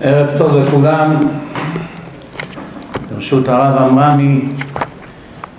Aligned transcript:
ערב 0.00 0.38
טוב 0.38 0.56
לכולם, 0.56 1.16
ברשות 3.10 3.48
הרב 3.48 3.76
עמרמי, 3.76 4.44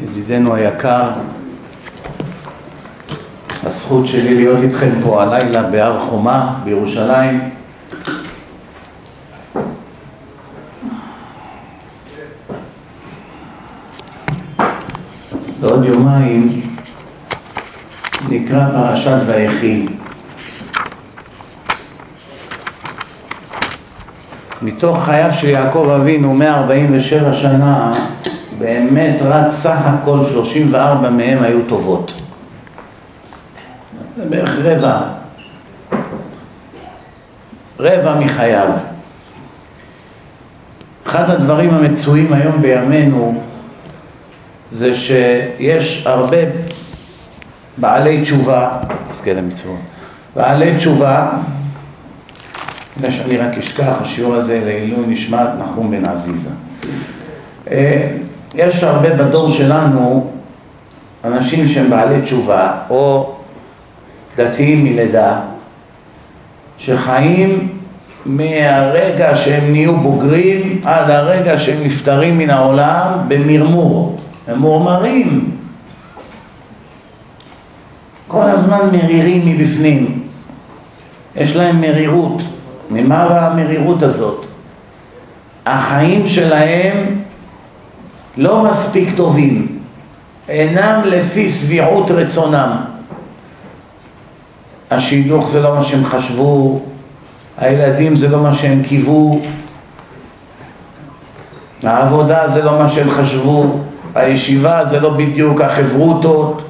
ידידנו 0.04 0.56
היקר, 0.56 1.10
הזכות 3.64 4.08
שלי 4.08 4.36
להיות 4.36 4.60
איתכם 4.64 4.90
פה 5.04 5.24
הלילה 5.24 5.64
בהר 5.64 6.00
חומה 6.00 6.60
בירושלים. 6.64 7.50
בעוד 15.60 15.86
יומיים 15.86 16.62
נקרא 18.30 18.66
פרשת 18.72 19.18
ויחי. 19.28 19.99
מתוך 24.62 25.04
חייו 25.06 25.34
של 25.34 25.50
יעקב 25.50 25.90
אבינו 26.02 26.34
147 26.34 27.36
שנה, 27.36 27.92
באמת 28.58 29.16
רק 29.22 29.52
סך 29.52 29.78
הכל 29.86 30.20
34 30.32 31.10
מהם 31.10 31.44
היו 31.44 31.60
טובות. 31.68 32.22
זה 34.18 34.26
בערך 34.30 34.56
רבע, 34.64 35.02
רבע 37.80 38.16
מחייו. 38.20 38.68
אחד 41.08 41.30
הדברים 41.30 41.70
המצויים 41.70 42.34
היום 42.34 42.62
בימינו 42.62 43.42
זה 44.72 44.96
שיש 44.96 46.08
הרבה 46.08 46.38
בעלי 47.78 48.22
תשובה, 48.22 48.70
בעלי 50.36 50.78
תשובה 50.78 51.30
לפני 53.00 53.12
שאני 53.12 53.38
רק 53.38 53.58
אשכח, 53.58 54.02
השיעור 54.02 54.36
הזה 54.36 54.62
לעילוי 54.66 55.06
נשמת 55.08 55.48
נחום 55.60 55.92
בן 55.92 56.06
עזיזה. 56.06 56.50
אה, 57.72 58.08
יש 58.56 58.84
הרבה 58.84 59.10
בדור 59.10 59.52
שלנו 59.52 60.32
אנשים 61.24 61.68
שהם 61.68 61.90
בעלי 61.90 62.22
תשובה 62.22 62.72
או 62.90 63.34
דתיים 64.38 64.84
מלידה 64.84 65.40
שחיים 66.78 67.68
מהרגע 68.26 69.36
שהם 69.36 69.72
נהיו 69.72 69.98
בוגרים 69.98 70.82
עד 70.84 71.10
הרגע 71.10 71.60
שהם 71.60 71.84
נפטרים 71.84 72.38
מן 72.38 72.50
העולם 72.50 73.12
במרמור, 73.28 74.20
הם 74.48 74.60
מורמרים. 74.60 75.52
כל 78.28 78.50
הזמן 78.50 78.80
מרירים 78.92 79.42
מבפנים. 79.46 80.24
יש 81.36 81.56
להם 81.56 81.82
מרירות 81.82 82.42
ממה 82.90 83.24
המרירות 83.24 84.04
הזאת? 84.04 84.46
החיים 85.66 86.28
שלהם 86.28 87.20
לא 88.38 88.64
מספיק 88.64 89.10
טובים, 89.16 89.80
אינם 90.50 91.02
לפי 91.06 91.50
שביעות 91.50 92.12
רצונם. 92.12 92.78
השידוך 94.92 95.48
זה 95.50 95.62
לא 95.62 95.76
מה 95.76 95.84
שהם 95.84 96.06
חשבו, 96.06 96.82
הילדים 97.58 98.16
זה 98.16 98.28
לא 98.28 98.44
מה 98.44 98.54
שהם 98.54 98.84
קיוו, 98.84 99.42
העבודה 101.84 102.48
זה 102.50 102.64
לא 102.64 102.80
מה 102.80 102.90
שהם 102.90 103.10
חשבו, 103.10 103.80
הישיבה 104.16 104.86
זה 104.86 105.00
לא 105.00 105.10
בדיוק 105.10 105.62
החברותות, 105.62 106.62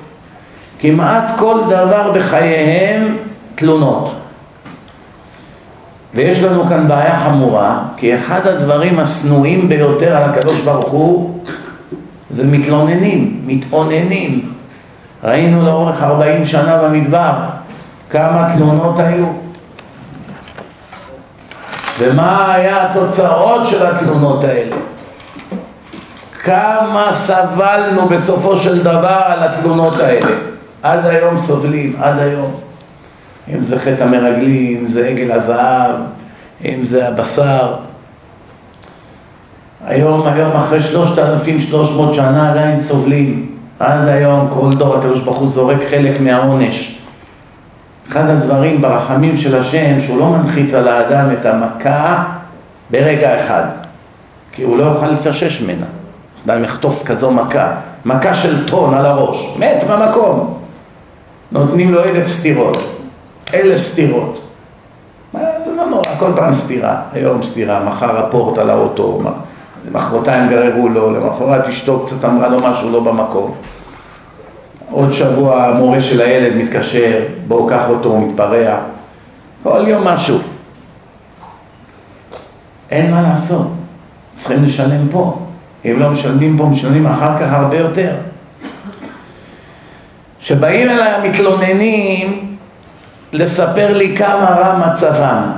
כמעט 0.80 1.24
כל 1.38 1.62
דבר 1.70 2.12
בחייהם 2.12 3.18
תלונות. 3.56 4.19
ויש 6.14 6.44
לנו 6.44 6.66
כאן 6.66 6.88
בעיה 6.88 7.20
חמורה, 7.20 7.80
כי 7.98 8.16
אחד 8.16 8.48
הדברים 8.48 9.00
השנואים 9.00 9.70
ביותר 9.70 10.16
על 10.16 10.24
הקדוש 10.30 10.62
ברוך 10.62 10.90
הוא 10.90 11.40
זה 12.30 12.44
מתלוננים, 12.48 13.42
מתאוננים. 13.46 14.54
ראינו 15.24 15.66
לאורך 15.66 16.04
ארבעים 16.04 16.46
שנה 16.46 16.78
במדבר 16.78 17.34
כמה 18.10 18.48
תלונות 18.56 19.00
היו. 19.00 19.26
ומה 22.00 22.54
היה 22.54 22.86
התוצאות 22.86 23.68
של 23.68 23.86
התלונות 23.86 24.44
האלה? 24.44 24.76
כמה 26.44 27.10
סבלנו 27.14 28.06
בסופו 28.10 28.58
של 28.58 28.84
דבר 28.84 29.22
על 29.26 29.44
התלונות 29.44 30.00
האלה. 30.00 30.36
עד 30.84 31.06
היום 31.06 31.38
סובלים, 31.38 31.94
עד 32.02 32.20
היום. 32.20 32.69
אם 33.56 33.62
זה 33.62 33.80
חטא 33.80 34.04
המרגלים, 34.04 34.78
אם 34.80 34.88
זה 34.88 35.08
עגל 35.08 35.32
הזהב, 35.32 35.96
אם 36.66 36.84
זה 36.84 37.08
הבשר. 37.08 37.76
היום, 39.86 40.28
היום 40.28 40.52
אחרי 40.52 40.82
שלושת 40.82 41.20
אלפים 41.20 41.60
שלוש 41.62 41.92
מאות 41.92 42.14
שנה 42.14 42.52
עדיין 42.52 42.80
סובלים. 42.80 43.56
עד 43.80 44.08
היום 44.08 44.48
כל 44.50 44.70
דור 44.72 44.96
הקדוש 44.96 45.22
ברוך 45.22 45.38
הוא 45.38 45.48
זורק 45.48 45.78
חלק 45.90 46.22
מהעונש. 46.22 47.00
אחד 48.10 48.30
הדברים 48.30 48.82
ברחמים 48.82 49.38
של 49.38 49.60
השם 49.60 50.02
שהוא 50.02 50.20
לא 50.20 50.30
מנחית 50.30 50.74
על 50.74 50.88
האדם 50.88 51.32
את 51.34 51.46
המכה 51.46 52.24
ברגע 52.92 53.40
אחד, 53.40 53.64
כי 54.52 54.64
הוא 54.64 54.78
לא 54.78 54.84
יוכל 54.84 55.08
להתאושש 55.08 55.62
ממנה. 55.62 55.86
אדם 56.46 56.64
יחטוף 56.64 57.04
כזו 57.04 57.32
מכה, 57.32 57.72
מכה 58.06 58.34
של 58.34 58.68
טון 58.68 58.94
על 58.94 59.06
הראש, 59.06 59.56
מת 59.60 59.84
במקום. 59.90 60.58
נותנים 61.52 61.94
לו 61.94 62.04
אלף 62.04 62.28
סטירות. 62.28 62.99
אלף 63.54 63.78
סתירות. 63.78 64.42
זה 65.34 65.76
לא 65.78 65.86
נורא, 65.86 66.04
כל 66.20 66.32
פעם 66.36 66.54
סתירה, 66.54 67.02
היום 67.14 67.42
סתירה, 67.42 67.84
מחר 67.84 68.18
רפורט 68.18 68.58
על 68.58 68.70
האוטו, 68.70 69.22
למחרתיים 69.88 70.50
גררו 70.50 70.90
לו, 70.90 71.12
למחרת 71.12 71.68
אשתו 71.68 72.06
קצת 72.06 72.26
אמרה 72.26 72.48
לו 72.48 72.60
משהו 72.60 72.92
לא 72.92 73.00
במקום. 73.00 73.52
עוד 74.92 75.12
שבוע 75.12 75.64
המורה 75.64 76.02
של 76.02 76.22
הילד 76.22 76.56
מתקשר, 76.56 77.20
בואו 77.48 77.68
קח 77.68 77.90
אותו, 77.90 78.10
הוא 78.10 78.28
מתפרע. 78.28 78.78
כל 79.64 79.84
יום 79.88 80.08
משהו. 80.08 80.38
אין 82.90 83.12
מה 83.12 83.22
לעשות, 83.22 83.68
צריכים 84.38 84.64
לשלם 84.64 85.08
פה. 85.12 85.38
אם 85.86 85.96
לא 86.00 86.10
משלמים 86.10 86.58
פה, 86.58 86.66
משלמים 86.66 87.08
אחר 87.08 87.40
כך 87.40 87.52
הרבה 87.52 87.78
יותר. 87.78 88.16
כשבאים 90.40 90.90
אליי 90.90 91.10
המתלוננים, 91.10 92.49
לספר 93.34 93.98
לי 93.98 94.18
כמה 94.18 94.46
רע 94.46 94.88
מצבם. 94.88 95.52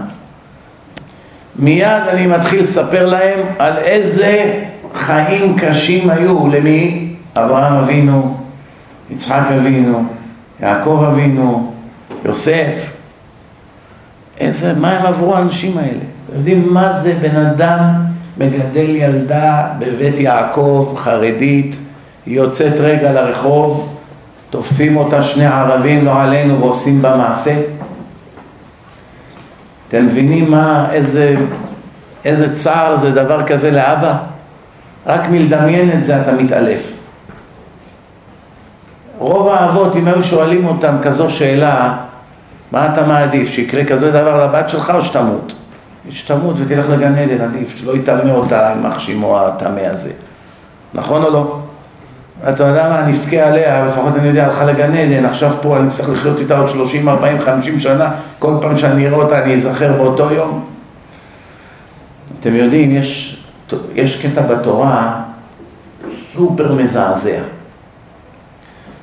מיד 1.55 2.01
אני 2.09 2.27
מתחיל 2.27 2.63
לספר 2.63 3.05
להם 3.05 3.39
על 3.59 3.77
איזה 3.77 4.63
חיים 4.93 5.57
קשים 5.59 6.09
היו, 6.09 6.47
למי? 6.47 7.13
אברהם 7.35 7.73
אבינו, 7.73 8.37
יצחק 9.09 9.43
אבינו, 9.57 10.05
יעקב 10.59 11.05
אבינו, 11.11 11.73
יוסף. 12.25 12.93
איזה, 14.39 14.73
מה 14.79 14.91
הם 14.91 15.05
עברו 15.05 15.35
האנשים 15.35 15.77
האלה? 15.77 15.99
אתם 16.25 16.37
יודעים 16.37 16.73
מה 16.73 16.93
זה 16.93 17.15
בן 17.21 17.35
אדם 17.35 17.79
מגדל 18.37 18.89
ילדה 18.89 19.67
בבית 19.79 20.19
יעקב, 20.19 20.93
חרדית, 20.97 21.75
היא 22.25 22.35
יוצאת 22.35 22.79
רגע 22.79 23.11
לרחוב, 23.11 23.90
תופסים 24.51 24.97
אותה 24.97 25.23
שני 25.23 25.45
ערבים, 25.45 26.05
לא 26.05 26.21
עלינו, 26.21 26.59
ועושים 26.59 27.01
בה 27.01 27.15
מעשה? 27.15 27.61
אתם 29.87 30.05
מבינים 30.05 30.51
מה, 30.51 30.87
איזה, 30.91 31.35
איזה 32.25 32.55
צער 32.55 32.97
זה 32.97 33.11
דבר 33.11 33.43
כזה 33.43 33.71
לאבא? 33.71 34.17
רק 35.07 35.29
מלדמיין 35.29 35.91
את 35.91 36.05
זה 36.05 36.21
אתה 36.21 36.31
מתעלף. 36.31 36.93
רוב 39.17 39.47
האבות, 39.47 39.95
אם 39.95 40.07
היו 40.07 40.23
שואלים 40.23 40.65
אותם 40.65 40.95
כזו 41.01 41.29
שאלה, 41.29 41.97
מה 42.71 42.93
אתה 42.93 43.07
מעדיף, 43.07 43.49
שיקרה 43.49 43.85
כזה 43.85 44.11
דבר 44.11 44.45
לבת 44.45 44.69
שלך 44.69 44.91
או 44.95 45.01
שתמות? 45.01 45.53
שתמות 46.09 46.55
ותלך 46.57 46.89
לגן 46.89 47.15
עדן, 47.15 47.41
עדיף, 47.41 47.77
שלא 47.77 47.95
יטמא 47.95 48.31
אותה 48.31 48.71
עם 48.71 48.85
השימו 48.85 49.39
הטמא 49.39 49.79
הזה. 49.79 50.11
נכון 50.93 51.23
או 51.23 51.29
לא? 51.29 51.59
אתה 52.49 52.63
יודע 52.63 52.89
מה, 52.89 53.03
אני 53.03 53.11
אבכה 53.11 53.37
עליה, 53.47 53.85
לפחות 53.85 54.15
אני 54.15 54.27
יודע, 54.27 54.45
הלכה 54.45 54.63
לגן 54.63 54.93
עדן, 54.93 55.25
עכשיו 55.25 55.51
פה 55.61 55.77
אני 55.77 55.89
צריך 55.89 56.09
לחיות 56.09 56.39
איתה 56.39 56.57
עוד 56.57 56.69
30, 56.69 57.09
40, 57.09 57.39
50 57.39 57.79
שנה, 57.79 58.11
כל 58.39 58.53
פעם 58.61 58.77
שאני 58.77 59.07
אראה 59.07 59.17
אותה 59.17 59.43
אני 59.43 59.53
אזכר 59.53 59.93
באותו 59.93 60.31
יום. 60.31 60.65
אתם 62.39 62.55
יודעים, 62.55 62.91
יש, 62.91 63.43
יש 63.95 64.25
קטע 64.25 64.41
בתורה 64.41 65.21
סופר 66.07 66.73
מזעזע. 66.73 67.41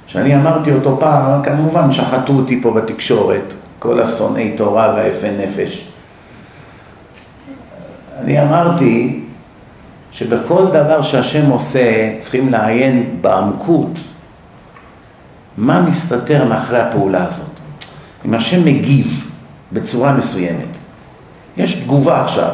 כשאני 0.06 0.36
אמרתי 0.36 0.72
אותו 0.72 0.96
פעם, 1.00 1.42
כמובן 1.42 1.92
שחטו 1.92 2.32
אותי 2.32 2.60
פה 2.62 2.70
בתקשורת, 2.70 3.54
כל 3.78 4.00
השונאי 4.00 4.52
תורה 4.56 4.94
והיפה 4.96 5.26
נפש. 5.38 5.88
אני 8.20 8.42
אמרתי 8.42 9.20
שבכל 10.12 10.66
דבר 10.72 11.02
שהשם 11.02 11.50
עושה 11.50 12.14
צריכים 12.18 12.48
לעיין 12.48 13.18
בעמקות 13.20 13.98
מה 15.56 15.82
מסתתר 15.82 16.44
מאחרי 16.44 16.78
הפעולה 16.78 17.24
הזאת. 17.24 17.60
אם 18.24 18.34
השם 18.34 18.64
מגיב 18.64 19.30
בצורה 19.72 20.12
מסוימת, 20.12 20.76
יש 21.56 21.74
תגובה 21.74 22.24
עכשיו, 22.24 22.50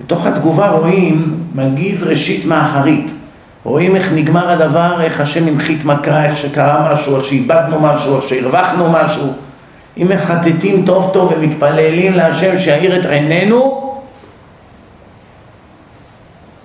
בתוך 0.00 0.26
התגובה 0.26 0.70
רואים 0.70 1.40
מגיד 1.54 2.02
ראשית 2.02 2.46
מאחרית. 2.46 3.12
רואים 3.64 3.96
איך 3.96 4.12
נגמר 4.12 4.50
הדבר, 4.50 5.00
איך 5.00 5.20
השם 5.20 5.48
הנחית 5.48 5.84
מכה, 5.84 6.24
איך 6.24 6.38
שקרה 6.38 6.92
משהו, 6.94 7.16
איך 7.16 7.24
שאיבדנו 7.24 7.80
משהו, 7.80 8.16
איך 8.16 8.28
שהרווחנו 8.28 8.88
משהו. 8.92 9.32
אם 9.98 10.08
מחטטים 10.08 10.84
טוב 10.86 11.10
טוב 11.12 11.32
ומתפללים 11.36 12.14
להשם 12.14 12.58
שיאיר 12.58 13.00
את 13.00 13.06
עינינו, 13.06 13.77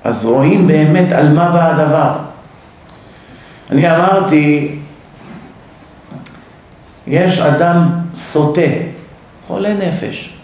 אז 0.03 0.25
רואים 0.25 0.67
באמת 0.67 1.11
על 1.11 1.33
מה 1.33 1.49
בא 1.49 1.69
הדבר. 1.69 2.11
אני 3.71 3.91
אמרתי, 3.91 4.75
יש 7.07 7.39
אדם 7.39 7.83
סוטה, 8.15 8.61
חולה 9.47 9.73
נפש. 9.73 10.37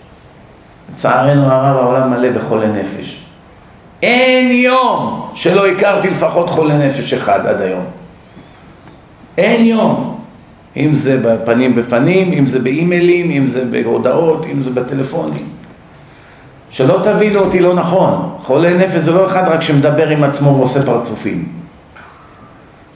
לצערנו 0.94 1.46
הרב 1.46 1.78
העולם 1.78 2.10
מלא 2.10 2.30
בחולי 2.30 2.68
נפש. 2.68 3.24
אין 4.04 4.52
יום 4.52 5.30
שלא 5.36 5.68
הכרתי 5.68 6.10
לפחות 6.10 6.50
חולה 6.50 6.78
נפש 6.78 7.14
אחד 7.14 7.48
עד 7.48 7.62
היום. 7.62 7.86
אין 9.38 9.66
יום. 9.66 10.20
אם 10.78 10.94
זה 10.94 11.20
בפנים 11.24 11.76
בפנים, 11.76 12.34
אם 12.34 12.46
זה 12.46 12.60
באימיילים, 12.60 13.32
אם 13.32 13.48
זה 13.48 13.66
בהודעות, 13.66 14.46
אם 14.46 14.62
זה 14.62 14.70
בטלפונים. 14.70 15.59
שלא 16.69 17.00
תבינו 17.04 17.39
אותי 17.39 17.60
לא 17.60 17.74
נכון, 17.74 18.36
חולה 18.44 18.74
נפש 18.74 18.95
זה 18.95 19.12
לא 19.12 19.27
אחד 19.27 19.48
רק 19.48 19.62
שמדבר 19.62 20.10
עם 20.10 20.24
עצמו 20.24 20.56
ועושה 20.57 20.86
פרצופים. 20.86 21.48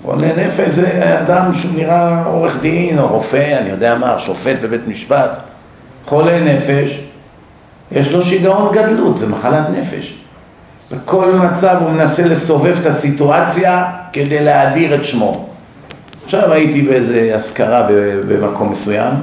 חולה 0.04 0.28
נפש 0.38 0.70
זה 0.70 1.20
אדם 1.22 1.54
שנראה 1.54 2.26
עורך 2.26 2.58
דין 2.62 3.00
או 3.00 3.08
רופא, 3.08 3.58
אני 3.62 3.70
יודע 3.70 3.96
מה, 3.96 4.20
שופט 4.20 4.60
בבית 4.62 4.88
משפט. 4.88 5.30
חולה 6.06 6.40
נפש, 6.40 7.04
יש 7.92 8.12
לו 8.12 8.22
שיגעון 8.22 8.76
גדלות, 8.76 9.18
זה 9.18 9.28
מחלת 9.28 9.70
נפש. 9.78 10.18
בכל 10.92 11.32
מצב 11.32 11.78
הוא 11.80 11.90
מנסה 11.90 12.28
לסובב 12.28 12.78
את 12.82 12.86
הסיטואציה 12.86 13.86
כדי 14.14 14.44
להאדיר 14.44 14.96
את 14.96 15.04
שמו. 15.04 15.50
עכשיו 16.26 16.54
הייתי 16.54 16.82
באיזה 16.82 17.32
אזכרה 17.36 17.88
במקום 18.28 18.72
מסוים, 18.72 19.14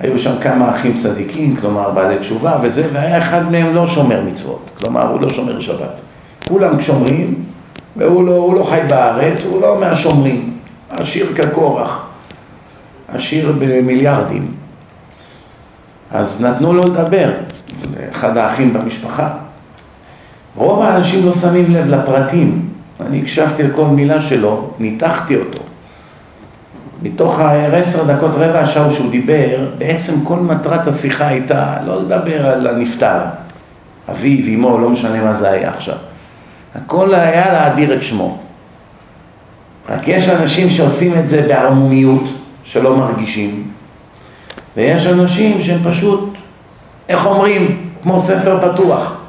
היו 0.00 0.18
שם 0.18 0.34
כמה 0.40 0.76
אחים 0.76 0.94
צדיקים, 0.94 1.56
כלומר 1.56 1.90
בעלי 1.90 2.18
תשובה 2.18 2.58
וזה, 2.62 2.88
והיה 2.92 3.18
אחד 3.18 3.52
מהם 3.52 3.74
לא 3.74 3.86
שומר 3.86 4.22
מצוות, 4.22 4.70
כלומר 4.78 5.08
הוא 5.08 5.20
לא 5.20 5.30
שומר 5.30 5.60
שבת. 5.60 6.00
כולם 6.48 6.80
שומרים, 6.80 7.44
והוא 7.96 8.24
לא, 8.24 8.54
לא 8.58 8.64
חי 8.64 8.80
בארץ, 8.88 9.44
הוא 9.44 9.62
לא 9.62 9.80
מהשומרים, 9.80 10.56
עשיר 10.90 11.32
כקורח, 11.34 12.06
עשיר 13.08 13.52
במיליארדים. 13.58 14.54
אז 16.10 16.40
נתנו 16.40 16.72
לו 16.72 16.82
לדבר, 16.82 17.30
אחד 18.10 18.36
האחים 18.36 18.72
במשפחה. 18.72 19.30
רוב 20.56 20.82
האנשים 20.82 21.26
לא 21.26 21.32
שמים 21.32 21.70
לב 21.70 21.88
לפרטים, 21.88 22.68
אני 23.00 23.20
הקשבתי 23.20 23.62
לכל 23.62 23.84
מילה 23.84 24.22
שלו, 24.22 24.70
ניתחתי 24.78 25.36
אותו. 25.36 25.60
מתוך 27.04 27.38
העשר 27.38 28.04
דקות, 28.04 28.30
רבע 28.34 28.60
השעה 28.60 28.90
שהוא 28.90 29.10
דיבר, 29.10 29.68
בעצם 29.78 30.24
כל 30.24 30.36
מטרת 30.36 30.86
השיחה 30.86 31.26
הייתה 31.26 31.76
לא 31.86 32.02
לדבר 32.02 32.46
על 32.46 32.66
הנפטר, 32.66 33.18
אביו, 34.10 34.54
אמו, 34.54 34.78
לא 34.78 34.90
משנה 34.90 35.24
מה 35.24 35.34
זה 35.34 35.50
היה 35.50 35.70
עכשיו. 35.70 35.96
הכל 36.74 37.14
היה 37.14 37.52
להאדיר 37.52 37.94
את 37.94 38.02
שמו. 38.02 38.38
רק 39.88 40.08
יש 40.08 40.28
אנשים 40.28 40.70
שעושים 40.70 41.18
את 41.18 41.30
זה 41.30 41.44
בערמומיות, 41.48 42.24
שלא 42.64 42.96
מרגישים, 42.96 43.64
ויש 44.76 45.06
אנשים 45.06 45.62
שהם 45.62 45.80
פשוט, 45.84 46.38
איך 47.08 47.26
אומרים, 47.26 47.90
כמו 48.02 48.20
ספר 48.20 48.72
פתוח. 48.72 49.23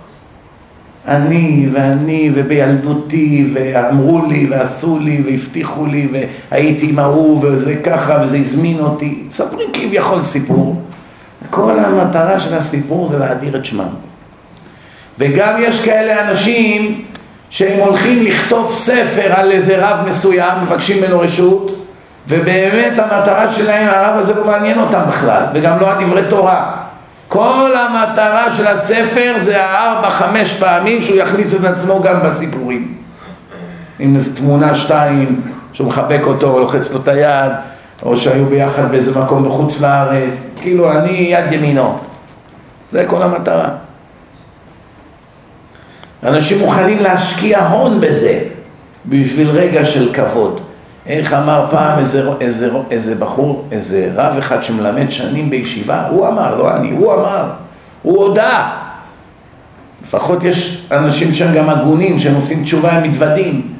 אני 1.07 1.69
ואני 1.71 2.31
ובילדותי 2.33 3.49
ואמרו 3.53 4.25
לי 4.25 4.47
ועשו 4.49 4.99
לי 4.99 5.23
והבטיחו 5.25 5.85
לי 5.85 6.07
והייתי 6.51 6.89
עם 6.89 6.99
ההוא 6.99 7.45
וזה 7.45 7.75
ככה 7.75 8.17
וזה 8.23 8.37
הזמין 8.37 8.79
אותי. 8.79 9.23
מספרים 9.27 9.69
כביכול 9.73 10.21
סיפור. 10.21 10.81
כל 11.49 11.79
המטרה 11.79 12.39
של 12.39 12.53
הסיפור 12.53 13.07
זה 13.07 13.19
להאדיר 13.19 13.57
את 13.57 13.65
שמם. 13.65 13.89
וגם 15.19 15.53
יש 15.59 15.85
כאלה 15.85 16.29
אנשים 16.29 17.01
שהם 17.49 17.79
הולכים 17.79 18.23
לכתוב 18.23 18.71
ספר 18.71 19.33
על 19.33 19.51
איזה 19.51 19.87
רב 19.87 20.07
מסוים 20.07 20.63
מבקשים 20.63 21.03
ממנו 21.03 21.19
רשות 21.19 21.85
ובאמת 22.27 22.99
המטרה 22.99 23.53
שלהם 23.53 23.87
הרב 23.89 24.19
הזה 24.19 24.33
לא 24.35 24.45
מעניין 24.45 24.79
אותם 24.79 25.01
בכלל 25.07 25.43
וגם 25.53 25.79
לא 25.79 25.91
הדברי 25.91 26.21
תורה 26.29 26.84
כל 27.35 27.71
המטרה 27.75 28.51
של 28.51 28.67
הספר 28.67 29.33
זה 29.37 29.65
הארבע, 29.65 30.09
חמש 30.09 30.53
פעמים 30.53 31.01
שהוא 31.01 31.17
יכניס 31.17 31.55
את 31.55 31.63
עצמו 31.63 32.01
גם 32.01 32.19
בסיפורים. 32.23 32.93
עם 33.99 34.15
איזו 34.15 34.35
תמונה 34.35 34.75
שתיים, 34.75 35.41
שהוא 35.73 35.87
מחבק 35.87 36.21
אותו, 36.25 36.51
או 36.51 36.59
לוחץ 36.59 36.91
לו 36.91 36.99
את 36.99 37.07
היד, 37.07 37.51
או 38.03 38.17
שהיו 38.17 38.45
ביחד 38.45 38.91
באיזה 38.91 39.19
מקום 39.19 39.45
בחוץ 39.45 39.81
לארץ, 39.81 40.45
כאילו 40.61 40.91
אני 40.91 41.09
יד 41.09 41.51
ימינו. 41.51 41.97
זה 42.91 43.05
כל 43.07 43.23
המטרה. 43.23 43.69
אנשים 46.23 46.59
מוכנים 46.59 47.03
להשקיע 47.03 47.67
הון 47.67 48.01
בזה, 48.01 48.39
בשביל 49.05 49.49
רגע 49.49 49.85
של 49.85 50.13
כבוד. 50.13 50.61
איך 51.07 51.33
אמר 51.33 51.65
פעם 51.71 51.99
איזה, 51.99 52.29
איזה, 52.41 52.71
איזה 52.91 53.15
בחור, 53.15 53.67
איזה 53.71 54.11
רב 54.15 54.37
אחד 54.37 54.63
שמלמד 54.63 55.11
שנים 55.11 55.49
בישיבה, 55.49 56.07
הוא 56.07 56.27
אמר, 56.27 56.55
לא 56.55 56.75
אני, 56.75 56.91
הוא 56.91 57.13
אמר, 57.13 57.45
הוא 58.01 58.23
הודה. 58.23 58.69
לפחות 60.03 60.43
יש 60.43 60.87
אנשים 60.91 61.33
שהם 61.33 61.55
גם 61.55 61.69
הגונים, 61.69 62.19
שהם 62.19 62.35
עושים 62.35 62.63
תשובה, 62.63 62.91
הם 62.91 63.09
מתוודים. 63.09 63.75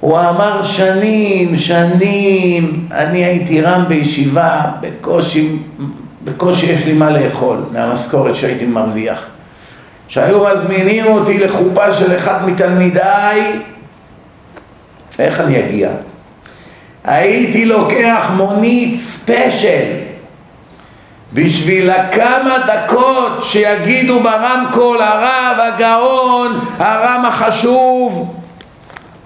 הוא 0.00 0.18
אמר 0.18 0.62
שנים, 0.62 1.56
שנים, 1.56 2.86
אני 2.92 3.24
הייתי 3.24 3.60
רם 3.60 3.84
בישיבה, 3.88 4.60
בקושי, 4.80 5.56
בקושי 6.24 6.72
יש 6.72 6.86
לי 6.86 6.92
מה 6.92 7.10
לאכול 7.10 7.58
מהמשכורת 7.72 8.36
שהייתי 8.36 8.66
מרוויח. 8.66 9.26
שהיו 10.08 10.44
מזמינים 10.52 11.06
אותי 11.06 11.38
לחופה 11.38 11.94
של 11.94 12.16
אחד 12.16 12.48
מתלמידיי, 12.48 13.60
איך 15.18 15.40
אני 15.40 15.64
אגיע? 15.64 15.90
הייתי 17.04 17.64
לוקח 17.64 18.30
מונית 18.36 18.98
ספיישל 18.98 19.84
בשביל 21.32 21.90
הכמה 21.90 22.56
דקות 22.66 23.44
שיגידו 23.44 24.20
ברמקול 24.20 25.02
הרב 25.02 25.56
הגאון, 25.60 26.60
הרם 26.78 27.24
החשוב 27.28 28.36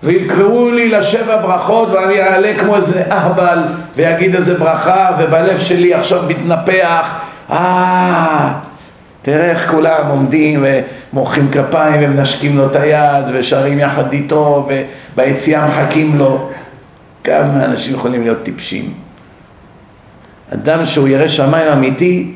ויקראו 0.02 0.70
לי 0.70 0.88
לשבע 0.88 1.36
ברכות 1.36 1.88
ואני 1.88 2.20
אעלה 2.20 2.52
כמו 2.58 2.76
איזה 2.76 3.02
אהבל 3.10 3.58
ויגיד 3.96 4.34
איזה 4.34 4.58
ברכה 4.58 5.10
ובלב 5.18 5.58
שלי 5.58 5.94
עכשיו 5.94 6.22
מתנפח 6.28 7.12
אה 7.50 8.52
תראה 9.22 9.50
איך 9.50 9.70
כולם 9.70 10.06
עומדים 10.08 10.64
ומוחאים 11.12 11.48
כפיים 11.52 12.00
ומנשקים 12.04 12.58
לו 12.58 12.66
את 12.66 12.76
היד 12.76 13.24
ושרים 13.32 13.78
יחד 13.78 14.12
איתו 14.12 14.68
וביציאה 15.20 15.66
מחכים 15.66 16.18
לו. 16.18 16.48
כמה 17.24 17.64
אנשים 17.64 17.94
יכולים 17.94 18.22
להיות 18.22 18.42
טיפשים? 18.42 18.92
אדם 20.54 20.86
שהוא 20.86 21.08
ירא 21.08 21.28
שמיים 21.28 21.68
אמיתי, 21.68 22.32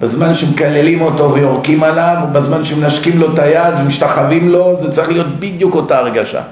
בזמן 0.00 0.34
שמקללים 0.34 1.00
אותו 1.00 1.34
ויורקים 1.34 1.84
עליו, 1.84 2.16
בזמן 2.32 2.64
שמנשקים 2.64 3.18
לו 3.18 3.34
את 3.34 3.38
היד 3.38 3.74
ומשתחווים 3.80 4.48
לו, 4.48 4.76
זה 4.80 4.92
צריך 4.92 5.08
להיות 5.08 5.40
בדיוק 5.40 5.74
אותה 5.74 5.98
הרגשה. 5.98 6.42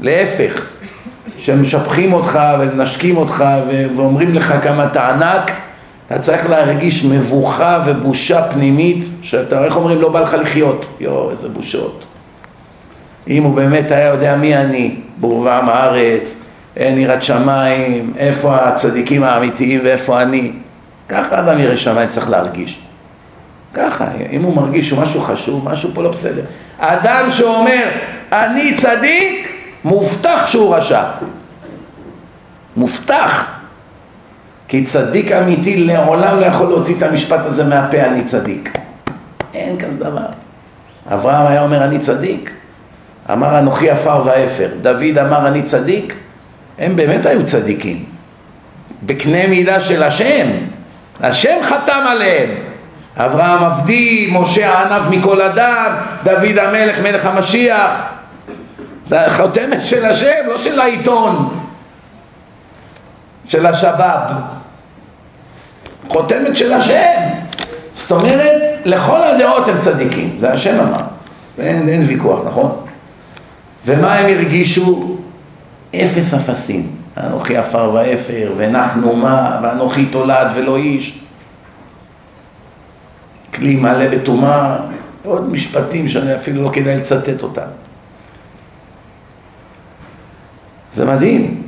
להפך, 0.00 0.62
שמשבחים 1.38 2.12
אותך 2.12 2.38
ומנשקים 2.60 3.16
אותך 3.16 3.44
ואומרים 3.96 4.34
לך 4.34 4.54
כמה 4.62 4.84
אתה 4.84 5.08
ענק, 5.08 5.52
אתה 6.06 6.18
צריך 6.18 6.50
להרגיש 6.50 7.04
מבוכה 7.04 7.82
ובושה 7.86 8.42
פנימית, 8.42 9.04
שאתה, 9.22 9.64
איך 9.64 9.76
אומרים, 9.76 10.00
לא 10.00 10.08
בא 10.08 10.20
לך 10.20 10.34
לחיות. 10.40 10.86
יואו, 11.00 11.30
איזה 11.30 11.48
בושות. 11.48 12.06
אם 13.28 13.42
הוא 13.42 13.54
באמת 13.54 13.90
היה 13.90 14.06
יודע 14.06 14.36
מי 14.36 14.56
אני, 14.56 14.94
בורבם 15.16 15.68
הארץ, 15.68 16.36
אין 16.76 16.98
יראת 16.98 17.22
שמיים, 17.22 18.12
איפה 18.18 18.56
הצדיקים 18.56 19.22
האמיתיים 19.22 19.80
ואיפה 19.84 20.22
אני. 20.22 20.52
ככה 21.08 21.40
אדם 21.40 21.58
ירא 21.58 21.76
שמיים 21.76 22.08
צריך 22.08 22.30
להרגיש. 22.30 22.80
ככה, 23.74 24.06
אם 24.30 24.42
הוא 24.42 24.56
מרגיש 24.56 24.88
שמשהו 24.88 25.20
חשוב, 25.20 25.64
משהו 25.64 25.90
פה 25.94 26.02
לא 26.02 26.10
בסדר. 26.10 26.42
אדם 26.78 27.30
שאומר, 27.30 27.84
אני 28.32 28.74
צדיק, 28.74 29.52
מובטח 29.84 30.46
שהוא 30.46 30.74
רשע. 30.74 31.02
מובטח. 32.76 33.58
כי 34.68 34.84
צדיק 34.84 35.32
אמיתי 35.32 35.76
לעולם 35.76 36.40
לא 36.40 36.46
יכול 36.46 36.68
להוציא 36.68 36.96
את 36.96 37.02
המשפט 37.02 37.40
הזה 37.46 37.64
מהפה, 37.64 38.00
אני 38.00 38.24
צדיק. 38.24 38.78
אין 39.54 39.78
כזה 39.78 39.98
דבר. 39.98 40.26
אברהם 41.12 41.46
היה 41.46 41.62
אומר, 41.62 41.84
אני 41.84 41.98
צדיק. 41.98 42.57
אמר, 43.32 43.58
אנוכי 43.58 43.90
עפר 43.90 44.22
ואפר. 44.24 44.68
דוד 44.80 45.18
אמר, 45.18 45.48
אני 45.48 45.62
צדיק. 45.62 46.14
הם 46.78 46.96
באמת 46.96 47.26
היו 47.26 47.44
צדיקים. 47.44 48.04
בקנה 49.02 49.46
מידה 49.46 49.80
של 49.80 50.02
השם. 50.02 50.46
השם 51.20 51.58
חתם 51.62 52.04
עליהם. 52.08 52.50
אברהם 53.16 53.64
עבדי, 53.64 54.30
משה 54.32 54.68
הענב 54.68 55.08
מכל 55.10 55.42
אדם, 55.42 55.92
דוד 56.24 56.58
המלך 56.58 56.98
מלך 56.98 57.26
המשיח 57.26 57.90
זה 59.04 59.26
החותמת 59.26 59.86
של 59.86 60.04
השם, 60.04 60.46
לא 60.46 60.58
של 60.58 60.80
העיתון, 60.80 61.58
של 63.48 63.66
השבאב 63.66 64.20
חותמת 66.08 66.56
של 66.56 66.72
השם 66.72 67.38
זאת 67.92 68.10
אומרת, 68.10 68.62
לכל 68.84 69.22
הדעות 69.22 69.68
הם 69.68 69.78
צדיקים, 69.78 70.34
זה 70.38 70.52
השם 70.52 70.80
אמר, 70.80 71.00
אין, 71.58 71.88
אין 71.88 72.02
ויכוח, 72.06 72.40
נכון? 72.46 72.86
ומה 73.84 74.14
הם 74.14 74.36
הרגישו? 74.36 75.16
אפס 75.94 76.34
אפסים, 76.34 76.86
אנוכי 77.16 77.56
עפר 77.56 77.90
ואפר, 77.94 78.52
ואנחנו 78.56 79.16
מה, 79.16 79.60
ואנוכי 79.62 80.06
תולד 80.06 80.46
ולא 80.54 80.76
איש. 80.76 81.18
כלי 83.54 83.76
מלא 83.76 84.08
בטומאה, 84.08 84.76
עוד 85.24 85.52
משפטים 85.52 86.08
שאני 86.08 86.34
אפילו 86.34 86.62
לא 86.62 86.70
כדאי 86.72 86.96
לצטט 86.96 87.42
אותם. 87.42 87.66
זה 90.92 91.04
מדהים, 91.04 91.62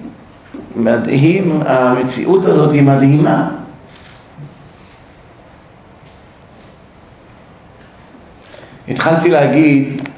מדהים, 0.77 1.63
המציאות 1.67 2.45
הזאת 2.45 2.73
היא 2.73 2.83
מדהימה. 2.83 3.49
התחלתי 8.89 9.31
להגיד, 9.31 10.09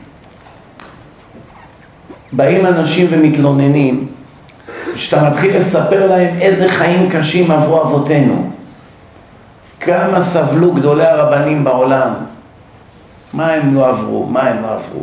באים 2.33 2.67
אנשים 2.67 3.07
ומתלוננים, 3.11 4.07
כשאתה 4.95 5.31
מתחיל 5.31 5.57
לספר 5.57 6.07
להם 6.07 6.41
איזה 6.41 6.69
חיים 6.69 7.11
קשים 7.11 7.51
עברו 7.51 7.83
אבותינו, 7.83 8.51
כמה 9.81 10.23
סבלו 10.23 10.73
גדולי 10.73 11.07
הרבנים 11.07 11.65
בעולם, 11.65 12.13
מה 13.33 13.53
הם 13.53 13.75
לא 13.75 13.89
עברו, 13.89 14.27
מה 14.27 14.41
הם 14.41 14.63
לא 14.63 14.75
עברו, 14.75 15.03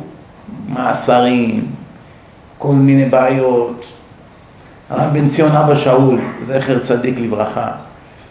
מאסרים, 0.70 1.66
כל 2.58 2.74
מיני 2.74 3.06
בעיות. 3.06 3.86
הרב 4.90 5.14
בן 5.14 5.28
ציון 5.28 5.52
אבא 5.52 5.76
שאול, 5.76 6.20
זכר 6.44 6.80
צדיק 6.80 7.20
לברכה, 7.20 7.72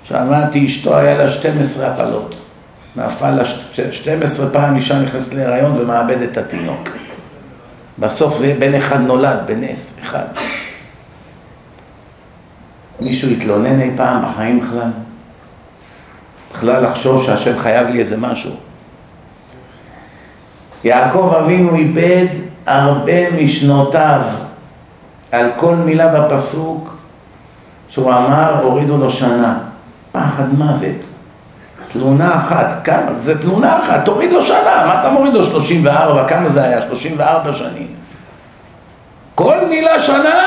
שמעתי 0.04 0.66
אשתו 0.66 0.96
היה 0.96 1.18
לה 1.18 1.28
12 1.28 1.86
הפלות. 1.86 2.36
נפל 2.96 3.30
לה 3.30 3.42
12 3.92 4.50
פעם 4.50 4.76
אישה 4.76 4.98
נכנסת 4.98 5.34
להיריון 5.34 5.72
ומאבדת 5.80 6.32
את 6.32 6.36
התינוק. 6.36 6.88
בסוף 8.00 8.40
בן 8.58 8.74
אחד 8.74 9.00
נולד, 9.00 9.38
בנס, 9.46 9.94
אחד. 10.02 10.24
מישהו 13.00 13.30
התלונן 13.30 13.80
אי 13.80 13.90
פעם 13.96 14.24
בחיים 14.24 14.60
בכלל? 14.60 14.90
בכלל 16.52 16.84
לחשוב 16.84 17.22
שהשם 17.22 17.58
חייב 17.58 17.88
לי 17.88 18.00
איזה 18.00 18.16
משהו. 18.16 18.50
יעקב 20.84 21.34
אבינו 21.40 21.74
איבד 21.74 22.26
הרבה 22.66 23.30
משנותיו 23.30 24.20
על 25.32 25.50
כל 25.56 25.74
מילה 25.74 26.08
בפסוק 26.08 26.96
שהוא 27.88 28.12
אמר, 28.12 28.62
הורידו 28.62 28.96
לו 28.96 29.10
שנה. 29.10 29.58
פחד 30.12 30.54
מוות. 30.58 31.04
תלונה 31.88 32.36
אחת, 32.36 32.80
כמה? 32.84 33.12
זה 33.18 33.42
תלונה 33.42 33.78
אחת, 33.78 34.04
תוריד 34.04 34.32
לו 34.32 34.42
שנה, 34.42 34.82
מה 34.86 35.00
אתה 35.00 35.10
מוריד 35.10 35.34
לו 35.34 35.42
34, 35.42 36.24
כמה 36.28 36.48
זה 36.48 36.62
היה? 36.62 36.82
34 36.82 37.52
שנים. 37.52 37.86
כל 39.34 39.56
מילה 39.68 40.00
שנה, 40.00 40.40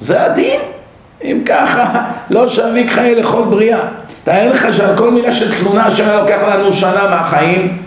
זה 0.00 0.24
הדין. 0.24 0.60
אם 1.24 1.42
ככה, 1.46 1.84
לא 2.30 2.48
שוויק 2.48 2.90
חיי 2.90 3.14
לכל 3.14 3.44
בריאה. 3.44 3.78
תאר 4.24 4.52
לך 4.52 4.74
שעל 4.74 4.96
כל 4.96 5.10
מילה 5.10 5.32
של 5.32 5.54
תלונה 5.60 5.90
שהיה 5.90 6.20
לוקח 6.20 6.38
לנו 6.48 6.72
שנה 6.72 7.06
מהחיים, 7.10 7.78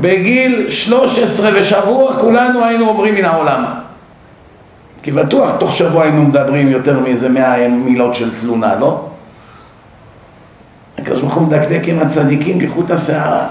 בגיל 0.00 0.70
13 0.70 1.50
ושבוע 1.54 2.12
כולנו 2.12 2.64
היינו 2.64 2.86
עוברים 2.86 3.14
מן 3.14 3.24
העולם. 3.24 3.64
כי 5.02 5.10
בטוח 5.10 5.50
תוך 5.58 5.76
שבוע 5.76 6.02
היינו 6.02 6.22
מדברים 6.22 6.70
יותר 6.70 6.98
מאיזה 7.00 7.28
מאה 7.28 7.68
מילות 7.68 8.14
של 8.14 8.40
תלונה, 8.40 8.74
לא? 8.74 9.06
הקדוש 11.04 11.20
ברוך 11.20 11.34
הוא 11.34 11.46
מדקדק 11.46 11.82
עם 11.84 11.98
הצדיקים 11.98 12.60
כחוט 12.60 12.90
השערה. 12.90 13.46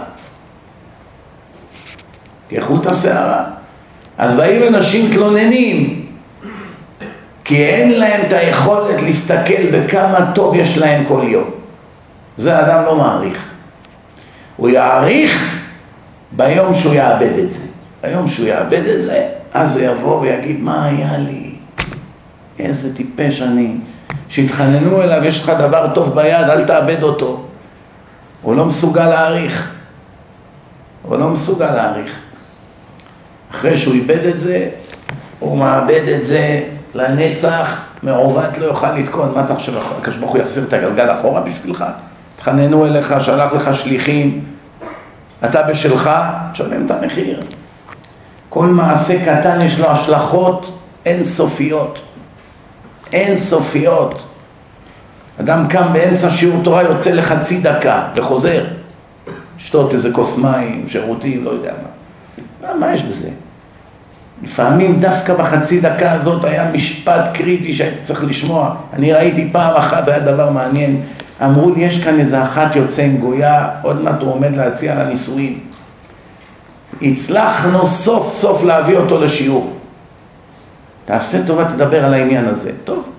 כחוט 2.49 2.85
השערה. 2.85 3.43
אז 4.17 4.35
באים 4.35 4.75
אנשים 4.75 5.11
תלוננים, 5.11 6.05
כי 7.43 7.65
אין 7.65 7.99
להם 7.99 8.21
את 8.27 8.33
היכולת 8.33 9.01
להסתכל 9.01 9.71
בכמה 9.71 10.31
טוב 10.35 10.55
יש 10.55 10.77
להם 10.77 11.05
כל 11.05 11.21
יום. 11.27 11.49
זה 12.37 12.59
אדם 12.59 12.85
לא 12.85 12.95
מעריך. 12.95 13.49
הוא 14.57 14.69
יעריך 14.69 15.61
ביום 16.31 16.73
שהוא 16.73 16.93
יאבד 16.93 17.39
את 17.39 17.51
זה. 17.51 17.65
ביום 18.03 18.27
שהוא 18.27 18.47
יאבד 18.47 18.87
את 18.87 19.03
זה, 19.03 19.27
אז 19.53 19.77
הוא 19.77 19.85
יבוא 19.85 20.21
ויגיד, 20.21 20.59
מה 20.61 20.85
היה 20.85 21.17
לי? 21.17 21.55
איזה 22.59 22.95
טיפש 22.95 23.41
אני. 23.41 23.75
שהתחננו 24.33 25.01
אליו, 25.01 25.25
יש 25.25 25.43
לך 25.43 25.49
דבר 25.49 25.87
טוב 25.93 26.15
ביד, 26.15 26.49
אל 26.49 26.65
תאבד 26.65 27.03
אותו. 27.03 27.45
הוא 28.41 28.55
לא 28.55 28.65
מסוגל 28.65 29.09
להעריך. 29.09 29.71
הוא 31.01 31.17
לא 31.17 31.29
מסוגל 31.29 31.71
להעריך. 31.71 32.11
אחרי 33.51 33.77
שהוא 33.77 33.93
איבד 33.93 34.25
את 34.25 34.39
זה, 34.39 34.69
הוא 35.39 35.57
מאבד 35.57 36.07
את 36.15 36.25
זה 36.25 36.63
לנצח, 36.93 37.81
מעוות 38.03 38.57
לא 38.57 38.65
יוכל 38.65 38.91
לתקון. 38.91 39.31
מה 39.35 39.45
אתה 39.45 39.55
חושב, 39.55 39.73
הקדוש 39.97 40.17
ברוך 40.17 40.31
הוא 40.31 40.41
יחזיר 40.41 40.63
את 40.63 40.73
הגלגל 40.73 41.11
אחורה 41.11 41.41
בשבילך? 41.41 41.85
התחננו 42.37 42.85
אליך, 42.85 43.15
שלח 43.19 43.53
לך 43.53 43.75
שליחים, 43.75 44.45
אתה 45.45 45.61
בשלך, 45.61 46.11
תשלם 46.53 46.85
את 46.85 46.91
המחיר. 46.91 47.41
כל 48.49 48.67
מעשה 48.67 49.25
קטן 49.25 49.61
יש 49.61 49.79
לו 49.79 49.91
השלכות 49.91 50.79
אינסופיות. 51.05 52.01
אינסופיות. 53.13 54.27
אדם 55.39 55.67
קם 55.67 55.93
באמצע 55.93 56.31
שיעור 56.31 56.63
תורה, 56.63 56.83
יוצא 56.83 57.11
לחצי 57.11 57.59
דקה 57.61 58.07
וחוזר. 58.15 58.65
לשתות 59.57 59.93
איזה 59.93 60.11
כוס 60.11 60.37
מים, 60.37 60.85
שירותים, 60.87 61.43
לא 61.43 61.49
יודע 61.49 61.71
מה. 61.83 61.89
מה, 62.67 62.79
מה 62.79 62.93
יש 62.93 63.03
בזה? 63.03 63.29
לפעמים 64.43 64.99
דווקא 64.99 65.33
בחצי 65.33 65.81
דקה 65.81 66.11
הזאת 66.11 66.43
היה 66.43 66.71
משפט 66.71 67.29
קריטי 67.33 67.73
שהייתי 67.73 67.97
צריך 68.01 68.23
לשמוע. 68.23 68.75
אני 68.93 69.13
ראיתי 69.13 69.49
פעם 69.51 69.75
אחת, 69.75 70.07
היה 70.07 70.19
דבר 70.19 70.49
מעניין, 70.49 71.01
אמרו 71.43 71.71
לי, 71.75 71.81
יש 71.81 72.03
כאן 72.03 72.19
איזה 72.19 72.43
אחת 72.43 72.75
יוצא 72.75 73.01
עם 73.01 73.17
גויה, 73.17 73.69
עוד 73.81 74.03
מעט 74.03 74.21
הוא 74.21 74.33
עומד 74.33 74.55
להציע 74.55 74.95
לה 74.95 75.05
נישואין. 75.05 75.59
הצלחנו 77.01 77.87
סוף 77.87 78.27
סוף 78.27 78.63
להביא 78.63 78.97
אותו 78.97 79.21
לשיעור. 79.21 79.73
תעשה 81.05 81.45
טובה, 81.47 81.65
תדבר 81.65 82.05
על 82.05 82.13
העניין 82.13 82.45
הזה. 82.45 82.71
טוב. 82.83 83.09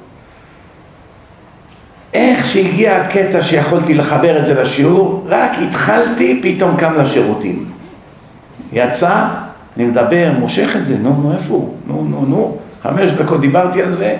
איך 2.14 2.46
שהגיע 2.46 2.96
הקטע 2.96 3.42
שיכולתי 3.42 3.94
לחבר 3.94 4.38
את 4.38 4.46
זה 4.46 4.62
לשיעור, 4.62 5.26
רק 5.28 5.50
התחלתי, 5.68 6.40
פתאום 6.42 6.76
קם 6.76 6.94
לשירותים. 6.98 7.70
יצא, 8.72 9.26
אני 9.76 9.84
מדבר, 9.84 10.32
מושך 10.38 10.76
את 10.76 10.86
זה, 10.86 10.98
נו, 10.98 11.20
נו, 11.22 11.32
איפה 11.32 11.54
הוא? 11.54 11.74
נו, 11.86 12.04
נו, 12.04 12.26
נו. 12.26 12.58
חמש 12.82 13.10
דקות 13.10 13.40
דיברתי 13.40 13.82
על 13.82 13.92
זה, 13.92 14.16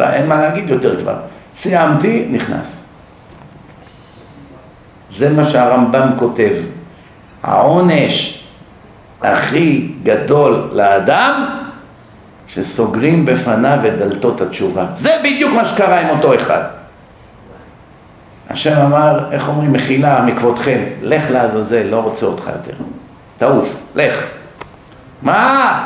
אין 0.00 0.26
מה 0.26 0.36
להגיד 0.36 0.68
יותר 0.68 1.00
כבר. 1.00 1.16
סיימתי, 1.58 2.26
נכנס. 2.30 2.84
זה 5.10 5.30
מה 5.30 5.44
שהרמב"ם 5.44 6.08
כותב. 6.16 6.52
העונש 7.42 8.44
הכי 9.22 9.92
גדול 10.02 10.68
לאדם, 10.72 11.63
שסוגרים 12.54 13.24
בפניו 13.24 13.78
את 13.88 13.98
דלתות 13.98 14.40
התשובה. 14.40 14.86
זה 14.92 15.16
בדיוק 15.24 15.54
מה 15.54 15.64
שקרה 15.64 16.00
עם 16.00 16.08
אותו 16.08 16.34
אחד. 16.34 16.60
השם 18.50 18.76
אמר, 18.76 19.32
איך 19.32 19.48
אומרים, 19.48 19.72
מחילה 19.72 20.22
מכבודכם, 20.22 20.84
לך 21.02 21.24
לעזאזל, 21.30 21.82
לא 21.82 21.96
רוצה 21.96 22.26
אותך 22.26 22.46
יותר. 22.46 22.82
תעוף, 23.38 23.82
לך. 23.94 24.24
מה? 25.22 25.80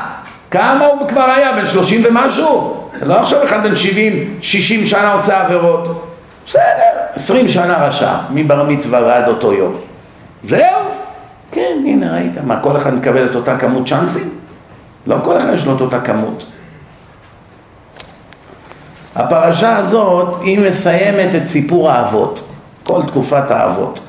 כמה 0.51 0.87
הוא 0.87 1.09
כבר 1.09 1.31
היה? 1.37 1.53
בן 1.53 1.67
שלושים 1.67 2.03
ומשהו? 2.05 2.89
לא 3.03 3.21
עכשיו 3.21 3.45
אחד 3.45 3.63
בן 3.63 3.77
שבעים, 3.77 4.39
שישים 4.41 4.87
שנה 4.87 5.13
עושה 5.13 5.41
עבירות. 5.41 6.05
בסדר, 6.47 6.63
עשרים 7.15 7.49
שנה 7.49 7.79
רשע, 7.87 8.13
מבר 8.31 8.63
מצווה 8.63 9.03
ועד 9.03 9.29
אותו 9.29 9.53
יום. 9.53 9.73
זהו? 10.43 10.81
כן, 11.53 11.79
הנה 11.85 12.15
ראית. 12.15 12.33
מה, 12.45 12.61
כל 12.61 12.77
אחד 12.77 12.95
מקבל 12.95 13.27
את 13.31 13.35
אותה 13.35 13.59
כמות 13.59 13.89
צ'אנסים? 13.89 14.29
לא 15.07 15.17
כל 15.23 15.39
אחד 15.39 15.53
יש 15.55 15.67
לו 15.67 15.77
את 15.77 15.81
אותה 15.81 16.01
כמות. 16.01 16.47
הפרשה 19.19 19.77
הזאת, 19.77 20.39
היא 20.41 20.69
מסיימת 20.69 21.43
את 21.43 21.47
סיפור 21.47 21.91
האבות. 21.91 22.49
כל 22.83 23.03
תקופת 23.03 23.51
האבות. 23.51 24.01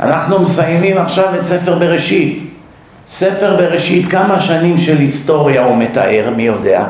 אנחנו 0.00 0.38
מסיימים 0.38 0.98
עכשיו 0.98 1.34
את 1.40 1.46
ספר 1.46 1.78
בראשית. 1.78 2.50
ספר 3.08 3.56
בראשית, 3.56 4.10
כמה 4.10 4.40
שנים 4.40 4.78
של 4.78 4.98
היסטוריה 4.98 5.64
הוא 5.64 5.76
מתאר, 5.76 6.32
מי 6.36 6.42
יודע? 6.42 6.84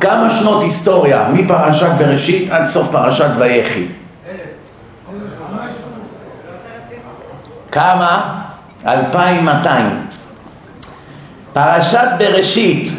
כמה 0.00 0.30
שנות 0.30 0.62
היסטוריה 0.62 1.28
מפרשת 1.32 1.90
בראשית 1.98 2.50
עד 2.50 2.66
סוף 2.66 2.88
פרשת 2.90 3.30
ויחי? 3.38 3.86
כמה? 7.72 8.42
2200. 8.86 10.06
פרשת 11.54 12.08
בראשית, 12.18 12.92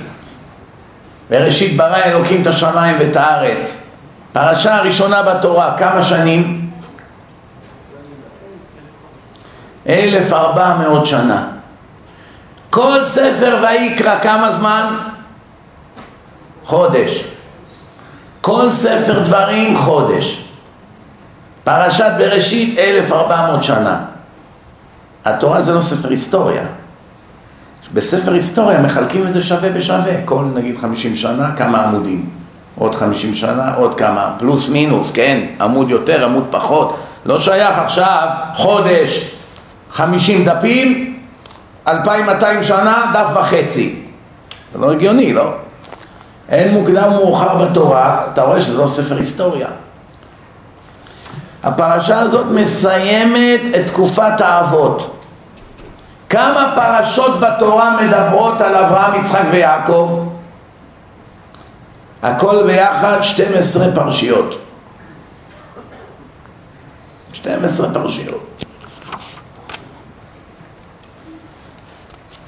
בראשית 1.30 1.78
ברא 1.78 1.98
אלוקים 2.06 2.42
את 2.42 2.48
השמיים 2.48 2.96
ואת 3.00 3.16
הארץ. 3.16 3.84
פרשה 4.34 4.76
הראשונה 4.76 5.24
בתורה, 5.24 5.78
כמה 5.78 6.04
שנים? 6.04 6.72
1400 9.90 11.06
שנה. 11.06 11.48
כל 12.70 13.06
ספר 13.06 13.64
ויקרא 13.64 14.20
כמה 14.20 14.52
זמן? 14.52 14.98
חודש. 16.64 17.26
כל 18.42 18.72
ספר 18.72 19.20
דברים 19.20 19.78
חודש. 19.78 20.50
פרשת 21.64 22.12
בראשית 22.18 22.80
1400 22.80 23.64
שנה. 23.64 24.00
התורה 25.26 25.62
זה 25.62 25.74
לא 25.74 25.82
ספר 25.82 26.10
היסטוריה. 26.10 26.64
בספר 27.94 28.34
היסטוריה 28.34 28.82
מחלקים 28.82 29.28
את 29.28 29.34
זה 29.34 29.42
שווה 29.42 29.70
בשווה. 29.70 30.14
כל 30.26 30.44
נגיד 30.54 30.78
50 30.82 31.16
שנה 31.16 31.52
כמה 31.58 31.84
עמודים. 31.84 32.30
עוד 32.78 32.96
50 32.96 33.36
שנה 33.36 33.74
עוד 33.76 33.96
כמה. 33.96 34.36
פלוס 34.38 34.70
מינוס, 34.70 35.12
כן? 35.12 35.46
עמוד 35.62 35.90
יותר, 35.90 36.26
עמוד 36.26 36.44
פחות. 36.50 36.98
לא 37.26 37.42
שייך 37.42 37.78
עכשיו 37.78 38.28
חודש 38.56 39.32
50 39.92 40.46
דפים, 40.46 41.18
2200 41.88 42.64
שנה, 42.64 43.12
דף 43.14 43.28
וחצי. 43.36 43.96
זה 44.74 44.80
לא 44.80 44.92
הגיוני, 44.92 45.34
לא? 45.34 45.52
אין 46.50 46.74
מוקדם 46.74 47.10
מאוחר 47.10 47.66
בתורה, 47.66 48.26
אתה 48.34 48.42
רואה 48.42 48.62
שזה 48.62 48.82
לא 48.82 48.88
ספר 48.88 49.18
היסטוריה. 49.18 49.68
הפרשה 51.64 52.20
הזאת 52.20 52.46
מסיימת 52.52 53.62
את 53.76 53.88
תקופת 53.88 54.42
האבות. 54.42 55.15
כמה 56.30 56.74
פרשות 56.76 57.40
בתורה 57.40 57.98
מדברות 58.02 58.62
על 58.62 58.76
אברהם, 58.76 59.22
יצחק 59.22 59.44
ויעקב? 59.52 60.30
הכל 62.24 62.64
ביחד 62.66 63.18
12 63.22 63.92
פרשיות. 63.96 64.62
12 67.34 67.94
פרשיות. 67.94 68.64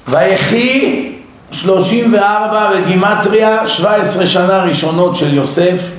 ויחי 0.08 1.12
שלושים 1.50 2.14
וארבע 2.14 2.70
בגימטריה, 2.70 3.68
שבע 3.68 3.94
עשרה 3.94 4.26
שנה 4.26 4.62
ראשונות 4.62 5.16
של 5.16 5.34
יוסף 5.34 5.97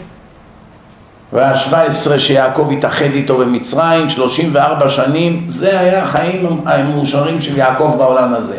והשבע 1.34 1.82
עשרה 1.82 2.20
שיעקב 2.20 2.70
התאחד 2.78 3.12
איתו 3.14 3.38
במצרים, 3.38 4.10
שלושים 4.10 4.50
וארבע 4.54 4.90
שנים, 4.90 5.46
זה 5.50 5.80
היה 5.80 6.04
החיים 6.04 6.62
המאושרים 6.66 7.42
של 7.42 7.58
יעקב 7.58 7.96
בעולם 7.98 8.34
הזה. 8.34 8.58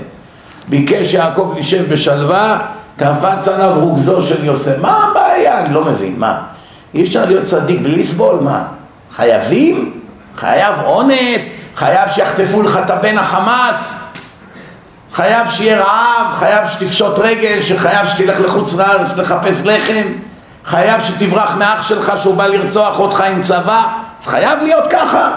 ביקש 0.69 1.15
יעקב 1.15 1.51
להישב 1.55 1.93
בשלווה, 1.93 2.59
קפץ 2.97 3.49
עליו 3.49 3.73
רוגזו 3.81 4.23
של 4.23 4.45
יוסף. 4.45 4.79
מה 4.81 5.09
הבעיה? 5.11 5.65
אני 5.65 5.75
לא 5.75 5.85
מבין, 5.85 6.15
מה? 6.19 6.41
אי 6.95 7.03
אפשר 7.03 7.25
להיות 7.25 7.45
צדיק 7.45 7.81
בלי 7.81 7.97
לסבול? 7.97 8.41
מה? 8.41 8.63
חייבים? 9.17 10.01
חייב 10.37 10.75
אונס? 10.85 11.51
חייב 11.77 12.11
שיחטפו 12.11 12.63
לך 12.63 12.79
את 12.85 12.91
הבן 12.91 13.19
החמאס? 13.19 14.05
חייב 15.13 15.49
שיהיה 15.51 15.81
רעב, 15.81 16.27
חייב 16.39 16.69
שתפשוט 16.69 17.19
רגל, 17.19 17.63
שחייב 17.63 18.07
שתלך 18.07 18.41
לחוץ 18.41 18.75
לארץ 18.75 19.17
לחפש 19.17 19.61
לחם, 19.65 20.07
חייב 20.71 21.01
שתברח 21.03 21.57
מאח 21.57 21.89
שלך 21.89 22.13
שהוא 22.23 22.35
בא 22.35 22.47
לרצוח 22.47 22.99
אותך 22.99 23.21
עם 23.21 23.41
צבא, 23.41 23.83
זה 24.23 24.31
חייב 24.31 24.59
להיות 24.63 24.85
ככה. 24.91 25.31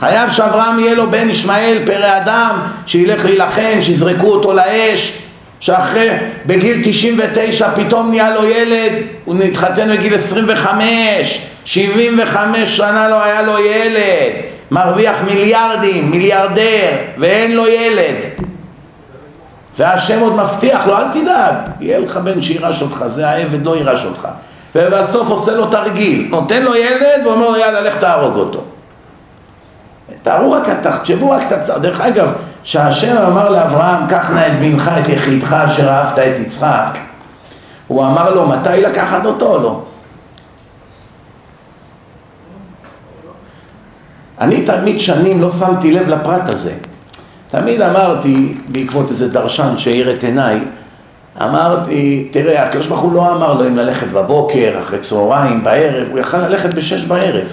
חייב 0.00 0.30
שאברהם 0.30 0.78
יהיה 0.78 0.94
לו 0.94 1.10
בן 1.10 1.30
ישמעאל, 1.30 1.78
פרא 1.86 2.16
אדם, 2.16 2.58
שילך 2.86 3.24
להילחם, 3.24 3.78
שיזרקו 3.80 4.26
אותו 4.26 4.52
לאש, 4.52 5.18
שאחרי, 5.60 6.08
בגיל 6.46 6.82
99 6.84 7.70
פתאום 7.70 8.10
נהיה 8.10 8.34
לו 8.34 8.44
ילד, 8.44 8.92
הוא 9.24 9.34
נתחתן 9.34 9.96
בגיל 9.96 10.14
25, 10.14 11.46
75 11.64 12.76
שנה 12.76 13.08
לא 13.08 13.22
היה 13.22 13.42
לו 13.42 13.58
ילד, 13.58 14.32
מרוויח 14.70 15.16
מיליארדים, 15.26 16.10
מיליארדר, 16.10 16.90
ואין 17.18 17.52
לו 17.52 17.66
ילד. 17.66 18.16
והשם 19.78 20.20
עוד 20.20 20.36
מבטיח 20.36 20.86
לו, 20.86 20.98
אל 20.98 21.04
תדאג, 21.12 21.54
יהיה 21.80 21.98
לך 21.98 22.16
בן 22.16 22.42
שירש 22.42 22.82
אותך, 22.82 23.04
זה 23.14 23.28
העבד 23.28 23.66
לא 23.66 23.76
יירש 23.76 24.04
אותך. 24.04 24.28
ובסוף 24.74 25.30
עושה 25.30 25.54
לו 25.54 25.66
תרגיל, 25.66 26.28
נותן 26.30 26.62
לו 26.62 26.74
ילד 26.76 27.26
ואומר 27.26 27.50
לו 27.50 27.56
יאללה 27.56 27.80
לך 27.80 27.96
תהרוג 27.96 28.36
אותו. 28.36 28.60
תארו 30.22 30.52
רק, 30.52 30.68
תחשבו 30.82 31.30
רק 31.30 31.42
את 31.46 31.52
הצער. 31.52 31.78
דרך 31.78 32.00
אגב, 32.00 32.32
שהשם 32.64 33.16
אמר 33.16 33.50
לאברהם, 33.50 34.06
קח 34.06 34.30
נא 34.30 34.46
את 34.46 34.52
בנך, 34.60 34.90
את 35.00 35.08
יחידך 35.08 35.52
אשר 35.52 35.88
אהבת 35.88 36.18
את 36.18 36.40
יצחק, 36.40 36.98
הוא 37.86 38.06
אמר 38.06 38.34
לו, 38.34 38.46
מתי 38.46 38.80
לקחת 38.80 39.26
אותו 39.26 39.46
או 39.46 39.62
לא? 39.62 39.82
אני 44.40 44.66
תמיד 44.66 45.00
שנים 45.00 45.40
לא 45.40 45.50
שמתי 45.50 45.92
לב 45.92 46.08
לפרט 46.08 46.50
הזה. 46.50 46.72
תמיד 47.48 47.80
אמרתי, 47.80 48.54
בעקבות 48.68 49.10
איזה 49.10 49.32
דרשן 49.32 49.78
שהאיר 49.78 50.10
את 50.10 50.24
עיניי, 50.24 50.60
אמרתי, 51.40 52.28
תראה, 52.30 52.66
הקדוש 52.66 52.86
ברוך 52.86 53.00
הוא 53.00 53.12
לא 53.12 53.36
אמר 53.36 53.54
לו 53.54 53.66
אם 53.66 53.76
ללכת 53.76 54.06
בבוקר, 54.06 54.78
אחרי 54.80 54.98
צהריים, 54.98 55.64
בערב, 55.64 56.08
הוא 56.10 56.18
יכל 56.18 56.38
ללכת 56.38 56.74
בשש 56.74 57.04
בערב. 57.04 57.48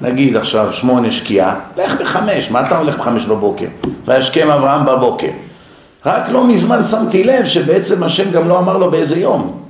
נגיד 0.00 0.36
עכשיו 0.36 0.72
שמונה 0.72 1.12
שקיעה, 1.12 1.54
לך 1.76 2.00
בחמש, 2.00 2.50
מה 2.50 2.66
אתה 2.66 2.78
הולך 2.78 2.98
בחמש 2.98 3.24
בבוקר? 3.26 3.66
וישכם 4.04 4.50
אברהם 4.50 4.86
בבוקר. 4.86 5.30
רק 6.06 6.28
לא 6.28 6.44
מזמן 6.44 6.84
שמתי 6.84 7.24
לב 7.24 7.44
שבעצם 7.44 8.02
השם 8.02 8.30
גם 8.30 8.48
לא 8.48 8.58
אמר 8.58 8.78
לו 8.78 8.90
באיזה 8.90 9.18
יום. 9.18 9.62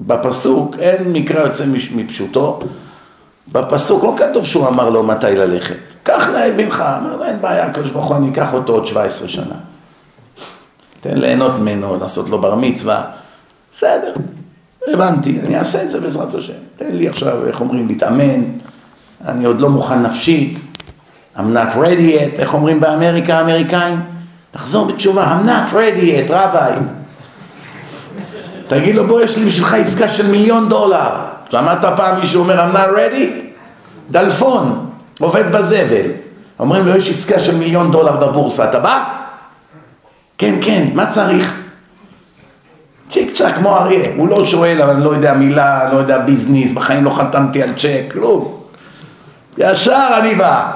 בפסוק 0.00 0.76
אין 0.78 1.12
מקרא 1.12 1.40
יוצא 1.40 1.64
מפשוטו, 1.94 2.60
בפסוק 3.52 4.04
לא 4.04 4.14
כתוב 4.16 4.46
שהוא 4.46 4.68
אמר 4.68 4.90
לו 4.90 5.02
מתי 5.02 5.34
ללכת. 5.36 5.76
קח 6.02 6.28
את 6.28 6.56
בנך, 6.56 6.84
אמר 7.00 7.16
לו 7.16 7.24
אין 7.24 7.40
בעיה, 7.40 7.66
הקדוש 7.66 7.90
ברוך 7.90 8.06
הוא 8.06 8.16
אני 8.16 8.30
אקח 8.30 8.52
אותו 8.52 8.72
עוד 8.72 8.86
17 8.86 9.28
שנה. 9.28 9.69
תן 11.00 11.18
ליהנות 11.18 11.52
ממנו, 11.58 11.96
לעשות 12.00 12.28
לו 12.28 12.38
בר 12.38 12.54
מצווה, 12.54 13.02
בסדר, 13.72 14.12
הבנתי, 14.92 15.38
אני 15.46 15.58
אעשה 15.58 15.82
את 15.82 15.90
זה 15.90 16.00
בעזרת 16.00 16.34
השם. 16.34 16.52
תן 16.76 16.90
לי 16.90 17.08
עכשיו, 17.08 17.46
איך 17.46 17.60
אומרים, 17.60 17.88
להתאמן, 17.88 18.42
אני 19.28 19.44
עוד 19.44 19.60
לא 19.60 19.68
מוכן 19.70 20.02
נפשית, 20.02 20.58
I'm 21.36 21.40
not 21.40 21.76
ready 21.76 22.18
yet, 22.18 22.38
איך 22.38 22.54
אומרים 22.54 22.80
באמריקה 22.80 23.38
האמריקאים? 23.38 24.00
תחזור 24.50 24.86
בתשובה, 24.86 25.36
I'm 25.38 25.48
not 25.48 25.74
ready 25.74 26.02
yet, 26.02 26.32
רביי. 26.32 26.76
תגיד 28.68 28.94
לו, 28.94 29.06
בוא, 29.06 29.20
יש 29.20 29.38
לי 29.38 29.44
בשבילך 29.44 29.74
עסקה 29.74 30.08
של 30.08 30.30
מיליון 30.30 30.68
דולר. 30.68 31.10
שמעת 31.50 31.84
פעם 31.96 32.20
מישהו 32.20 32.42
אומר, 32.42 32.70
I'm 32.70 32.76
not 32.76 32.96
ready? 32.96 33.40
דלפון. 34.10 34.86
עובד 35.20 35.52
בזבל. 35.52 36.06
אומרים 36.60 36.86
לו, 36.86 36.96
יש 36.96 37.10
עסקה 37.10 37.40
של 37.40 37.56
מיליון 37.56 37.90
דולר 37.90 38.16
בבורסה, 38.16 38.70
אתה 38.70 38.78
בא? 38.78 39.19
כן, 40.40 40.54
כן, 40.62 40.88
מה 40.94 41.06
צריך? 41.06 41.54
צ'יק 43.10 43.34
צ'אק 43.34 43.54
כמו 43.54 43.76
אריה, 43.76 44.04
הוא 44.16 44.28
לא 44.28 44.46
שואל, 44.46 44.82
אבל 44.82 44.94
אני 44.94 45.04
לא 45.04 45.10
יודע 45.10 45.34
מילה, 45.34 45.92
לא 45.92 45.98
יודע 45.98 46.18
ביזנס, 46.18 46.72
בחיים 46.72 47.04
לא 47.04 47.10
חתמתי 47.10 47.62
על 47.62 47.70
צ'ק, 47.76 48.02
כלום. 48.12 48.60
ישר 49.58 50.08
אני 50.20 50.34
בא. 50.34 50.70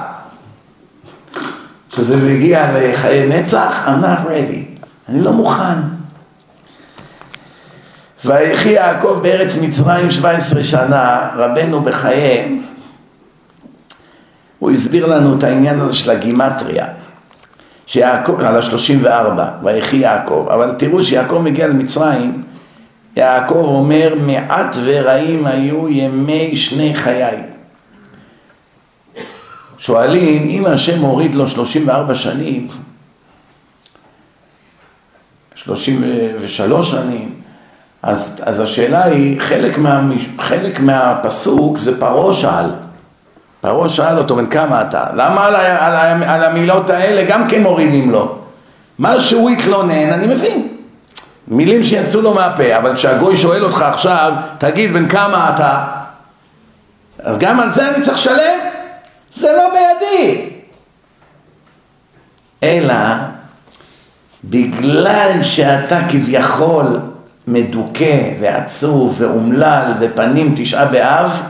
כשזה 1.91 2.17
מגיע 2.17 2.71
לחיי 2.73 3.27
נצח, 3.27 3.87
I'm 3.87 4.03
not 4.03 4.27
ready, 4.27 4.81
אני 5.09 5.23
לא 5.23 5.33
מוכן. 5.33 5.77
ויחי 8.25 8.69
יעקב 8.69 9.19
בארץ 9.23 9.57
מצרים 9.57 10.11
17 10.11 10.63
שנה, 10.63 11.29
רבנו 11.35 11.81
בחייהם 11.81 12.61
הוא 14.59 14.71
הסביר 14.71 15.05
לנו 15.05 15.37
את 15.37 15.43
העניין 15.43 15.79
הזה 15.79 15.93
של 15.93 16.11
הגימטריה, 16.11 16.85
שיעקב, 17.85 18.39
על 18.39 18.57
השלושים 18.57 18.99
וארבע, 19.01 19.49
ויחי 19.63 19.97
יעקב, 19.97 20.47
אבל 20.53 20.71
תראו 20.77 21.03
שיעקב 21.03 21.41
מגיע 21.43 21.67
למצרים, 21.67 22.43
יעקב 23.15 23.55
אומר 23.55 24.13
מעט 24.25 24.75
ורעים 24.83 25.45
היו 25.47 25.89
ימי 25.89 26.57
שני 26.57 26.95
חיי. 26.95 27.43
שואלים, 29.77 30.49
אם 30.49 30.65
השם 30.65 31.01
הוריד 31.01 31.35
לו 31.35 31.47
שלושים 31.47 31.87
וארבע 31.87 32.15
שנים, 32.15 32.67
שלושים 35.55 36.03
ושלוש 36.41 36.91
שנים, 36.91 37.35
אז, 38.03 38.39
אז 38.41 38.59
השאלה 38.59 39.03
היא, 39.03 39.41
חלק, 39.41 39.77
מה, 39.77 40.01
חלק 40.39 40.79
מהפסוק 40.79 41.77
זה 41.77 41.99
פרעה 41.99 42.33
שאל, 42.33 42.69
פרעה 43.61 43.89
שאל 43.89 44.17
אותו, 44.17 44.35
בן 44.35 44.45
כמה 44.45 44.81
אתה? 44.81 45.03
למה 45.13 45.45
על, 45.45 45.55
על, 45.55 45.95
על, 45.95 46.23
על 46.23 46.43
המילות 46.43 46.89
האלה 46.89 47.23
גם 47.23 47.47
כן 47.47 47.63
מורידים 47.63 48.11
לו? 48.11 48.37
מה 48.99 49.19
שהוא 49.19 49.49
התלונן, 49.49 50.09
אני 50.13 50.27
מבין. 50.27 50.67
מילים 51.47 51.83
שיצאו 51.83 52.21
לו 52.21 52.33
מהפה, 52.33 52.77
אבל 52.77 52.95
כשהגוי 52.95 53.37
שואל 53.37 53.63
אותך 53.63 53.81
עכשיו, 53.81 54.33
תגיד 54.57 54.93
בן 54.93 55.07
כמה 55.07 55.51
אתה? 55.55 55.83
אז 57.19 57.37
גם 57.37 57.59
על 57.59 57.71
זה 57.71 57.89
אני 57.89 58.03
צריך 58.03 58.17
לשלם? 58.17 58.59
זה 59.35 59.51
לא 59.57 59.69
בידי. 59.73 60.49
אלא 62.63 62.95
בגלל 64.43 65.41
שאתה 65.41 65.99
כביכול 66.09 66.99
מדוכא 67.47 68.31
ועצוב 68.39 69.15
ואומלל 69.17 69.93
ופנים 69.99 70.53
תשעה 70.57 70.85
באב 70.85 71.41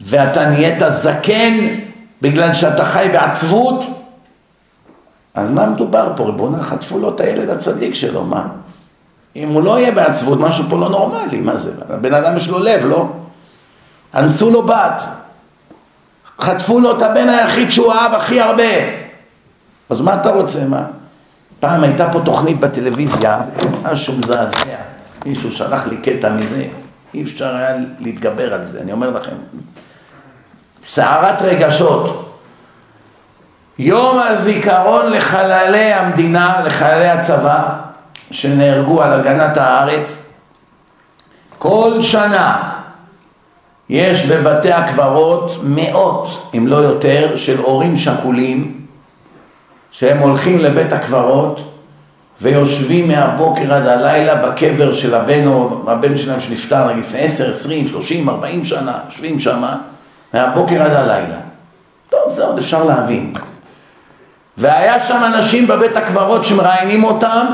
ואתה 0.00 0.48
נהיית 0.48 0.82
זקן 0.88 1.54
בגלל 2.22 2.54
שאתה 2.54 2.84
חי 2.84 3.08
בעצבות 3.12 3.84
על 5.34 5.48
מה 5.48 5.66
מדובר 5.66 6.12
פה? 6.16 6.24
ריבונה 6.24 6.62
חטפו 6.62 6.98
לו 6.98 7.14
את 7.14 7.20
הילד 7.20 7.50
הצדיק 7.50 7.94
שלו, 7.94 8.24
מה? 8.24 8.46
אם 9.36 9.48
הוא 9.48 9.62
לא 9.62 9.78
יהיה 9.78 9.92
בעצבות, 9.92 10.40
משהו 10.40 10.64
פה 10.70 10.76
לא 10.76 10.88
נורמלי, 10.88 11.40
מה 11.40 11.56
זה? 11.56 11.72
הבן 11.88 12.14
אדם 12.14 12.36
יש 12.36 12.48
לו 12.48 12.58
לב, 12.58 12.86
לא? 12.86 13.08
אנסו 14.14 14.50
לו 14.50 14.62
בת, 14.62 15.02
חטפו 16.40 16.80
לו 16.80 16.96
את 16.96 17.02
הבן 17.02 17.28
היחיד 17.28 17.70
שהוא 17.70 17.92
אהב 17.92 18.14
הכי 18.14 18.40
הרבה. 18.40 18.72
אז 19.90 20.00
מה 20.00 20.20
אתה 20.20 20.30
רוצה, 20.30 20.64
מה? 20.68 20.84
פעם 21.60 21.84
הייתה 21.84 22.08
פה 22.12 22.20
תוכנית 22.24 22.60
בטלוויזיה, 22.60 23.40
משהו 23.82 24.14
מזעזע, 24.16 24.58
מישהו 25.26 25.50
שלח 25.50 25.86
לי 25.86 25.96
קטע 25.96 26.32
מזה, 26.32 26.66
אי 27.14 27.22
אפשר 27.22 27.56
היה 27.56 27.76
להתגבר 27.98 28.54
על 28.54 28.64
זה, 28.64 28.80
אני 28.80 28.92
אומר 28.92 29.10
לכם. 29.10 29.36
סערת 30.90 31.42
רגשות. 31.42 32.34
יום 33.78 34.18
הזיכרון 34.18 35.12
לחללי 35.12 35.92
המדינה, 35.92 36.60
לחללי 36.64 37.08
הצבא, 37.08 37.68
שנהרגו 38.30 39.02
על 39.02 39.12
הגנת 39.12 39.56
הארץ. 39.56 40.26
כל 41.58 41.98
שנה 42.02 42.72
יש 43.88 44.26
בבתי 44.26 44.72
הקברות 44.72 45.52
מאות, 45.62 46.50
אם 46.56 46.66
לא 46.66 46.76
יותר, 46.76 47.36
של 47.36 47.58
הורים 47.58 47.96
שכולים 47.96 48.86
שהם 49.90 50.18
הולכים 50.18 50.58
לבית 50.58 50.92
הקברות 50.92 51.72
ויושבים 52.42 53.08
מהבוקר 53.08 53.74
עד 53.74 53.86
הלילה 53.86 54.34
בקבר 54.34 54.94
של 54.94 55.14
הבן 55.14 55.46
או 55.46 55.82
הבן 55.86 56.18
שלהם 56.18 56.40
שנפטר 56.40 56.96
לפני 56.96 57.20
עשר, 57.20 57.50
עשרים, 57.50 57.88
שלושים, 57.88 58.28
ארבעים 58.28 58.64
שנה, 58.64 58.98
יושבים 59.06 59.38
שמה 59.38 59.76
מהבוקר 60.34 60.82
עד 60.82 60.92
הלילה. 60.92 61.38
טוב, 62.10 62.20
זה 62.28 62.44
עוד 62.44 62.58
אפשר 62.58 62.84
להבין. 62.84 63.32
והיה 64.58 65.00
שם 65.00 65.22
אנשים 65.24 65.66
בבית 65.66 65.96
הקברות 65.96 66.44
שמראיינים 66.44 67.04
אותם 67.04 67.46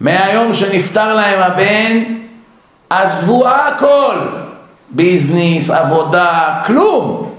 מהיום 0.00 0.52
שנפטר 0.52 1.14
להם 1.14 1.40
הבן, 1.40 2.02
עזבו 2.90 3.48
הכל, 3.48 4.16
ביזנס, 4.90 5.70
עבודה, 5.70 6.60
כלום. 6.66 7.32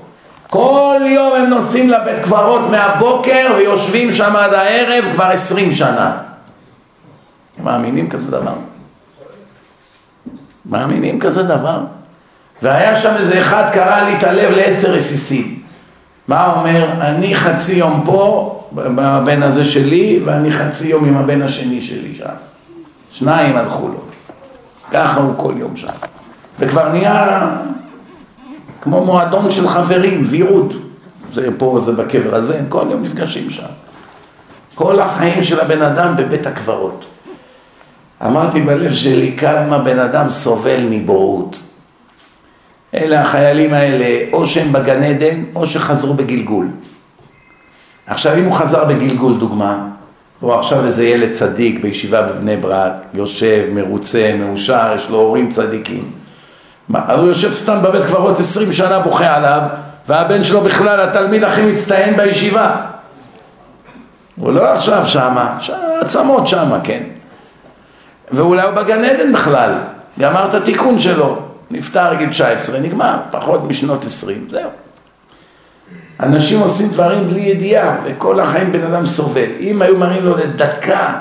כל 0.50 1.00
יום 1.06 1.34
הם 1.34 1.50
נוסעים 1.50 1.90
לבית 1.90 2.24
קברות 2.24 2.62
מהבוקר 2.72 3.54
ויושבים 3.58 4.14
שם 4.14 4.36
עד 4.36 4.54
הערב 4.54 5.06
כבר 5.12 5.26
עשרים 5.26 5.72
שנה. 5.72 6.18
הם 7.58 7.66
מאמינים 7.66 8.10
כזה 8.10 8.32
דבר? 8.32 8.54
מאמינים 10.66 11.20
כזה 11.20 11.44
דבר? 11.44 11.80
והיה 12.64 12.96
שם 12.96 13.14
איזה 13.20 13.40
אחד 13.40 13.70
קרא 13.72 14.02
לי 14.02 14.18
את 14.18 14.24
הלב 14.24 14.52
לעשר 14.52 14.92
רסיסים. 14.92 15.60
מה 16.28 16.54
אומר? 16.54 16.92
אני 17.02 17.36
חצי 17.36 17.74
יום 17.74 18.02
פה, 18.06 18.60
בבן 18.72 19.44
הזה 19.44 19.66
שלי, 19.66 20.22
ואני 20.26 20.52
חצי 20.52 20.88
יום 20.88 21.06
עם 21.06 21.18
הבן 21.18 21.42
השני 21.42 21.82
שלי 21.82 22.16
שם. 22.16 22.26
שניים 23.12 23.58
הלכו 23.58 23.88
לו. 23.88 24.00
ככה 24.92 25.20
הוא 25.20 25.34
כל 25.38 25.54
יום 25.58 25.76
שם. 25.76 25.88
וכבר 26.60 26.90
נהיה 26.90 27.48
כמו 28.82 29.06
מועדון 29.06 29.52
של 29.52 29.68
חברים, 29.68 30.22
וירות. 30.26 30.74
זה 31.32 31.50
פה, 31.58 31.80
זה 31.86 31.92
בקבר 31.92 32.36
הזה, 32.36 32.60
הם 32.60 32.66
כל 32.70 32.86
יום 32.92 33.04
נפגשים 33.04 33.50
שם. 33.50 33.64
כל 34.76 35.00
החיים 35.00 35.44
של 35.44 35.60
הבן 35.60 35.82
אדם 35.82 36.16
בבית 36.16 36.48
הקברות. 36.48 37.06
אמרתי 38.26 38.62
בלב 38.62 38.94
שלי 38.94 39.36
כמה 39.38 39.78
בן 39.78 40.00
אדם 40.00 40.30
סובל 40.30 40.88
מבורות. 40.90 41.62
אלה 42.94 43.22
החיילים 43.22 43.74
האלה, 43.74 44.30
או 44.34 44.48
שהם 44.48 44.74
בגן 44.74 45.04
עדן, 45.04 45.44
או 45.56 45.66
שחזרו 45.66 46.14
בגלגול. 46.14 46.68
עכשיו, 48.08 48.38
אם 48.38 48.46
הוא 48.46 48.54
חזר 48.54 48.86
בגלגול, 48.86 49.38
דוגמה, 49.38 49.88
או 50.42 50.60
עכשיו 50.60 50.86
איזה 50.86 51.04
ילד 51.04 51.32
צדיק 51.32 51.82
בישיבה 51.82 52.22
בבני 52.22 52.58
ברק, 52.58 52.94
יושב, 53.14 53.66
מרוצה, 53.72 54.34
מאושר, 54.40 54.94
יש 54.96 55.10
לו 55.10 55.18
הורים 55.18 55.50
צדיקים. 55.50 56.12
אז 56.96 57.20
הוא 57.20 57.28
יושב 57.28 57.54
סתם 57.54 57.78
בבית 57.82 58.06
קברות 58.06 58.40
עשרים 58.40 58.74
שנה 58.74 59.00
בוכה 59.00 59.36
עליו, 59.36 59.62
והבן 60.08 60.44
שלו 60.44 60.62
בכלל 60.62 61.00
התלמיד 61.00 61.44
הכי 61.44 61.62
מצטיין 61.62 62.18
בישיבה. 62.18 62.76
הוא 64.36 64.54
לא 64.54 64.74
עכשיו 64.74 65.08
שמה, 65.08 65.58
עצמות 66.02 66.48
שמה, 66.48 66.80
כן. 66.84 67.04
ואולי 68.32 68.62
הוא 68.62 68.72
בגן 68.72 69.04
עדן 69.04 69.34
בכלל, 69.34 69.74
גמר 70.20 70.46
את 70.46 70.54
התיקון 70.54 71.00
שלו, 71.00 71.40
נפטר 71.74 72.14
גיל 72.14 72.30
19, 72.30 72.80
נגמר, 72.80 73.18
פחות 73.32 73.64
משנות 73.64 74.06
20, 74.06 74.46
זהו. 74.50 74.70
אנשים 76.20 76.60
עושים 76.60 76.88
דברים 76.88 77.28
בלי 77.28 77.42
ידיעה, 77.42 77.98
וכל 78.04 78.40
החיים 78.40 78.72
בן 78.72 78.82
אדם 78.82 79.06
סובל. 79.06 79.50
אם 79.60 79.82
היו 79.82 79.98
מראים 79.98 80.26
לו 80.26 80.38
לדקה 80.38 81.14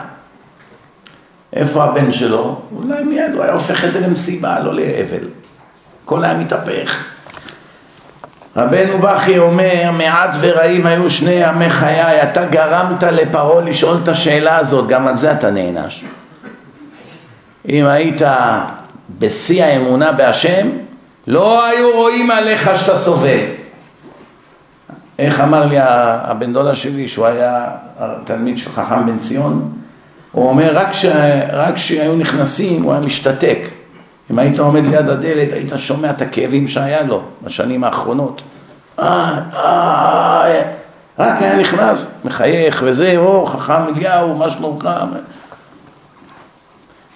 איפה 1.53 1.85
הבן 1.85 2.12
שלו, 2.12 2.61
אולי 2.77 3.05
מיד 3.05 3.35
הוא 3.35 3.43
היה 3.43 3.53
הופך 3.53 3.85
את 3.85 3.93
זה 3.93 4.01
למסיבה, 4.01 4.61
לא 4.61 4.75
לאבל. 4.75 5.29
הכל 6.05 6.25
היה 6.25 6.35
מתהפך. 6.35 7.05
רבנו 8.57 8.99
בכי 8.99 9.38
אומר, 9.38 9.91
מעט 9.93 10.37
ורעים 10.41 10.87
היו 10.87 11.11
שני 11.11 11.33
ימי 11.33 11.71
חיי, 11.71 12.23
אתה 12.23 12.45
גרמת 12.45 13.03
לפרעה 13.03 13.65
לשאול 13.65 13.97
את 14.03 14.09
השאלה 14.09 14.57
הזאת, 14.57 14.88
גם 14.88 15.09
על 15.09 15.17
זה 15.17 15.33
אתה 15.33 15.51
נענש. 15.51 16.05
אם 17.69 17.87
היית 17.87 18.23
בשיא 19.19 19.65
האמונה 19.65 20.12
בהשם, 20.12 20.69
לא 21.27 21.67
היו 21.67 21.91
רואים 21.95 22.31
עליך 22.31 22.71
שאתה 22.75 22.97
סובל. 22.97 23.41
איך 25.19 25.41
אמר 25.41 25.67
לי 25.67 25.77
הבן 25.81 26.53
דודה 26.53 26.77
שלי, 26.77 27.09
שהוא 27.09 27.27
היה 27.27 27.67
תלמיד 28.25 28.59
של 28.59 28.71
חכם 28.71 29.07
בן 29.07 29.19
ציון, 29.19 29.73
הוא 30.33 30.49
אומר, 30.49 30.77
רק 31.53 31.75
כשהיו 31.75 32.17
נכנסים 32.17 32.83
הוא 32.83 32.93
היה 32.93 33.01
משתתק. 33.01 33.59
אם 34.31 34.38
היית 34.38 34.59
עומד 34.59 34.87
ליד 34.87 35.09
הדלת, 35.09 35.53
היית 35.53 35.73
שומע 35.77 36.11
את 36.11 36.23
הכאבים 36.23 36.69
שהיה 36.69 37.03
לו 37.03 37.23
בשנים 37.43 37.85
האחרונות. 37.85 38.43
אה, 38.99 39.41
אה, 39.55 40.62
רק 41.19 41.43
היה 41.43 41.57
נכנס, 41.57 42.07
מחייך 42.25 42.83
וזה, 42.87 43.17
או 43.17 43.47
חכם 43.47 43.83
אליהו, 43.97 44.37
מה 44.37 44.51
שלומך? 44.51 44.88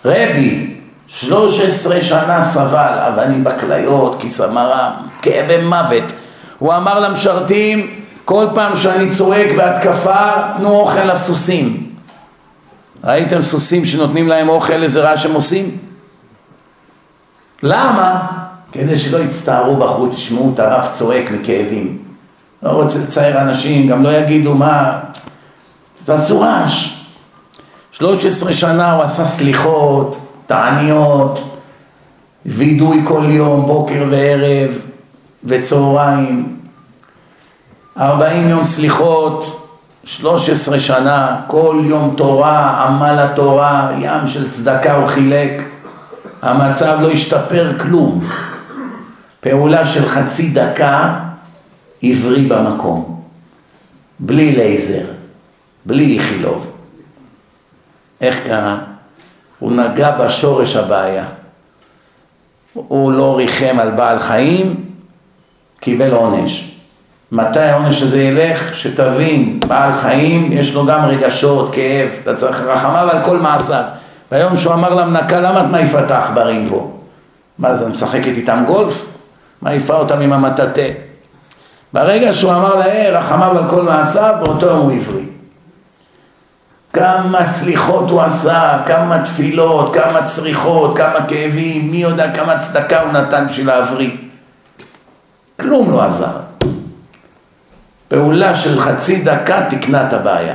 רבי, 0.05 0.75
שלוש 1.08 1.60
עשרה 1.60 2.02
שנה 2.02 2.42
סבל, 2.42 2.98
אבנים 2.98 3.44
בכליות, 3.44 4.20
כיס 4.20 4.40
המרה, 4.40 4.90
כאבי 5.22 5.56
מוות. 5.56 6.12
הוא 6.58 6.74
אמר 6.74 7.00
למשרתים, 7.00 8.00
כל 8.24 8.46
פעם 8.54 8.76
שאני 8.76 9.10
צועק 9.10 9.46
בהתקפה, 9.56 10.26
תנו 10.56 10.70
אוכל 10.70 11.04
לסוסים. 11.04 11.90
ראיתם 13.04 13.42
סוסים 13.42 13.84
שנותנים 13.84 14.28
להם 14.28 14.48
אוכל, 14.48 14.82
איזה 14.82 15.00
רעש 15.00 15.26
הם 15.26 15.32
עושים? 15.32 15.78
למה? 17.62 18.26
כדי 18.72 18.98
שלא 18.98 19.18
יצטערו 19.18 19.76
בחוץ, 19.76 20.14
ישמעו 20.14 20.50
את 20.54 20.60
הרב 20.60 20.88
צועק 20.90 21.30
מכאבים. 21.30 21.98
לא 22.62 22.70
רוצה 22.70 22.98
לצייר 22.98 23.40
אנשים, 23.40 23.86
גם 23.86 24.02
לא 24.02 24.08
יגידו 24.16 24.54
מה... 24.54 25.00
תעשו 26.04 26.40
רעש. 26.40 27.02
13 27.92 28.52
שנה 28.52 28.92
הוא 28.92 29.02
עשה 29.02 29.24
סליחות, 29.24 30.25
תעניות, 30.46 31.59
וידוי 32.46 33.00
כל 33.04 33.24
יום, 33.28 33.66
בוקר 33.66 34.04
וערב 34.11 34.82
וצהריים. 35.44 36.56
40 37.98 38.48
יום 38.48 38.64
סליחות, 38.64 39.68
13 40.04 40.80
שנה, 40.80 41.37
כל 41.46 41.82
יום 41.85 42.14
תורה, 42.16 42.85
עמל 42.85 43.18
התורה, 43.18 43.90
ים 43.98 44.26
של 44.26 44.50
צדקה 44.50 44.94
הוא 44.94 45.06
חילק. 45.06 45.62
המצב 46.42 46.98
לא 47.00 47.11
השתפר 47.11 47.78
כלום. 47.78 48.20
פעולה 49.40 49.87
של 49.87 50.09
חצי 50.09 50.50
דקה, 50.50 51.18
עברי 52.02 52.44
במקום. 52.44 53.22
בלי 54.20 54.56
לייזר, 54.56 55.04
בלי 55.87 56.18
איכילוב. 56.18 56.66
איך 58.20 58.40
קרה? 58.40 58.95
הוא 59.58 59.72
נגע 59.72 60.10
בשורש 60.10 60.76
הבעיה. 60.76 61.24
הוא 62.72 63.12
לא 63.12 63.36
ריחם 63.36 63.76
על 63.78 63.90
בעל 63.90 64.18
חיים, 64.18 64.84
קיבל 65.80 66.12
עונש. 66.12 66.76
מתי 67.32 67.60
העונש 67.60 68.02
הזה 68.02 68.22
ילך? 68.22 68.74
שתבין, 68.74 69.60
בעל 69.68 69.92
חיים 70.00 70.52
יש 70.52 70.74
לו 70.74 70.86
גם 70.86 71.04
רגשות, 71.04 71.74
כאב, 71.74 72.08
אתה 72.22 72.34
צריך 72.34 72.60
רחמיו 72.60 73.08
על 73.12 73.24
כל 73.24 73.38
מעשיו. 73.38 73.84
ביום 74.30 74.56
שהוא 74.56 74.74
אמר 74.74 74.94
למנקה, 74.94 75.40
למה 75.40 75.60
את 75.60 75.66
מעיפה 75.66 76.00
את 76.00 76.10
העכברים 76.10 76.68
פה? 76.68 76.90
מה 77.58 77.76
זה, 77.76 77.88
משחקת 77.88 78.26
איתם 78.26 78.64
גולף? 78.66 79.06
מעיפה 79.62 79.94
אותם 79.94 80.20
עם 80.20 80.32
המטאטה. 80.32 80.82
ברגע 81.92 82.34
שהוא 82.34 82.52
אמר 82.52 82.74
לה, 82.74 83.18
רחמיו 83.18 83.58
על 83.58 83.70
כל 83.70 83.82
מעשיו, 83.82 84.34
באותו 84.44 84.66
יום 84.66 84.78
הוא 84.78 84.92
עברי. 84.92 85.22
כמה 86.96 87.46
סליחות 87.46 88.11
הוא 88.11 88.22
עשה, 88.22 88.78
כמה 88.87 89.22
תפילות, 89.22 89.94
כמה 89.94 90.22
צריכות, 90.22 90.96
כמה 90.96 91.26
כאבים, 91.28 91.90
מי 91.90 91.96
יודע 91.96 92.30
כמה 92.30 92.59
צדקה 92.59 93.02
הוא 93.02 93.12
נתן 93.12 93.46
בשביל 93.48 93.66
להבריא. 93.66 94.11
כלום 95.61 95.92
לא 95.92 96.02
עזר. 96.02 96.37
פעולה 98.09 98.56
של 98.56 98.80
חצי 98.80 99.22
דקה 99.22 99.66
תקנה 99.70 100.06
את 100.06 100.12
הבעיה. 100.12 100.54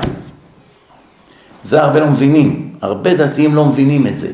זה 1.63 1.81
הרבה 1.81 1.99
לא 1.99 2.07
מבינים, 2.07 2.73
הרבה 2.81 3.13
דתיים 3.13 3.55
לא 3.55 3.65
מבינים 3.65 4.07
את 4.07 4.17
זה. 4.17 4.27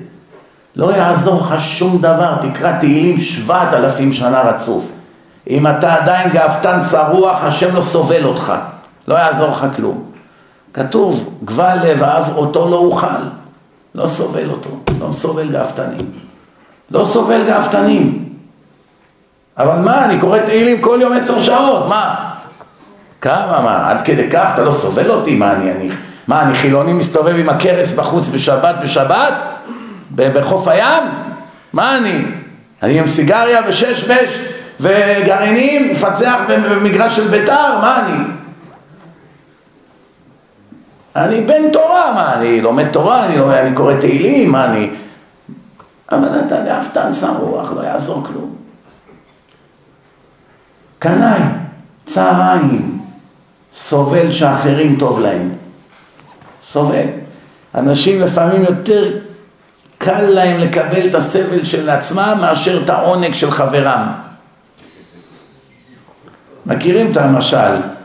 לא 0.75 0.97
יעזור 0.97 1.41
לך 1.41 1.59
שום 1.59 1.97
דבר, 1.97 2.35
תקרא 2.41 2.79
תהילים 2.79 3.19
שבעת 3.19 3.73
אלפים 3.73 4.13
שנה 4.13 4.41
רצוף. 4.41 4.89
אם 5.49 5.67
אתה 5.67 5.93
עדיין 5.93 6.29
גאוותן 6.29 6.79
צרוח, 6.81 7.43
השם 7.43 7.75
לא 7.75 7.81
סובל 7.81 8.25
אותך, 8.25 8.53
לא 9.07 9.15
יעזור 9.15 9.51
לך 9.51 9.65
כלום. 9.75 10.06
כתוב, 10.77 11.39
גבל 11.43 11.77
לבב 11.83 12.23
אותו 12.35 12.69
לא 12.69 12.75
אוכל, 12.75 13.07
לא 13.95 14.07
סובל 14.07 14.49
אותו, 14.49 14.69
לא 14.99 15.11
סובל 15.11 15.49
גאוותנים. 15.49 16.11
לא 16.91 17.05
סובל 17.05 17.43
גאוותנים. 17.47 18.29
אבל 19.57 19.79
מה, 19.79 20.05
אני 20.05 20.19
קורא 20.19 20.39
תהילים 20.39 20.81
כל 20.81 20.99
יום 21.01 21.13
עשר 21.13 21.41
שעות, 21.41 21.87
מה? 21.87 22.29
כמה, 23.21 23.61
מה, 23.61 23.89
עד 23.89 24.01
כדי 24.01 24.29
כך 24.31 24.49
אתה 24.53 24.61
לא 24.61 24.71
סובל 24.71 25.11
אותי? 25.11 25.35
מה 25.35 25.51
אני, 25.51 25.71
אני, 25.71 25.89
מה, 26.27 26.41
אני 26.41 26.55
חילוני 26.55 26.93
מסתובב 26.93 27.35
עם 27.37 27.49
הכרס 27.49 27.93
בחוץ 27.93 28.27
בשבת 28.27 28.75
בשבת? 28.81 29.33
בחוף 30.15 30.67
הים? 30.67 31.03
מה 31.73 31.97
אני? 31.97 32.25
אני 32.83 32.99
עם 32.99 33.07
סיגריה 33.07 33.61
ושש 33.67 34.11
בש 34.11 34.39
וגרעינים, 34.79 35.91
מפצח 35.91 36.35
במגרש 36.47 37.15
של 37.15 37.27
ביתר? 37.27 37.77
מה 37.81 37.99
אני? 37.99 38.23
אני 41.17 41.41
בן 41.41 41.71
תורה, 41.71 42.11
מה, 42.15 42.33
אני 42.33 42.61
לומד 42.61 42.91
תורה, 42.91 43.25
אני, 43.25 43.37
לומד, 43.37 43.53
אני 43.53 43.75
קורא 43.75 43.93
תהילים, 43.99 44.51
מה 44.51 44.65
אני... 44.65 44.89
אבל 46.11 46.27
אתה 46.47 46.55
גאוותן 46.65 47.13
שם 47.13 47.33
רוח, 47.39 47.71
לא 47.71 47.81
יעזור 47.81 48.23
כלום. 48.25 48.55
קנאי, 50.99 51.39
צהריים, 52.05 52.99
סובל 53.73 54.31
שאחרים 54.31 54.95
טוב 54.99 55.19
להם. 55.19 55.49
סובל. 56.63 57.05
אנשים 57.75 58.21
לפעמים 58.21 58.61
יותר 58.61 59.19
קל 59.97 60.21
להם 60.21 60.59
לקבל 60.59 61.09
את 61.09 61.15
הסבל 61.15 61.65
של 61.65 61.89
עצמם 61.89 62.37
מאשר 62.41 62.83
את 62.83 62.89
העונג 62.89 63.33
של 63.33 63.51
חברם. 63.51 64.11
מכירים 66.65 67.11
את 67.11 67.17
המשל? 67.17 67.96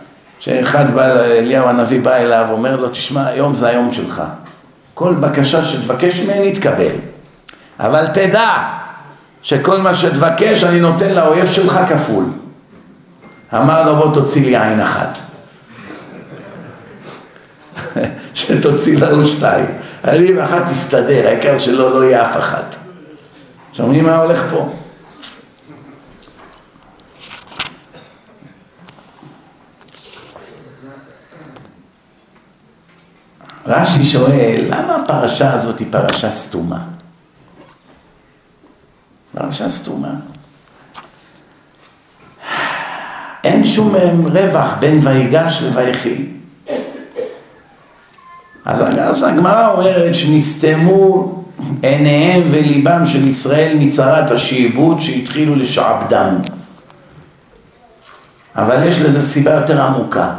שאחד 0.43 0.95
בא, 0.95 1.21
אליהו 1.25 1.69
הנביא 1.69 2.01
בא 2.01 2.17
אליו, 2.17 2.47
אומר 2.51 2.77
לו, 2.77 2.89
תשמע, 2.89 3.27
היום 3.27 3.55
זה 3.55 3.69
היום 3.69 3.93
שלך. 3.93 4.23
כל 4.95 5.15
בקשה 5.15 5.65
שתבקש 5.65 6.21
ממני 6.21 6.53
תקבל. 6.53 6.95
אבל 7.81 8.07
תדע 8.07 8.51
שכל 9.43 9.79
מה 9.79 9.97
שתבקש 9.97 10.65
אני 10.65 10.81
נותן 10.81 11.13
לאויב 11.13 11.47
שלך 11.47 11.81
כפול. 11.89 12.25
אמר 13.55 13.87
לו, 13.87 13.97
בוא 13.97 14.15
תוציא 14.15 14.43
לי 14.43 14.57
עין 14.57 14.81
אחת. 14.81 15.19
שתוציא 18.35 18.99
לנו 18.99 19.29
שתיים. 19.29 19.67
אני 20.05 20.29
עם 20.29 20.39
אחת 20.39 20.63
תסתדר, 20.71 21.27
העיקר 21.27 21.59
שלא 21.59 22.01
לא 22.01 22.05
יהיה 22.05 22.23
אף 22.23 22.37
אחת. 22.37 22.75
שומעים 23.73 24.05
מה 24.05 24.17
הולך 24.17 24.45
פה? 24.51 24.73
רש"י 33.73 34.05
שואל, 34.05 34.65
למה 34.69 34.97
הפרשה 34.97 35.53
הזאת 35.53 35.79
היא 35.79 35.87
פרשה 35.91 36.31
סתומה? 36.31 36.79
פרשה 39.35 39.69
סתומה. 39.69 40.15
אין 43.45 43.67
שום 43.67 43.95
רווח 44.25 44.75
בין 44.81 45.07
ויגש 45.07 45.63
לויחי. 45.63 46.27
אז 48.65 49.23
הגמרא 49.23 49.73
אומרת 49.73 50.15
שנסתמו 50.15 51.33
עיניהם 51.83 52.43
וליבם 52.51 53.07
של 53.07 53.29
ישראל 53.29 53.77
מצרת 53.79 54.31
השעבוד 54.31 55.01
שהתחילו 55.01 55.57
לשעבדם. 55.57 56.35
אבל 58.57 58.89
יש 58.89 59.01
לזה 59.01 59.23
סיבה 59.23 59.51
יותר 59.51 59.83
עמוקה. 59.83 60.35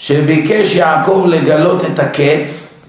שביקש 0.00 0.76
יעקב 0.76 1.24
לגלות 1.28 1.84
את 1.84 1.98
הקץ, 1.98 2.80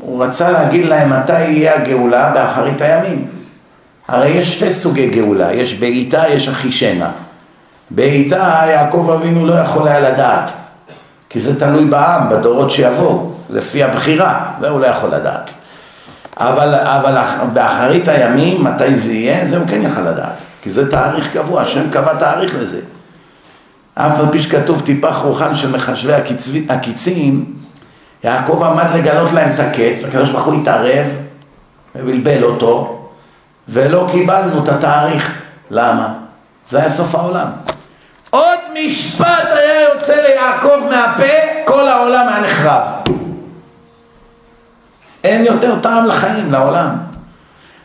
הוא 0.00 0.24
רצה 0.24 0.50
להגיד 0.50 0.86
להם 0.86 1.10
מתי 1.10 1.40
יהיה 1.40 1.74
הגאולה 1.74 2.30
באחרית 2.34 2.80
הימים. 2.80 3.28
הרי 4.08 4.28
יש 4.28 4.56
שתי 4.56 4.72
סוגי 4.72 5.06
גאולה, 5.06 5.52
יש 5.52 5.74
בעיטה, 5.74 6.22
יש 6.28 6.48
אחישנה. 6.48 7.10
בעיטה 7.90 8.62
יעקב 8.68 9.10
אבינו 9.14 9.46
לא 9.46 9.52
יכול 9.52 9.88
היה 9.88 10.00
לדעת, 10.00 10.50
כי 11.30 11.40
זה 11.40 11.60
תלוי 11.60 11.84
בעם, 11.84 12.28
בדורות 12.28 12.70
שיבואו, 12.70 13.32
לפי 13.50 13.82
הבחירה, 13.82 14.40
זה 14.60 14.68
הוא 14.68 14.80
לא 14.80 14.86
יכול 14.86 15.10
לדעת. 15.10 15.50
אבל, 16.36 16.74
אבל 16.74 17.16
באחרית 17.52 18.08
הימים, 18.08 18.64
מתי 18.64 18.96
זה 18.96 19.12
יהיה, 19.12 19.46
זה 19.46 19.56
הוא 19.56 19.66
כן 19.68 19.82
יכול 19.82 20.02
לדעת, 20.02 20.36
כי 20.62 20.70
זה 20.70 20.90
תאריך 20.90 21.32
קבוע, 21.32 21.62
השם 21.62 21.90
קבע 21.90 22.14
תאריך 22.14 22.54
לזה. 22.60 22.80
אף 24.00 24.20
על 24.20 24.26
פי 24.30 24.42
שכתוב 24.42 24.80
טיפח 24.80 25.16
רוחן 25.16 25.56
של 25.56 25.76
מחשבי 25.76 26.12
הקיצים, 26.68 27.44
יעקב 28.24 28.62
עמד 28.62 28.86
לגלות 28.94 29.32
להם 29.32 29.50
את 29.50 29.60
הקץ, 29.60 30.04
הקדוש 30.04 30.30
ברוך 30.30 30.44
הוא 30.44 30.60
התערב 30.60 31.06
ובלבל 31.94 32.44
אותו, 32.44 32.98
ולא 33.68 34.08
קיבלנו 34.12 34.64
את 34.64 34.68
התאריך. 34.68 35.38
למה? 35.70 36.14
זה 36.68 36.78
היה 36.78 36.90
סוף 36.90 37.14
העולם. 37.14 37.46
עוד 38.30 38.58
משפט 38.84 39.48
היה 39.50 39.82
יוצא 39.82 40.14
ליעקב 40.14 40.88
מהפה, 40.90 41.64
כל 41.64 41.88
העולם 41.88 42.28
היה 42.28 42.40
נחרב. 42.40 42.82
אין 45.24 45.44
יותר 45.44 45.78
טעם 45.82 46.06
לחיים, 46.06 46.52
לעולם. 46.52 46.96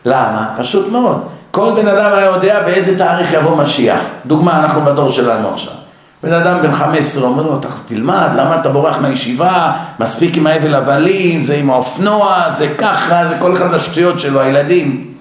למה? 0.04 0.54
פשוט 0.58 0.88
מאוד. 0.88 1.28
כל 1.50 1.72
בן 1.76 1.88
אדם 1.88 2.12
היה 2.12 2.26
יודע 2.26 2.62
באיזה 2.62 2.98
תאריך 2.98 3.32
יבוא 3.32 3.62
משיח. 3.62 4.00
דוגמה, 4.26 4.60
אנחנו 4.64 4.80
בדור 4.80 5.08
שלנו 5.08 5.48
עכשיו. 5.48 5.83
בן 6.24 6.32
אדם 6.32 6.62
בן 6.62 6.72
15 6.72 7.24
אומר 7.24 7.42
לו, 7.42 7.60
תלמד, 7.88 8.28
למה 8.36 8.60
אתה 8.60 8.68
בורח 8.68 8.98
מהישיבה, 8.98 9.72
מספיק 10.00 10.36
עם 10.36 10.46
האבל 10.46 10.74
הבלים, 10.74 11.40
זה 11.40 11.54
עם 11.54 11.70
האופנוע, 11.70 12.50
זה 12.50 12.74
ככה, 12.78 13.28
זה 13.28 13.36
כל 13.38 13.52
אחד 13.52 13.74
השטויות 13.74 14.20
שלו, 14.20 14.40
הילדים. 14.40 15.14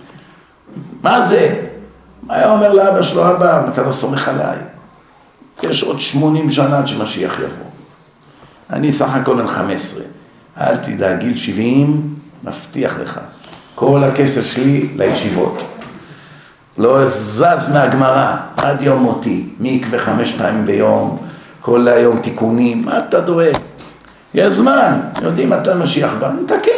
מה 1.04 1.22
זה? 1.22 1.56
היה 2.30 2.52
אומר 2.52 2.74
לאבא 2.74 3.02
שלו, 3.02 3.32
אבא, 3.32 3.68
אתה 3.68 3.84
לא 3.84 3.92
סומך 3.92 4.28
עליי. 4.28 4.58
יש 5.63 5.84
עוד 5.84 6.02
80 6.02 6.52
שנה 6.52 6.78
עד 6.78 6.88
שמשיח 6.88 7.39
יבוא. 7.39 7.66
אני 8.70 8.92
סך 8.92 9.10
הכל 9.13 9.36
בן 9.36 9.48
15. 9.48 10.04
אל 10.58 10.78
תדאג, 10.78 11.20
גיל 11.20 11.38
70, 11.38 12.16
מבטיח 12.44 12.96
לך. 13.02 13.20
כל 13.76 14.04
הכסף 14.04 14.46
שלי 14.46 14.89
לישיבות. 14.96 15.72
לא 16.77 17.05
זז 17.05 17.69
מהגמרא 17.73 18.36
עד 18.57 18.81
יום 18.81 19.03
מותי, 19.03 19.45
מקווה 19.59 19.99
חמש 19.99 20.36
פעמים 20.36 20.65
ביום, 20.65 21.17
כל 21.62 21.88
היום 21.88 22.19
תיקונים, 22.19 22.86
מה 22.86 22.99
אתה 22.99 23.21
דואג? 23.21 23.57
יש 24.33 24.53
זמן, 24.53 24.99
יודעים 25.21 25.49
מתי 25.49 25.69
משיח 25.75 26.12
בא, 26.19 26.31
נתקן, 26.41 26.71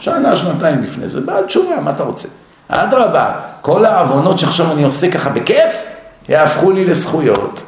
שנה, 0.00 0.36
שנתיים 0.36 0.82
לפני 0.82 1.08
זה, 1.08 1.20
בעד 1.20 1.44
תשובה, 1.46 1.80
מה 1.80 1.90
אתה 1.90 2.02
רוצה? 2.02 2.28
אדרבה, 2.68 3.32
כל 3.60 3.84
העוונות 3.84 4.38
שעכשיו 4.38 4.72
אני 4.72 4.84
עושה 4.84 5.10
ככה 5.10 5.30
בכיף, 5.30 5.82
יהפכו 6.28 6.70
לי 6.70 6.84
לזכויות. 6.84 7.62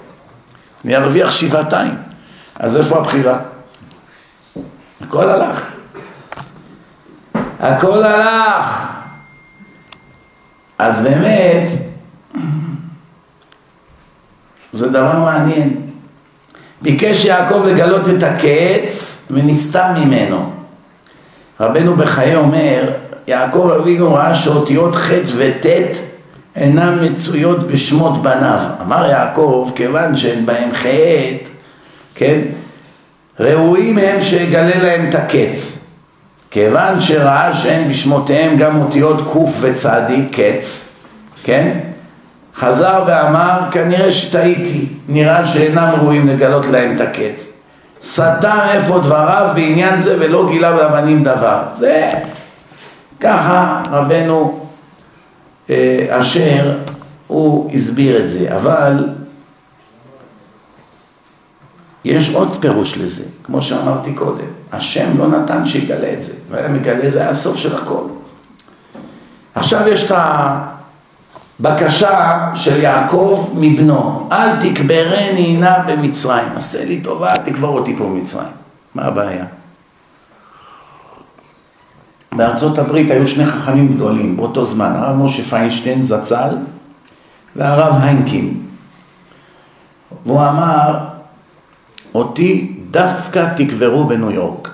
אני 0.84 0.96
ארוויח 0.96 1.30
שבעתיים. 1.30 1.94
אז 2.58 2.76
איפה 2.76 2.96
הבחירה? 2.96 3.38
הכל 5.00 5.28
הלך. 5.28 5.70
הכל 7.60 8.02
הלך. 8.02 8.97
אז 10.78 11.06
באמת, 11.06 11.68
זה 14.72 14.88
דבר 14.88 15.18
מעניין. 15.18 15.76
ביקש 16.82 17.24
יעקב 17.24 17.64
לגלות 17.66 18.08
את 18.08 18.22
הקץ 18.22 19.28
ונסתם 19.30 19.94
ממנו. 19.96 20.52
רבנו 21.60 21.96
בחיי 21.96 22.36
אומר, 22.36 22.92
יעקב 23.26 23.70
אבינו 23.80 24.14
ראה 24.14 24.34
שאותיות 24.34 24.96
ח' 24.96 25.10
וט' 25.36 25.66
אינן 26.56 26.98
מצויות 27.04 27.66
בשמות 27.66 28.22
בניו. 28.22 28.58
אמר 28.82 29.10
יעקב, 29.10 29.70
כיוון 29.74 30.16
שאין 30.16 30.46
בהם 30.46 30.70
ח', 30.74 30.86
כן, 32.14 32.40
ראויים 33.40 33.98
הם 33.98 34.22
שיגלה 34.22 34.82
להם 34.82 35.08
את 35.08 35.14
הקץ. 35.14 35.88
כיוון 36.59 37.01
שראה 37.01 37.55
שאין 37.55 37.90
בשמותיהם 37.90 38.57
גם 38.57 38.81
אותיות 38.81 39.21
ק' 39.21 39.37
וצדי, 39.61 40.25
קץ, 40.33 40.97
כן? 41.42 41.79
חזר 42.55 43.05
ואמר, 43.07 43.61
כנראה 43.71 44.12
שטעיתי, 44.12 44.87
נראה 45.09 45.47
שאינם 45.47 45.90
ראויים 46.01 46.29
לגלות 46.29 46.66
להם 46.66 46.97
את 46.97 47.01
הקץ. 47.01 47.62
סתם 48.03 48.59
איפה 48.73 48.99
דבריו 48.99 49.51
בעניין 49.55 50.01
זה 50.01 50.16
ולא 50.21 50.49
גילה 50.51 50.71
לבנים 50.71 51.25
דבר. 51.25 51.62
זה 51.75 52.09
ככה 53.21 53.83
רבנו 53.90 54.61
אה, 55.71 56.07
אשר 56.09 56.77
הוא 57.27 57.71
הסביר 57.75 58.25
את 58.25 58.31
זה, 58.31 58.57
אבל 58.57 59.09
יש 62.09 62.35
עוד 62.35 62.57
פירוש 62.61 62.99
לזה, 62.99 63.25
כמו 63.44 63.62
שאמרתי 63.62 64.12
קודם, 64.12 64.44
השם 64.73 65.18
לא 65.18 65.27
נתן 65.27 65.66
שיגלה 65.66 66.12
את 66.12 66.23
זה, 66.23 66.33
והיה 66.51 66.68
מגלה, 66.68 67.11
זה 67.11 67.21
היה 67.21 67.31
הסוף 67.31 67.57
של 67.57 67.77
הכל. 67.77 68.05
עכשיו 69.55 69.88
יש 69.88 70.12
את 70.12 70.16
הבקשה 71.61 72.38
של 72.55 72.81
יעקב 72.83 73.51
מבנו, 73.55 74.29
אל 74.33 74.57
תקברני 74.61 75.57
נא 75.57 75.79
במצרים, 75.87 76.49
עשה 76.57 76.85
לי 76.85 77.01
טובה, 77.01 77.33
תקבור 77.44 77.79
אותי 77.79 77.97
פה 77.97 78.05
במצרים. 78.05 78.53
מה 78.94 79.03
הבעיה? 79.03 79.44
בארצות 82.33 82.79
הברית 82.79 83.11
היו 83.11 83.27
שני 83.27 83.47
חכמים 83.47 83.94
גדולים 83.94 84.37
באותו 84.37 84.64
זמן, 84.64 84.92
הרב 84.97 85.16
משה 85.16 85.42
פיינשטיין 85.42 86.05
זצ"ל 86.05 86.57
והרב 87.57 87.94
היינקין. 88.03 88.61
והוא 90.27 90.40
אמר, 90.40 91.08
אותי 92.14 92.73
דווקא 92.90 93.49
תקברו 93.57 94.05
בניו 94.05 94.31
יורק. 94.31 94.71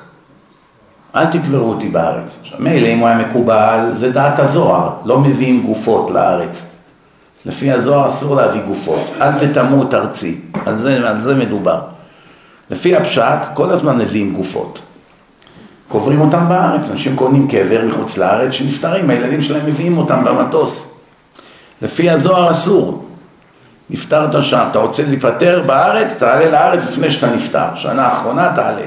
אל 1.16 1.26
תקברו 1.26 1.68
אותי 1.68 1.88
בארץ. 1.88 2.38
עכשיו 2.42 2.58
מילא 2.60 2.88
אם 2.88 2.98
הוא 2.98 3.08
היה 3.08 3.18
מקובל, 3.18 3.90
זה 3.94 4.12
דעת 4.12 4.38
הזוהר, 4.38 4.90
לא 5.04 5.18
מביאים 5.20 5.62
גופות 5.62 6.10
לארץ. 6.10 6.70
לפי 7.46 7.72
הזוהר 7.72 8.08
אסור 8.08 8.36
להביא 8.36 8.60
גופות, 8.66 9.10
אל 9.20 9.32
תטמאו 9.32 9.82
ארצי, 9.92 10.40
על 10.66 10.78
זה, 10.78 11.08
על 11.08 11.22
זה 11.22 11.34
מדובר. 11.34 11.80
לפי 12.70 12.96
הפשט, 12.96 13.38
כל 13.54 13.70
הזמן 13.70 13.98
מביאים 13.98 14.34
גופות. 14.34 14.82
קוברים 15.88 16.20
אותם 16.20 16.48
בארץ, 16.48 16.90
אנשים 16.90 17.16
קונים 17.16 17.48
קבר 17.48 17.84
מחוץ 17.88 18.18
לארץ 18.18 18.52
שנפטרים, 18.52 19.10
הילדים 19.10 19.40
שלהם 19.40 19.66
מביאים 19.66 19.98
אותם 19.98 20.24
במטוס. 20.24 20.94
לפי 21.82 22.10
הזוהר 22.10 22.50
אסור. 22.50 23.04
נפטרת 23.90 24.42
שם, 24.42 24.66
אתה 24.70 24.78
רוצה 24.78 25.02
להיפטר 25.06 25.62
בארץ, 25.66 26.16
תעלה 26.18 26.50
לארץ 26.50 26.88
לפני 26.88 27.10
שאתה 27.10 27.34
נפטר. 27.34 27.66
שנה 27.74 28.06
האחרונה 28.06 28.52
תעלה. 28.54 28.86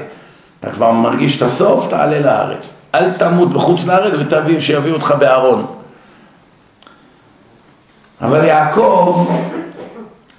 אתה 0.60 0.70
כבר 0.70 0.92
מרגיש 0.92 1.36
את 1.36 1.42
הסוף, 1.42 1.90
תעלה 1.90 2.20
לארץ. 2.20 2.72
אל 2.94 3.10
תמות 3.10 3.52
בחוץ 3.52 3.86
לארץ 3.86 4.14
ותביא, 4.18 4.60
שיביאו 4.60 4.94
אותך 4.94 5.14
בארון. 5.18 5.66
אבל 8.20 8.44
יעקב, 8.44 9.30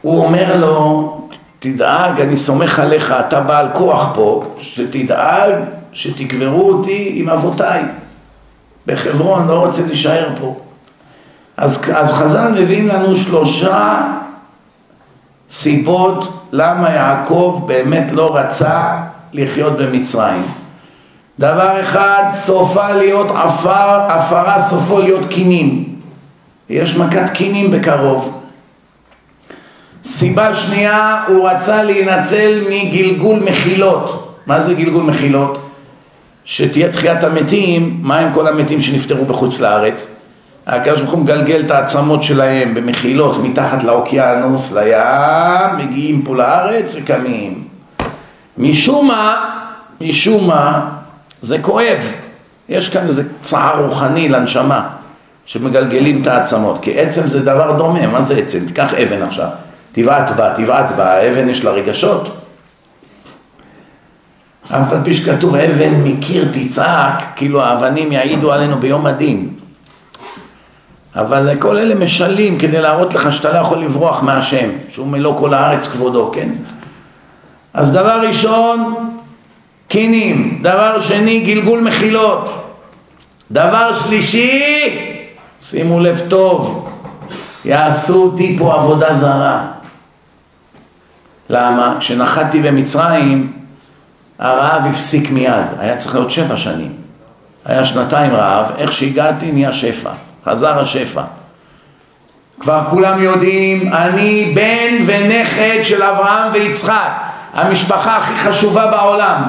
הוא 0.01 0.25
אומר 0.25 0.57
לו, 0.57 1.15
תדאג, 1.59 2.21
אני 2.21 2.37
סומך 2.37 2.79
עליך, 2.79 3.13
אתה 3.27 3.39
בעל 3.39 3.67
כוח 3.73 4.11
פה, 4.15 4.43
שתדאג 4.59 5.51
שתקברו 5.93 6.71
אותי 6.71 7.11
עם 7.15 7.29
אבותיי 7.29 7.83
בחברון, 8.87 9.47
לא 9.47 9.65
רוצה 9.65 9.81
להישאר 9.87 10.29
פה. 10.41 10.59
אז, 11.57 11.89
אז 11.95 12.11
חז"ל 12.11 12.51
מביאים 12.51 12.87
לנו 12.87 13.17
שלושה 13.17 14.01
סיבות 15.53 16.47
למה 16.51 16.89
יעקב 16.89 17.63
באמת 17.67 18.11
לא 18.11 18.35
רצה 18.37 18.97
לחיות 19.33 19.77
במצרים. 19.77 20.43
דבר 21.39 21.81
אחד, 21.81 22.23
סופה 22.33 22.91
להיות 22.91 23.27
עפר, 23.35 23.99
עפרה 24.07 24.61
סופו 24.61 24.99
להיות 25.01 25.25
קינים. 25.25 25.95
יש 26.69 26.97
מכת 26.97 27.29
קינים 27.33 27.71
בקרוב. 27.71 28.43
סיבה 30.05 30.55
שנייה, 30.55 31.23
הוא 31.27 31.49
רצה 31.49 31.83
להינצל 31.83 32.61
מגלגול 32.69 33.39
מחילות. 33.39 34.35
מה 34.47 34.61
זה 34.61 34.73
גלגול 34.73 35.03
מחילות? 35.03 35.69
שתהיה 36.45 36.91
תחיית 36.91 37.23
המתים, 37.23 37.99
מה 38.01 38.19
עם 38.19 38.33
כל 38.33 38.47
המתים 38.47 38.81
שנפטרו 38.81 39.25
בחוץ 39.25 39.59
לארץ? 39.59 40.18
הקדוש 40.69 41.01
ברוך 41.01 41.13
הוא 41.13 41.23
מגלגל 41.23 41.61
את 41.65 41.71
העצמות 41.71 42.23
שלהם 42.23 42.73
במחילות 42.73 43.43
מתחת 43.43 43.83
לאוקיינוס, 43.83 44.73
לים, 44.73 45.77
מגיעים 45.77 46.21
פה 46.21 46.35
לארץ 46.35 46.95
וקמים. 46.97 47.63
משום 48.57 49.07
מה, 49.07 49.45
משום 50.01 50.47
מה, 50.47 50.89
זה 51.41 51.59
כואב. 51.59 52.13
יש 52.69 52.89
כאן 52.89 53.07
איזה 53.07 53.23
צער 53.41 53.85
רוחני 53.85 54.29
לנשמה, 54.29 54.89
שמגלגלים 55.45 56.21
את 56.21 56.27
העצמות, 56.27 56.79
כי 56.81 56.99
עצם 56.99 57.21
זה 57.21 57.45
דבר 57.45 57.77
דומה, 57.77 58.07
מה 58.07 58.21
זה 58.21 58.37
עצם? 58.37 58.59
תיקח 58.65 58.93
אבן 58.93 59.21
עכשיו, 59.21 59.47
תבעט 59.91 60.31
בה, 60.31 60.53
תבעט 60.55 60.91
בה, 60.95 61.11
האבן 61.13 61.49
יש 61.49 61.65
לה 61.65 61.71
רגשות? 61.71 62.35
אף 64.71 64.93
על 64.93 64.99
פי 65.03 65.15
שכתוב 65.15 65.55
אבן 65.55 65.93
מקיר 66.03 66.47
תצעק, 66.53 67.23
כאילו 67.35 67.63
האבנים 67.63 68.11
יעידו 68.11 68.53
עלינו 68.53 68.77
ביום 68.79 69.05
הדין. 69.05 69.58
אבל 71.15 71.55
כל 71.59 71.77
אלה 71.77 71.95
משלים 71.95 72.57
כדי 72.57 72.81
להראות 72.81 73.13
לך 73.13 73.33
שאתה 73.33 73.53
לא 73.53 73.57
יכול 73.57 73.77
לברוח 73.77 74.23
מהשם, 74.23 74.69
שהוא 74.89 75.07
מלוא 75.07 75.37
כל 75.37 75.53
הארץ 75.53 75.87
כבודו, 75.87 76.31
כן? 76.33 76.49
אז 77.73 77.91
דבר 77.91 78.21
ראשון, 78.27 79.09
קינים, 79.87 80.59
דבר 80.61 80.99
שני, 80.99 81.39
גלגול 81.39 81.81
מחילות, 81.81 82.75
דבר 83.51 83.93
שלישי, 83.93 84.97
שימו 85.61 85.99
לב 85.99 86.21
טוב, 86.27 86.89
יעשו 87.65 88.23
אותי 88.23 88.55
פה 88.59 88.73
עבודה 88.73 89.13
זרה. 89.13 89.67
למה? 91.49 91.95
כשנחתתי 91.99 92.61
במצרים, 92.61 93.53
הרעב 94.39 94.85
הפסיק 94.85 95.31
מיד, 95.31 95.65
היה 95.79 95.97
צריך 95.97 96.15
להיות 96.15 96.31
שבע 96.31 96.57
שנים. 96.57 96.91
היה 97.65 97.85
שנתיים 97.85 98.33
רעב, 98.33 98.71
איך 98.77 98.93
שהגעתי 98.93 99.51
נהיה 99.51 99.73
שפע. 99.73 100.11
חזר 100.45 100.79
השפע. 100.79 101.21
כבר 102.59 102.81
כולם 102.89 103.21
יודעים, 103.21 103.93
אני 103.93 104.51
בן 104.55 105.03
ונכד 105.05 105.79
של 105.83 106.03
אברהם 106.03 106.51
ויצחק, 106.53 107.11
המשפחה 107.53 108.17
הכי 108.17 108.37
חשובה 108.37 108.87
בעולם. 108.87 109.43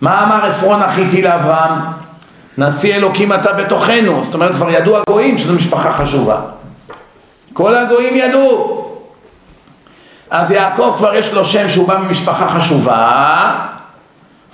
מה 0.00 0.24
אמר 0.24 0.46
עפרון 0.46 0.82
החיתי 0.82 1.22
לאברהם? 1.22 1.72
נשיא 2.58 2.94
אלוקים 2.94 3.32
אתה 3.32 3.52
בתוכנו, 3.52 4.22
זאת 4.22 4.34
אומרת 4.34 4.54
כבר 4.54 4.70
ידעו 4.70 4.96
הגויים 4.98 5.38
שזו 5.38 5.54
משפחה 5.54 5.92
חשובה. 5.92 6.40
כל 7.52 7.74
הגויים 7.76 8.16
ידעו. 8.16 8.84
אז 10.30 10.50
יעקב 10.50 10.94
כבר 10.96 11.14
יש 11.14 11.32
לו 11.32 11.44
שם 11.44 11.68
שהוא 11.68 11.88
בא 11.88 11.98
ממשפחה 11.98 12.48
חשובה, 12.48 13.54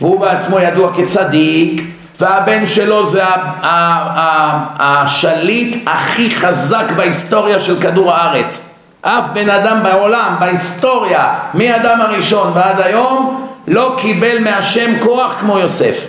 והוא 0.00 0.20
בעצמו 0.20 0.58
ידוע 0.58 0.92
כצדיק, 0.94 1.82
והבן 2.20 2.66
שלו 2.66 3.06
זה 3.06 3.22
השליט 4.78 5.82
הכי 5.86 6.30
חזק 6.30 6.84
בהיסטוריה 6.96 7.60
של 7.60 7.80
כדור 7.80 8.12
הארץ. 8.12 8.60
אף 9.02 9.24
בן 9.32 9.50
אדם 9.50 9.82
בעולם, 9.82 10.36
בהיסטוריה, 10.40 11.34
מאדם 11.54 12.00
הראשון 12.00 12.52
ועד 12.54 12.80
היום, 12.80 13.46
לא 13.68 13.96
קיבל 14.00 14.38
מהשם 14.38 14.90
כוח 15.00 15.36
כמו 15.40 15.58
יוסף. 15.58 16.06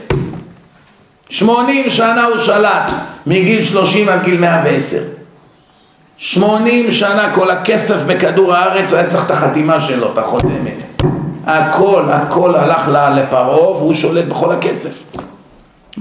שמונים 1.29 1.89
שנה 1.89 2.23
הוא 2.23 2.37
שלט, 2.37 2.91
מגיל 3.27 3.61
שלושים 3.61 4.09
עד 4.09 4.23
גיל 4.23 4.39
מאה 4.39 4.61
ועשר. 4.63 5.01
שמונים 6.17 6.91
שנה 6.91 7.31
כל 7.35 7.51
הכסף 7.51 8.03
בכדור 8.03 8.53
הארץ 8.53 8.93
היה 8.93 9.07
צריך 9.07 9.25
את 9.25 9.31
החתימה 9.31 9.81
שלו, 9.81 10.13
את 10.13 10.17
החותמת. 10.17 10.83
הכל, 11.45 12.03
הכל 12.11 12.55
הלך 12.55 12.87
לפרעה 13.15 13.71
והוא 13.71 13.93
שולט 13.93 14.25
בכל 14.25 14.51
הכסף. 14.51 15.03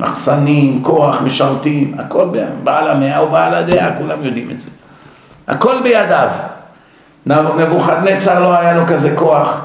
מחסנים, 0.01 0.83
כוח, 0.83 1.21
משרתים, 1.21 1.95
הכל 1.99 2.29
בעל 2.65 2.89
המאה 2.89 3.25
ובעל 3.25 3.55
הדעה, 3.55 3.97
כולם 3.99 4.25
יודעים 4.25 4.51
את 4.51 4.59
זה. 4.59 4.69
הכל 5.49 5.83
בידיו. 5.83 6.29
נבוכדנצר 7.27 8.41
לא 8.41 8.59
היה 8.59 8.75
לו 8.75 8.87
כזה 8.87 9.17
כוח, 9.17 9.61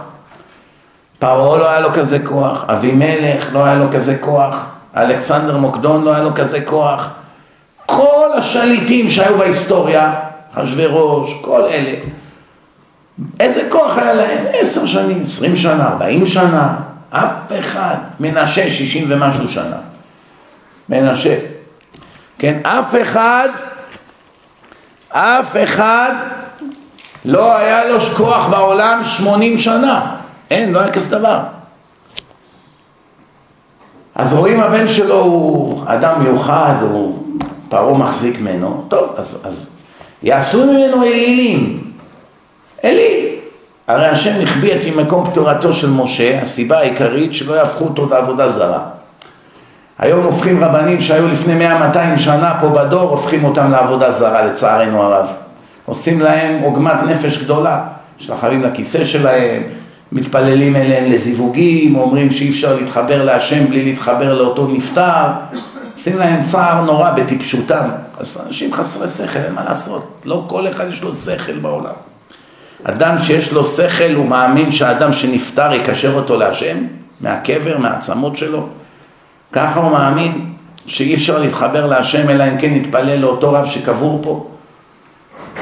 פרעה 1.20 1.58
לא 1.58 1.70
היה 1.70 1.80
לו 1.80 1.90
כזה 1.94 2.20
כוח, 2.20 2.66
אבימלך 2.70 3.48
לא 3.54 3.66
היה 3.66 3.76
לו 3.76 3.86
כזה 3.92 4.18
כוח, 4.20 4.66
אלכסנדר 4.98 5.58
מוקדון 5.58 6.04
לא 6.04 6.14
היה 6.14 6.22
לו 6.22 6.34
כזה 6.36 6.62
כוח. 6.62 7.10
כל 7.86 8.30
השליטים 8.38 9.10
שהיו 9.10 9.38
בהיסטוריה, 9.38 10.14
אחשוורוש, 10.56 11.32
כל 11.42 11.62
אלה, 11.62 11.92
איזה 13.40 13.62
כוח 13.70 13.98
היה 13.98 14.14
להם? 14.14 14.46
עשר 14.54 14.86
שנים, 14.86 15.22
עשרים 15.22 15.56
שנה, 15.56 15.88
ארבעים 15.88 16.28
שנה, 16.28 16.76
אף 17.10 17.52
אחד, 17.60 17.96
מנשה 18.20 18.70
שישים 18.70 19.06
ומשהו 19.10 19.50
שנה. 19.50 19.78
מנשה. 20.90 21.38
כן, 22.40 22.60
אף 22.64 22.96
אחד, 23.02 23.50
אף 25.10 25.56
אחד 25.64 26.12
לא 27.26 27.58
היה 27.58 27.86
לו 27.86 28.00
כוח 28.00 28.48
בעולם 28.48 29.04
שמונים 29.04 29.58
שנה. 29.58 30.16
אין, 30.52 30.74
לא 30.74 30.80
היה 30.80 30.92
כזה 30.92 31.10
דבר. 31.10 31.40
אז 34.16 34.34
רואים 34.34 34.60
הבן 34.60 34.88
שלו 34.88 35.22
הוא 35.22 35.84
אדם 35.88 36.24
מיוחד, 36.24 36.76
הוא 36.82 37.24
פרעה 37.70 37.98
מחזיק 37.98 38.42
ממנו, 38.42 38.86
טוב, 38.88 39.14
אז, 39.16 39.38
אז 39.44 39.68
יעשו 40.24 40.66
ממנו 40.66 41.04
אלילים, 41.04 41.92
אליל. 42.84 43.36
הרי 43.88 44.08
השם 44.08 44.42
החביא 44.44 44.74
את 44.76 44.96
מקום 44.96 45.30
פטורתו 45.32 45.74
של 45.74 45.90
משה, 45.90 46.42
הסיבה 46.42 46.78
העיקרית 46.78 47.34
שלא 47.34 47.54
יהפכו 47.54 47.84
אותו 47.84 48.10
לעבודה 48.10 48.50
זרה. 48.50 48.95
היום 50.00 50.26
הופכים 50.26 50.64
רבנים 50.64 51.02
שהיו 51.02 51.28
לפני 51.28 51.68
100-200 51.68 52.18
שנה 52.18 52.58
פה 52.60 52.70
בדור, 52.70 53.10
הופכים 53.10 53.44
אותם 53.44 53.72
לעבודה 53.72 54.12
זרה 54.12 54.46
לצערנו 54.46 55.02
הרב. 55.02 55.28
עושים 55.86 56.22
להם 56.22 56.62
עוגמת 56.64 57.04
נפש 57.04 57.38
גדולה, 57.38 57.82
שחרים 58.18 58.64
לכיסא 58.64 59.06
שלהם, 59.06 59.64
מתפללים 60.12 60.76
אליהם 60.76 61.12
לזיווגים, 61.12 61.96
אומרים 61.96 62.32
שאי 62.32 62.50
אפשר 62.50 62.76
להתחבר 62.76 63.26
להשם 63.26 63.68
בלי 63.68 63.84
להתחבר 63.84 64.34
לאותו 64.34 64.68
נפטר, 64.68 65.24
עושים 65.96 66.18
להם 66.18 66.44
צער 66.44 66.84
נורא 66.84 67.12
בטיפשותם. 67.12 67.90
אז 68.18 68.38
אנשים 68.48 68.74
חסרי 68.74 69.08
שכל, 69.08 69.40
אין 69.40 69.54
מה 69.54 69.64
לעשות, 69.64 70.22
לא 70.26 70.44
כל 70.48 70.68
אחד 70.68 70.86
יש 70.90 71.02
לו 71.02 71.16
שכל 71.16 71.58
בעולם. 71.62 71.94
אדם 72.84 73.18
שיש 73.18 73.54
לו 73.54 73.66
שכל 73.66 74.14
הוא 74.16 74.26
מאמין 74.26 74.72
שהאדם 74.72 75.14
שנפטר 75.14 75.74
יקשר 75.74 76.14
אותו 76.14 76.38
להשם, 76.38 76.78
מהקבר, 77.22 77.78
מהעצמות 77.78 78.38
שלו. 78.38 78.68
ככה 79.56 79.80
הוא 79.80 79.92
מאמין 79.92 80.46
שאי 80.88 81.14
אפשר 81.14 81.40
להתחבר 81.40 81.86
להשם 81.86 82.30
אלא 82.30 82.44
אם 82.44 82.58
כן 82.58 82.74
יתפלל 82.74 83.16
לאותו 83.16 83.52
רב 83.54 83.66
שקבור 83.66 84.20
פה. 84.24 84.48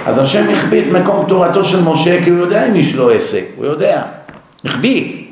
אז 0.05 0.17
השם 0.17 0.49
החביא 0.49 0.81
את 0.81 0.87
מקום 0.91 1.25
תורתו 1.27 1.63
של 1.63 1.83
משה 1.83 2.23
כי 2.23 2.29
הוא 2.29 2.39
יודע 2.39 2.67
אם 2.67 2.75
יש 2.75 2.95
לו 2.95 3.09
עסק, 3.09 3.43
הוא 3.55 3.65
יודע, 3.65 4.01
החביא. 4.65 5.23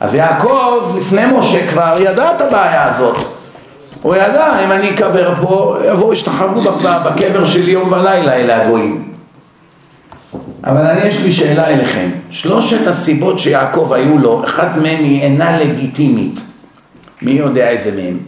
אז 0.00 0.14
יעקב 0.14 0.94
לפני 0.96 1.22
משה 1.38 1.66
כבר 1.66 1.96
ידע 2.00 2.34
את 2.36 2.40
הבעיה 2.40 2.88
הזאת. 2.88 3.16
הוא 4.02 4.16
ידע, 4.16 4.64
אם 4.64 4.72
אני 4.72 4.90
אקבר 4.90 5.34
פה, 5.42 5.78
יבואו, 5.92 6.12
ישתחוו 6.12 6.60
בקבר 7.04 7.44
שלי 7.44 7.70
יום 7.70 7.92
ולילה 7.92 8.32
אלה 8.32 8.62
הגויים. 8.62 9.08
אבל 10.64 10.86
אני 10.86 11.08
יש 11.08 11.18
לי 11.20 11.32
שאלה 11.32 11.66
אליכם. 11.66 12.10
שלושת 12.30 12.86
הסיבות 12.86 13.38
שיעקב 13.38 13.92
היו 13.92 14.18
לו, 14.18 14.44
אחת 14.44 14.68
מהן 14.76 15.04
היא 15.04 15.22
אינה 15.22 15.58
לגיטימית. 15.58 16.47
מי 17.22 17.32
יודע 17.32 17.68
איזה 17.68 18.02
מהם? 18.02 18.18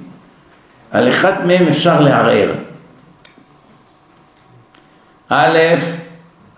על 0.90 1.08
אחד 1.08 1.46
מהם 1.46 1.68
אפשר 1.68 2.00
לערער. 2.00 2.54
א', 5.28 5.58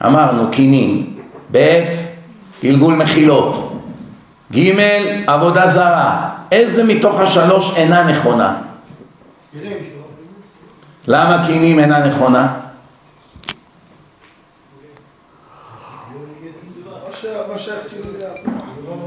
אמרנו 0.07 0.51
קינים, 0.51 1.19
ב', 1.53 1.85
גלגול 2.63 2.95
מחילות, 2.95 3.73
ג', 4.55 4.79
עבודה 5.27 5.69
זרה. 5.69 6.29
איזה 6.53 6.85
מתוך 6.85 7.21
השלוש 7.21 7.77
אינה 7.77 8.05
נכונה? 8.05 8.57
למה 11.09 11.47
קינים 11.47 11.79
אינה 11.79 12.07
נכונה? 12.07 12.59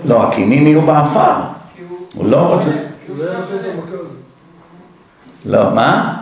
לא, 0.05 0.23
הכינים 0.23 0.67
יהיו 0.67 0.81
באפר. 0.81 1.33
הוא 2.13 2.29
לא 2.29 2.37
רוצה... 2.37 2.71
לא, 5.45 5.71
מה? 5.75 6.21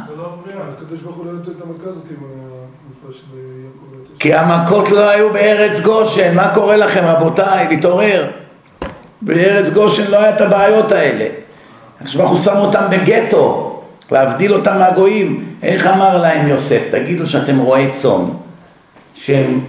הקדוש 0.77 0.99
ברוך 0.99 1.15
הוא 1.15 1.25
לא 1.25 1.31
נותן 1.31 1.51
את 1.51 1.61
המכה 1.61 1.89
הזאת 1.89 2.03
עם 2.09 2.17
הגופה 2.23 3.19
של 3.19 3.37
יעקב. 3.37 4.19
כי 4.19 4.33
המכות 4.33 4.91
לא 4.91 5.09
היו 5.09 5.33
בארץ 5.33 5.79
גושן, 5.79 6.35
מה 6.35 6.53
קורה 6.53 6.77
לכם 6.77 7.03
רבותיי? 7.05 7.67
להתעורר. 7.69 8.31
בארץ 9.21 9.73
גושן 9.73 10.11
לא 10.11 10.17
היה 10.17 10.35
את 10.35 10.41
הבעיות 10.41 10.91
האלה. 10.91 11.25
הקדוש 11.99 12.15
ברוך 12.15 12.31
הוא 12.31 12.39
שם 12.39 12.57
אותם 12.57 12.83
בגטו, 12.89 13.81
להבדיל 14.11 14.53
אותם 14.53 14.77
מהגויים. 14.77 15.45
איך 15.63 15.87
אמר 15.87 16.17
להם 16.17 16.47
יוסף? 16.47 16.87
תגידו 16.91 17.27
שאתם 17.27 17.59
רועי 17.59 17.91
צאן, 17.91 18.25
שהם 19.13 19.59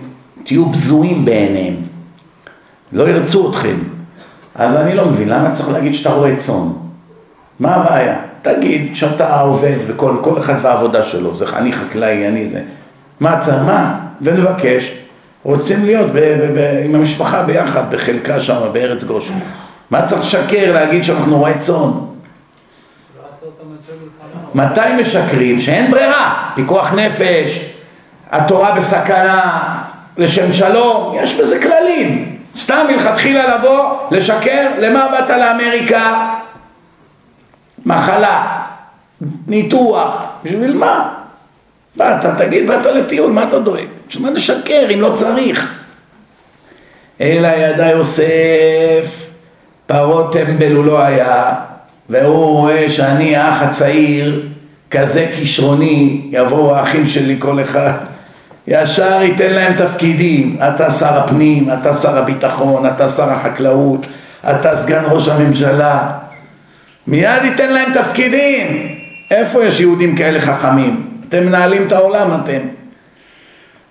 תהיו 0.44 0.66
בזויים 0.66 1.24
בעיניהם, 1.24 1.76
לא 2.92 3.08
ירצו 3.08 3.50
אתכם. 3.50 3.76
אז 4.54 4.76
אני 4.76 4.94
לא 4.94 5.04
מבין, 5.04 5.28
למה 5.28 5.50
צריך 5.50 5.72
להגיד 5.72 5.94
שאתה 5.94 6.12
רואה 6.12 6.36
צאן? 6.36 6.83
מה 7.60 7.74
הבעיה? 7.74 8.16
תגיד 8.42 8.96
שאתה 8.96 9.40
עובד 9.40 9.76
וכל 9.86 10.16
כל 10.22 10.38
אחד 10.38 10.54
והעבודה 10.60 11.04
שלו, 11.04 11.34
זה 11.34 11.44
אני 11.56 11.72
חקלאי, 11.72 12.28
אני 12.28 12.46
זה. 12.46 12.60
מה 13.20 13.38
צריך? 13.40 13.62
מה? 13.66 13.94
ונבקש. 14.22 14.98
רוצים 15.42 15.84
להיות 15.84 16.10
ב- 16.10 16.18
ב- 16.18 16.58
ב- 16.58 16.80
עם 16.84 16.94
המשפחה 16.94 17.42
ביחד, 17.42 17.90
בחלקה 17.90 18.40
שם, 18.40 18.60
בארץ 18.72 19.04
גושן. 19.04 19.32
מה 19.90 20.02
צריך 20.02 20.22
לשקר, 20.22 20.72
להגיד 20.72 21.04
שאנחנו 21.04 21.38
רועי 21.38 21.54
צאן? 21.58 21.90
מתי 24.54 24.80
משקרים? 25.00 25.60
שאין 25.60 25.90
ברירה, 25.90 26.50
פיקוח 26.54 26.92
נפש, 26.94 27.70
התורה 28.30 28.72
בסכנה, 28.72 29.62
לשם 30.16 30.52
שלום, 30.52 31.14
יש 31.22 31.40
בזה 31.40 31.62
כללים. 31.62 32.36
סתם 32.56 32.86
מלכתחילה 32.90 33.56
לבוא, 33.56 33.94
לשקר, 34.10 34.66
למה 34.78 35.08
באת 35.08 35.30
לאמריקה? 35.30 36.30
מחלה, 37.86 38.62
ניתוח, 39.46 40.26
בשביל 40.44 40.76
מה? 40.76 41.14
באת, 41.96 42.26
תגיד, 42.38 42.68
באת 42.68 42.86
לטיול, 42.86 43.32
מה 43.32 43.44
אתה 43.44 43.58
דואג? 43.58 43.84
בשביל 44.08 44.24
מה 44.24 44.30
נשקר 44.30 44.86
אם 44.94 45.00
לא 45.00 45.10
צריך? 45.12 45.84
אלא 47.20 47.48
ידע 47.48 47.88
יוסף, 47.88 49.30
פרות 49.86 50.32
טמבל 50.32 50.72
הוא 50.72 50.84
לא 50.84 51.02
היה, 51.02 51.54
והוא 52.08 52.46
רואה 52.46 52.90
שאני 52.90 53.36
האח 53.36 53.62
הצעיר, 53.62 54.48
כזה 54.90 55.26
כישרוני, 55.36 56.28
יבואו 56.30 56.76
האחים 56.76 57.06
שלי 57.06 57.36
כל 57.38 57.62
אחד, 57.62 57.92
ישר 58.66 59.22
ייתן 59.22 59.52
להם 59.52 59.72
תפקידים, 59.76 60.56
אתה 60.68 60.90
שר 60.90 61.18
הפנים, 61.18 61.68
אתה 61.72 61.94
שר 61.94 62.18
הביטחון, 62.18 62.86
אתה 62.86 63.08
שר 63.08 63.30
החקלאות, 63.30 64.06
אתה 64.50 64.76
סגן 64.76 65.02
ראש 65.10 65.28
הממשלה, 65.28 66.10
מיד 67.06 67.44
ייתן 67.44 67.72
להם 67.72 67.92
תפקידים. 67.94 68.96
איפה 69.30 69.64
יש 69.64 69.80
יהודים 69.80 70.16
כאלה 70.16 70.40
חכמים? 70.40 71.06
אתם 71.28 71.46
מנהלים 71.46 71.86
את 71.86 71.92
העולם 71.92 72.40
אתם. 72.40 72.60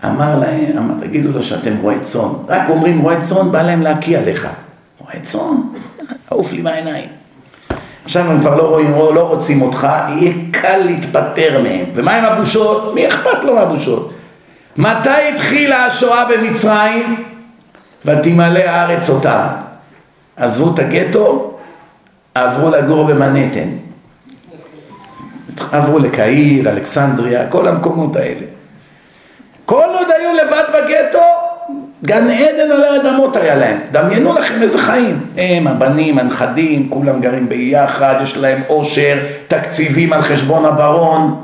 אמר 0.05 0.39
להם, 0.39 0.78
אמר, 0.78 0.93
תגידו 0.99 1.32
לו 1.32 1.43
שאתם 1.43 1.78
רועי 1.82 1.99
צאן. 2.01 2.30
רק 2.47 2.70
אומרים 2.70 3.01
רועי 3.01 3.22
צאן, 3.22 3.51
בא 3.51 3.61
להם 3.61 3.82
להקיא 3.82 4.18
עליך. 4.18 4.47
רועי 4.99 5.20
צאן? 5.22 5.55
עוף 6.30 6.53
לי 6.53 6.61
מהעיניים. 6.61 7.09
עכשיו 8.05 8.32
הם 8.32 8.39
כבר 8.39 8.55
לא 8.55 8.64
רואים, 8.64 8.91
לא 8.91 9.28
רוצים 9.28 9.61
אותך, 9.61 9.88
יהיה 10.09 10.34
קל 10.51 10.78
להתפטר 10.78 11.61
מהם. 11.64 11.86
ומה 11.95 12.16
עם 12.16 12.26
הבושות? 12.26 12.95
מי 12.95 13.07
אכפת 13.07 13.43
לו 13.43 13.55
מהבושות? 13.55 14.14
מתי 14.78 15.34
התחילה 15.36 15.86
השואה 15.86 16.26
במצרים? 16.26 17.24
ותמלא 18.05 18.59
הארץ 18.59 19.09
אותם. 19.09 19.47
עזבו 20.38 20.74
את 20.74 20.80
הגטו, 20.80 21.53
עברו 22.36 22.69
לגור 22.69 23.07
במנהטן. 23.07 23.69
עברו 25.71 25.99
לקהיר, 25.99 26.69
אלכסנדריה, 26.69 27.47
כל 27.47 27.67
המקומות 27.67 28.15
האלה. 28.15 28.45
כל 29.65 29.89
עוד 29.99 30.07
היו 30.17 30.29
לבד 30.43 30.63
בגטו, 30.73 31.19
גן 32.05 32.29
עדן 32.29 32.71
על 32.71 32.84
האדמות 32.84 33.36
היה 33.36 33.55
להם. 33.55 33.77
דמיינו 33.91 34.34
לכם 34.34 34.61
איזה 34.61 34.77
חיים. 34.79 35.19
הם, 35.38 35.67
הבנים, 35.67 36.19
הנכדים, 36.19 36.89
כולם 36.89 37.21
גרים 37.21 37.49
ביחד, 37.49 38.15
יש 38.23 38.38
להם 38.38 38.61
עושר, 38.67 39.17
תקציבים 39.47 40.13
על 40.13 40.21
חשבון 40.21 40.65
הברון. 40.65 41.43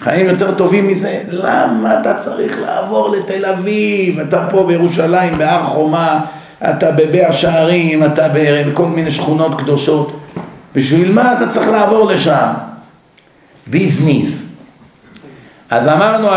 חיים 0.00 0.28
יותר 0.28 0.54
טובים 0.54 0.88
מזה? 0.88 1.20
למה 1.28 2.00
אתה 2.00 2.14
צריך 2.14 2.58
לעבור 2.60 3.16
לתל 3.16 3.44
אביב? 3.44 4.20
אתה 4.20 4.46
פה 4.50 4.64
בירושלים, 4.66 5.38
בהר 5.38 5.64
חומה, 5.64 6.20
אתה 6.70 6.90
בבית 6.90 7.32
שערים, 7.32 8.04
אתה 8.04 8.28
בכל 8.34 8.86
מיני 8.86 9.12
שכונות 9.12 9.60
קדושות. 9.60 10.20
בשביל 10.74 11.12
מה 11.12 11.32
אתה 11.32 11.48
צריך 11.48 11.68
לעבור 11.68 12.12
לשם? 12.12 12.52
ביזניס. 13.66 14.56
אז 15.70 15.88
אמרנו, 15.88 16.28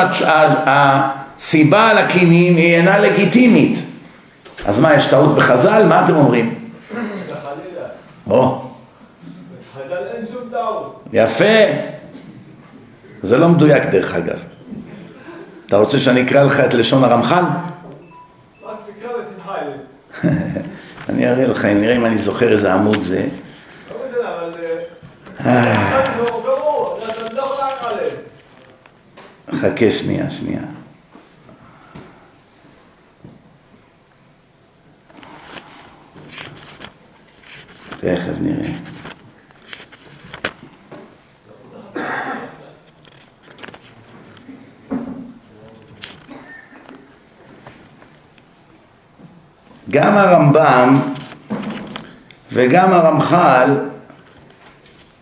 הסיבה 0.66 1.94
לקינים 1.94 2.56
היא 2.56 2.76
אינה 2.76 3.00
לגיטימית. 3.00 3.86
אז 4.66 4.80
מה, 4.80 4.94
יש 4.94 5.08
טעות 5.08 5.36
בחז"ל? 5.36 5.86
מה 5.90 6.06
אתם 6.06 6.16
אומרים? 6.16 6.56
או. 8.30 8.62
יפה. 11.14 11.46
זה 13.24 13.38
לא 13.38 13.50
מדויק 13.50 13.86
דרך 13.86 14.16
אגב. 14.16 14.40
אתה 15.68 15.78
רוצה 15.78 16.00
שאני 16.00 16.22
אקרא 16.22 16.44
לך 16.44 16.60
את 16.60 16.74
לשון 16.74 17.04
הרמח"ל? 17.04 17.44
אני 21.10 21.30
אראה 21.30 21.48
לך, 21.48 21.66
נראה 21.66 21.96
אם 21.96 22.06
אני 22.06 22.18
זוכר 22.18 22.52
איזה 22.52 22.74
עמוד 22.74 23.02
זה. 23.02 23.28
חכה 29.52 29.92
שנייה, 29.92 30.30
שנייה. 30.32 30.62
תכף 38.00 38.34
נראה. 38.42 38.95
גם 49.96 50.18
הרמב"ם 50.18 51.00
וגם 52.52 52.94
הרמח"ל 52.94 53.70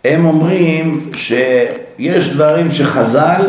הם 0.06 0.26
אומרים 0.26 1.10
שיש 1.16 2.34
דברים 2.34 2.72
שחז"ל 2.72 3.48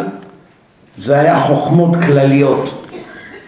זה 0.98 1.20
היה 1.20 1.40
חוכמות 1.40 1.96
כלליות 2.06 2.86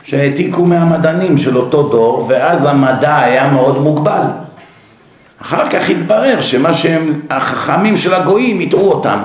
שהעתיקו 0.04 0.64
מהמדענים 0.64 1.38
של 1.38 1.56
אותו 1.56 1.88
דור 1.88 2.26
ואז 2.28 2.64
המדע 2.64 3.16
היה 3.16 3.50
מאוד 3.50 3.82
מוגבל. 3.82 4.22
אחר 5.42 5.68
כך 5.68 5.90
התברר 5.90 6.40
שמה 6.40 6.74
שהם 6.74 7.20
החכמים 7.30 7.96
של 7.96 8.14
הגויים 8.14 8.60
יטעו 8.60 8.92
אותם. 8.92 9.18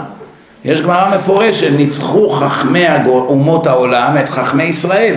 יש 0.66 0.82
גמרא 0.82 1.16
מפורשת, 1.16 1.72
ניצחו 1.78 2.30
חכמי 2.30 2.86
אומות 3.06 3.68
העולם 3.68 4.18
את 4.20 4.30
חכמי 4.30 4.64
ישראל 4.64 5.16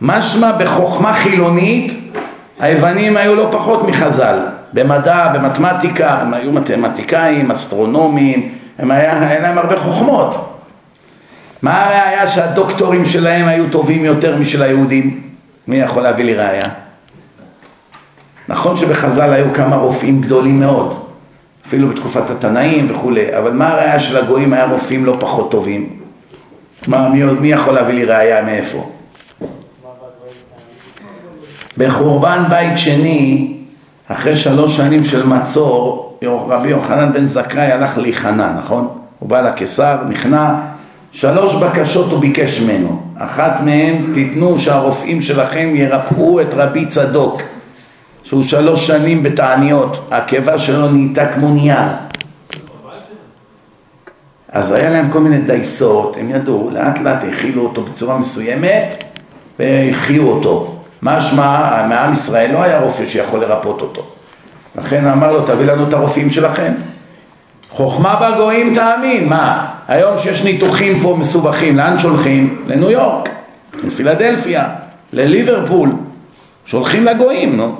משמע 0.00 0.52
בחוכמה 0.52 1.12
חילונית 1.14 2.03
היוונים 2.64 3.16
היו 3.16 3.34
לא 3.34 3.48
פחות 3.50 3.88
מחז"ל 3.88 4.38
במדע, 4.72 5.28
במתמטיקה, 5.34 6.20
הם 6.20 6.34
היו 6.34 6.52
מתמטיקאים, 6.52 7.50
אסטרונומים, 7.50 8.52
הם 8.78 8.90
היה, 8.90 9.28
היה 9.28 9.40
להם 9.40 9.58
הרבה 9.58 9.80
חוכמות. 9.80 10.58
מה 11.62 11.84
הראיה 11.84 12.26
שהדוקטורים 12.26 13.04
שלהם 13.04 13.48
היו 13.48 13.70
טובים 13.70 14.04
יותר 14.04 14.38
משל 14.38 14.62
היהודים? 14.62 15.22
מי 15.68 15.76
יכול 15.76 16.02
להביא 16.02 16.24
לי 16.24 16.34
ראיה? 16.34 16.66
נכון 18.48 18.76
שבחז"ל 18.76 19.32
היו 19.32 19.54
כמה 19.54 19.76
רופאים 19.76 20.20
גדולים 20.20 20.60
מאוד, 20.60 21.04
אפילו 21.66 21.88
בתקופת 21.88 22.30
התנאים 22.30 22.86
וכולי, 22.90 23.38
אבל 23.38 23.52
מה 23.52 23.68
הראיה 23.68 24.00
של 24.00 24.16
הגויים 24.16 24.52
היה 24.52 24.66
רופאים 24.66 25.04
לא 25.04 25.16
פחות 25.20 25.50
טובים? 25.50 25.96
מה, 26.86 27.08
מי, 27.08 27.24
מי 27.24 27.52
יכול 27.52 27.74
להביא 27.74 27.94
לי 27.94 28.04
ראיה 28.04 28.42
מאיפה? 28.42 28.90
בחורבן 31.78 32.44
בית 32.50 32.78
שני 32.78 33.54
אחרי 34.08 34.36
שלוש 34.36 34.76
שנים 34.76 35.04
של 35.04 35.26
מצור, 35.26 36.18
רבי 36.24 36.68
יוחנן 36.68 37.12
בן 37.12 37.26
זכאי 37.26 37.72
הלך 37.72 37.98
להיכנע, 37.98 38.52
נכון? 38.58 38.88
הוא 39.18 39.28
בא 39.28 39.40
לקיסר, 39.40 39.98
נכנע, 40.08 40.54
שלוש 41.12 41.54
בקשות 41.54 42.10
הוא 42.10 42.20
ביקש 42.20 42.60
ממנו. 42.60 43.02
אחת 43.18 43.60
מהן, 43.60 44.14
תיתנו 44.14 44.58
שהרופאים 44.58 45.20
שלכם 45.20 45.72
ירפאו 45.74 46.40
את 46.40 46.46
רבי 46.52 46.86
צדוק, 46.86 47.42
שהוא 48.22 48.42
שלוש 48.42 48.86
שנים 48.86 49.22
בתעניות, 49.22 50.08
הקיבה 50.10 50.58
שלו 50.58 50.90
נהייתה 50.90 51.26
כמו 51.32 51.48
נייר. 51.48 51.88
אז 54.48 54.72
היה 54.72 54.90
להם 54.90 55.10
כל 55.10 55.20
מיני 55.20 55.38
דייסות, 55.38 56.16
הם 56.20 56.30
ידעו, 56.30 56.70
לאט 56.72 56.98
לאט 57.00 57.24
הכילו 57.32 57.62
אותו 57.62 57.82
בצורה 57.82 58.18
מסוימת 58.18 59.04
והחיו 59.58 60.28
אותו. 60.28 60.73
משמע, 61.04 61.82
מעם 61.88 62.12
ישראל 62.12 62.52
לא 62.52 62.62
היה 62.62 62.80
רופא 62.80 63.04
שיכול 63.06 63.40
לרפות 63.40 63.80
אותו. 63.80 64.06
לכן 64.76 65.06
אמר 65.06 65.32
לו, 65.32 65.42
תביא 65.42 65.66
לנו 65.66 65.88
את 65.88 65.92
הרופאים 65.92 66.30
שלכם. 66.30 66.72
חוכמה 67.70 68.16
בגויים 68.20 68.74
תאמין, 68.74 69.28
מה? 69.28 69.66
היום 69.88 70.18
שיש 70.18 70.44
ניתוחים 70.44 71.00
פה 71.02 71.16
מסובכים, 71.18 71.76
לאן 71.76 71.98
שולחים? 71.98 72.58
לניו 72.66 72.90
יורק, 72.90 73.28
לפילדלפיה, 73.84 74.68
לליברפול, 75.12 75.90
שולחים 76.66 77.04
לגויים, 77.04 77.56
נו. 77.56 77.76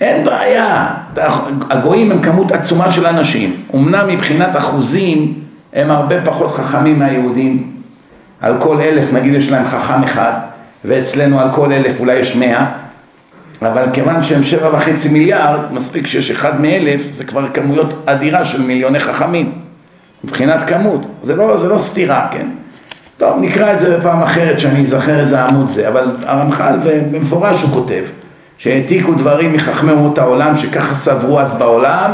אין 0.00 0.24
בעיה, 0.24 0.94
הגויים 1.70 2.10
הם 2.10 2.22
כמות 2.22 2.52
עצומה 2.52 2.92
של 2.92 3.06
אנשים, 3.06 3.56
אמנם 3.74 4.08
מבחינת 4.08 4.56
אחוזים 4.56 5.34
הם 5.72 5.90
הרבה 5.90 6.24
פחות 6.24 6.54
חכמים 6.54 6.98
מהיהודים, 6.98 7.72
על 8.40 8.60
כל 8.60 8.80
אלף 8.80 9.12
נגיד 9.12 9.34
יש 9.34 9.50
להם 9.50 9.64
חכם 9.68 10.02
אחד, 10.02 10.32
ואצלנו 10.84 11.40
על 11.40 11.48
כל 11.52 11.72
אלף 11.72 12.00
אולי 12.00 12.14
יש 12.14 12.36
מאה, 12.36 12.66
אבל 13.62 13.84
כיוון 13.92 14.22
שהם 14.22 14.44
שבע 14.44 14.74
וחצי 14.74 15.08
מיליארד, 15.08 15.60
מספיק 15.72 16.06
שיש 16.06 16.30
אחד 16.30 16.60
מאלף, 16.60 17.02
זה 17.12 17.24
כבר 17.24 17.48
כמויות 17.48 18.02
אדירה 18.06 18.44
של 18.44 18.62
מיליוני 18.62 19.00
חכמים, 19.00 19.52
מבחינת 20.24 20.68
כמות, 20.68 21.06
זה 21.22 21.36
לא, 21.36 21.56
זה 21.56 21.68
לא 21.68 21.78
סתירה, 21.78 22.28
כן? 22.30 22.46
טוב, 23.18 23.36
נקרא 23.40 23.72
את 23.72 23.78
זה 23.78 23.96
בפעם 23.96 24.22
אחרת 24.22 24.60
שאני 24.60 24.82
אזכר 24.82 25.20
איזה 25.20 25.42
עמוד 25.44 25.70
זה, 25.70 25.88
אבל 25.88 26.16
הרמח"ל 26.26 26.78
במפורש 27.12 27.62
הוא 27.62 27.70
כותב 27.70 28.04
שהעתיקו 28.58 29.12
דברים 29.14 29.52
מחכמי 29.52 29.92
אומות 29.92 30.18
העולם 30.18 30.58
שככה 30.58 30.94
סברו 30.94 31.40
אז 31.40 31.54
בעולם 31.54 32.10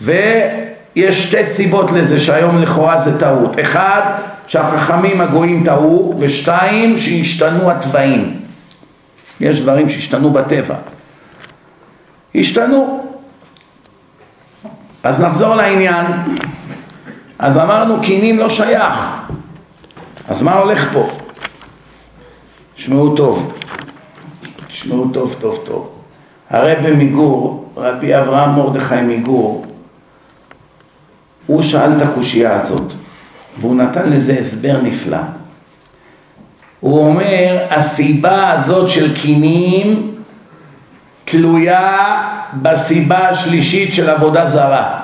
ויש 0.00 1.28
שתי 1.28 1.44
סיבות 1.44 1.90
לזה 1.92 2.20
שהיום 2.20 2.62
לכאורה 2.62 3.00
זה 3.00 3.18
טעות. 3.18 3.60
אחד, 3.60 4.00
שהחכמים 4.46 5.20
הגויים 5.20 5.64
טעו, 5.64 6.14
ושתיים, 6.18 6.98
שהשתנו 6.98 7.70
התוואים. 7.70 8.40
יש 9.40 9.60
דברים 9.60 9.88
שהשתנו 9.88 10.30
בטבע. 10.30 10.74
השתנו. 12.34 13.12
אז 15.02 15.20
נחזור 15.20 15.54
לעניין. 15.54 16.06
אז 17.38 17.58
אמרנו 17.58 18.02
קינים 18.02 18.38
לא 18.38 18.48
שייך. 18.48 18.94
אז 20.28 20.42
מה 20.42 20.54
הולך 20.54 20.92
פה? 20.92 21.08
תשמעו 22.76 23.16
טוב. 23.16 23.58
תשמעו 24.68 25.08
טוב 25.12 25.36
טוב 25.40 25.58
טוב. 25.64 25.90
הרי 26.50 26.74
במיגור, 26.84 27.72
רבי 27.76 28.18
אברהם 28.18 28.50
מרדכי 28.50 29.00
מיגור, 29.00 29.66
הוא 31.46 31.62
שאל 31.62 31.92
את 31.96 32.02
הקושייה 32.02 32.60
הזאת. 32.60 32.92
והוא 33.60 33.76
נתן 33.76 34.10
לזה 34.10 34.36
הסבר 34.38 34.76
נפלא. 34.82 35.18
הוא 36.80 37.06
אומר, 37.06 37.66
הסיבה 37.70 38.50
הזאת 38.50 38.90
של 38.90 39.14
קינים 39.14 40.14
תלויה 41.24 42.22
בסיבה 42.62 43.28
השלישית 43.28 43.94
של 43.94 44.10
עבודה 44.10 44.46
זרה. 44.46 45.00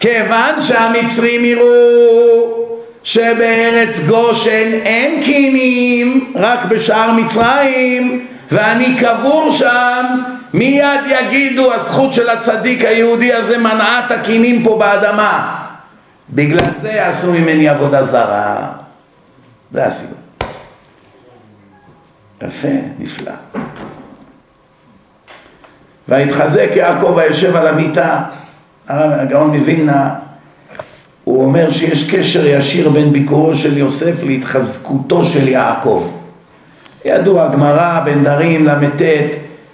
כיוון 0.00 0.62
שהמצרים 0.62 1.44
יראו 1.44 2.68
שבארץ 3.04 4.00
גושן 4.06 4.72
אין 4.72 5.22
קינים, 5.22 6.32
רק 6.36 6.64
בשער 6.64 7.12
מצרים, 7.12 8.26
ואני 8.50 8.96
קבור 9.00 9.50
שם, 9.50 10.04
מיד 10.52 11.00
יגידו 11.06 11.74
הזכות 11.74 12.12
של 12.14 12.28
הצדיק 12.28 12.84
היהודי 12.84 13.32
הזה 13.32 13.58
מנעה 13.58 14.06
את 14.06 14.10
הקינים 14.10 14.64
פה 14.64 14.78
באדמה. 14.78 15.67
בגלל 16.30 16.72
זה 16.80 16.88
יעשו 16.88 17.32
ממני 17.32 17.68
עבודה 17.68 18.02
זרה. 18.02 18.72
זה 19.72 19.86
הסיבה. 19.86 20.16
יפה, 22.42 22.68
נפלא. 22.98 23.32
והתחזק 26.08 26.68
יעקב 26.74 27.18
היושב 27.18 27.56
על 27.56 27.66
המיטה, 27.66 28.22
הגאון 28.88 29.56
מווילנה, 29.56 30.14
הוא 31.24 31.44
אומר 31.44 31.70
שיש 31.70 32.14
קשר 32.14 32.46
ישיר 32.46 32.88
בין 32.88 33.12
ביקורו 33.12 33.54
של 33.54 33.78
יוסף 33.78 34.22
להתחזקותו 34.22 35.24
של 35.24 35.48
יעקב. 35.48 36.10
ידוע, 37.04 37.48
גמרא, 37.48 38.00
בן 38.04 38.24
דרים, 38.24 38.66
ל"ט, 38.66 39.02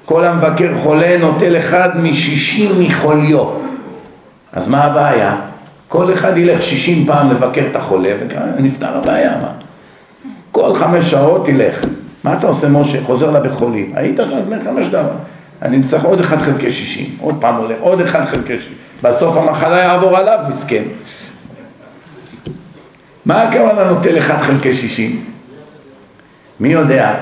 כל 0.05 0.25
המבקר 0.25 0.79
חולה 0.83 1.19
נוטל 1.19 1.59
אחד 1.59 1.89
משישים 1.97 2.71
מחוליו. 2.81 3.51
אז 4.53 4.69
מה 4.69 4.85
הבעיה? 4.85 5.37
כל 5.95 6.13
אחד 6.13 6.37
ילך 6.37 6.63
שישים 6.63 7.07
פעם 7.07 7.31
לבקר 7.31 7.63
את 7.71 7.77
החולה 7.77 8.11
ונפתר 8.57 8.97
הבעיה, 8.97 9.37
מה? 9.43 9.53
כל 10.53 10.75
חמש 10.75 11.11
שעות 11.11 11.49
ילך. 11.49 11.85
מה 12.25 12.39
אתה 12.39 12.47
עושה 12.47 12.69
משה? 12.69 13.03
חוזר 13.05 13.31
לבית 13.31 13.53
חולים. 13.53 13.93
היית 13.95 14.19
לפני 14.19 14.57
חמש 14.65 14.87
דקות. 14.87 15.13
אני 15.63 15.83
צריך 15.83 16.05
עוד 16.05 16.21
אחד 16.21 16.39
חלקי 16.39 16.71
שישים. 16.71 17.17
עוד 17.21 17.35
פעם 17.41 17.57
הולך, 17.57 17.77
עוד 17.81 18.01
אחד 18.01 18.25
חלקי 18.25 18.57
שישים. 18.57 18.73
בסוף 19.03 19.37
המחלה 19.37 19.79
יעבור 19.79 20.17
עליו, 20.17 20.39
מסכן. 20.49 20.83
מה 23.25 23.43
הכוונה 23.43 23.85
נוטל 23.85 24.19
אחד 24.19 24.39
חלקי 24.41 24.77
שישים? 24.77 25.25
מי 26.61 26.69
יודע? 26.69 27.15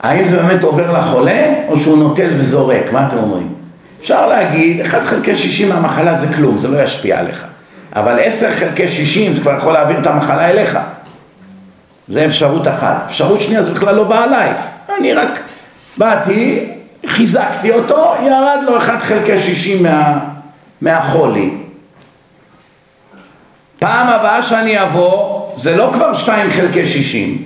האם 0.00 0.24
זה 0.24 0.42
באמת 0.42 0.62
עובר 0.62 0.98
לחולה, 0.98 1.54
או 1.68 1.76
שהוא 1.76 1.98
נוטל 1.98 2.30
וזורק? 2.38 2.92
מה 2.92 3.08
אתם 3.08 3.16
אומרים? 3.16 3.59
אפשר 4.00 4.26
להגיד, 4.26 4.80
1 4.80 5.02
חלקי 5.04 5.36
60 5.36 5.68
מהמחלה 5.68 6.18
זה 6.20 6.26
כלום, 6.36 6.58
זה 6.58 6.68
לא 6.68 6.82
ישפיע 6.82 7.18
עליך. 7.18 7.44
אבל 7.96 8.18
10 8.20 8.54
חלקי 8.54 8.88
60 8.88 9.32
זה 9.32 9.40
כבר 9.40 9.56
יכול 9.56 9.72
להעביר 9.72 9.98
את 9.98 10.06
המחלה 10.06 10.50
אליך. 10.50 10.78
זה 12.08 12.26
אפשרות 12.26 12.68
אחת. 12.68 13.02
אפשרות 13.06 13.40
שנייה 13.40 13.62
זה 13.62 13.72
בכלל 13.72 13.94
לא 13.94 14.04
בא 14.04 14.24
עליי. 14.24 14.52
אני 14.98 15.12
רק 15.12 15.40
באתי, 15.96 16.68
חיזקתי 17.06 17.72
אותו, 17.72 18.14
ירד 18.26 18.58
לו 18.66 18.76
1 18.78 19.02
חלקי 19.02 19.38
60 19.38 19.82
מה, 19.82 20.18
מהחולי. 20.80 21.50
פעם 23.78 24.08
הבאה 24.08 24.42
שאני 24.42 24.82
אבוא, 24.82 25.46
זה 25.56 25.76
לא 25.76 25.90
כבר 25.92 26.14
2 26.14 26.50
חלקי 26.50 26.86
60. 26.86 27.44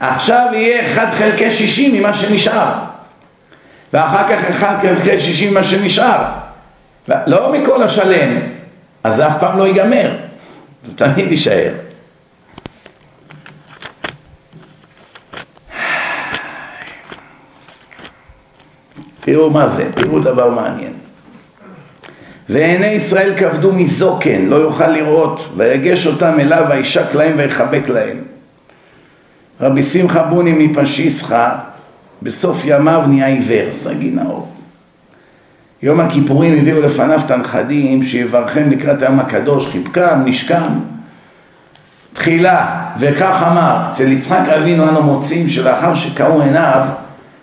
עכשיו 0.00 0.46
יהיה 0.52 0.84
1 0.84 1.14
חלקי 1.14 1.50
60 1.50 1.94
ממה 1.94 2.14
שנשאר. 2.14 2.87
ואחר 3.92 4.28
כך 4.28 4.44
אחד 4.44 4.76
ילכה 4.84 5.20
60 5.20 5.54
מה 5.54 5.64
שנשאר. 5.64 6.24
לא 7.26 7.52
מכל 7.52 7.82
השלם, 7.82 8.38
אז 9.04 9.16
זה 9.16 9.26
אף 9.26 9.40
פעם 9.40 9.58
לא 9.58 9.66
ייגמר, 9.66 10.16
זה 10.84 10.96
תמיד 10.96 11.30
יישאר. 11.30 11.72
תראו 19.20 19.50
מה 19.50 19.68
זה, 19.68 19.92
תראו 19.92 20.18
דבר 20.18 20.50
מעניין. 20.50 20.92
ועיני 22.48 22.86
ישראל 22.86 23.36
כבדו 23.36 23.72
מזוקן, 23.72 24.44
לא 24.44 24.56
יוכל 24.56 24.86
לראות, 24.86 25.48
ויגש 25.56 26.06
אותם 26.06 26.40
אליו, 26.40 26.64
וישק 26.70 27.14
להם 27.14 27.34
ויחבק 27.36 27.88
להם. 27.88 28.16
רבי 29.60 29.82
שמחה 29.82 30.22
בוני 30.22 30.52
מפשיסחה 30.66 31.58
בסוף 32.22 32.62
ימיו 32.64 33.02
נהיה 33.08 33.26
עיוור, 33.26 33.72
סגי 33.72 34.10
נאור. 34.10 34.48
יום 35.82 36.00
הכיפורים 36.00 36.58
הביאו 36.58 36.80
לפניו 36.80 37.20
את 37.26 37.30
הנכדים 37.30 38.04
שיברכם 38.04 38.70
לקראת 38.70 39.02
היום 39.02 39.20
הקדוש, 39.20 39.68
חיבקם, 39.68 40.22
נשקם. 40.24 40.72
תחילה, 42.12 42.84
וכך 42.98 43.42
אמר, 43.46 43.84
אצל 43.90 44.12
יצחק 44.12 44.48
אבינו 44.48 44.88
אנו 44.88 45.02
מוצאים 45.02 45.48
שלאחר 45.48 45.94
שקראו 45.94 46.42
עיניו, 46.42 46.82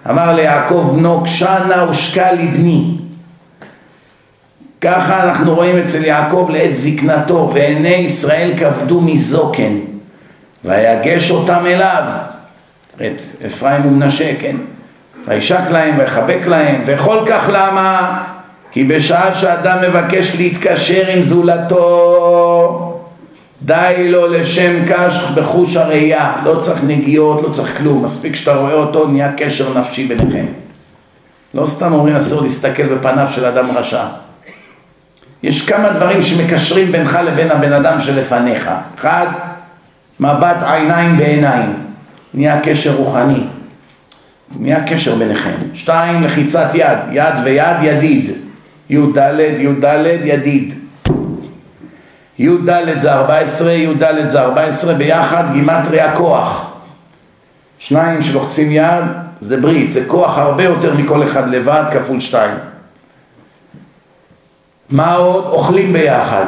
אמר 0.09 0.33
ליעקב 0.33 0.93
בנו, 0.95 1.23
קשנה 1.23 1.89
ושקע 1.89 2.33
לבני. 2.33 2.97
ככה 4.81 5.23
אנחנו 5.23 5.55
רואים 5.55 5.77
אצל 5.77 6.05
יעקב 6.05 6.49
לעת 6.53 6.73
זקנתו, 6.73 7.51
ועיני 7.53 7.89
ישראל 7.89 8.51
כבדו 8.57 9.01
מזוקן, 9.01 9.77
ויגש 10.65 11.31
אותם 11.31 11.65
אליו, 11.65 12.03
את 12.97 13.45
אפרים 13.45 13.85
ומנשה, 13.85 14.31
כן? 14.39 14.55
וישק 15.27 15.71
להם 15.71 15.99
ויחבק 15.99 16.47
להם, 16.47 16.81
וכל 16.85 17.17
כך 17.27 17.49
למה? 17.53 18.23
כי 18.71 18.83
בשעה 18.83 19.33
שאדם 19.33 19.77
מבקש 19.89 20.35
להתקשר 20.35 21.07
עם 21.07 21.21
זולתו, 21.21 23.01
די 23.61 24.07
לו 24.09 24.27
לשם 24.27 24.85
קש 24.87 25.31
בחוש 25.35 25.75
הראייה, 25.75 26.33
לא 26.43 26.55
צריך 26.55 26.79
נגיעות, 26.83 27.41
לא 27.41 27.49
צריך 27.49 27.77
כלום, 27.77 28.05
מספיק 28.05 28.35
שאתה 28.35 28.55
רואה 28.55 28.73
אותו, 28.73 29.07
נהיה 29.07 29.31
קשר 29.37 29.79
נפשי 29.79 30.07
ביניכם. 30.07 30.45
לא 31.53 31.65
סתם 31.65 31.93
אומרים 31.93 32.15
אסור 32.15 32.41
להסתכל 32.41 32.95
בפניו 32.95 33.27
של 33.27 33.45
אדם 33.45 33.77
רשע. 33.77 34.03
יש 35.43 35.69
כמה 35.69 35.89
דברים 35.89 36.21
שמקשרים 36.21 36.91
בינך 36.91 37.19
לבין 37.25 37.51
הבן 37.51 37.73
אדם 37.73 38.01
שלפניך. 38.01 38.69
אחד, 38.99 39.27
מבט 40.19 40.57
עיניים 40.65 41.17
בעיניים, 41.17 41.84
נהיה 42.35 42.61
קשר 42.61 42.95
רוחני, 42.95 43.43
נהיה 44.59 44.83
קשר 44.83 45.15
ביניכם. 45.15 45.55
שתיים, 45.73 46.23
לחיצת 46.23 46.67
יד, 46.73 46.97
יד 47.11 47.33
ויד 47.43 47.77
ידיד, 47.83 48.31
י"ד, 48.89 49.17
י"ד, 49.59 49.85
ידיד. 50.23 50.73
י"ד 52.39 52.99
זה 52.99 53.13
14, 53.13 53.71
י"ד 53.71 54.27
זה 54.27 54.41
14, 54.41 54.93
ביחד 54.93 55.43
גימטריה 55.53 56.15
כוח. 56.15 56.71
שניים 57.79 58.23
שלוחצים 58.23 58.71
יד 58.71 59.05
זה 59.39 59.57
ברית, 59.57 59.93
זה 59.93 60.05
כוח 60.07 60.37
הרבה 60.37 60.63
יותר 60.63 60.93
מכל 60.93 61.23
אחד 61.23 61.49
לבד 61.49 61.83
כפול 61.91 62.19
שתיים. 62.19 62.55
מה 64.89 65.13
עוד? 65.13 65.45
אוכלים 65.45 65.93
ביחד. 65.93 66.45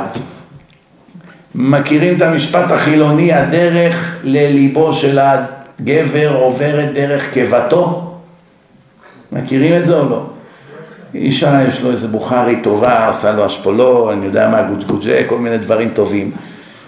מכירים 1.55 2.17
את 2.17 2.21
המשפט 2.21 2.71
החילוני, 2.71 3.33
הדרך 3.33 4.15
לליבו 4.23 4.93
של 4.93 5.19
הגבר 5.80 6.36
עוברת 6.36 6.93
דרך 6.93 7.32
קיבתו? 7.32 8.13
מכירים 9.32 9.82
את 9.82 9.88
זה 9.88 9.99
או 9.99 10.09
לא? 10.09 10.25
אישה 11.15 11.63
יש 11.67 11.82
לו 11.82 11.91
איזה 11.91 12.07
בוכרי 12.07 12.55
טובה, 12.63 13.09
עשה 13.09 13.32
לו 13.32 13.45
אשפולו, 13.45 14.11
אני 14.11 14.25
יודע 14.25 14.49
מה, 14.49 14.61
גוג'גוג'ה, 14.61 15.23
כל 15.28 15.39
מיני 15.39 15.57
דברים 15.57 15.89
טובים, 15.89 16.32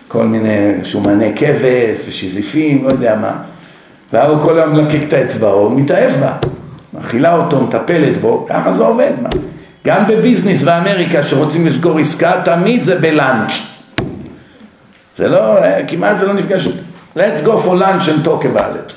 כל 0.07 0.25
מיני 0.25 0.73
שומני 0.83 1.31
כבש 1.35 2.07
ושיזיפים, 2.07 2.83
לא 2.83 2.89
יודע 2.89 3.15
מה. 3.15 3.31
והוא 4.13 4.41
כל 4.41 4.59
היום 4.59 4.73
מלקק 4.73 4.99
את 5.07 5.13
האצבעו, 5.13 5.59
הוא 5.59 5.79
מתאהב 5.79 6.11
בה, 6.19 6.33
מאכילה 6.93 7.35
אותו, 7.35 7.61
מטפלת 7.61 8.17
בו, 8.17 8.45
ככה 8.49 8.71
זה 8.71 8.83
עובד, 8.83 9.11
מה. 9.21 9.29
גם 9.85 10.03
בביזנס 10.07 10.63
באמריקה 10.63 11.23
שרוצים 11.23 11.67
לסגור 11.67 11.99
עסקה, 11.99 12.41
תמיד 12.45 12.83
זה 12.83 12.95
בלאנץ'. 12.95 13.51
זה 15.17 15.27
לא, 15.27 15.55
כמעט 15.87 16.17
ולא 16.19 16.33
נפגש. 16.33 16.67
Let's 17.19 17.41
go 17.41 17.57
for 17.57 17.75
lunch 17.75 18.07
and 18.07 18.23
talk 18.23 18.45
about 18.45 18.75
it. 18.75 18.93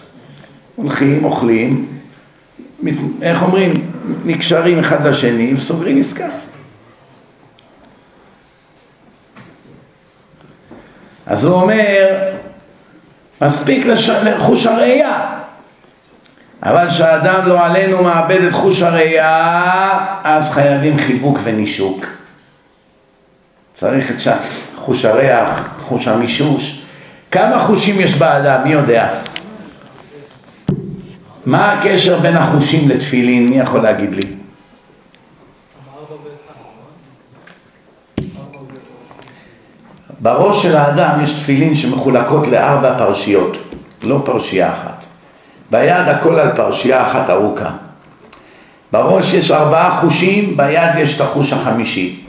הולכים, 0.76 1.24
אוכלים, 1.24 1.98
מת, 2.82 2.94
איך 3.22 3.42
אומרים, 3.42 3.90
נקשרים 4.24 4.78
אחד 4.78 5.06
לשני 5.06 5.54
וסוגרים 5.54 5.98
עסקה. 5.98 6.28
אז 11.26 11.44
הוא 11.44 11.54
אומר, 11.54 12.08
מספיק 13.40 13.86
לחוש 14.24 14.66
הראייה, 14.66 15.20
אבל 16.62 16.88
כשאדם 16.88 17.46
לא 17.46 17.64
עלינו 17.66 18.02
מאבד 18.02 18.40
את 18.40 18.52
חוש 18.52 18.82
הראייה, 18.82 20.18
אז 20.24 20.50
חייבים 20.50 20.98
חיבוק 20.98 21.38
ונישוק. 21.42 22.06
צריך 23.74 24.10
את 24.10 24.16
חוש 24.76 25.04
הריח, 25.04 25.68
חוש 25.80 26.08
המישוש. 26.08 26.82
כמה 27.33 27.59
חושים 27.59 28.01
יש 28.01 28.18
באדם, 28.18 28.64
מי 28.64 28.72
יודע? 28.72 29.09
מה 31.47 31.72
הקשר 31.72 32.18
בין 32.18 32.37
החושים 32.37 32.89
לתפילין? 32.89 33.49
מי 33.49 33.59
יכול 33.59 33.80
להגיד 33.80 34.14
לי? 34.14 34.22
בראש 40.20 40.62
של 40.62 40.76
האדם 40.76 41.24
יש 41.24 41.33
תפילין 41.33 41.76
שמחולקות 41.76 42.47
לארבע 42.47 42.99
פרשיות, 42.99 43.57
לא 44.03 44.22
פרשייה 44.24 44.72
אחת. 44.72 45.05
ביד 45.70 46.09
הכל 46.09 46.39
על 46.39 46.57
פרשייה 46.57 47.11
אחת 47.11 47.30
ארוכה. 47.30 47.70
בראש 48.93 49.35
יש 49.35 49.51
ארבעה 49.51 50.01
חושים, 50.01 50.57
ביד 50.57 50.91
יש 50.99 51.16
את 51.16 51.20
החוש 51.20 51.53
החמישי. 51.53 52.21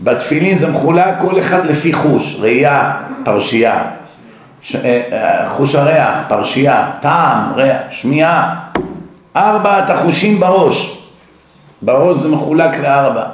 בתפילין 0.00 0.58
זה 0.58 0.70
מחולק 0.70 1.14
כל 1.20 1.40
אחד 1.40 1.66
לפי 1.66 1.92
חוש, 1.92 2.36
ראייה, 2.40 2.96
פרשייה, 3.24 3.84
ש... 4.62 4.76
אה, 4.76 5.02
אה, 5.12 5.50
חוש 5.50 5.74
הריח, 5.74 6.14
פרשייה, 6.28 6.90
טעם, 7.00 7.52
ריח, 7.54 7.78
שמיעה, 7.90 8.54
ארבעת 9.36 9.90
החושים 9.90 10.40
בראש. 10.40 10.98
בראש 11.82 12.16
זה 12.16 12.28
מחולק 12.28 12.76
לארבע. 12.76 13.24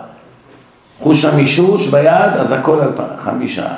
חוש 1.00 1.24
המישוש 1.24 1.86
ביד, 1.86 2.32
אז 2.40 2.52
הכל 2.52 2.80
על 2.80 2.92
חמישה. 3.18 3.68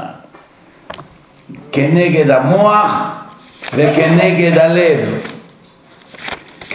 כנגד 1.73 2.31
המוח 2.31 3.11
וכנגד 3.75 4.59
הלב. 4.59 5.29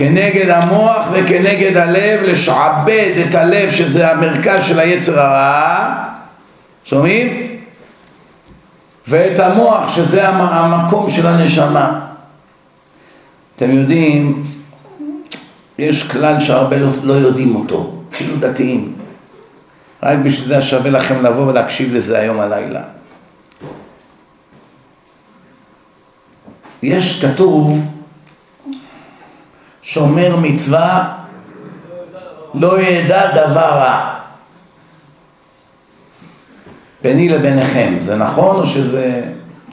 כנגד 0.01 0.49
המוח 0.49 1.05
וכנגד 1.11 1.77
הלב, 1.77 2.23
לשעבד 2.23 3.23
את 3.29 3.35
הלב 3.35 3.71
שזה 3.71 4.11
המרכז 4.11 4.63
של 4.63 4.79
היצר 4.79 5.19
הרע, 5.19 5.95
שומעים? 6.83 7.57
ואת 9.07 9.39
המוח 9.39 9.95
שזה 9.95 10.27
המקום 10.27 11.09
של 11.09 11.27
הנשמה. 11.27 11.99
אתם 13.55 13.71
יודעים, 13.71 14.43
יש 15.77 16.11
כלל 16.11 16.39
שהרבה 16.39 16.77
לא, 16.77 16.87
לא 17.03 17.13
יודעים 17.13 17.55
אותו, 17.55 17.93
אפילו 18.13 18.35
דתיים. 18.35 18.93
רק 20.03 20.17
בשביל 20.17 20.47
זה 20.47 20.61
שווה 20.61 20.89
לכם 20.89 21.25
לבוא 21.25 21.47
ולהקשיב 21.47 21.95
לזה 21.95 22.19
היום 22.19 22.39
הלילה. 22.39 22.81
יש 26.83 27.25
כתוב 27.25 27.79
שומר 29.81 30.35
מצווה 30.35 31.17
לא 32.53 32.81
ידע 32.81 33.31
דבר 33.31 33.59
רע. 33.59 34.15
ביני 37.01 37.29
לביניכם, 37.29 37.97
זה 38.01 38.15
נכון 38.15 38.55
או 38.55 38.67
שזה 38.67 39.21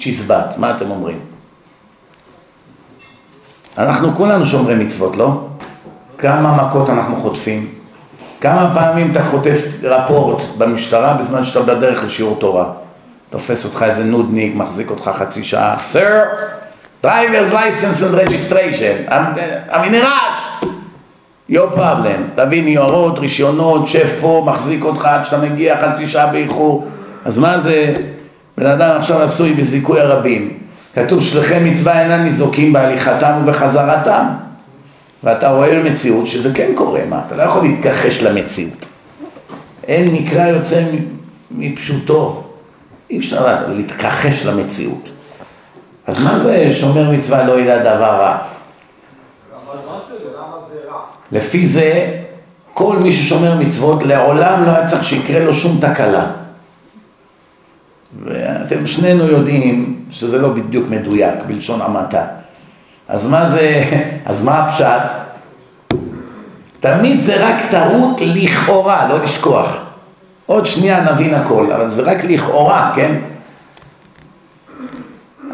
צ'יזבט? 0.01 0.55
מה 0.57 0.71
אתם 0.71 0.91
אומרים? 0.91 1.19
אנחנו 3.79 4.15
כולנו 4.15 4.47
שומרי 4.47 4.75
מצוות, 4.75 5.17
לא? 5.17 5.41
כמה 6.19 6.53
מכות 6.53 6.91
אנחנו 6.91 7.17
חוטפים? 7.17 7.75
כמה 8.41 8.75
פעמים 8.75 9.13
אתה 9.13 9.25
חוטף 9.25 9.63
רפורט 9.83 10.43
במשטרה 10.59 11.15
בזמן 11.15 11.45
שאתה 11.45 11.63
בדרך 11.63 12.05
לשיעור 12.05 12.37
תורה? 12.41 12.73
תופס 13.31 13.65
אותך 13.65 13.83
איזה 13.83 14.05
נודניק, 14.05 14.55
מחזיק 14.55 14.91
אותך 14.91 15.11
חצי 15.19 15.45
שעה, 15.45 15.77
סר, 15.83 16.23
driver's 17.03 17.53
license 17.53 18.03
and 18.03 18.15
registration, 18.15 19.13
המנרש, 19.69 20.63
your 21.51 21.71
problem, 21.75 22.37
תביא 22.37 22.65
ניירות, 22.65 23.19
רישיונות, 23.19 23.89
שב 23.89 24.09
פה, 24.21 24.43
מחזיק 24.47 24.85
אותך 24.85 25.05
עד 25.05 25.25
שאתה 25.25 25.39
מגיע 25.39 25.81
חצי 25.81 26.07
שעה 26.07 26.27
באיחור, 26.27 26.87
אז 27.25 27.39
מה 27.39 27.59
זה, 27.59 27.95
בן 28.59 28.67
אדם 28.67 28.97
עכשיו 28.97 29.23
עשוי 29.23 29.53
בזיכוי 29.53 30.01
הרבים, 30.01 30.59
כתוב 30.95 31.23
שלכם 31.23 31.65
מצווה 31.65 32.03
אינם 32.03 32.25
ניזוקים 32.25 32.73
בהליכתם 32.73 33.41
ובחזרתם, 33.43 34.25
ואתה 35.25 35.51
רואה 35.51 35.81
במציאות 35.81 36.27
שזה 36.27 36.55
כן 36.55 36.71
קורה, 36.75 37.01
מה, 37.09 37.21
אתה 37.27 37.37
לא 37.37 37.43
יכול 37.43 37.63
להתכחש 37.63 38.23
למציאות, 38.23 38.87
אין 39.89 40.15
מקרא 40.15 40.47
יוצא 40.47 40.83
מפשוטו, 41.51 42.45
אי 43.11 43.19
אפשר 43.19 43.67
להתכחש 43.69 44.47
למציאות. 44.47 45.11
אז 46.09 46.25
מה 46.25 46.39
זה 46.39 46.69
שומר 46.73 47.11
מצווה 47.11 47.45
לא 47.45 47.61
ידע 47.61 47.79
דבר 47.79 48.21
רע? 48.21 48.39
לפי 51.33 51.67
זה, 51.67 52.21
כל 52.75 52.97
מי 53.03 53.13
ששומר 53.13 53.55
מצוות 53.59 54.03
לעולם 54.03 54.65
לא 54.65 54.71
היה 54.71 54.87
צריך 54.87 55.05
שיקרה 55.05 55.41
לו 55.41 55.53
שום 55.53 55.81
תקלה. 55.81 56.27
ואתם 58.25 58.87
שנינו 58.87 59.27
יודעים 59.27 60.05
שזה 60.11 60.39
לא 60.39 60.49
בדיוק 60.49 60.91
מדויק, 60.91 61.35
בלשון 61.47 61.81
המעטה. 61.81 62.25
אז 63.09 63.27
מה 63.27 63.47
זה, 63.47 63.85
אז 64.27 64.45
מה 64.45 64.59
הפשט? 64.59 65.11
תמיד 66.81 67.21
זה 67.21 67.47
רק 67.47 67.63
טעות 67.71 68.21
לכאורה, 68.21 69.09
לא 69.09 69.19
לשכוח. 69.19 69.77
עוד 70.47 70.67
שנייה 70.67 71.13
נבין 71.13 71.35
הכל, 71.35 71.73
אבל 71.73 71.91
זה 71.91 72.03
רק 72.03 72.25
לכאורה, 72.25 72.93
כן? 72.95 73.15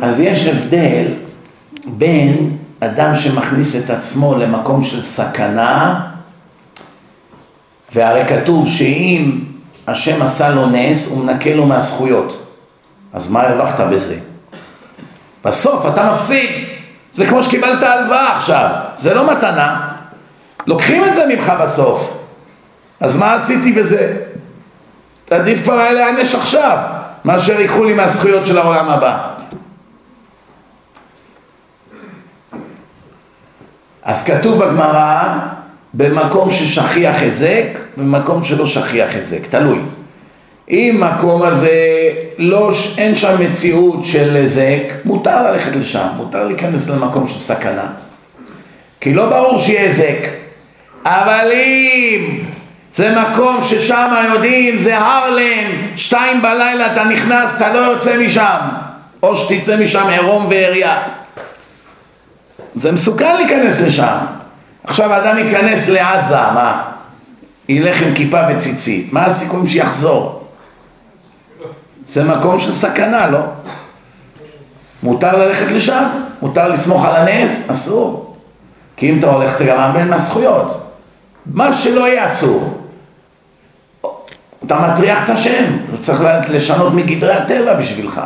אז 0.02 0.20
יש 0.20 0.46
הבדל 0.46 1.04
בין 1.86 2.56
אדם 2.80 3.14
שמכניס 3.14 3.76
את 3.76 3.90
עצמו 3.90 4.34
למקום 4.38 4.84
של 4.84 5.02
סכנה, 5.02 6.00
והרי 7.94 8.26
כתוב 8.26 8.68
שאם 8.68 9.40
השם 9.86 10.22
עשה 10.22 10.48
לו 10.48 10.66
נס, 10.66 11.08
הוא 11.08 11.24
מנקה 11.24 11.54
לו 11.54 11.66
מהזכויות. 11.66 12.46
אז 13.12 13.28
מה 13.28 13.42
הרווחת 13.42 13.80
בזה? 13.80 14.16
בסוף 15.44 15.86
אתה 15.86 16.12
מפסיד. 16.12 16.50
זה 17.14 17.26
כמו 17.26 17.42
שקיבלת 17.42 17.82
הלוואה 17.82 18.36
עכשיו, 18.36 18.68
זה 18.96 19.14
לא 19.14 19.32
מתנה. 19.32 19.88
לוקחים 20.66 21.04
את 21.04 21.14
זה 21.14 21.26
ממך 21.26 21.52
בסוף. 21.62 22.18
אז 23.00 23.16
מה 23.16 23.34
עשיתי 23.34 23.72
בזה? 23.72 24.16
עדיף 25.30 25.62
כבר 25.62 25.74
היה 25.74 25.92
להיענש 25.92 26.34
עכשיו, 26.34 26.78
מאשר 27.24 27.60
ייקחו 27.60 27.84
לי 27.84 27.92
מהזכויות 27.92 28.46
של 28.46 28.58
העולם 28.58 28.88
הבא. 28.88 29.33
אז 34.04 34.24
כתוב 34.24 34.64
בגמרא, 34.64 35.38
במקום 35.94 36.52
ששכיח 36.52 37.20
היזק, 37.20 37.66
במקום 37.96 38.44
שלא 38.44 38.66
שכיח 38.66 39.14
היזק, 39.14 39.46
תלוי. 39.46 39.78
אם 40.70 41.02
מקום 41.14 41.42
הזה, 41.42 41.70
לא, 42.38 42.70
אין 42.98 43.16
שם 43.16 43.36
מציאות 43.40 44.04
של 44.04 44.36
היזק, 44.36 44.92
מותר 45.04 45.50
ללכת 45.50 45.76
לשם, 45.76 46.06
מותר 46.16 46.44
להיכנס 46.44 46.88
למקום 46.88 47.28
של 47.28 47.38
סכנה. 47.38 47.86
כי 49.00 49.14
לא 49.14 49.26
ברור 49.30 49.58
שיהיה 49.58 49.82
היזק. 49.82 50.28
אבל 51.04 51.50
אם 51.52 52.38
זה 52.94 53.14
מקום 53.20 53.62
ששם 53.62 54.14
יודעים, 54.32 54.76
זה 54.76 54.98
הרלם, 54.98 55.70
שתיים 55.96 56.42
בלילה 56.42 56.92
אתה 56.92 57.04
נכנס, 57.04 57.56
אתה 57.56 57.72
לא 57.72 57.78
יוצא 57.78 58.18
משם, 58.18 58.58
או 59.22 59.36
שתצא 59.36 59.82
משם 59.82 60.06
עירום 60.08 60.46
ועריה. 60.50 61.02
זה 62.74 62.92
מסוכן 62.92 63.36
להיכנס 63.36 63.80
לשם. 63.80 64.16
עכשיו 64.84 65.12
האדם 65.12 65.38
ייכנס 65.38 65.88
לעזה, 65.88 66.36
מה? 66.36 66.82
ילך 67.68 68.02
עם 68.02 68.14
כיפה 68.14 68.40
וציצית, 68.50 69.12
מה 69.12 69.24
הסיכויים 69.24 69.66
שיחזור? 69.66 70.44
זה 72.06 72.24
מקום 72.24 72.60
של 72.60 72.72
סכנה, 72.72 73.26
לא? 73.26 73.40
מותר 75.02 75.36
ללכת 75.36 75.70
לשם? 75.70 76.04
מותר 76.42 76.68
לסמוך 76.68 77.04
על 77.04 77.16
הנס? 77.16 77.70
אסור. 77.70 78.36
כי 78.96 79.10
אם 79.10 79.18
אתה 79.18 79.26
הולך 79.26 79.56
אתה 79.56 79.64
גם 79.64 79.76
מאבד 79.76 80.04
מהזכויות. 80.04 80.80
מה 81.46 81.74
שלא 81.74 82.08
יהיה 82.08 82.26
אסור. 82.26 82.84
אתה 84.66 84.88
מטריח 84.88 85.24
את 85.24 85.30
השם, 85.30 85.64
הוא 85.90 85.98
צריך 85.98 86.20
לשנות 86.48 86.94
מגדרי 86.94 87.32
הטבע 87.32 87.74
בשבילך. 87.74 88.20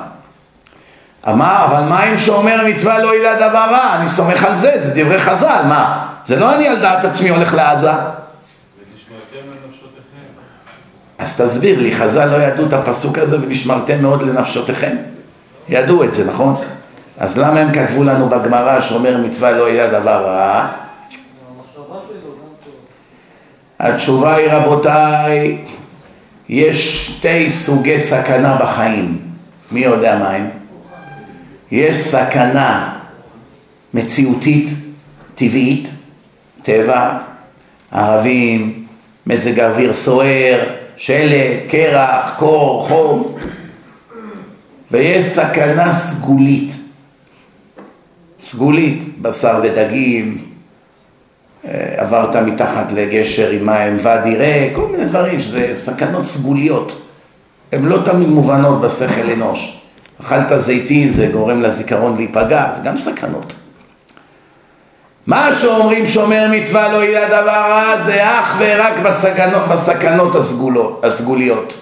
אמר, 1.31 1.65
אבל 1.65 1.83
מה 1.83 2.05
אם 2.11 2.17
שאומר 2.17 2.67
מצווה 2.67 2.99
לא 2.99 3.17
ידע 3.17 3.49
דבר 3.49 3.67
רע? 3.71 3.97
אני 3.97 4.09
סומך 4.09 4.45
על 4.45 4.59
זה, 4.59 4.73
זה 4.81 4.91
דברי 4.95 5.19
חז"ל, 5.19 5.63
מה? 5.69 6.09
זה 6.25 6.37
לא 6.37 6.55
אני 6.55 6.69
על 6.69 6.79
דעת 6.79 7.05
עצמי 7.05 7.29
הולך 7.29 7.55
לעזה. 7.55 7.91
אז 11.19 11.41
תסביר 11.41 11.81
לי, 11.81 11.97
חז"ל 11.97 12.25
לא 12.25 12.37
ידעו 12.37 12.67
את 12.67 12.73
הפסוק 12.73 13.19
הזה 13.19 13.37
ונשמרתם 13.41 14.03
מאוד 14.03 14.23
לנפשותיכם? 14.23 14.97
ידעו 15.69 16.05
את 16.05 16.15
זה, 16.15 16.31
נכון? 16.31 16.57
אז 17.19 17.39
למה 17.39 17.61
הם 17.61 17.73
כתבו 17.73 18.05
לנו 18.05 18.29
בגמרא 18.29 18.81
שאומר 18.81 19.17
מצווה 19.19 19.53
לא 19.53 19.71
ידע 19.71 20.01
דבר 20.01 20.25
רע? 20.27 20.67
התשובה 23.81 24.35
היא 24.35 24.49
רבותיי, 24.51 25.65
יש 26.49 27.07
שתי 27.07 27.51
סוגי 27.51 27.99
סכנה 27.99 28.57
בחיים. 28.57 29.19
מי 29.73 29.81
יודע 29.81 30.19
מה 30.19 30.31
הם? 30.31 30.58
יש 31.71 31.97
סכנה 31.97 32.99
מציאותית, 33.95 34.71
טבעית, 35.35 35.89
טבע, 36.63 37.19
ערבים, 37.93 38.87
מזג 39.27 39.61
אוויר 39.61 39.93
סוער, 39.93 40.61
שלג, 40.97 41.69
קרח, 41.69 42.35
קור, 42.39 42.89
חום, 42.89 43.35
ויש 44.91 45.25
סכנה 45.25 45.93
סגולית, 45.93 46.73
סגולית, 48.41 49.23
בשר 49.23 49.61
ודגים, 49.63 50.39
אה, 51.65 51.95
עברת 51.97 52.37
מתחת 52.37 52.93
לגשר 52.93 53.51
עם 53.51 53.67
מים 53.67 53.97
ואדי 54.03 54.37
ריק, 54.37 54.75
כל 54.75 54.89
מיני 54.89 55.05
דברים 55.05 55.41
שזה 55.41 55.71
סכנות 55.73 56.25
סגוליות, 56.25 57.03
הן 57.73 57.85
לא 57.85 58.03
תמיד 58.05 58.29
מובנות 58.29 58.81
בשכל 58.81 59.31
אנוש. 59.33 59.78
אכלת 60.23 60.61
זיתים 60.61 61.13
זה 61.13 61.27
גורם 61.27 61.63
לזיכרון 61.63 62.17
להיפגע, 62.17 62.67
זה 62.77 62.83
גם 62.83 62.97
סכנות. 62.97 63.55
מה 65.27 65.55
שאומרים 65.55 66.07
שומר 66.07 66.49
מצווה 66.51 66.93
לא 66.93 67.05
יהיה 67.05 67.29
דבר 67.29 67.51
רע 67.51 67.99
זה 67.99 68.41
אך 68.41 68.57
ורק 68.59 68.99
בסכנות, 68.99 69.63
בסכנות 69.69 70.35
הסגולות, 70.35 71.05
הסגוליות, 71.05 71.75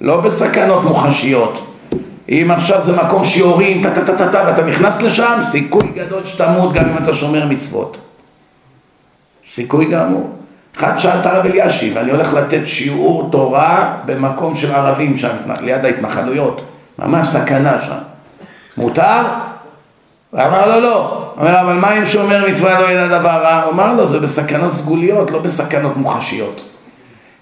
לא 0.00 0.20
בסכנות 0.20 0.84
מוחשיות. 0.84 1.66
אם 2.28 2.50
עכשיו 2.50 2.82
זה 2.82 2.96
מקום 2.96 3.26
שיורים, 3.26 3.82
טה 3.82 3.90
טה 3.90 4.16
טה 4.16 4.32
טה 4.32 4.42
ואתה 4.46 4.64
נכנס 4.64 5.02
לשם, 5.02 5.38
סיכוי 5.40 5.92
גדול 5.94 6.24
שתמות 6.24 6.72
גם 6.72 6.84
אם 6.84 7.04
אתה 7.04 7.14
שומר 7.14 7.46
מצוות. 7.46 7.98
סיכוי 9.46 9.84
גמור. 9.84 10.30
אחד 10.76 10.98
שאל 10.98 11.20
את 11.20 11.26
הרב 11.26 11.46
אלישיב, 11.46 11.98
אני 11.98 12.10
הולך 12.10 12.34
לתת 12.34 12.60
שיעור 12.64 13.28
תורה 13.32 13.96
במקום 14.06 14.56
של 14.56 14.72
ערבים 14.72 15.16
שם, 15.16 15.36
ליד 15.60 15.84
ההתנחלויות. 15.84 16.62
ממש 16.98 17.26
סכנה 17.26 17.82
שם. 17.86 17.98
מותר? 18.76 19.22
אמר 20.34 20.74
לו 20.74 20.80
לא. 20.80 21.30
הוא 21.34 21.40
אומר, 21.40 21.60
אבל 21.60 21.72
מה 21.72 21.98
אם 21.98 22.06
שומר 22.06 22.48
מצווה 22.50 22.80
לא 22.80 22.90
ידע 22.90 23.18
דבר 23.18 23.42
רע? 23.42 23.68
אמר 23.70 23.92
לו, 23.92 24.06
זה 24.06 24.20
בסכנות 24.20 24.72
סגוליות, 24.72 25.30
לא 25.30 25.38
בסכנות 25.38 25.96
מוחשיות. 25.96 26.64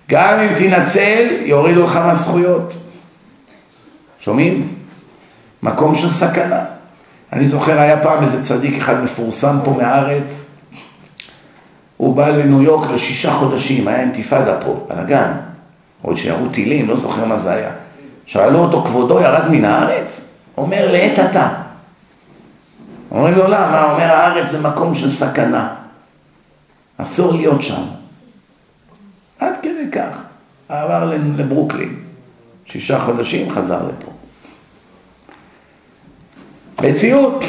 גם 0.08 0.38
אם 0.38 0.54
תנצל, 0.56 1.26
יורידו 1.40 1.84
לך 1.84 1.96
מהזכויות. 1.96 2.74
שומעים? 4.20 4.68
מקום 5.62 5.94
של 5.94 6.10
סכנה. 6.10 6.60
אני 7.32 7.44
זוכר, 7.44 7.80
היה 7.80 8.02
פעם 8.02 8.22
איזה 8.22 8.42
צדיק 8.42 8.78
אחד 8.78 9.02
מפורסם 9.02 9.56
פה 9.64 9.70
מהארץ, 9.70 10.50
הוא 11.96 12.16
בא 12.16 12.28
לניו 12.28 12.62
יורק 12.62 12.90
לשישה 12.90 13.32
חודשים, 13.32 13.88
היה 13.88 14.00
אינתיפאדה 14.00 14.60
פה, 14.60 14.86
על 14.90 14.98
הגן. 14.98 15.32
עוד 16.02 16.16
שירו 16.16 16.48
טילים, 16.48 16.88
לא 16.88 16.96
זוכר 16.96 17.24
מה 17.24 17.36
זה 17.36 17.52
היה. 17.52 17.70
שאלו 18.26 18.58
אותו, 18.58 18.82
כבודו 18.84 19.20
ירד 19.20 19.48
מן 19.50 19.64
הארץ? 19.64 20.24
אומר, 20.56 20.92
לעת 20.92 21.18
עתה. 21.18 21.48
אומרים 23.10 23.34
לו, 23.34 23.44
למה? 23.44 23.92
אומר, 23.92 24.04
הארץ 24.04 24.50
זה 24.50 24.60
מקום 24.60 24.94
של 24.94 25.10
סכנה. 25.10 25.74
אסור 26.96 27.32
להיות 27.32 27.62
שם. 27.62 27.82
עד 29.38 29.54
כדי 29.62 29.90
כך. 29.92 30.16
עבר 30.68 31.12
לברוקלין. 31.36 31.96
שישה 32.64 33.00
חודשים 33.00 33.50
חזר 33.50 33.80
לפה. 33.88 34.12
מציאות. 36.82 37.44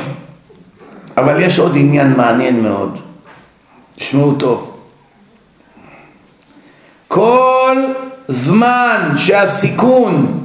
אבל 1.18 1.42
יש 1.42 1.60
עוד 1.60 1.72
עניין 1.76 2.14
מעניין 2.18 2.64
מאוד. 2.64 3.00
תשמעו 3.96 4.36
טוב. 4.36 4.78
כל 7.08 7.78
זמן 8.28 9.12
שהסיכון 9.18 10.45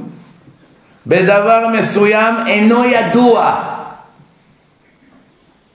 בדבר 1.07 1.67
מסוים 1.73 2.35
אינו 2.47 2.85
ידוע. 2.85 3.55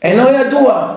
אינו 0.02 0.28
ידוע. 0.28 0.92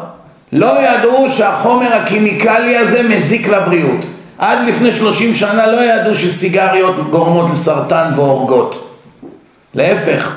לא 0.52 0.82
ידעו 0.82 1.30
שהחומר 1.30 1.94
הכימיקלי 1.94 2.78
הזה 2.78 3.04
מזיק 3.04 3.48
לבריאות. 3.48 4.06
עד 4.38 4.68
לפני 4.68 4.94
שלושים 4.94 5.34
שנה 5.36 5.68
לא 5.68 5.84
ידעו 5.84 6.16
שסיגריות 6.16 7.10
גורמות 7.10 7.50
לסרטן 7.50 8.12
והורגות. 8.16 8.96
להפך, 9.74 10.36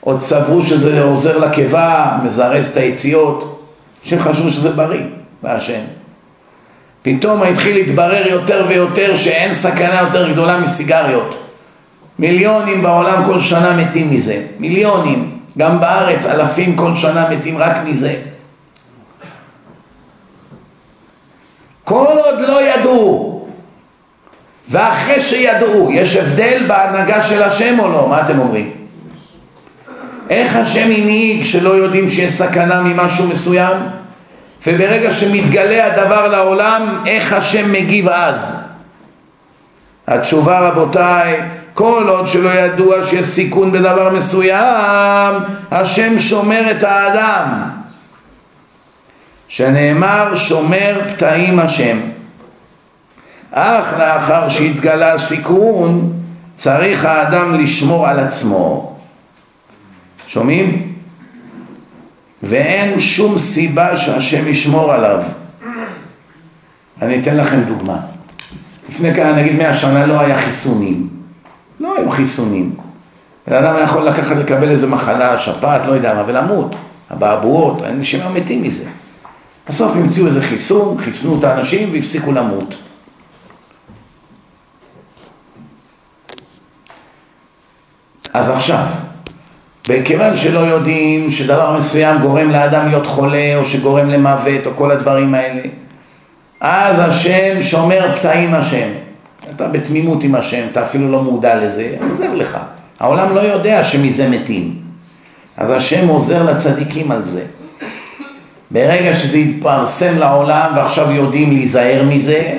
עוד 0.00 0.20
סברו 0.20 0.62
שזה 0.62 1.02
עוזר 1.02 1.38
לקיבה, 1.38 2.18
מזרז 2.22 2.68
את 2.68 2.76
היציאות, 2.76 3.66
שחשבו 4.04 4.50
שזה 4.50 4.70
בריא, 4.70 5.04
והשם. 5.42 5.80
פתאום 7.02 7.42
התחיל 7.42 7.74
להתברר 7.74 8.26
יותר 8.26 8.64
ויותר 8.68 9.16
שאין 9.16 9.54
סכנה 9.54 10.00
יותר 10.00 10.32
גדולה 10.32 10.58
מסיגריות. 10.58 11.49
מיליונים 12.20 12.82
בעולם 12.82 13.24
כל 13.24 13.40
שנה 13.40 13.76
מתים 13.76 14.10
מזה, 14.10 14.42
מיליונים, 14.58 15.38
גם 15.58 15.80
בארץ 15.80 16.26
אלפים 16.26 16.76
כל 16.76 16.96
שנה 16.96 17.28
מתים 17.30 17.58
רק 17.58 17.76
מזה. 17.84 18.14
כל 21.84 22.06
עוד 22.24 22.40
לא 22.40 22.62
ידעו 22.62 23.46
ואחרי 24.68 25.20
שידעו, 25.20 25.90
יש 25.92 26.16
הבדל 26.16 26.64
בהנהגה 26.68 27.22
של 27.22 27.42
השם 27.42 27.80
או 27.80 27.88
לא? 27.88 28.08
מה 28.08 28.20
אתם 28.20 28.38
אומרים? 28.38 28.70
איך 30.30 30.56
השם 30.56 30.86
הנהיג 30.86 31.44
שלא 31.44 31.70
יודעים 31.70 32.08
שיש 32.08 32.32
סכנה 32.32 32.80
ממשהו 32.80 33.26
מסוים? 33.26 33.76
וברגע 34.66 35.12
שמתגלה 35.12 35.86
הדבר 35.86 36.28
לעולם, 36.28 37.02
איך 37.06 37.32
השם 37.32 37.72
מגיב 37.72 38.08
אז? 38.08 38.56
התשובה 40.06 40.60
רבותיי, 40.60 41.40
כל 41.74 42.06
עוד 42.08 42.28
שלא 42.28 42.48
ידוע 42.48 43.04
שיש 43.04 43.26
סיכון 43.26 43.72
בדבר 43.72 44.10
מסוים, 44.12 45.34
השם 45.70 46.18
שומר 46.18 46.70
את 46.70 46.82
האדם. 46.82 47.70
שנאמר 49.48 50.36
שומר 50.36 51.00
פתאים 51.08 51.58
השם. 51.58 51.98
אך 53.52 53.92
לאחר 53.98 54.48
שהתגלה 54.48 55.12
הסיכון, 55.12 56.12
צריך 56.56 57.04
האדם 57.04 57.60
לשמור 57.60 58.08
על 58.08 58.18
עצמו. 58.18 58.96
שומעים? 60.26 60.92
ואין 62.42 63.00
שום 63.00 63.38
סיבה 63.38 63.96
שהשם 63.96 64.48
ישמור 64.48 64.92
עליו. 64.92 65.22
אני 67.02 67.22
אתן 67.22 67.36
לכם 67.36 67.60
דוגמה. 67.60 67.96
לפני 68.88 69.14
כאן 69.14 69.36
נגיד 69.36 69.56
מאה 69.56 69.74
שנה 69.74 70.06
לא 70.06 70.20
היה 70.20 70.42
חיסונים. 70.42 71.19
לא 71.80 71.96
היו 71.96 72.10
חיסונים. 72.10 72.74
בן 73.46 73.64
אדם 73.64 73.76
יכול 73.84 74.02
לקחת 74.02 74.36
לקבל 74.36 74.68
איזה 74.68 74.86
מחלה, 74.86 75.38
שפעת, 75.38 75.86
לא 75.86 75.92
יודע 75.92 76.14
מה, 76.14 76.22
ולמות. 76.26 76.76
אבעבועות, 77.12 77.82
אנשים 77.82 78.20
היו 78.20 78.30
מתים 78.30 78.62
מזה. 78.62 78.84
בסוף 79.68 79.96
המציאו 79.96 80.26
איזה 80.26 80.42
חיסון, 80.42 80.98
חיסנו 81.00 81.38
את 81.38 81.44
האנשים 81.44 81.88
והפסיקו 81.92 82.32
למות. 82.32 82.76
אז 88.34 88.50
עכשיו, 88.50 88.84
וכיוון 89.88 90.36
שלא 90.36 90.58
יודעים 90.58 91.30
שדבר 91.30 91.76
מסוים 91.76 92.18
גורם 92.18 92.50
לאדם 92.50 92.88
להיות 92.88 93.06
חולה 93.06 93.56
או 93.56 93.64
שגורם 93.64 94.08
למוות 94.10 94.66
או 94.66 94.76
כל 94.76 94.90
הדברים 94.90 95.34
האלה 95.34 95.62
אז 96.60 96.98
השם 96.98 97.62
שומר 97.62 98.16
פתאים 98.16 98.54
השם 98.54 98.88
אתה 99.56 99.68
בתמימות 99.68 100.24
עם 100.24 100.34
השם, 100.34 100.66
אתה 100.72 100.82
אפילו 100.82 101.10
לא 101.10 101.22
מודע 101.22 101.64
לזה, 101.64 101.96
עוזר 102.10 102.34
לך. 102.34 102.58
העולם 103.00 103.34
לא 103.34 103.40
יודע 103.40 103.84
שמזה 103.84 104.28
מתים. 104.28 104.74
אז 105.56 105.70
השם 105.70 106.08
עוזר 106.08 106.42
לצדיקים 106.42 107.10
על 107.10 107.24
זה. 107.24 107.42
ברגע 108.70 109.14
שזה 109.14 109.38
יתפרסם 109.38 110.18
לעולם 110.18 110.72
ועכשיו 110.76 111.10
יודעים 111.10 111.52
להיזהר 111.52 112.02
מזה 112.04 112.52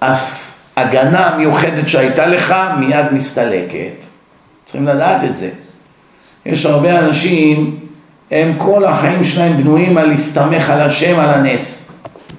אז 0.00 0.54
הגנה 0.76 1.26
המיוחדת 1.26 1.88
שהייתה 1.88 2.26
לך 2.26 2.54
מיד 2.78 3.06
מסתלקת. 3.12 4.04
צריכים 4.64 4.86
לדעת 4.86 5.24
את 5.24 5.36
זה. 5.36 5.50
יש 6.46 6.66
הרבה 6.66 6.98
אנשים, 6.98 7.76
הם 8.30 8.54
כל 8.58 8.84
החיים 8.84 9.24
שלהם 9.24 9.56
בנויים 9.56 9.98
על 9.98 10.08
להסתמך 10.08 10.70
על 10.70 10.80
השם, 10.80 11.18
על 11.20 11.30
הנס. 11.30 11.83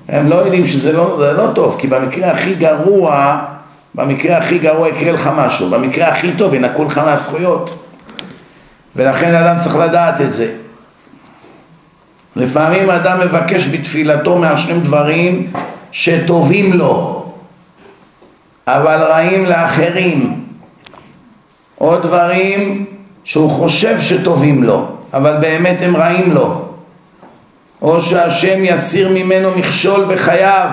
הם 0.10 0.30
לא 0.30 0.36
יודעים 0.36 0.66
שזה 0.66 0.92
לא, 0.92 1.34
לא 1.38 1.52
טוב, 1.56 1.76
כי 1.80 1.88
במקרה 1.88 2.32
הכי 2.32 2.56
גרוע, 2.56 3.40
במקרה 3.96 4.38
הכי 4.38 4.60
גרוע 4.60 4.90
יקרה 4.90 5.12
לך 5.12 5.30
משהו, 5.36 5.70
במקרה 5.70 6.08
הכי 6.08 6.32
טוב 6.38 6.54
ינקו 6.54 6.84
לך 6.84 6.98
מהזכויות. 6.98 7.86
ולכן 8.96 9.36
אדם 9.36 9.60
צריך 9.60 9.76
לדעת 9.76 10.22
את 10.22 10.32
זה. 10.32 10.54
לפעמים 12.36 12.90
אדם 12.90 13.20
מבקש 13.20 13.68
בתפילתו 13.68 14.38
מהשם 14.38 14.80
דברים 14.80 15.52
שטובים 15.92 16.74
לו, 16.74 17.26
אבל 18.68 19.04
רעים 19.04 19.46
לאחרים. 19.46 20.46
או 21.82 22.00
דברים 22.00 22.86
שהוא 23.24 23.50
חושב 23.50 24.02
שטובים 24.02 24.64
לו, 24.64 24.88
אבל 25.14 25.38
באמת 25.38 25.78
הם 25.82 25.96
רעים 25.96 26.32
לו. 26.34 26.65
או 27.82 28.02
שהשם 28.02 28.60
יסיר 28.64 29.10
ממנו 29.14 29.52
מכשול 29.52 30.06
בחייו, 30.06 30.70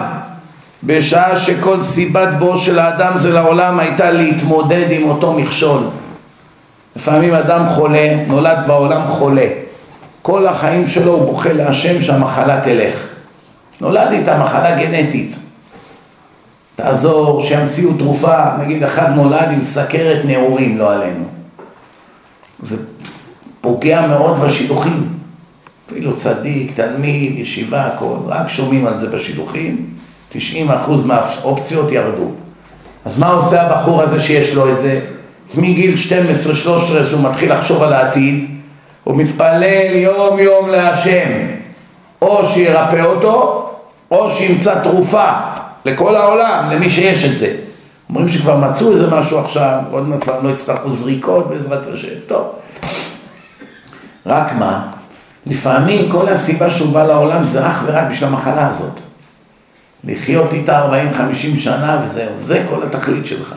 בשעה 0.84 1.38
שכל 1.38 1.82
סיבת 1.82 2.28
בואו 2.38 2.58
של 2.58 2.78
האדם 2.78 3.12
זה 3.16 3.32
לעולם 3.32 3.78
הייתה 3.78 4.10
להתמודד 4.10 4.86
עם 4.90 5.08
אותו 5.08 5.32
מכשול. 5.32 5.82
לפעמים 6.96 7.34
אדם 7.34 7.68
חולה, 7.68 8.16
נולד 8.26 8.58
בעולם 8.66 9.08
חולה. 9.08 9.46
כל 10.22 10.46
החיים 10.46 10.86
שלו 10.86 11.12
הוא 11.12 11.24
בוכה 11.24 11.52
להשם 11.52 12.02
שהמחלה 12.02 12.60
תלך. 12.60 12.94
נולד 13.80 14.12
איתה 14.12 14.38
מחלה 14.38 14.76
גנטית. 14.76 15.36
תעזור, 16.76 17.44
שימציאו 17.44 17.92
תרופה, 17.92 18.56
נגיד 18.58 18.84
אחד 18.84 19.14
נולד 19.14 19.48
עם 19.50 19.62
סכרת 19.62 20.24
נעורים, 20.24 20.78
לא 20.78 20.92
עלינו. 20.92 21.24
זה 22.62 22.76
פוגע 23.60 24.06
מאוד 24.06 24.40
בשידוכים. 24.40 25.21
אפילו 25.92 26.16
צדיק, 26.16 26.72
תלמיד, 26.74 27.38
ישיבה, 27.38 27.86
הכל, 27.86 28.16
רק 28.26 28.48
שומעים 28.48 28.86
על 28.86 28.98
זה 28.98 29.08
בשידוכים, 29.08 29.86
90% 30.32 30.36
מהאופציות 31.04 31.92
ירדו. 31.92 32.30
אז 33.04 33.18
מה 33.18 33.30
עושה 33.30 33.62
הבחור 33.62 34.02
הזה 34.02 34.20
שיש 34.20 34.54
לו 34.54 34.72
את 34.72 34.78
זה? 34.78 35.00
מגיל 35.54 35.94
12-13 35.94 37.04
שהוא 37.04 37.22
מתחיל 37.22 37.52
לחשוב 37.52 37.82
על 37.82 37.92
העתיד, 37.92 38.50
הוא 39.04 39.16
מתפלל 39.16 39.94
יום 39.94 40.38
יום 40.38 40.68
להשם, 40.68 41.28
או 42.22 42.46
שירפא 42.46 43.04
אותו, 43.04 43.70
או 44.10 44.30
שימצא 44.30 44.82
תרופה 44.82 45.30
לכל 45.84 46.16
העולם, 46.16 46.68
למי 46.72 46.90
שיש 46.90 47.24
את 47.24 47.36
זה. 47.36 47.56
אומרים 48.08 48.28
שכבר 48.28 48.56
מצאו 48.56 48.92
איזה 48.92 49.10
משהו 49.10 49.38
עכשיו, 49.38 49.78
עוד 49.90 50.08
מעט 50.08 50.22
כבר 50.22 50.42
לא 50.42 50.48
יצטרכו 50.48 50.90
זריקות 50.90 51.48
בעזרת 51.48 51.86
השם, 51.94 52.08
טוב. 52.26 52.46
רק 54.26 54.52
מה? 54.58 54.86
לפעמים 55.46 56.10
כל 56.10 56.28
הסיבה 56.28 56.70
שהוא 56.70 56.92
בא 56.92 57.06
לעולם 57.06 57.44
זה 57.44 57.66
אך 57.66 57.82
ורק 57.86 58.04
בשביל 58.10 58.28
המחלה 58.28 58.68
הזאת. 58.68 59.00
לחיות 60.04 60.52
איתה 60.52 60.86
40-50 60.88 61.58
שנה 61.58 62.00
וזהו, 62.04 62.30
זה 62.36 62.64
כל 62.68 62.82
התכלית 62.82 63.26
שלך. 63.26 63.54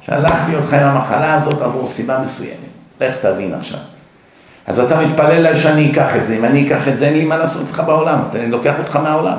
שלחתי 0.00 0.56
אותך 0.56 0.72
עם 0.72 0.82
המחלה 0.82 1.34
הזאת 1.34 1.62
עבור 1.62 1.86
סיבה 1.86 2.18
מסוימת. 2.18 2.56
לך 3.00 3.14
תבין 3.20 3.54
עכשיו. 3.54 3.78
אז 4.66 4.80
אתה 4.80 5.00
מתפלל 5.00 5.32
עליי 5.32 5.60
שאני 5.60 5.90
אקח 5.90 6.16
את 6.16 6.26
זה, 6.26 6.36
אם 6.36 6.44
אני 6.44 6.66
אקח 6.66 6.88
את 6.88 6.98
זה 6.98 7.06
אין 7.06 7.14
לי 7.14 7.24
מה 7.24 7.36
לעשות 7.36 7.62
איתך 7.66 7.82
בעולם, 7.86 8.18
אני 8.34 8.50
לוקח 8.50 8.74
אותך 8.78 8.96
מהעולם. 8.96 9.38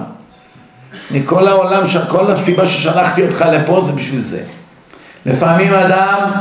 מכל 1.11 1.47
העולם, 1.47 1.83
כל 2.09 2.31
הסיבה 2.31 2.67
ששלחתי 2.67 3.25
אותך 3.25 3.45
לפה 3.51 3.81
זה 3.81 3.91
בשביל 3.91 4.23
זה. 4.23 4.41
לפעמים 5.25 5.73
אדם, 5.73 6.31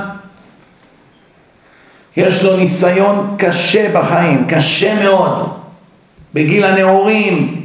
יש 2.16 2.44
לו 2.44 2.56
ניסיון 2.56 3.34
קשה 3.38 3.92
בחיים, 3.92 4.46
קשה 4.48 5.04
מאוד. 5.04 5.48
בגיל 6.34 6.64
הנעורים, 6.64 7.62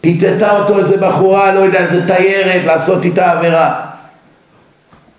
פיתתה 0.00 0.50
אותו 0.50 0.78
איזה 0.78 0.96
בחורה, 0.96 1.52
לא 1.52 1.60
יודע, 1.60 1.78
איזה 1.78 2.06
תיירת, 2.06 2.66
לעשות 2.66 3.04
איתה 3.04 3.32
עבירה. 3.32 3.80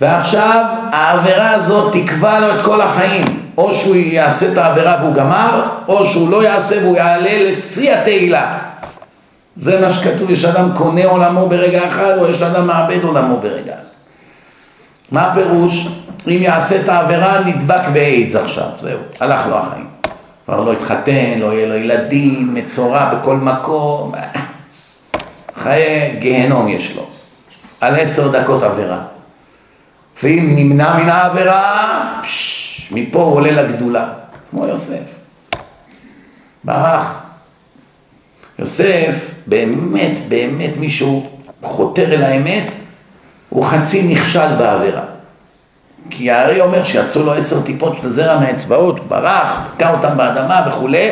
ועכשיו 0.01 0.65
העבירה 0.91 1.51
הזאת 1.51 1.93
תקבע 1.93 2.39
לו 2.39 2.55
את 2.55 2.65
כל 2.65 2.81
החיים. 2.81 3.43
או 3.57 3.73
שהוא 3.73 3.95
יעשה 3.95 4.51
את 4.51 4.57
העבירה 4.57 4.97
והוא 5.01 5.13
גמר, 5.13 5.63
או 5.87 6.05
שהוא 6.05 6.29
לא 6.29 6.43
יעשה 6.43 6.79
והוא 6.81 6.97
יעלה 6.97 7.49
לשיא 7.49 7.93
התהילה. 7.93 8.57
זה 9.55 9.81
מה 9.81 9.93
שכתוב, 9.93 10.29
יש 10.29 10.45
אדם 10.45 10.69
קונה 10.75 11.05
עולמו 11.05 11.49
ברגע 11.49 11.87
אחד, 11.87 12.17
או 12.17 12.29
יש 12.29 12.41
אדם 12.41 12.67
מאבד 12.67 13.03
עולמו 13.03 13.39
ברגע 13.39 13.73
אחד. 13.73 13.93
מה 15.11 15.21
הפירוש? 15.21 15.87
אם 16.27 16.37
יעשה 16.41 16.81
את 16.81 16.89
העבירה, 16.89 17.43
נדבק 17.43 17.81
באיידס 17.93 18.35
עכשיו, 18.35 18.67
זהו, 18.79 18.99
הלך 19.19 19.47
לו 19.47 19.57
החיים. 19.57 19.87
כבר 20.45 20.61
לא 20.61 20.71
יתחתן, 20.71 21.39
לא 21.39 21.53
יהיה 21.53 21.67
לו 21.67 21.75
ילדים, 21.75 22.53
מצורע 22.53 23.13
בכל 23.13 23.35
מקום, 23.35 24.11
חיי 25.59 26.15
גיהנום 26.19 26.67
יש 26.67 26.95
לו, 26.95 27.07
על 27.81 27.95
עשר 27.95 28.41
דקות 28.41 28.63
עבירה. 28.63 29.01
ואם 30.23 30.53
נמנע 30.55 30.97
מן 30.97 31.09
העבירה, 31.09 32.21
פש, 32.23 32.91
מפה 32.91 33.19
הוא 33.19 33.35
עולה 33.35 33.51
לגדולה, 33.51 34.07
כמו 34.51 34.67
יוסף. 34.67 35.03
ברח. 36.63 37.23
יוסף, 38.59 39.33
באמת, 39.47 40.19
באמת 40.27 40.77
מישהו 40.77 41.29
חותר 41.61 42.13
אל 42.13 42.23
האמת, 42.23 42.73
הוא 43.49 43.65
חצי 43.65 44.13
נכשל 44.13 44.55
בעבירה. 44.55 45.12
כי 46.09 46.31
הארי 46.31 46.61
אומר 46.61 46.83
שיצאו 46.83 47.23
לו 47.23 47.33
עשר 47.33 47.61
טיפות 47.61 47.97
של 47.97 48.09
זרע 48.09 48.39
מהאצבעות, 48.39 49.07
ברח, 49.07 49.59
בקע 49.75 49.91
אותם 49.91 50.17
באדמה 50.17 50.61
וכולי, 50.69 51.09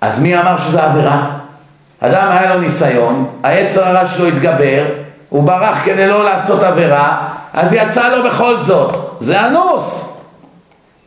אז 0.00 0.22
מי 0.22 0.38
אמר 0.38 0.58
שזה 0.58 0.84
עבירה? 0.84 1.30
אדם 2.00 2.28
היה 2.30 2.54
לו 2.54 2.60
ניסיון, 2.60 3.30
העץ 3.42 3.76
הרע 3.76 4.06
שלו 4.06 4.26
התגבר, 4.26 4.84
הוא 5.28 5.44
ברח 5.44 5.84
כדי 5.84 6.06
לא 6.06 6.24
לעשות 6.24 6.62
עבירה, 6.62 7.28
אז 7.52 7.72
יצא 7.72 8.16
לו 8.16 8.24
בכל 8.24 8.60
זאת, 8.60 9.16
זה 9.20 9.46
אנוס. 9.46 10.12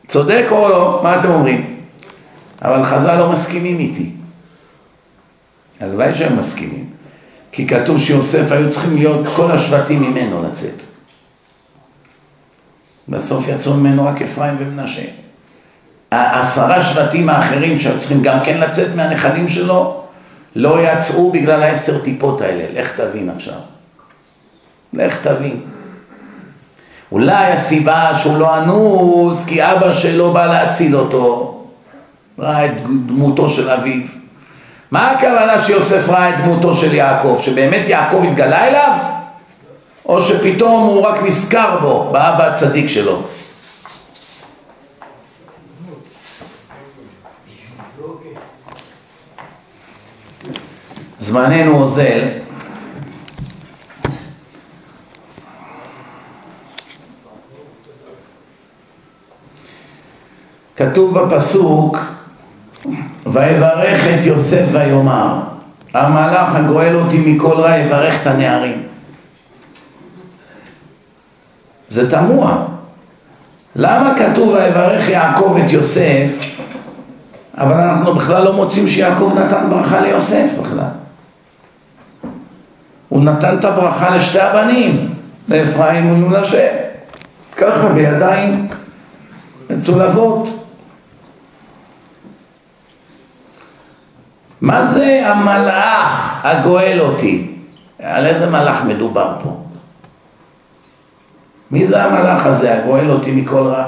צודק 0.07 0.45
או 0.51 0.69
לא? 0.69 0.99
מה 1.03 1.19
אתם 1.19 1.29
אומרים? 1.29 1.75
אבל 2.61 2.83
חז"ל 2.83 3.15
לא 3.15 3.31
מסכימים 3.31 3.79
איתי. 3.79 4.11
הלוואי 5.79 6.15
שהם 6.15 6.39
מסכימים. 6.39 6.85
כי 7.51 7.67
כתוב 7.67 7.99
שיוסף 7.99 8.51
היו 8.51 8.69
צריכים 8.69 8.95
להיות 8.95 9.27
כל 9.35 9.51
השבטים 9.51 10.01
ממנו 10.01 10.43
לצאת. 10.49 10.81
בסוף 13.09 13.47
יצאו 13.47 13.73
ממנו 13.73 14.05
רק 14.05 14.21
אפרים 14.21 14.55
ומנשה. 14.59 15.01
העשרה 16.11 16.83
שבטים 16.83 17.29
האחרים 17.29 17.77
שהיו 17.77 17.99
צריכים 17.99 18.21
גם 18.21 18.39
כן 18.43 18.57
לצאת 18.57 18.95
מהנכדים 18.95 19.47
שלו, 19.47 20.01
לא 20.55 20.77
יצאו 20.81 21.31
בגלל 21.31 21.63
העשר 21.63 22.01
טיפות 22.01 22.41
האלה. 22.41 22.81
לך 22.81 22.91
תבין 22.95 23.29
עכשיו. 23.29 23.59
לך 24.93 25.27
תבין. 25.27 25.59
אולי 27.11 27.51
הסיבה 27.51 28.15
שהוא 28.15 28.37
לא 28.37 28.57
אנוס, 28.57 29.45
כי 29.45 29.63
אבא 29.63 29.93
שלו 29.93 30.33
בא 30.33 30.45
להציל 30.45 30.95
אותו. 30.95 31.55
ראה 32.39 32.65
את 32.65 32.81
דמותו 33.05 33.49
של 33.49 33.69
אביו. 33.69 34.01
מה 34.91 35.11
הכוונה 35.11 35.59
שיוסף 35.59 36.09
ראה 36.09 36.29
את 36.29 36.41
דמותו 36.41 36.75
של 36.75 36.93
יעקב? 36.93 37.37
שבאמת 37.41 37.87
יעקב 37.87 38.23
התגלה 38.29 38.67
אליו? 38.67 39.18
או 40.09 40.21
שפתאום 40.21 40.83
הוא 40.83 41.01
רק 41.01 41.23
נזכר 41.23 41.77
בו, 41.81 42.09
באבא 42.11 42.47
הצדיק 42.47 42.87
שלו? 42.87 43.21
זמננו 51.19 51.81
אוזל. 51.81 52.27
כתוב 60.75 61.19
בפסוק 61.19 61.97
ויברך 63.25 64.03
את 64.03 64.25
יוסף 64.25 64.65
ויאמר 64.71 65.39
המלאך 65.93 66.55
הגואל 66.55 66.95
אותי 66.95 67.17
מכל 67.17 67.53
רע 67.53 67.77
יברך 67.77 68.21
את 68.21 68.27
הנערים 68.27 68.88
זה 71.89 72.11
תמוה. 72.11 72.65
למה 73.75 74.13
כתוב 74.17 74.49
ויברך 74.49 75.09
יעקב 75.09 75.57
את 75.65 75.71
יוסף 75.71 76.49
אבל 77.59 77.73
אנחנו 77.73 78.13
בכלל 78.13 78.43
לא 78.43 78.53
מוצאים 78.53 78.87
שיעקב 78.87 79.33
נתן 79.35 79.69
ברכה 79.69 80.01
ליוסף 80.01 80.59
בכלל. 80.59 80.89
הוא 83.09 83.23
נתן 83.23 83.57
את 83.59 83.65
הברכה 83.65 84.15
לשתי 84.15 84.39
הבנים 84.39 85.13
לאפרים 85.47 86.11
ולמנשה. 86.11 86.67
ככה 87.57 87.89
בידיים 87.89 88.67
מצולבות. 89.69 90.49
מה 94.61 94.85
זה 94.85 95.21
המלאך 95.25 96.39
הגואל 96.43 97.01
אותי? 97.01 97.55
על 97.99 98.25
איזה 98.25 98.49
מלאך 98.49 98.83
מדובר 98.83 99.35
פה? 99.43 99.57
מי 101.71 101.87
זה 101.87 102.03
המלאך 102.03 102.45
הזה 102.45 102.77
הגואל 102.77 103.11
אותי 103.11 103.31
מכל 103.31 103.61
רע? 103.61 103.85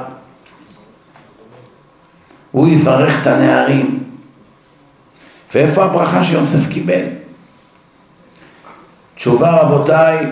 הוא 2.52 2.68
יברך 2.68 3.22
את 3.22 3.28
הנערים. 3.28 4.04
ואיפה 5.54 5.84
הברכה 5.84 6.24
שיוסף 6.24 6.70
קיבל? 6.70 7.06
תשובה 9.16 9.50
רבותיי, 9.50 10.32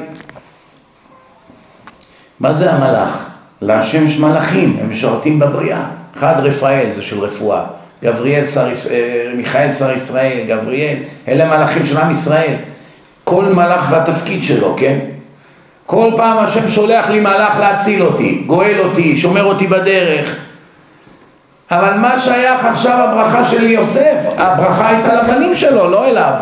מה 2.39 2.53
זה 2.53 2.73
המלאך? 2.73 3.25
להשם 3.61 4.07
יש 4.07 4.19
מלאכים, 4.19 4.77
הם 4.81 4.89
משרתים 4.89 5.39
בבריאה. 5.39 5.85
אחד 6.17 6.35
רפאל 6.37 6.91
זה 6.95 7.03
של 7.03 7.19
רפואה, 7.19 7.65
גבריאל 8.03 8.45
שר, 8.45 8.67
אה, 8.91 9.31
מיכאל 9.35 9.71
שר 9.71 9.91
ישראל, 9.91 10.45
גבריאל, 10.47 10.97
אלה 11.27 11.57
מלאכים 11.57 11.85
של 11.85 11.97
עם 11.97 12.11
ישראל. 12.11 12.55
כל 13.23 13.45
מלאך 13.45 13.87
והתפקיד 13.91 14.43
שלו, 14.43 14.75
כן? 14.79 14.99
כל 15.89 16.11
פעם 16.17 16.37
השם 16.37 16.67
שולח 16.67 17.09
לי 17.09 17.19
מלאך 17.19 17.59
להציל 17.59 18.01
אותי, 18.01 18.43
גואל 18.47 18.79
אותי, 18.79 19.17
שומר 19.17 19.43
אותי 19.43 19.67
בדרך. 19.67 20.35
אבל 21.71 21.93
מה 21.93 22.19
שייך 22.19 22.65
עכשיו 22.65 22.91
הברכה 22.91 23.43
של 23.43 23.63
יוסף? 23.63 24.25
הברכה 24.37 24.89
הייתה 24.89 25.13
לבנים 25.13 25.55
שלו, 25.55 25.89
לא 25.89 26.07
אליו. 26.07 26.33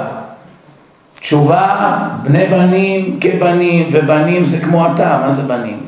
תשובה, 1.19 1.97
בני 2.23 2.45
בנים 2.45 3.19
כבנים, 3.21 3.89
ובנים 3.91 4.43
זה 4.43 4.59
כמו 4.59 4.85
אתה, 4.85 5.19
מה 5.25 5.31
זה 5.31 5.41
בנים? 5.41 5.79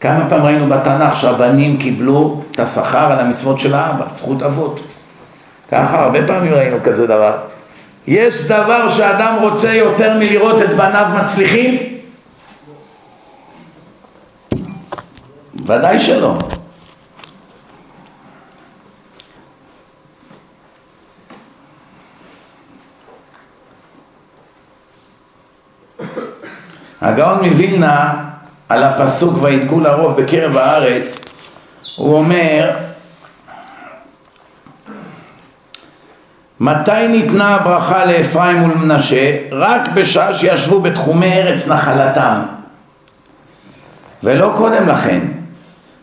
כמה 0.00 0.20
פעמים 0.28 0.44
ראינו 0.44 0.66
בתנ"ך 0.66 1.16
שהבנים 1.16 1.76
קיבלו 1.76 2.42
את 2.50 2.60
השכר 2.60 3.12
על 3.12 3.18
המצוות 3.18 3.60
של 3.60 3.74
האבא, 3.74 4.04
זכות 4.08 4.42
אבות. 4.42 4.80
ככה 5.72 6.02
הרבה 6.02 6.26
פעמים 6.26 6.54
ראינו 6.54 6.76
כזה 6.82 7.06
דבר. 7.06 7.32
יש 8.06 8.42
דבר 8.48 8.88
שאדם 8.88 9.36
רוצה 9.40 9.72
יותר 9.72 10.18
מלראות 10.18 10.62
את 10.62 10.76
בניו 10.76 11.06
מצליחים? 11.22 11.95
ודאי 15.66 16.00
שלא. 16.00 16.38
הגאון 27.00 27.44
מווילנה 27.44 28.14
על 28.68 28.82
הפסוק 28.82 29.42
וידגו 29.42 29.80
לרוב 29.80 30.20
בקרב 30.20 30.56
הארץ, 30.56 31.20
הוא 31.96 32.16
אומר 32.16 32.76
מתי 36.60 37.08
ניתנה 37.08 37.54
הברכה 37.54 38.04
לאפרים 38.04 38.62
ולמנשה? 38.62 39.38
רק 39.52 39.88
בשעה 39.94 40.34
שישבו 40.34 40.80
בתחומי 40.80 41.32
ארץ 41.32 41.68
נחלתם 41.68 42.42
ולא 44.22 44.54
קודם 44.56 44.88
לכן 44.88 45.35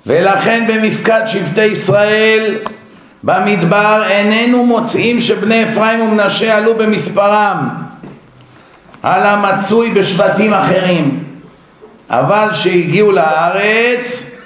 ולכן 0.06 0.66
במפקד 0.68 1.22
שבטי 1.28 1.66
ישראל 1.66 2.58
במדבר 3.24 4.04
איננו 4.10 4.66
מוצאים 4.66 5.20
שבני 5.20 5.64
אפרים 5.64 6.02
ומנשה 6.02 6.58
עלו 6.58 6.76
במספרם. 6.76 7.70
על 9.04 9.24
המצוי 9.24 9.92
בשבטים 9.92 10.54
אחרים. 10.54 11.24
אבל 12.10 12.54
שהגיעו 12.54 13.12
לארץ 13.12 14.38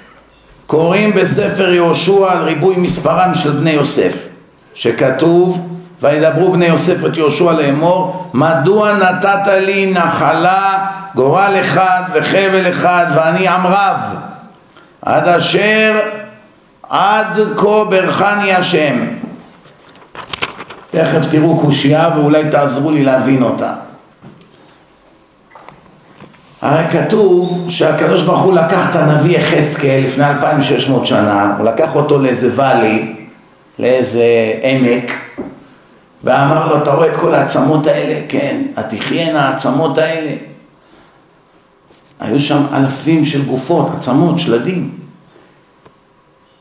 קוראים 0.66 1.12
בספר 1.12 1.74
יהושע 1.74 2.32
על 2.32 2.42
ריבוי 2.42 2.76
מספרם 2.76 3.34
של 3.34 3.50
בני 3.50 3.70
יוסף 3.70 4.28
שכתוב 4.74 5.78
וידברו 6.02 6.52
בני 6.52 6.66
יוסף 6.66 7.04
את 7.06 7.16
יהושע 7.16 7.52
לאמור 7.52 8.30
מדוע 8.34 8.92
נתת 8.92 9.46
לי 9.46 9.92
נחלה 9.92 10.86
גורל 11.14 11.56
אחד 11.60 12.02
וחבל 12.12 12.70
אחד 12.70 13.06
ואני 13.14 13.48
עם 13.48 13.66
רב 13.66 13.98
עד 15.08 15.28
אשר 15.28 16.00
עד 16.88 17.38
כה 17.56 17.84
ברכני 17.90 18.52
השם 18.54 18.96
תכף 20.90 21.30
תראו 21.30 21.58
קושייה 21.58 22.10
ואולי 22.16 22.50
תעזרו 22.50 22.90
לי 22.90 23.04
להבין 23.04 23.42
אותה 23.42 23.72
הרי 26.62 26.88
כתוב 26.88 27.66
שהקדוש 27.68 28.22
ברוך 28.22 28.42
הוא 28.42 28.54
לקח 28.54 28.90
את 28.90 28.96
הנביא 28.96 29.38
יחזקאל 29.38 30.00
לפני 30.04 30.26
2600 30.26 31.06
שנה, 31.06 31.54
הוא 31.58 31.66
לקח 31.66 31.94
אותו 31.94 32.18
לאיזה 32.18 32.50
ואלי, 32.54 33.14
לאיזה 33.78 34.24
עמק, 34.62 35.12
ואמר 36.24 36.68
לו, 36.68 36.82
אתה 36.82 36.90
רואה 36.90 37.08
את 37.08 37.16
כל 37.16 37.34
העצמות 37.34 37.86
האלה? 37.86 38.20
כן, 38.28 38.62
התחיינה 38.76 39.48
העצמות 39.48 39.98
האלה. 39.98 40.30
היו 42.20 42.40
שם 42.40 42.62
אלפים 42.72 43.24
של 43.24 43.44
גופות, 43.44 43.90
עצמות, 43.96 44.38
שלדים. 44.38 44.90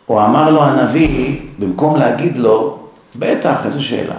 הוא 0.05 0.21
אמר 0.21 0.49
לו 0.49 0.63
הנביא, 0.63 1.39
במקום 1.59 1.95
להגיד 1.95 2.37
לו, 2.37 2.79
בטח, 3.15 3.55
איזה 3.65 3.83
שאלה. 3.83 4.15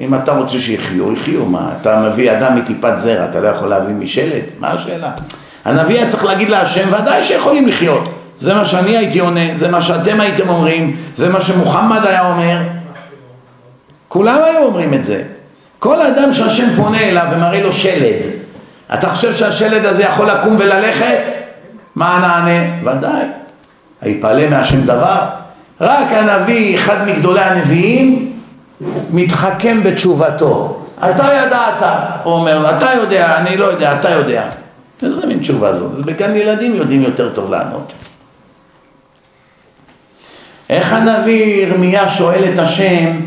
אם 0.00 0.14
אתה 0.14 0.32
רוצה 0.32 0.58
שיחיו, 0.58 1.12
יחיו, 1.12 1.44
מה, 1.44 1.72
אתה 1.80 2.08
מביא 2.08 2.32
אדם 2.32 2.56
מטיפת 2.56 2.92
זרע, 2.96 3.24
אתה 3.30 3.40
לא 3.40 3.48
יכול 3.48 3.68
להביא 3.68 3.94
משלד? 3.94 4.42
מה 4.58 4.70
השאלה? 4.70 5.12
הנביא 5.64 5.98
היה 5.98 6.08
צריך 6.08 6.24
להגיד 6.24 6.50
להשם, 6.50 6.88
ודאי 6.88 7.24
שיכולים 7.24 7.66
לחיות. 7.66 8.08
זה 8.38 8.54
מה 8.54 8.64
שאני 8.64 8.96
הייתי 8.96 9.18
עונה, 9.18 9.40
זה 9.56 9.68
מה 9.68 9.82
שאתם 9.82 10.20
הייתם 10.20 10.48
אומרים, 10.48 10.96
זה 11.14 11.28
מה 11.28 11.40
שמוחמד 11.40 12.04
היה 12.04 12.30
אומר. 12.30 12.58
כולם 14.08 14.38
היו 14.44 14.64
אומרים 14.64 14.94
את 14.94 15.04
זה. 15.04 15.22
כל 15.78 16.02
אדם 16.02 16.32
שהשם 16.32 16.66
פונה 16.76 17.00
אליו 17.00 17.26
ומראה 17.32 17.62
לו 17.62 17.72
שלד, 17.72 18.37
אתה 18.94 19.10
חושב 19.10 19.34
שהשלד 19.34 19.84
הזה 19.84 20.02
יכול 20.02 20.30
לקום 20.30 20.56
וללכת? 20.58 21.30
מה 21.94 22.18
נענה? 22.20 22.90
ודאי. 22.96 23.24
היפלא 24.00 24.48
מהשם 24.50 24.86
דבר? 24.86 25.18
רק 25.80 26.12
הנביא, 26.12 26.76
אחד 26.76 27.06
מגדולי 27.08 27.40
הנביאים, 27.40 28.32
מתחכם 29.10 29.82
בתשובתו. 29.82 30.84
אתה 30.98 31.28
ידעת, 31.34 31.82
הוא 32.22 32.34
אומר 32.34 32.76
אתה 32.76 32.92
יודע, 32.92 33.38
אני 33.38 33.56
לא 33.56 33.64
יודע, 33.64 33.94
אתה 34.00 34.10
יודע. 34.10 34.42
איזה 35.02 35.26
מין 35.26 35.38
תשובה 35.38 35.74
זאת? 35.74 35.94
זה 35.96 36.02
בגן 36.02 36.36
ילדים 36.36 36.74
יודעים 36.74 37.02
יותר 37.02 37.34
טוב 37.34 37.50
לענות. 37.50 37.92
איך 40.70 40.92
הנביא 40.92 41.66
ירמיה 41.66 42.08
שואל 42.08 42.44
את 42.54 42.58
השם, 42.58 43.20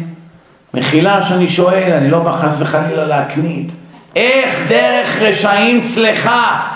מחילה 0.74 1.24
שאני 1.24 1.49
שואל, 1.49 1.93
אני 1.93 2.09
לא 2.09 2.20
בא 2.20 2.32
חס 2.32 2.57
וחלילה 2.59 3.05
להקנית, 3.05 3.72
איך 4.16 4.59
דרך 4.70 5.22
רשעים 5.22 5.82
צלחה? 5.82 6.68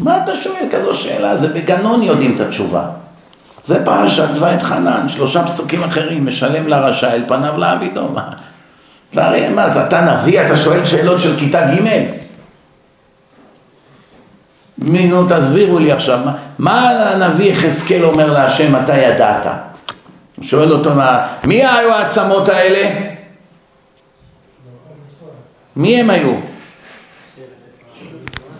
מה 0.00 0.22
אתה 0.24 0.36
שואל 0.36 0.64
כזו 0.70 0.94
שאלה? 0.94 1.36
זה 1.36 1.48
בגנון 1.48 2.02
יודעים 2.02 2.34
את 2.34 2.40
התשובה. 2.40 2.82
זה 3.64 3.84
פרשת 3.84 4.28
ואת 4.40 4.62
חנן, 4.62 5.08
שלושה 5.08 5.44
פסוקים 5.44 5.82
אחרים, 5.82 6.26
משלם 6.26 6.68
לרשע 6.68 7.12
אל 7.12 7.22
פניו 7.28 7.58
לעבידו. 7.58 8.08
מה? 8.08 8.28
והרי 9.14 9.48
מה, 9.48 9.86
אתה 9.86 10.00
נביא, 10.00 10.40
אתה 10.40 10.56
שואל 10.56 10.84
שאלות 10.84 11.20
של 11.20 11.36
כיתה 11.38 11.60
ג'? 11.66 11.80
מי, 14.78 15.06
נו, 15.06 15.26
תסבירו 15.28 15.78
לי 15.78 15.92
עכשיו, 15.92 16.18
מה, 16.24 16.32
מה 16.58 16.90
הנביא 16.90 17.52
יחזקאל 17.52 18.04
אומר 18.04 18.32
להשם, 18.32 18.76
אתה 18.76 18.96
ידעת? 18.96 19.46
הוא 20.36 20.44
שואל 20.44 20.72
אותו, 20.72 20.94
מה, 20.94 21.26
מי 21.44 21.64
היו 21.64 21.92
העצמות 21.92 22.48
האלה? 22.48 23.15
מי 25.76 26.00
הם 26.00 26.10
היו? 26.10 26.34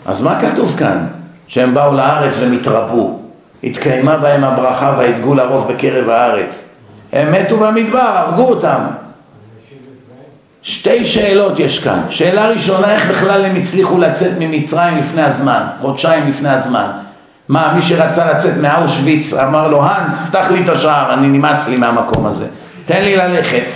אז 0.07 0.23
מה 0.23 0.41
כתוב 0.41 0.75
כאן? 0.79 1.07
שהם 1.49 1.75
באו 1.75 1.95
לארץ 1.95 2.37
והם 2.41 2.53
התרבו. 2.53 3.19
התקיימה 3.65 4.17
בהם 4.17 4.45
הברכה 4.45 4.95
וידגו 4.99 5.35
לרוב 5.35 5.73
בקרב 5.73 6.09
הארץ. 6.09 6.69
הם 7.13 7.33
מתו 7.33 7.57
במדבר, 7.57 7.99
הרגו 7.99 8.49
אותם. 8.49 8.87
שתי 10.63 11.05
שאלות 11.05 11.59
יש 11.59 11.85
כאן. 11.85 12.01
שאלה 12.11 12.47
ראשונה, 12.47 12.93
איך 12.93 13.11
בכלל 13.11 13.45
הם 13.45 13.57
הצליחו 13.57 13.99
לצאת 13.99 14.33
ממצרים 14.39 14.99
לפני 14.99 15.23
הזמן, 15.23 15.63
חודשיים 15.81 16.29
לפני 16.29 16.49
הזמן? 16.49 16.91
מה, 17.49 17.73
מי 17.75 17.83
שרצה 17.83 18.33
לצאת 18.33 18.55
מאושוויץ 18.57 19.35
אמר 19.35 19.69
לו, 19.69 19.83
האנס, 19.83 20.29
פתח 20.29 20.47
לי 20.51 20.65
את 20.65 20.69
השער, 20.69 21.15
אני 21.15 21.27
נמאס 21.27 21.69
לי 21.69 21.77
מהמקום 21.77 22.27
הזה, 22.27 22.47
תן 22.85 23.03
לי 23.03 23.17
ללכת. 23.17 23.75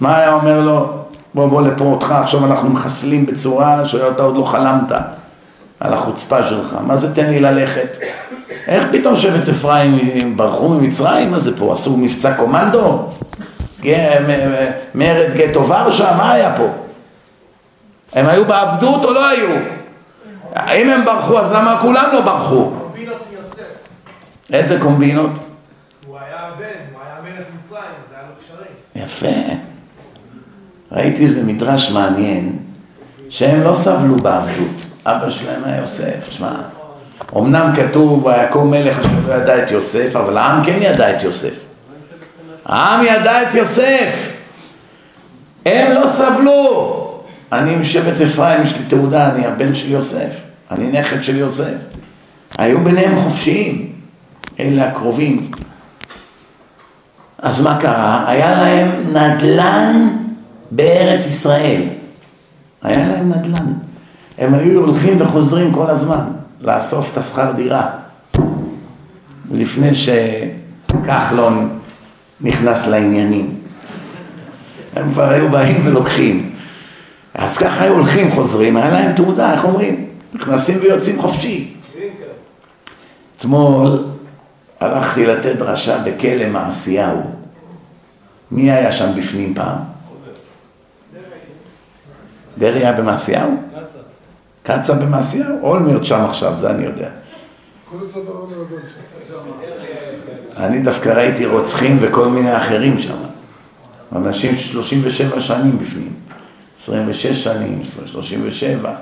מה 0.00 0.16
היה 0.16 0.32
אומר 0.32 0.60
לו? 0.60 1.03
בוא 1.34 1.46
בוא 1.46 1.62
לפה 1.62 1.84
אותך, 1.84 2.10
עכשיו 2.10 2.46
אנחנו 2.46 2.70
מחסלים 2.70 3.26
בצורה 3.26 3.86
שאתה 3.86 4.22
עוד 4.22 4.36
לא 4.36 4.44
חלמת 4.44 4.92
על 5.80 5.92
החוצפה 5.92 6.44
שלך, 6.44 6.76
מה 6.86 6.96
זה 6.96 7.14
תן 7.14 7.26
לי 7.30 7.40
ללכת? 7.40 7.98
איך 8.66 8.84
פתאום 8.92 9.16
שבט 9.16 9.48
אפרים 9.48 10.36
ברחו 10.36 10.68
ממצרים? 10.68 11.30
מה 11.30 11.38
זה 11.38 11.58
פה? 11.58 11.72
עשו 11.72 11.96
מבצע 11.96 12.34
קומנדו? 12.34 13.08
מרד 14.94 15.34
גטו 15.34 15.68
ורשה? 15.68 16.16
מה 16.16 16.32
היה 16.32 16.56
פה? 16.56 16.68
הם 18.12 18.26
היו 18.26 18.44
בעבדות 18.44 19.04
או 19.04 19.12
לא 19.12 19.28
היו? 19.28 19.48
אם 20.56 20.90
הם 20.90 21.04
ברחו 21.04 21.38
אז 21.38 21.52
למה 21.52 21.78
כולם 21.80 22.04
לא 22.12 22.20
ברחו? 22.20 22.70
קומבינות. 22.70 23.16
איזה 24.52 24.80
קומבינות? 24.80 25.30
הוא 26.06 26.18
היה 26.18 26.50
בן, 26.58 26.64
הוא 26.92 27.00
היה 27.04 27.14
מלך 27.22 27.46
מצרים, 27.64 27.82
זה 28.10 28.16
היה 28.16 28.24
לו 28.28 28.34
קשרים. 28.40 29.04
יפה. 29.04 29.73
ראיתי 30.94 31.26
איזה 31.26 31.42
מדרש 31.42 31.90
מעניין, 31.90 32.58
שהם 33.28 33.62
לא 33.62 33.74
סבלו 33.74 34.16
בעבדות. 34.16 34.86
אבא 35.06 35.30
שלהם 35.30 35.64
היה 35.64 35.76
יוסף, 35.76 36.28
תשמע. 36.28 36.52
אמנם 37.36 37.72
כתוב, 37.76 38.24
ויקום 38.26 38.70
מלך 38.70 38.98
אשר 38.98 39.08
לא 39.28 39.34
ידע 39.34 39.62
את 39.62 39.70
יוסף, 39.70 40.16
אבל 40.16 40.36
העם 40.38 40.64
כן 40.64 40.78
ידע 40.80 41.16
את 41.16 41.22
יוסף. 41.22 41.64
העם 42.64 43.04
ידע 43.04 43.42
את 43.42 43.54
יוסף. 43.54 44.32
הם 45.66 45.92
לא 45.92 46.08
סבלו. 46.08 47.00
אני 47.52 47.76
משבט 47.76 48.20
אפרים, 48.20 48.62
יש 48.62 48.78
לי 48.78 48.84
תעודה, 48.88 49.30
אני 49.30 49.46
הבן 49.46 49.74
של 49.74 49.92
יוסף. 49.92 50.40
אני 50.70 51.00
נכד 51.00 51.22
של 51.22 51.36
יוסף. 51.36 51.74
היו 52.58 52.80
ביניהם 52.80 53.20
חופשיים. 53.20 53.92
אלה 54.60 54.88
הקרובים. 54.88 55.50
אז 57.38 57.60
מה 57.60 57.78
קרה? 57.80 58.24
היה 58.28 58.50
להם 58.50 58.90
נדל"ן 59.12 60.23
בארץ 60.74 61.26
ישראל. 61.26 61.82
היה 62.82 63.08
להם 63.08 63.28
נדל"ן. 63.28 63.72
הם 64.38 64.54
היו 64.54 64.80
הולכים 64.80 65.20
וחוזרים 65.20 65.72
כל 65.72 65.90
הזמן 65.90 66.24
לאסוף 66.60 67.12
את 67.12 67.18
השכר 67.18 67.52
דירה. 67.52 67.90
לפני 69.52 69.90
שכחלון 69.94 71.78
נכנס 72.40 72.86
לעניינים. 72.86 73.54
הם 74.96 75.08
כבר 75.08 75.28
היו 75.28 75.50
באים 75.50 75.80
ולוקחים. 75.84 76.50
אז 77.34 77.58
ככה 77.58 77.84
היו 77.84 77.92
הולכים, 77.92 78.32
חוזרים, 78.32 78.76
היה 78.76 78.90
להם 78.90 79.12
תעודה, 79.12 79.52
איך 79.52 79.64
אומרים? 79.64 80.06
נכנסים 80.34 80.78
ויוצאים 80.82 81.20
חופשי. 81.20 81.74
אתמול 83.38 84.04
הלכתי 84.80 85.26
לתת 85.26 85.56
דרשה 85.56 85.98
בכלא 85.98 86.46
מעשיהו. 86.46 87.22
מי 88.50 88.70
היה 88.70 88.92
שם 88.92 89.10
בפנים 89.16 89.54
פעם? 89.54 89.93
דרעי 92.58 92.80
היה 92.80 92.92
במעשיהו? 92.92 93.56
קצה 94.62 94.94
במעשיהו? 94.94 95.58
אולמרט 95.62 96.04
שם 96.04 96.20
עכשיו, 96.20 96.52
זה 96.58 96.70
אני 96.70 96.84
יודע. 96.84 97.08
אני 100.56 100.82
דווקא 100.82 101.08
ראיתי 101.08 101.46
רוצחים 101.46 101.98
וכל 102.00 102.28
מיני 102.28 102.56
אחרים 102.56 102.98
שם. 102.98 103.16
אנשים 104.16 104.56
37 104.56 105.40
שנים 105.40 105.78
בפנים. 105.78 106.12
26 106.82 107.44
שנים, 107.44 107.82
37. 108.06 108.94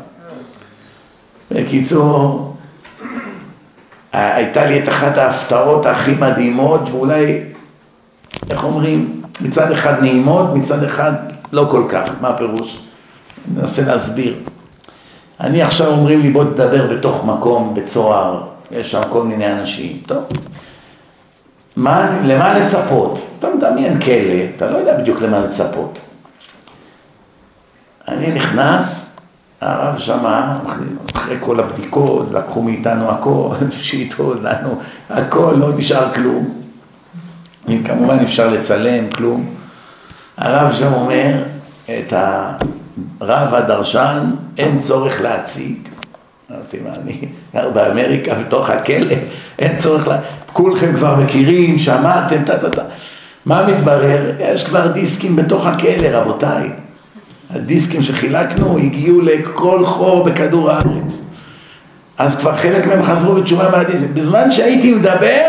בקיצור, 1.51 2.55
הייתה 4.13 4.65
לי 4.67 4.83
את 4.83 4.89
אחת 4.89 5.19
ההפתעות 5.19 5.87
הכי 5.87 6.15
מדהימות, 6.15 6.81
ואולי, 6.91 7.43
איך 8.51 8.65
אומרים, 8.65 9.23
מצד 9.41 9.73
אחד 9.73 10.01
נעימות, 10.01 10.55
מצד 10.55 10.85
אחד 10.85 11.13
לא 11.53 11.67
כל 11.71 11.85
כך. 11.89 12.11
מה 12.21 12.29
הפירוש? 12.29 12.83
אני 13.47 13.61
מנסה 13.61 13.83
להסביר. 13.87 14.35
אני 15.41 15.63
עכשיו 15.63 15.87
אומרים 15.87 16.21
לי 16.21 16.31
בוא 16.31 16.45
תדבר 16.45 16.87
בתוך 16.87 17.25
מקום, 17.25 17.75
בצוהר, 17.75 18.43
יש 18.71 18.91
שם 18.91 19.03
כל 19.11 19.23
מיני 19.23 19.53
אנשים. 19.53 20.03
טוב, 20.07 20.23
מה, 21.77 22.21
למה 22.25 22.59
לצפות? 22.59 23.19
אתה 23.39 23.49
מדמיין 23.55 24.01
כלא, 24.01 24.35
אתה 24.57 24.71
לא 24.71 24.77
יודע 24.77 24.99
בדיוק 24.99 25.23
למה 25.23 25.41
לצפות. 25.41 25.99
אני 28.09 28.33
נכנס, 28.33 29.17
הרב 29.61 29.99
שמע, 29.99 30.57
אחרי 31.15 31.37
כל 31.41 31.61
הבדיקות, 31.61 32.27
לקחו 32.33 32.63
מאיתנו 32.63 33.11
הכל, 33.11 33.55
פשיטו 33.79 34.35
לנו 34.35 34.81
הכל, 35.11 35.55
לא 35.59 35.73
נשאר 35.77 36.15
כלום. 36.15 36.63
כמובן 37.85 38.19
אפשר 38.19 38.51
לצלם, 38.51 39.11
כלום. 39.11 39.55
הרב 40.37 40.73
שם 40.73 40.93
אומר, 40.93 41.43
את 41.85 42.13
הרב 43.21 43.55
הדרשן 43.55 44.31
אין 44.59 44.79
צורך 44.79 45.21
להציג. 45.21 45.77
אמרתי, 46.51 46.79
מה, 46.85 46.91
אני 46.95 47.19
גר 47.55 47.71
באמריקה, 47.75 48.35
בתוך 48.35 48.71
הכלא, 48.71 49.15
אין 49.59 49.79
צורך 49.79 50.09
לה... 50.09 50.19
כולכם 50.53 50.95
כבר 50.97 51.17
מכירים, 51.17 51.79
שמעתם, 51.79 52.45
טה 52.45 52.59
טה 52.59 52.71
טה. 52.71 52.83
מה 53.47 53.67
מתברר? 53.67 54.33
יש 54.41 54.65
כבר 54.65 54.87
דיסקים 54.87 55.37
בתוך 55.37 55.67
הכלא, 55.67 56.09
רבותיי. 56.09 56.71
הדיסקים 57.55 58.03
שחילקנו 58.03 58.79
הגיעו 58.79 59.21
לכל 59.21 59.87
חור 59.87 60.25
בכדור 60.25 60.71
הארץ. 60.71 61.25
אז 62.19 62.37
כבר 62.37 62.57
חלק 62.57 62.87
מהם 62.87 63.03
חזרו 63.03 63.35
בתשובה 63.35 63.71
מהדיסקים. 63.71 64.15
בזמן 64.15 64.51
שהייתי 64.51 64.95
מדבר, 64.95 65.43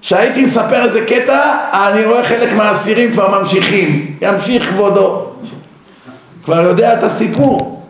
שהייתי 0.00 0.44
מספר 0.44 0.84
איזה 0.84 1.00
קטע, 1.06 1.54
אני 1.72 2.04
רואה 2.04 2.24
חלק 2.24 2.52
מהאסירים 2.52 3.12
כבר 3.12 3.38
ממשיכים. 3.40 4.16
ימשיך 4.22 4.70
כבודו. 4.70 5.26
כבר 6.46 6.60
יודע 6.60 6.98
את 6.98 7.02
הסיפור. 7.02 7.82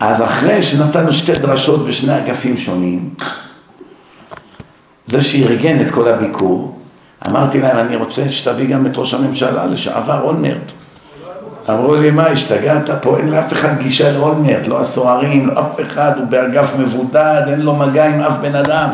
אז 0.00 0.22
אחרי 0.22 0.62
שנתנו 0.62 1.12
שתי 1.12 1.32
דרשות 1.32 1.86
בשני 1.86 2.18
אגפים 2.18 2.56
שונים, 2.56 3.10
זה 5.06 5.22
שארגן 5.22 5.80
את 5.80 5.90
כל 5.90 6.08
הביקור, 6.08 6.78
אמרתי 7.28 7.60
להם, 7.60 7.78
אני 7.78 7.96
רוצה 7.96 8.32
שתביא 8.32 8.68
גם 8.68 8.86
את 8.86 8.96
ראש 8.96 9.14
הממשלה 9.14 9.66
לשעבר 9.66 10.20
אולמרט. 10.22 10.72
אמרו 11.70 11.94
לי, 11.94 12.10
מה, 12.10 12.26
השתגעת? 12.26 12.90
פה 13.02 13.18
אין 13.18 13.28
לאף 13.28 13.52
אחד 13.52 13.78
גישה 13.78 14.12
לאולמרט, 14.12 14.66
לא 14.66 14.80
הסוהרים, 14.80 15.46
לא 15.46 15.60
אף 15.60 15.80
אחד, 15.80 16.12
הוא 16.16 16.26
באגף 16.26 16.72
מבודד, 16.78 17.42
אין 17.48 17.60
לו 17.60 17.76
מגע 17.76 18.06
עם 18.06 18.20
אף 18.20 18.38
בן 18.38 18.54
אדם. 18.54 18.88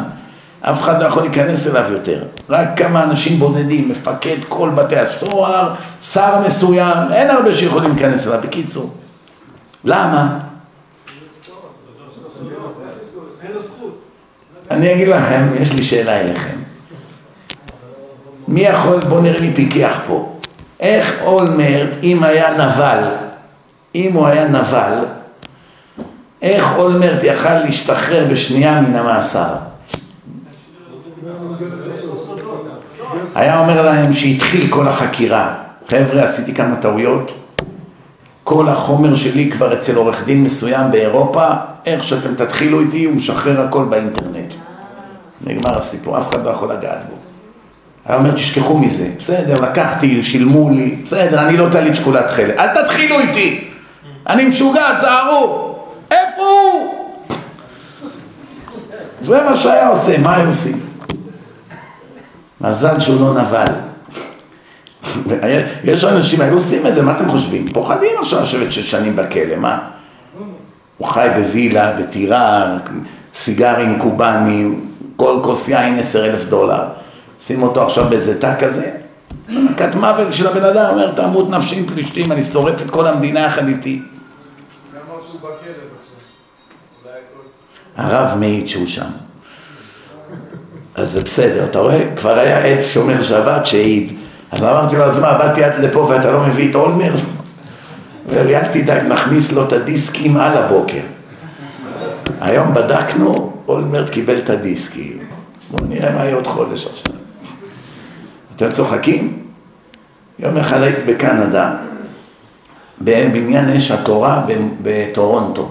אף 0.60 0.80
אחד 0.80 1.02
לא 1.02 1.06
יכול 1.06 1.22
להיכנס 1.22 1.66
אליו 1.66 1.92
יותר. 1.92 2.22
רק 2.48 2.68
כמה 2.76 3.04
אנשים 3.04 3.38
בודדים, 3.38 3.88
מפקד 3.88 4.36
כל 4.48 4.70
בתי 4.70 4.96
הסוהר, 4.96 5.74
שר 6.02 6.40
מסוים, 6.46 7.12
אין 7.12 7.30
הרבה 7.30 7.54
שיכולים 7.54 7.90
להיכנס 7.90 8.28
אליו. 8.28 8.40
בקיצור, 8.42 8.94
למה? 9.84 10.38
אני 14.70 14.92
אגיד 14.94 15.08
לכם, 15.08 15.48
יש 15.60 15.72
לי 15.72 15.82
שאלה 15.82 16.20
אליכם. 16.20 16.56
מי 18.48 18.60
יכול, 18.60 19.00
בואו 19.00 19.20
נראה 19.20 19.40
מי 19.40 19.54
פיקח 19.54 19.98
פה. 20.06 20.32
איך 20.80 21.14
אולמרט, 21.22 21.96
אם 22.02 22.22
היה 22.22 22.50
נבל, 22.50 23.04
אם 23.94 24.12
הוא 24.12 24.26
היה 24.26 24.48
נבל, 24.48 25.04
איך 26.42 26.76
אולמרט 26.76 27.22
יכל 27.22 27.58
להשתחרר 27.58 28.26
בשנייה 28.30 28.80
מן 28.80 28.96
המאסר? 28.96 29.54
היה 33.36 33.58
אומר 33.58 33.82
להם 33.82 34.12
שהתחיל 34.12 34.70
כל 34.70 34.88
החקירה, 34.88 35.54
חבר'ה 35.88 36.22
עשיתי 36.24 36.54
כמה 36.54 36.76
טעויות, 36.76 37.32
כל 38.44 38.68
החומר 38.68 39.16
שלי 39.16 39.50
כבר 39.50 39.74
אצל 39.74 39.96
עורך 39.96 40.24
דין 40.24 40.42
מסוים 40.42 40.90
באירופה, 40.90 41.46
איך 41.86 42.04
שאתם 42.04 42.34
תתחילו 42.34 42.80
איתי, 42.80 43.04
הוא 43.04 43.14
משחרר 43.14 43.60
הכל 43.60 43.84
באינטרנט. 43.84 44.54
נגמר 45.40 45.78
הסיפור, 45.78 46.18
אף 46.18 46.28
אחד 46.28 46.44
לא 46.44 46.50
יכול 46.50 46.72
לגעת 46.72 46.98
בו. 47.10 47.16
היה 48.06 48.18
אומר, 48.18 48.34
תשכחו 48.34 48.78
מזה. 48.78 49.08
בסדר, 49.18 49.60
לקחתי, 49.60 50.22
שילמו 50.22 50.70
לי, 50.70 50.96
בסדר, 51.04 51.40
אני 51.40 51.56
לא 51.56 51.68
טלית 51.72 51.96
שקולת 51.96 52.30
חלק. 52.30 52.54
אל 52.58 52.82
תתחילו 52.82 53.20
איתי! 53.20 53.64
אני 54.28 54.48
משוגע, 54.48 54.96
תזהרו! 54.96 55.78
איפה 56.10 56.42
הוא? 56.42 56.94
זה 59.22 59.42
מה 59.42 59.56
שהיה 59.56 59.88
עושה, 59.88 60.18
מה 60.18 60.36
היו 60.36 60.48
עושים? 60.48 60.85
מזל 62.60 63.00
שהוא 63.00 63.20
לא 63.20 63.42
נבל. 63.42 63.64
יש 65.84 66.04
אנשים, 66.04 66.40
היו 66.40 66.54
עושים 66.54 66.86
את 66.86 66.94
זה, 66.94 67.02
מה 67.02 67.16
אתם 67.16 67.30
חושבים? 67.30 67.68
פוחדים 67.68 68.10
עכשיו 68.20 68.42
לשבת 68.42 68.72
שש 68.72 68.90
שנים 68.90 69.16
בכלא, 69.16 69.56
מה? 69.56 69.78
הוא 70.98 71.08
חי 71.08 71.28
בווילה, 71.36 71.92
בטירה, 71.92 72.76
סיגרים 73.34 73.98
קובנים, 73.98 74.86
כל 75.16 75.38
כוס 75.42 75.68
יין 75.68 75.98
עשר 75.98 76.26
אלף 76.26 76.44
דולר. 76.44 76.82
שים 77.40 77.62
אותו 77.62 77.84
עכשיו 77.84 78.04
באיזה 78.10 78.40
תא 78.40 78.54
כזה, 78.58 78.90
מכת 79.48 79.94
מוות 79.94 80.32
של 80.32 80.46
הבן 80.46 80.64
אדם, 80.64 80.90
אומר, 80.90 81.12
תמות 81.12 81.50
נפשי 81.50 81.78
עם 81.78 81.86
פלישתים, 81.86 82.32
אני 82.32 82.42
שורף 82.42 82.82
את 82.82 82.90
כל 82.90 83.06
המדינה 83.06 83.40
יחד 83.40 83.68
איתי. 83.68 84.02
הרב 87.96 88.38
מעיד 88.38 88.68
שהוא 88.68 88.86
שם. 88.86 89.25
אז 90.96 91.12
זה 91.12 91.20
בסדר, 91.20 91.64
אתה 91.64 91.78
רואה? 91.78 92.02
כבר 92.16 92.38
היה 92.38 92.58
עד 92.58 92.82
שומר 92.82 93.22
שבת 93.22 93.66
שהעיד. 93.66 94.12
אז 94.50 94.64
אמרתי 94.64 94.96
לו, 94.96 95.04
אז 95.04 95.18
מה, 95.18 95.38
באתי 95.38 95.64
עד 95.64 95.74
לפה 95.78 95.98
ואתה 95.98 96.30
לא 96.30 96.40
מביא 96.40 96.70
את 96.70 96.74
אולמר? 96.74 97.14
אומר 98.28 98.42
לי, 98.42 98.56
אל 98.56 98.72
תדאג, 98.72 99.02
נכניס 99.02 99.52
לו 99.52 99.64
את 99.64 99.72
הדיסקים 99.72 100.36
על 100.36 100.56
הבוקר. 100.56 101.00
היום 102.40 102.74
בדקנו, 102.74 103.52
אולמרט 103.68 104.10
קיבל 104.10 104.38
את 104.38 104.50
הדיסקים. 104.50 105.18
בואו 105.70 105.88
נראה 105.88 106.12
מה 106.14 106.24
יהיה 106.24 106.34
עוד 106.34 106.46
חודש 106.46 106.86
עכשיו. 106.86 107.14
אתם 108.56 108.70
צוחקים? 108.70 109.42
יום 110.38 110.56
אחד 110.56 110.82
הייתי 110.82 111.12
בקנדה, 111.12 111.76
בבניין 113.00 113.68
אש 113.68 113.90
התורה 113.90 114.44
בטורונטו. 114.82 115.68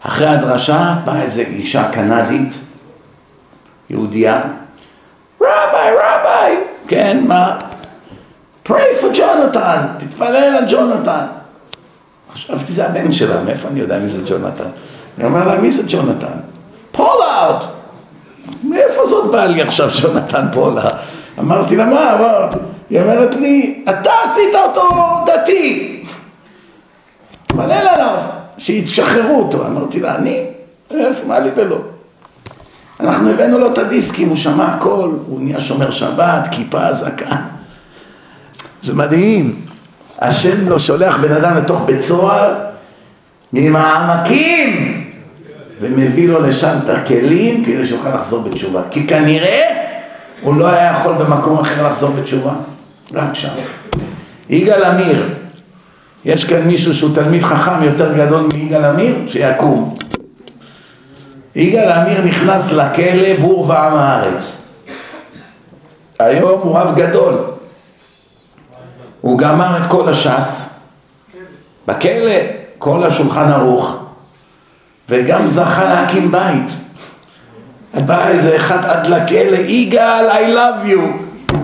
אחרי 0.00 0.26
הדרשה 0.26 0.96
באה 1.04 1.22
איזו 1.22 1.40
אישה 1.40 1.88
קנדית, 1.92 2.58
יהודייה, 3.90 4.42
Rabbi, 5.40 5.92
Rabbi, 5.92 6.56
כן, 6.88 7.24
מה? 7.28 7.58
pray 8.66 9.00
for 9.00 9.06
ג'ונתן, 9.14 9.86
תתפלל 9.98 10.56
על 10.56 10.64
ג'ונתן. 10.70 11.26
חשבתי 12.34 12.72
זה 12.72 12.86
הבן 12.86 13.12
שלה, 13.12 13.42
מאיפה 13.42 13.68
אני 13.68 13.80
יודע 13.80 13.98
מי 13.98 14.08
זה 14.08 14.22
ג'ונתן? 14.26 14.68
אני 15.18 15.26
אומר 15.26 15.48
לה, 15.48 15.60
מי 15.60 15.70
זה 15.70 15.82
ג'ונתן? 15.88 16.38
פולארד! 16.92 17.64
מאיפה 18.64 19.06
זאת 19.06 19.32
באה 19.32 19.46
לי 19.46 19.62
עכשיו 19.62 19.88
ג'ונתן 20.02 20.46
פולארד? 20.52 20.94
אמרתי 21.38 21.76
לה, 21.76 21.86
מה? 21.86 22.48
היא 22.90 23.00
אומרת 23.00 23.34
לי, 23.34 23.84
אתה 23.88 24.10
עשית 24.24 24.54
אותו 24.54 24.88
דתי. 25.26 26.04
תתפלל 27.46 27.72
עליו. 27.72 28.16
שישחררו 28.58 29.38
אותו. 29.38 29.66
אמרתי 29.66 30.00
לה, 30.00 30.14
אני? 30.14 30.46
איפה, 30.90 31.26
מה 31.26 31.38
לי 31.38 31.50
ולא? 31.54 31.78
אנחנו 33.04 33.30
הבאנו 33.30 33.58
לו 33.58 33.72
את 33.72 33.78
הדיסקים, 33.78 34.28
הוא 34.28 34.36
שמע 34.36 34.66
הכל, 34.66 35.10
הוא 35.26 35.40
נהיה 35.40 35.60
שומר 35.60 35.90
שבת, 35.90 36.48
כיפה, 36.50 36.92
זקן. 36.92 37.36
זה 38.82 38.94
מדהים. 38.94 39.60
השם 40.18 40.68
לא 40.68 40.78
שולח 40.78 41.16
בן 41.16 41.32
אדם 41.32 41.56
לתוך 41.56 41.82
בית 41.86 42.00
סוהר 42.00 42.54
ממעמקים 43.52 45.04
ומביא 45.80 46.28
לו 46.28 46.46
לשם 46.46 46.76
את 46.84 46.88
הכלים 46.88 47.64
כדי 47.64 47.86
שיוכל 47.86 48.14
לחזור 48.14 48.42
בתשובה. 48.42 48.82
כי 48.90 49.06
כנראה 49.06 49.60
הוא 50.42 50.56
לא 50.56 50.68
היה 50.68 50.92
יכול 50.98 51.12
במקום 51.14 51.58
אחר 51.58 51.86
לחזור 51.88 52.10
בתשובה, 52.10 52.52
רק 53.14 53.34
שם. 53.34 53.48
יגאל 54.50 54.84
עמיר, 54.84 55.34
יש 56.24 56.44
כאן 56.44 56.60
מישהו 56.60 56.94
שהוא 56.94 57.14
תלמיד 57.14 57.42
חכם 57.42 57.82
יותר 57.82 58.16
גדול 58.16 58.46
מיגאל 58.54 58.84
עמיר? 58.84 59.16
שיקום. 59.28 59.96
יגאל 61.56 61.92
עמיר 61.92 62.24
נכנס 62.24 62.72
לכלא 62.72 63.36
בור 63.40 63.68
ועם 63.68 63.94
הארץ. 63.94 64.68
היום 66.18 66.60
הוא 66.60 66.78
רב 66.78 66.96
גדול. 66.96 67.34
הוא 69.20 69.38
גמר 69.38 69.76
את 69.76 69.90
כל 69.90 70.08
הש"ס 70.08 70.80
בכלא, 71.86 72.40
כל 72.78 73.04
השולחן 73.04 73.48
ערוך, 73.50 73.96
וגם 75.08 75.46
זכה 75.46 75.84
להקים 75.84 76.30
בית. 76.30 76.72
בא 78.06 78.28
איזה 78.28 78.56
אחד 78.56 78.84
עד 78.84 79.06
לכלא, 79.06 79.56
יגאל, 79.56 80.30
I 80.30 80.56
love 80.56 80.88
you. 80.88 81.54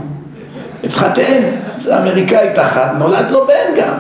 התחתן, 0.84 1.42
זה 1.82 1.98
אמריקאית 1.98 2.58
אחת, 2.58 2.90
נולד 2.98 3.30
לו 3.30 3.46
בן 3.46 3.80
גם. 3.80 3.94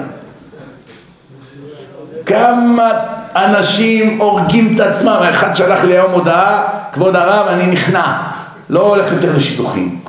כמה 2.26 3.19
אנשים 3.36 4.20
הורגים 4.20 4.74
את 4.74 4.80
עצמם, 4.80 5.18
האחד 5.22 5.56
שלח 5.56 5.84
לי 5.84 5.92
היום 5.92 6.12
הודעה, 6.12 6.62
כבוד 6.92 7.16
הרב, 7.16 7.46
אני 7.48 7.66
נכנע, 7.66 8.22
לא 8.68 8.86
הולך 8.86 9.12
יותר 9.12 9.36
לשידוכים. 9.36 10.00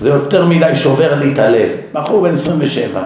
זה 0.00 0.08
יותר 0.08 0.46
מדי 0.46 0.76
שובר 0.76 1.14
לי 1.14 1.32
את 1.32 1.38
הלב. 1.38 1.68
בחור 1.92 2.22
בן 2.22 2.34
27, 2.34 3.02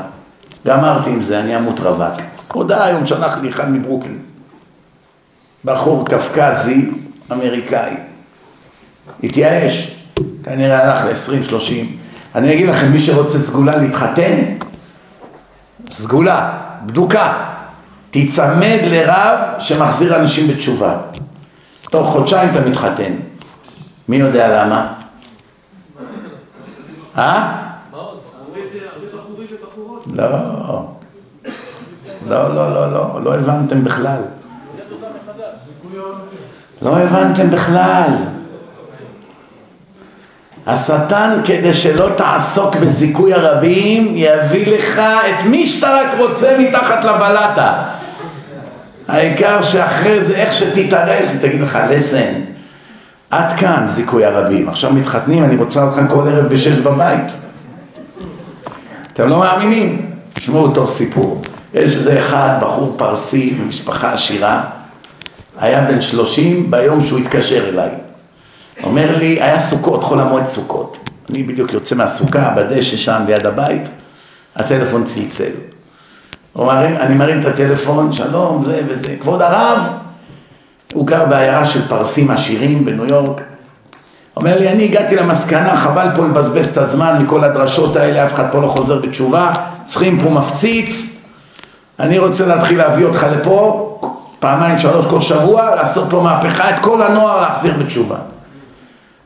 גמרתי 0.66 1.10
עם 1.10 1.20
זה, 1.20 1.40
אני 1.40 1.56
אמות 1.56 1.80
רווק. 1.80 2.14
הודעה 2.52 2.84
היום 2.84 3.06
שלח 3.06 3.38
לי 3.42 3.50
אחד 3.50 3.70
מברוקלין. 3.70 4.18
בחור 5.64 6.06
קפקזי, 6.08 6.90
אמריקאי. 7.32 7.94
התייאש, 9.22 9.96
כנראה 10.44 10.78
הלך 10.84 11.04
ל-20-30. 11.04 11.72
אני 12.34 12.54
אגיד 12.54 12.68
לכם, 12.68 12.92
מי 12.92 12.98
שרוצה 12.98 13.38
סגולה 13.38 13.76
להתחתן, 13.76 14.36
סגולה, 15.90 16.52
בדוקה, 16.86 17.32
תיצמד 18.12 18.78
לרב 18.84 19.38
שמחזיר 19.58 20.16
אנשים 20.16 20.48
בתשובה. 20.48 20.96
תוך 21.90 22.08
חודשיים 22.08 22.50
אתה 22.54 22.60
מתחתן. 22.60 23.12
מי 24.08 24.16
יודע 24.16 24.64
למה? 24.64 24.92
אה? 27.18 27.62
לא, 30.14 30.32
לא, 32.26 32.54
לא, 32.54 32.74
לא, 32.74 32.92
לא, 32.92 33.24
לא 33.24 33.34
הבנתם 33.34 33.84
בכלל. 33.84 34.22
לא 36.82 36.98
הבנתם 36.98 37.50
בכלל. 37.50 38.10
השטן, 40.66 41.40
כדי 41.44 41.74
שלא 41.74 42.08
תעסוק 42.16 42.76
בזיכוי 42.76 43.34
הרבים, 43.34 44.12
יביא 44.16 44.78
לך 44.78 44.98
את 44.98 45.44
מי 45.44 45.66
שאתה 45.66 46.00
רק 46.00 46.18
רוצה 46.18 46.56
מתחת 46.58 47.04
לבלטה. 47.04 48.01
העיקר 49.08 49.62
שאחרי 49.62 50.24
זה, 50.24 50.34
איך 50.36 50.52
שתתארס, 50.52 51.32
היא 51.32 51.48
תגיד 51.50 51.60
לך, 51.60 51.78
לסן, 51.90 52.32
עד 53.30 53.52
כאן 53.52 53.86
זיכוי 53.88 54.24
הרבים. 54.24 54.68
עכשיו 54.68 54.92
מתחתנים, 54.92 55.44
אני 55.44 55.56
רוצה 55.56 55.82
אותך 55.82 56.00
כל 56.08 56.28
ערב 56.28 56.52
בשש 56.52 56.78
בבית. 56.78 57.32
אתם 59.12 59.28
לא 59.28 59.38
מאמינים? 59.38 60.10
תשמעו 60.34 60.74
טוב 60.74 60.88
סיפור. 60.88 61.42
יש 61.74 61.96
איזה 61.96 62.20
אחד, 62.20 62.58
בחור 62.60 62.94
פרסי, 62.98 63.56
ממשפחה 63.64 64.12
עשירה, 64.12 64.62
היה 65.58 65.80
בן 65.80 66.00
שלושים 66.00 66.70
ביום 66.70 67.02
שהוא 67.02 67.18
התקשר 67.18 67.68
אליי. 67.68 67.90
אומר 68.82 69.18
לי, 69.18 69.42
היה 69.42 69.60
סוכות, 69.60 70.04
חול 70.04 70.20
המועד 70.20 70.46
סוכות. 70.46 71.10
אני 71.30 71.42
בדיוק 71.42 71.72
יוצא 71.72 71.94
מהסוכה, 71.94 72.54
בדשא 72.56 72.96
שם 72.96 73.22
ליד 73.26 73.46
הבית, 73.46 73.88
הטלפון 74.56 75.04
צלצל. 75.04 75.50
אומרים, 76.56 76.96
אני 76.96 77.14
מרים 77.14 77.40
את 77.40 77.46
הטלפון, 77.46 78.12
שלום, 78.12 78.62
זה 78.62 78.80
וזה. 78.88 79.16
כבוד 79.20 79.42
הרב, 79.42 79.78
הוא 80.94 81.06
גר 81.06 81.24
בעיירה 81.24 81.66
של 81.66 81.88
פרסים 81.88 82.30
עשירים 82.30 82.84
בניו 82.84 83.06
יורק. 83.06 83.40
אומר 84.36 84.58
לי, 84.58 84.68
אני 84.68 84.84
הגעתי 84.84 85.16
למסקנה, 85.16 85.76
חבל 85.76 86.08
פה 86.14 86.26
לבזבז 86.26 86.68
את 86.68 86.78
הזמן 86.78 87.18
מכל 87.22 87.44
הדרשות 87.44 87.96
האלה, 87.96 88.26
אף 88.26 88.34
אחד 88.34 88.44
פה 88.52 88.60
לא 88.60 88.68
חוזר 88.68 89.00
בתשובה, 89.00 89.52
צריכים 89.84 90.20
פה 90.20 90.30
מפציץ. 90.30 91.18
אני 92.00 92.18
רוצה 92.18 92.46
להתחיל 92.46 92.78
להביא 92.78 93.04
אותך 93.04 93.26
לפה, 93.32 93.88
פעמיים, 94.40 94.78
שלוש, 94.78 95.06
כל 95.06 95.20
שבוע, 95.20 95.74
לעשות 95.74 96.10
פה 96.10 96.20
מהפכה, 96.20 96.70
את 96.70 96.78
כל 96.80 97.02
הנוער 97.02 97.40
להחזיר 97.40 97.74
בתשובה. 97.78 98.16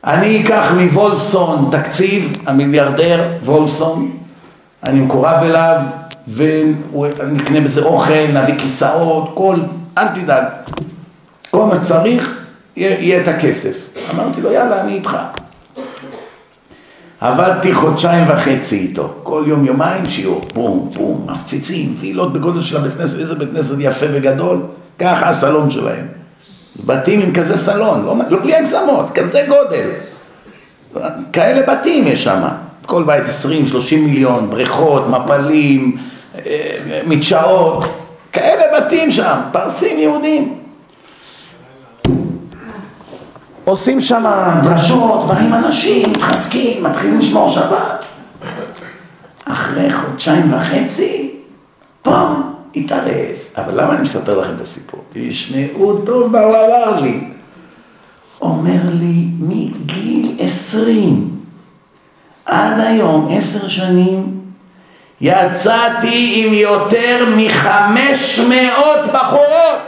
אני 0.05 0.43
אקח 0.43 0.67
מוולפסון 0.75 1.69
תקציב, 1.71 2.37
המיליארדר 2.45 3.23
וולפסון, 3.43 4.11
אני 4.83 4.99
מקורב 4.99 5.37
אליו, 5.41 5.77
ונקנה 6.35 7.61
בזה 7.61 7.83
אוכל, 7.83 8.27
נביא 8.33 8.57
כיסאות, 8.57 9.31
כל, 9.33 9.55
אל 9.97 10.07
תדאג, 10.07 10.43
כל 11.51 11.65
מה 11.65 11.83
שצריך, 11.83 12.37
יהיה, 12.75 13.21
את 13.21 13.27
הכסף. 13.27 13.89
אמרתי 14.13 14.41
לו, 14.41 14.51
יאללה, 14.51 14.81
אני 14.81 14.93
איתך. 14.93 15.17
עבדתי 17.21 17.73
חודשיים 17.73 18.23
וחצי 18.29 18.77
איתו, 18.77 19.13
כל 19.23 19.43
יום 19.47 19.65
יומיים 19.65 20.05
שיעור, 20.05 20.41
בום 20.53 20.89
בום, 20.93 21.27
מפציצים, 21.29 21.93
פעילות 21.99 22.33
בגודל 22.33 22.61
של 22.61 22.77
הבית 22.77 22.93
כנסת, 22.93 23.19
איזה 23.19 23.35
בית 23.35 23.49
כנסת 23.51 23.75
יפה 23.79 24.05
וגדול, 24.13 24.61
ככה 24.99 25.29
הסלון 25.29 25.71
שלהם. 25.71 26.07
בתים 26.85 27.21
עם 27.21 27.33
כזה 27.33 27.57
סלון, 27.57 28.05
לא, 28.05 28.15
לא 28.29 28.39
בלי 28.39 28.55
הגזמות, 28.55 29.05
כזה 29.15 29.45
גודל. 29.47 29.89
כאלה 31.33 31.73
בתים 31.73 32.07
יש 32.07 32.23
שם, 32.23 32.47
כל 32.85 33.03
בית 33.03 33.23
20-30 33.23 33.95
מיליון, 33.95 34.49
בריכות, 34.49 35.07
מפלים, 35.07 35.97
מדשאות, 37.07 37.85
כאלה 38.31 38.63
בתים 38.79 39.11
שם, 39.11 39.39
פרסים 39.51 39.99
יהודים. 39.99 40.57
עושים 43.65 44.01
שם 44.01 44.25
דרשות, 44.63 45.27
באים 45.27 45.53
אנשים, 45.53 46.09
מתחזקים, 46.11 46.83
מתחילים 46.83 47.19
לשמור 47.19 47.49
שבת. 47.49 48.05
אחרי 49.45 49.93
חודשיים 49.93 50.53
וחצי, 50.53 51.31
פום, 52.01 52.53
התארס. 52.75 53.53
אבל 53.57 53.81
למה 53.81 53.93
אני 53.93 54.01
מספר 54.01 54.41
לכם 54.41 54.55
את 54.55 54.61
הסיפור? 54.61 55.03
תשמעו 55.13 55.97
טוב 56.05 56.31
מה 56.31 56.39
הוא 56.39 56.55
אמר 56.55 57.01
לי. 57.01 57.19
אומר 58.41 58.81
לי, 58.93 59.27
מגיל 59.39 60.35
עשרים 60.39 61.29
עד 62.45 62.79
היום, 62.79 63.27
עשר 63.31 63.67
שנים, 63.67 64.36
יצאתי 65.21 66.43
עם 66.45 66.53
יותר 66.53 67.25
מחמש 67.37 68.39
מאות 68.39 69.05
בחורות 69.13 69.79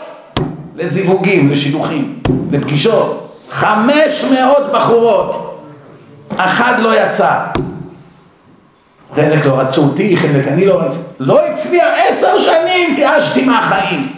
לזיווגים, 0.75 1.51
לשידוכים, 1.51 2.19
לפגישות. 2.51 3.37
חמש 3.49 4.25
מאות 4.31 4.71
בחורות, 4.73 5.61
אחת 6.37 6.79
לא 6.79 7.01
יצא. 7.01 7.31
חלק 9.15 9.45
לא 9.45 9.59
רצו 9.59 9.83
אותי, 9.83 10.17
חלק 10.17 10.47
אני 10.47 10.65
לא 10.65 10.81
רצו. 10.81 10.99
לא 11.19 11.45
הצליח, 11.45 11.87
עשר 12.07 12.39
שנים 12.39 12.95
תיאשתי 12.95 13.45
מהחיים. 13.45 14.13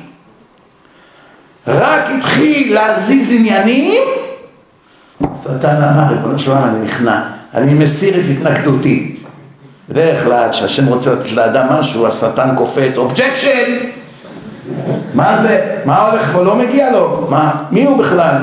רק 1.67 2.03
התחיל 2.17 2.73
להזיז 2.73 3.31
עניינים, 3.31 4.01
השטן 5.21 5.75
אמר, 5.75 6.13
ריבונו 6.13 6.39
של 6.39 6.51
עולם, 6.51 6.63
אני 6.63 6.85
נכנע, 6.85 7.21
אני 7.53 7.73
מסיר 7.73 8.19
את 8.19 8.25
התנגדותי. 8.37 9.20
בדרך 9.91 10.23
כלל, 10.23 10.49
כשהשם 10.51 10.87
רוצה 10.87 11.13
לתת 11.13 11.31
לאדם 11.31 11.67
משהו, 11.69 12.07
השטן 12.07 12.55
קופץ, 12.55 12.97
objection! 12.97 13.71
מה 15.13 15.41
זה? 15.41 15.75
מה 15.85 16.07
הולך 16.07 16.31
פה? 16.33 16.43
לא 16.43 16.55
מגיע 16.55 16.91
לו. 16.91 17.27
מה? 17.29 17.51
מי 17.71 17.85
הוא 17.85 17.97
בכלל? 17.97 18.35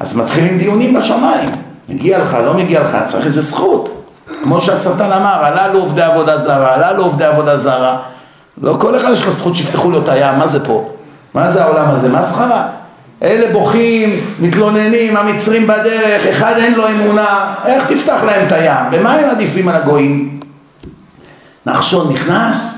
אז 0.00 0.16
מתחילים 0.16 0.58
דיונים 0.58 0.94
בשמיים. 0.94 1.48
מגיע 1.88 2.18
לך, 2.18 2.36
לא 2.44 2.54
מגיע 2.54 2.82
לך, 2.82 2.96
צריך 3.06 3.26
איזה 3.26 3.40
זכות. 3.42 4.06
כמו 4.42 4.60
שהשטן 4.60 5.12
אמר, 5.12 5.44
הללו 5.44 5.78
עובדי 5.78 6.02
עבודה 6.02 6.38
זרה, 6.38 6.74
הללו 6.74 7.02
עובדי 7.02 7.24
עבודה 7.24 7.58
זרה. 7.58 7.98
לא 8.62 8.76
כל 8.80 8.96
אחד 8.96 9.10
יש 9.12 9.22
לך 9.22 9.30
זכות 9.30 9.56
שיפתחו 9.56 9.90
לו 9.90 10.02
את 10.02 10.08
הים, 10.08 10.38
מה 10.38 10.46
זה 10.46 10.64
פה? 10.64 10.88
מה 11.34 11.50
זה 11.50 11.64
העולם 11.64 11.88
הזה? 11.88 12.08
מה 12.08 12.22
סחרה? 12.22 12.66
אלה 13.22 13.52
בוכים, 13.52 14.20
מתלוננים, 14.40 15.16
המצרים 15.16 15.66
בדרך, 15.66 16.26
אחד 16.26 16.54
אין 16.56 16.74
לו 16.74 16.88
אמונה, 16.88 17.54
איך 17.66 17.92
תפתח 17.92 18.22
להם 18.26 18.46
את 18.46 18.52
הים? 18.52 18.90
במה 18.90 19.14
הם 19.14 19.30
עדיפים 19.30 19.68
על 19.68 19.74
הגויים? 19.74 20.41
נחשון 21.66 22.12
נכנס, 22.12 22.74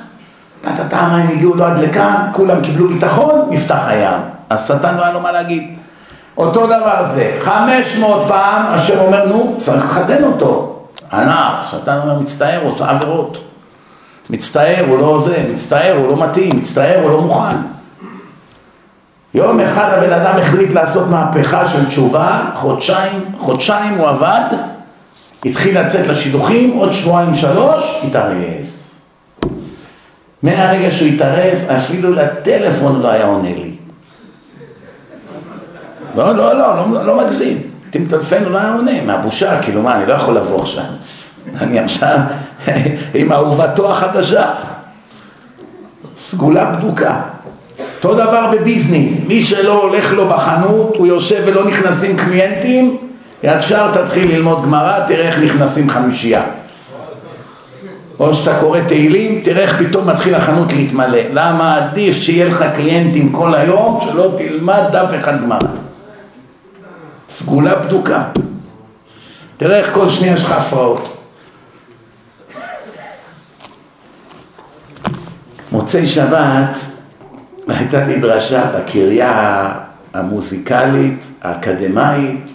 טה-טה-טה, 0.63 0.99
הם 0.99 1.29
הגיעו 1.31 1.55
לו 1.55 1.65
עד 1.65 1.79
לכאן, 1.79 2.15
כולם 2.33 2.61
קיבלו 2.61 2.89
ביטחון, 2.89 3.47
נפתח 3.51 3.85
הים. 3.87 4.21
השטן 4.51 4.97
לא 4.97 5.03
היה 5.03 5.13
לו 5.13 5.21
מה 5.21 5.33
להגיד. 5.33 5.79
אותו 6.37 6.67
דבר 6.67 7.05
זה, 7.05 7.39
חמש 7.43 7.99
מאות 7.99 8.23
פעם, 8.29 8.67
השם 8.67 8.99
אומר, 8.99 9.27
נו, 9.27 9.55
צריך 9.57 9.85
לחתן 9.85 10.25
אותו. 10.25 10.77
הנער, 11.11 11.59
השטן 11.59 11.99
אומר, 12.03 12.19
מצטער, 12.19 12.61
הוא 12.63 12.69
עושה 12.69 12.91
עבירות. 12.91 13.39
מצטער, 14.31 14.85
הוא 14.89 14.99
לא 14.99 15.21
זה, 15.25 15.45
מצטער, 15.53 15.97
הוא 15.97 16.09
לא 16.09 16.25
מתאים, 16.25 16.57
מצטער, 16.57 17.01
הוא 17.03 17.11
לא 17.11 17.21
מוכן. 17.21 17.57
יום 19.35 19.61
אחד 19.61 19.91
הבן 19.91 20.13
אדם 20.13 20.39
החליט 20.39 20.71
לעשות 20.71 21.09
מהפכה 21.11 21.67
של 21.67 21.87
תשובה, 21.87 22.41
חודשיים, 22.55 23.25
חודשיים 23.39 23.95
הוא 23.99 24.09
עבד, 24.09 24.45
התחיל 25.45 25.81
לצאת 25.81 26.07
לשידוכים, 26.07 26.71
עוד 26.71 26.93
שבועיים 26.93 27.35
שלוש, 27.35 28.03
התארס. 28.07 29.01
מהרגע 30.43 30.91
שהוא 30.91 31.09
התארס, 31.09 31.71
אפילו 31.71 32.11
לטלפון 32.11 33.01
לא 33.03 33.09
היה 33.09 33.27
עונה 33.27 33.55
לי. 33.55 33.75
לא, 36.17 36.37
לא, 36.37 36.59
לא, 36.59 36.77
לא, 36.93 37.07
לא 37.07 37.25
מגזים. 37.25 37.63
הוא 37.95 38.51
לא 38.51 38.59
היה 38.59 38.75
עונה, 38.75 39.03
מהבושה, 39.03 39.63
כאילו 39.63 39.83
מה, 39.83 39.97
אני 39.97 40.07
לא 40.07 40.13
יכול 40.13 40.37
לבוא 40.37 40.63
עכשיו. 40.63 40.85
אני 41.61 41.79
עכשיו 41.79 42.19
עם 43.15 43.33
אהובתו 43.33 43.93
החדשה. 43.93 44.51
סגולה 46.17 46.65
בדוקה. 46.65 47.21
אותו 47.95 48.15
דבר 48.15 48.51
בביזנס, 48.53 49.29
מי 49.29 49.43
שלא 49.43 49.83
הולך 49.83 50.13
לו 50.13 50.29
בחנות, 50.29 50.97
הוא 50.97 51.07
יושב 51.07 51.43
ולא 51.47 51.65
נכנסים 51.65 52.17
קליינטים, 52.17 52.99
ישר 53.45 53.93
תתחיל 53.95 54.35
ללמוד 54.35 54.63
גמרא, 54.63 55.07
תראה 55.07 55.27
איך 55.27 55.39
נכנסים 55.39 55.89
חמישייה. 55.89 56.45
או 58.19 58.35
שאתה 58.35 58.61
קורא 58.61 58.81
תהילים, 58.89 59.41
תראה 59.45 59.63
איך 59.63 59.83
פתאום 59.83 60.11
מתחיל 60.11 60.35
החנות 60.35 60.73
להתמלא. 60.73 61.19
למה 61.31 61.77
עדיף 61.77 62.17
שיהיה 62.17 62.49
לך 62.49 62.65
קליינטים 62.77 63.33
כל 63.33 63.55
היום, 63.55 64.01
שלא 64.01 64.35
תלמד 64.37 64.83
דף 64.93 65.11
אחד 65.19 65.43
גמרא. 65.43 65.59
סגולה 67.31 67.75
בדוקה. 67.75 68.23
תראה 69.57 69.79
איך 69.79 69.95
כל 69.95 70.09
שנייה 70.09 70.35
יש 70.35 70.45
לך 70.45 70.53
הפרעות. 70.53 71.17
מוצאי 75.73 76.07
שבת 76.07 76.77
הייתה 77.69 78.05
לי 78.05 78.21
דרשה 78.21 78.65
בקריה 78.79 79.69
המוזיקלית, 80.15 81.25
האקדמאית, 81.43 82.55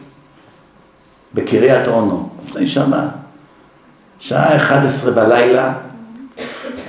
בקריית 1.34 1.88
אונו, 1.88 2.30
מוצאי 2.46 2.68
שבת. 2.68 3.10
שעה 4.20 4.56
11 4.56 5.12
בלילה, 5.12 5.74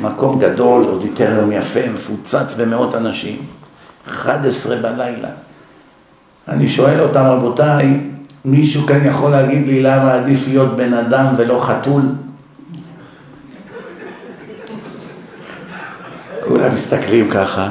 מקום 0.00 0.40
גדול, 0.40 0.84
אודיטריום 0.84 1.52
יפה, 1.52 1.80
מפוצץ 1.94 2.54
במאות 2.54 2.94
אנשים, 2.94 3.36
11 4.08 4.76
בלילה. 4.76 5.28
אני 6.48 6.68
שואל 6.68 7.00
אותם, 7.00 7.20
רבותיי, 7.20 8.00
מישהו 8.44 8.86
כאן 8.86 9.06
יכול 9.06 9.30
להגיד 9.30 9.66
לי 9.66 9.82
למה 9.82 10.14
עדיף 10.14 10.48
להיות 10.48 10.76
בן 10.76 10.94
אדם 10.94 11.26
ולא 11.36 11.60
חתול? 11.64 12.02
כולם 16.48 16.72
מסתכלים 16.72 17.30
ככה. 17.30 17.70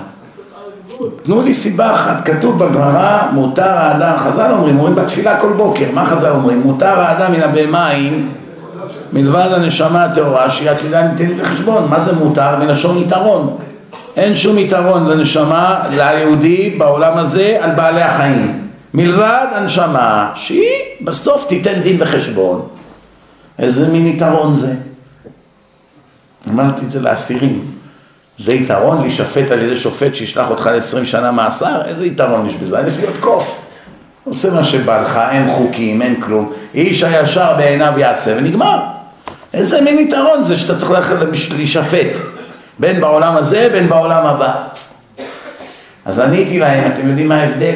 תנו 1.24 1.42
לי 1.42 1.54
סיבה 1.54 1.96
אחת, 1.96 2.26
כתוב 2.26 2.64
בגמרא, 2.64 3.22
מותר 3.32 3.70
האדם, 3.70 4.18
חז"ל 4.18 4.52
אומרים, 4.52 4.78
אומרים 4.78 4.96
בתפילה 4.96 5.40
כל 5.40 5.54
בוקר, 5.54 5.86
מה 5.94 6.06
חז"ל 6.06 6.32
אומרים? 6.32 6.62
מותר 6.62 7.00
האדם 7.00 7.32
מן 7.32 7.42
הבהמה 7.42 7.92
אין, 7.92 8.30
מלבד 9.14 9.50
הנשמה 9.54 10.06
הטהורה, 10.06 10.50
שהיא 10.50 10.70
עתידה 10.70 11.08
ניתנת 11.08 11.38
לחשבון. 11.38 11.90
מה 11.90 12.00
זה 12.00 12.14
מותר? 12.14 12.60
מלשון 12.60 12.98
יתרון. 12.98 13.58
אין 14.16 14.36
שום 14.36 14.58
יתרון 14.58 15.10
לנשמה, 15.10 15.80
ליהודי, 15.90 16.76
בעולם 16.78 17.18
הזה, 17.18 17.58
על 17.62 17.72
בעלי 17.72 18.02
החיים. 18.02 18.68
מלבד 18.94 19.48
הנשמה, 19.56 20.32
שהיא 20.36 20.70
בסוף 21.02 21.48
תיתן 21.48 21.82
דין 21.82 21.96
וחשבון. 22.00 22.68
איזה 23.60 23.88
מין 23.88 24.08
יתרון 24.08 24.54
זה? 24.54 24.74
אמרתי 26.50 26.86
את 26.86 26.92
זה 26.92 27.02
לאסירים. 27.02 27.79
זה 28.40 28.54
יתרון 28.54 29.02
להישפט 29.02 29.52
על 29.52 29.62
ידי 29.62 29.78
שופט 29.78 30.16
שישלח 30.16 30.50
אותך 30.50 30.66
ל-20 30.66 31.06
שנה 31.06 31.32
מאסר? 31.32 31.82
איזה 31.86 32.06
יתרון 32.06 32.48
יש 32.48 32.56
בזה? 32.56 32.80
עדיף 32.80 32.98
להיות 32.98 33.16
קוף. 33.20 33.62
עושה 34.24 34.50
מה 34.52 34.64
שבא 34.64 35.02
לך, 35.02 35.20
אין 35.32 35.52
חוקים, 35.52 36.02
אין 36.02 36.22
כלום. 36.22 36.52
איש 36.76 37.04
הישר 37.04 37.54
בעיניו 37.58 37.94
יעשה 37.98 38.36
ונגמר. 38.38 38.80
איזה 39.54 39.82
מין 39.82 40.00
יתרון 40.00 40.44
זה 40.44 40.58
שאתה 40.58 40.76
צריך 40.76 40.92
ללכת 40.92 41.16
להישפט, 41.56 42.18
בין 42.80 43.02
בעולם 43.02 43.36
הזה 43.36 43.70
בין 43.72 43.90
בעולם 43.90 44.26
הבא. 44.26 44.54
אז 46.06 46.20
עניתי 46.20 46.60
להם, 46.60 46.92
אתם 46.92 47.08
יודעים 47.08 47.28
מה 47.28 47.36
ההבדל? 47.36 47.76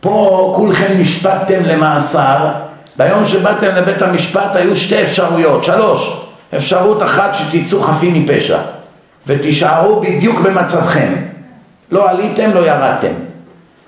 פה 0.00 0.52
כולכם 0.56 0.94
נשפטתם 0.98 1.60
למאסר, 1.62 2.36
ביום 2.96 3.26
שבאתם 3.26 3.74
לבית 3.74 4.02
המשפט 4.02 4.56
היו 4.56 4.76
שתי 4.76 5.02
אפשרויות, 5.02 5.64
שלוש. 5.64 6.16
אפשרות 6.56 7.02
אחת 7.02 7.34
שתצאו 7.34 7.80
חפים 7.82 8.24
מפשע 8.24 8.58
ותישארו 9.28 10.00
בדיוק 10.00 10.40
במצבכם. 10.40 11.14
לא 11.90 12.10
עליתם, 12.10 12.50
לא 12.50 12.60
ירדתם. 12.60 13.12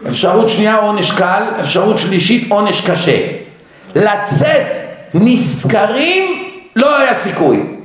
אפשרות 0.08 0.48
שנייה 0.48 0.76
עונש 0.76 1.12
קל, 1.12 1.42
אפשרות 1.60 1.98
שלישית 1.98 2.52
עונש 2.52 2.90
קשה. 2.90 3.26
לצאת 3.94 4.66
נשכרים 5.14 6.44
לא 6.76 6.98
היה 6.98 7.14
סיכוי. 7.14 7.76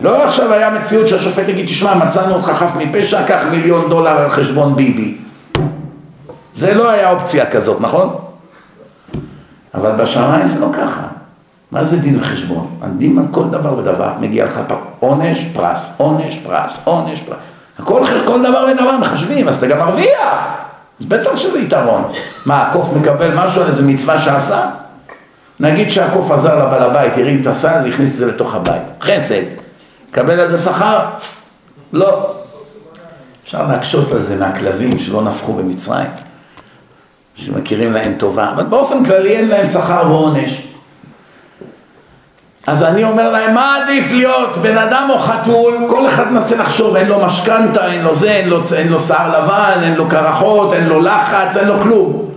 לא 0.00 0.24
עכשיו 0.24 0.52
היה 0.52 0.70
מציאות 0.70 1.08
שהשופט 1.08 1.48
יגיד, 1.48 1.66
תשמע, 1.66 1.94
מצאנו 1.94 2.34
אותך 2.34 2.50
חף 2.50 2.70
מפשע, 2.76 3.26
קח 3.26 3.44
מיליון 3.50 3.90
דולר 3.90 4.18
על 4.18 4.30
חשבון 4.30 4.76
ביבי. 4.76 5.16
זה 6.54 6.74
לא 6.74 6.90
היה 6.90 7.10
אופציה 7.10 7.50
כזאת, 7.50 7.80
נכון? 7.80 8.16
אבל 9.74 9.90
בשמיים 9.90 10.48
זה 10.48 10.60
לא 10.60 10.68
ככה. 10.72 11.06
מה 11.72 11.84
זה 11.84 11.96
דין 11.96 12.20
וחשבון? 12.20 12.76
הדין 12.82 13.18
על 13.18 13.24
כל 13.30 13.44
דבר 13.50 13.78
ודבר, 13.78 14.12
מגיע 14.20 14.44
לך 14.44 14.60
עונש, 15.00 15.46
פרס, 15.54 15.94
עונש, 15.96 16.38
פרס, 16.38 16.78
עונש, 16.84 17.20
פרס. 17.20 17.36
הכל, 17.78 18.02
כל 18.26 18.42
דבר 18.42 18.66
ודבר 18.72 18.98
מחשבים, 18.98 19.48
אז 19.48 19.56
אתה 19.56 19.66
גם 19.66 19.78
מרוויח. 19.78 20.56
אז 21.00 21.06
בטח 21.06 21.36
שזה 21.36 21.60
יתרון. 21.60 22.12
מה, 22.46 22.62
הקוף 22.62 22.92
מקבל 22.92 23.34
משהו 23.34 23.62
על 23.62 23.68
איזה 23.68 23.82
מצווה 23.82 24.18
שעשה? 24.18 24.66
נגיד 25.60 25.90
שהקוף 25.90 26.30
עזר 26.30 26.66
לבעל 26.66 26.82
הבית, 26.82 27.12
הרים 27.16 27.40
את 27.40 27.46
הסל, 27.46 27.88
הכניס 27.88 28.14
את 28.14 28.18
זה 28.18 28.26
לתוך 28.26 28.54
הבית. 28.54 28.82
חסד. 29.00 29.42
קבל 30.10 30.40
על 30.40 30.48
זה 30.48 30.58
שכר? 30.58 31.04
לא. 31.92 32.32
אפשר 33.44 33.66
להקשות 33.66 34.12
על 34.12 34.22
זה 34.22 34.36
מהכלבים 34.36 34.98
שלא 34.98 35.22
נפחו 35.22 35.52
במצרים, 35.52 36.06
שמכירים 37.34 37.92
להם 37.92 38.14
טובה, 38.18 38.50
אבל 38.50 38.64
באופן 38.64 39.04
כללי 39.04 39.36
אין 39.36 39.48
להם 39.48 39.66
שכר 39.66 40.02
ועונש. 40.06 40.66
אז 42.66 42.82
אני 42.82 43.04
אומר 43.04 43.30
להם, 43.30 43.54
מה 43.54 43.78
עדיף 43.82 44.12
להיות, 44.12 44.56
בן 44.56 44.78
אדם 44.78 45.08
או 45.10 45.18
חתול? 45.18 45.78
כל 45.88 46.06
אחד 46.06 46.32
מנסה 46.32 46.56
לחשוב, 46.56 46.96
אין 46.96 47.08
לו 47.08 47.26
משכנתה, 47.26 47.92
אין 47.92 48.02
לו 48.02 48.14
זה, 48.14 48.30
אין 48.30 48.48
לו, 48.48 48.62
אין 48.76 48.88
לו 48.88 49.00
שיער 49.00 49.40
לבן, 49.40 49.82
אין 49.82 49.94
לו 49.94 50.08
קרחות, 50.08 50.72
אין 50.72 50.86
לו 50.86 51.00
לחץ, 51.00 51.56
אין 51.56 51.68
לו 51.68 51.80
כלום. 51.80 52.30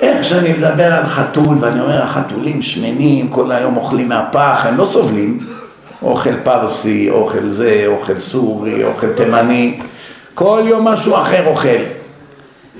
איך 0.00 0.24
שאני 0.24 0.52
מדבר 0.52 0.94
על 0.94 1.06
חתול, 1.06 1.56
ואני 1.60 1.80
אומר, 1.80 2.02
החתולים 2.02 2.62
שמנים, 2.62 3.28
כל 3.28 3.52
היום 3.52 3.76
אוכלים 3.76 4.08
מהפח, 4.08 4.64
הם 4.68 4.76
לא 4.76 4.84
סובלים. 4.84 5.38
אוכל 6.02 6.36
פרסי, 6.42 7.10
אוכל 7.10 7.48
זה, 7.50 7.84
אוכל 7.86 8.18
סורי, 8.18 8.84
אוכל 8.84 9.12
תימני, 9.12 9.80
כל 10.34 10.62
יום 10.64 10.88
משהו 10.88 11.16
אחר 11.16 11.46
אוכל. 11.46 11.68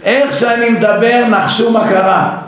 איך 0.04 0.38
שאני 0.38 0.70
מדבר, 0.70 1.24
נחשו 1.30 1.70
מה 1.70 1.88
קרה. 1.88 2.47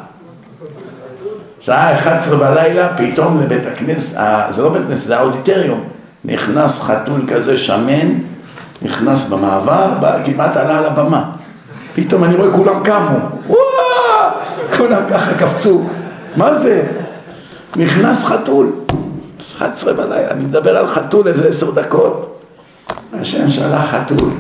שעה 1.61 1.95
11 1.95 2.39
בלילה, 2.39 2.89
פתאום 2.97 3.41
לבית 3.41 3.66
הכנסת, 3.66 4.16
אה, 4.19 4.47
זה 4.51 4.62
לא 4.62 4.69
בית 4.69 4.82
הכנסת, 4.87 5.07
זה 5.07 5.19
האודיטריום, 5.19 5.81
נכנס 6.24 6.81
חתול 6.81 7.20
כזה 7.28 7.59
שמן, 7.59 8.09
נכנס 8.82 9.28
במעבר, 9.28 9.89
כמעט 10.24 10.57
עלה 10.57 10.78
על 10.78 10.85
הבמה. 10.85 11.31
פתאום 11.95 12.24
אני 12.24 12.35
רואה 12.35 12.53
כולם 12.53 12.82
קמו, 12.85 13.19
כולם 14.77 15.03
ככה 15.11 15.35
קפצו, 15.35 15.82
מה 16.37 16.59
זה? 16.59 16.82
נכנס 17.77 18.24
חתול. 18.24 18.73
11 19.57 19.93
בלילה, 19.93 20.31
אני 20.31 20.45
מדבר 20.45 20.77
על 20.77 20.87
חתול 20.87 21.28
איזה 21.28 21.49
עשר 21.49 21.70
דקות. 21.70 22.41
השם 23.12 23.51
שלח 23.51 23.91
חתול. 23.91 24.31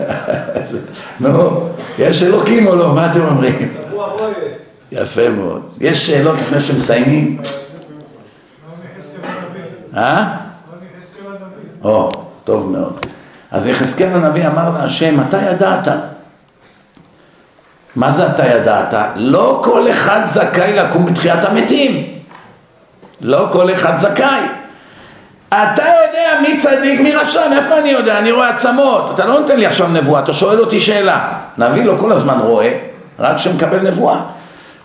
נו, 1.20 1.60
יש 1.98 2.22
אלוקים 2.22 2.66
או 2.66 2.76
לא? 2.76 2.94
מה 2.94 3.12
אתם 3.12 3.20
אומרים? 3.20 3.74
יפה 4.92 5.28
מאוד. 5.28 5.62
יש 5.80 6.06
שאלות 6.06 6.38
לפני 6.38 6.60
שמסיימים? 6.60 7.38
אה? 9.96 10.24
או, 11.84 12.10
טוב 12.44 12.70
מאוד. 12.70 13.06
אז 13.50 13.66
יחזקאל 13.66 14.08
הנביא 14.12 14.46
אמר 14.46 14.70
להשם, 14.70 15.20
אתה 15.28 15.38
ידעת. 15.42 15.88
מה 17.96 18.12
זה 18.12 18.26
אתה 18.26 18.46
ידעת? 18.46 18.94
לא 19.16 19.60
כל 19.64 19.90
אחד 19.90 20.20
זכאי 20.24 20.72
לקום 20.72 21.06
בתחיית 21.06 21.44
המתים. 21.44 22.04
לא 23.20 23.48
כל 23.52 23.72
אחד 23.72 23.96
זכאי. 23.96 24.40
אתה 25.48 25.82
יודע 25.82 26.40
מי 26.42 26.58
צדיק, 26.58 27.00
מי 27.00 27.14
רשע, 27.14 27.48
מאיפה 27.48 27.78
אני 27.78 27.88
יודע? 27.88 28.18
אני 28.18 28.32
רואה 28.32 28.48
עצמות. 28.48 29.10
אתה 29.14 29.26
לא 29.26 29.40
נותן 29.40 29.56
לי 29.56 29.66
עכשיו 29.66 29.88
נבואה, 29.88 30.22
אתה 30.22 30.32
שואל 30.32 30.60
אותי 30.60 30.80
שאלה. 30.80 31.28
נביא 31.58 31.84
לו 31.84 31.98
כל 31.98 32.12
הזמן 32.12 32.38
רואה, 32.38 32.78
רק 33.18 33.36
כשמקבל 33.36 33.80
נבואה. 33.80 34.20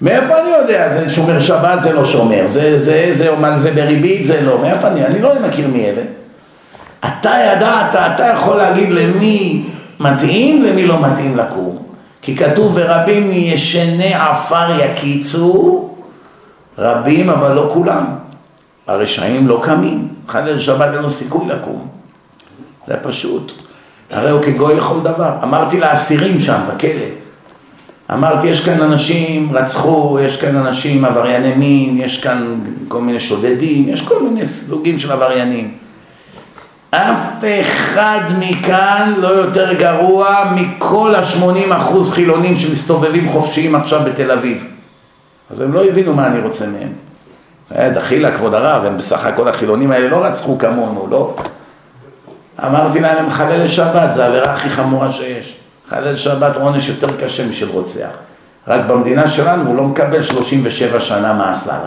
מאיפה 0.03 0.39
אני 0.39 0.49
יודע? 0.49 0.89
זה 0.89 1.09
שומר 1.09 1.39
שבת 1.39 1.81
זה 1.81 1.93
לא 1.93 2.05
שומר, 2.05 2.45
זה, 2.47 2.79
זה, 2.79 3.09
זה 3.13 3.29
אומן 3.29 3.57
זה 3.57 3.71
בריבית 3.71 4.25
זה 4.25 4.41
לא, 4.41 4.61
מאיפה 4.61 4.87
אני? 4.87 5.05
אני 5.05 5.21
לא 5.21 5.39
מכיר 5.39 5.67
מי 5.67 5.85
אלה. 5.85 6.01
אתה 6.99 7.35
ידעת, 7.51 7.95
אתה 7.95 8.23
יכול 8.23 8.57
להגיד 8.57 8.91
למי 8.91 9.65
מתאים, 9.99 10.63
למי 10.63 10.85
לא 10.85 11.01
מתאים 11.01 11.37
לקום. 11.37 11.77
כי 12.21 12.35
כתוב 12.37 12.71
ורבים 12.75 13.29
מישני 13.29 14.13
עפר 14.13 14.79
יקיצו, 14.79 15.89
רבים 16.77 17.29
אבל 17.29 17.53
לא 17.53 17.69
כולם. 17.73 18.05
הרשעים 18.87 19.47
לא 19.47 19.59
קמים, 19.63 20.07
חלל 20.27 20.59
שבת 20.59 20.93
אין 20.93 21.01
לו 21.01 21.09
סיכוי 21.09 21.47
לקום. 21.47 21.87
זה 22.87 22.95
פשוט. 23.01 23.51
הרי 24.11 24.29
הוא 24.29 24.41
כגוי 24.41 24.75
לכל 24.75 24.99
דבר. 25.03 25.31
אמרתי 25.43 25.79
לאסירים 25.79 26.39
שם, 26.39 26.59
בכלא. 26.67 27.22
אמרתי, 28.11 28.47
יש 28.47 28.65
כאן 28.65 28.81
אנשים 28.81 29.49
רצחו, 29.53 30.19
יש 30.21 30.41
כאן 30.41 30.55
אנשים 30.55 31.05
עברייני 31.05 31.53
מין, 31.55 31.97
יש 32.01 32.21
כאן 32.21 32.59
כל 32.87 33.01
מיני 33.01 33.19
שודדים, 33.19 33.89
יש 33.89 34.01
כל 34.01 34.23
מיני 34.23 34.45
סוגים 34.45 34.99
של 34.99 35.11
עבריינים. 35.11 35.71
אף 36.91 37.43
אחד 37.61 38.19
מכאן 38.39 39.13
לא 39.17 39.27
יותר 39.27 39.73
גרוע 39.73 40.43
מכל 40.55 41.15
השמונים 41.15 41.71
אחוז 41.71 42.11
חילונים 42.11 42.55
שמסתובבים 42.55 43.29
חופשיים 43.29 43.75
עכשיו 43.75 44.01
בתל 44.05 44.31
אביב. 44.31 44.65
אז 45.51 45.61
הם 45.61 45.73
לא 45.73 45.83
הבינו 45.83 46.13
מה 46.13 46.27
אני 46.27 46.39
רוצה 46.39 46.65
מהם. 46.67 46.93
דחילה, 47.93 48.37
כבוד 48.37 48.53
הרב, 48.53 48.85
הם 48.85 48.97
בסך 48.97 49.25
הכל 49.25 49.47
החילונים 49.47 49.91
האלה 49.91 50.09
לא 50.09 50.25
רצחו 50.25 50.57
כמונו, 50.57 51.07
לא? 51.11 51.35
אמרתי 52.65 52.99
להם, 52.99 53.25
הם 53.25 53.31
חלל 53.31 53.67
שבת, 53.67 54.13
זו 54.13 54.21
העבירה 54.21 54.53
הכי 54.53 54.69
חמורה 54.69 55.11
שיש. 55.11 55.62
חלל 55.89 56.17
שבת 56.17 56.55
עונש 56.55 56.89
יותר 56.89 57.17
קשה 57.17 57.47
משל 57.47 57.69
רוצח. 57.69 58.09
רק 58.67 58.81
במדינה 58.87 59.29
שלנו 59.29 59.67
הוא 59.67 59.75
לא 59.75 59.83
מקבל 59.83 60.23
37 60.23 60.99
שנה 60.99 61.33
מאסר. 61.33 61.79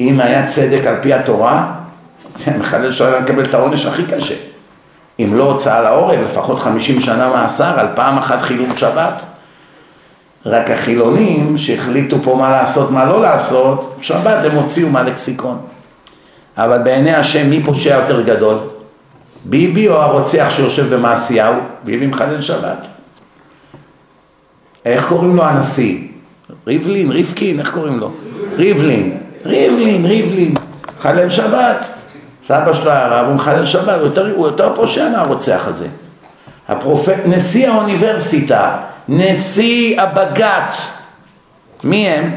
אם 0.00 0.20
היה 0.20 0.46
צדק 0.46 0.86
על 0.86 0.96
פי 1.02 1.14
התורה, 1.14 1.72
מחלל 2.58 2.90
שבת 2.90 3.22
מקבל 3.22 3.44
את 3.44 3.54
העונש 3.54 3.86
הכי 3.86 4.04
קשה. 4.04 4.34
אם 5.18 5.30
לא 5.34 5.44
הוצאה 5.44 5.80
להורג, 5.80 6.18
לפחות 6.18 6.60
50 6.60 7.00
שנה 7.00 7.28
מאסר 7.28 7.80
על 7.80 7.86
פעם 7.94 8.18
אחת 8.18 8.40
חילול 8.42 8.76
שבת. 8.76 9.22
רק 10.46 10.70
החילונים 10.70 11.58
שהחליטו 11.58 12.16
פה 12.22 12.34
מה 12.34 12.50
לעשות, 12.50 12.90
מה 12.90 13.04
לא 13.04 13.22
לעשות, 13.22 13.96
שבת 14.00 14.44
הם 14.44 14.52
הוציאו 14.52 14.88
מהלקסיקון. 14.88 15.60
אבל 16.56 16.78
בעיני 16.78 17.14
השם 17.14 17.50
מי 17.50 17.62
פושע 17.64 17.94
יותר 17.94 18.20
גדול? 18.20 18.58
ביבי 19.44 19.88
או 19.88 19.94
הרוצח 20.02 20.46
שיושב 20.50 20.94
במעשיהו? 20.94 21.54
ביבי 21.84 22.06
מחלל 22.06 22.40
שבת. 22.40 22.86
איך 24.84 25.08
קוראים 25.08 25.36
לו 25.36 25.44
הנשיא? 25.44 25.98
ריבלין, 26.66 27.10
ריבקין, 27.10 27.60
איך 27.60 27.70
קוראים 27.70 27.98
לו? 27.98 28.12
ריבלין, 28.56 29.18
ריבלין, 29.44 30.06
ריבלין, 30.06 30.54
מחלל 30.98 31.30
שבת. 31.30 31.86
סבא 32.46 32.72
שלו 32.72 32.90
היה 32.90 33.08
רב, 33.08 33.26
הוא 33.26 33.34
מחלל 33.34 33.66
שבת, 33.66 33.98
הוא 33.98 34.06
יותר, 34.06 34.32
הוא 34.36 34.46
יותר 34.46 34.72
פושע 34.74 35.08
מהרוצח 35.08 35.62
הזה. 35.66 35.86
הפרופט, 36.68 37.20
נשיא 37.26 37.68
האוניברסיטה, 37.68 38.76
נשיא 39.08 40.00
הבג"ץ, 40.00 40.98
מי 41.84 42.08
הם? 42.08 42.30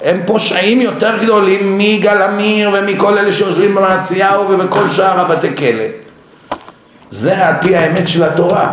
הם 0.00 0.20
פושעים 0.26 0.80
יותר 0.80 1.22
גדולים 1.22 1.78
מיגאל 1.78 2.22
עמיר 2.22 2.70
ומכל 2.72 3.18
אלה 3.18 3.32
שיושבים 3.32 3.74
במעשיהו 3.74 4.50
ובכל 4.50 4.88
שאר 4.88 5.20
הבתי 5.20 5.56
כלא. 5.56 5.84
זה 7.10 7.46
על 7.46 7.54
פי 7.60 7.76
האמת 7.76 8.08
של 8.08 8.22
התורה. 8.22 8.70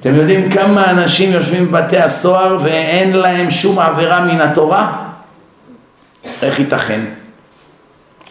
אתם 0.00 0.14
יודעים 0.14 0.50
כמה 0.50 0.90
אנשים 0.90 1.32
יושבים 1.32 1.68
בבתי 1.68 1.98
הסוהר 1.98 2.58
ואין 2.62 3.12
להם 3.16 3.50
שום 3.50 3.78
עבירה 3.78 4.20
מן 4.20 4.40
התורה? 4.40 4.92
איך 6.42 6.58
ייתכן? 6.58 7.00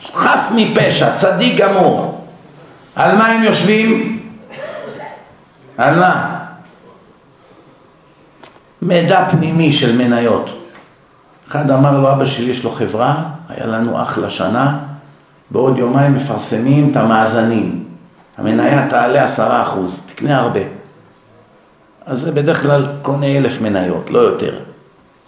חף 0.02 0.52
מפשע, 0.56 1.16
צדיק 1.16 1.58
גמור. 1.58 2.28
על 2.95 3.18
מה 3.18 3.28
הם 3.28 3.44
יושבים? 3.44 4.20
על 5.78 5.99
מה? 5.99 6.38
מידע 8.82 9.30
פנימי 9.30 9.74
של 9.74 9.98
מניות. 9.98 10.68
אחד 11.48 11.72
אמר 11.72 11.99
לו, 11.99 12.12
אבא 12.12 12.26
שלי 12.26 12.52
יש 12.52 12.64
לו 12.64 12.72
חברה, 12.72 13.24
היה 13.49 13.66
לנו 13.66 14.02
אחלה 14.02 14.30
שנה, 14.30 14.78
בעוד 15.52 15.78
יומיים 15.78 16.16
מפרסמים 16.16 16.91
את 16.91 16.98
המאזנים. 16.98 17.81
המניה 18.41 18.88
תעלה 18.89 19.23
עשרה 19.23 19.61
אחוז, 19.61 20.01
תקנה 20.05 20.39
הרבה. 20.39 20.59
אז 22.05 22.19
זה 22.19 22.31
בדרך 22.31 22.61
כלל 22.61 22.85
קונה 23.01 23.38
אלף 23.38 23.61
מניות, 23.61 24.09
לא 24.09 24.19
יותר. 24.19 24.53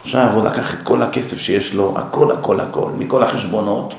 עכשיו 0.03 0.29
הוא 0.33 0.45
לקח 0.45 0.73
את 0.73 0.79
כל 0.83 1.01
הכסף 1.01 1.37
שיש 1.37 1.73
לו, 1.73 1.93
הכל 1.97 2.31
הכל 2.31 2.59
הכל, 2.59 2.89
מכל 2.97 3.23
החשבונות, 3.23 3.93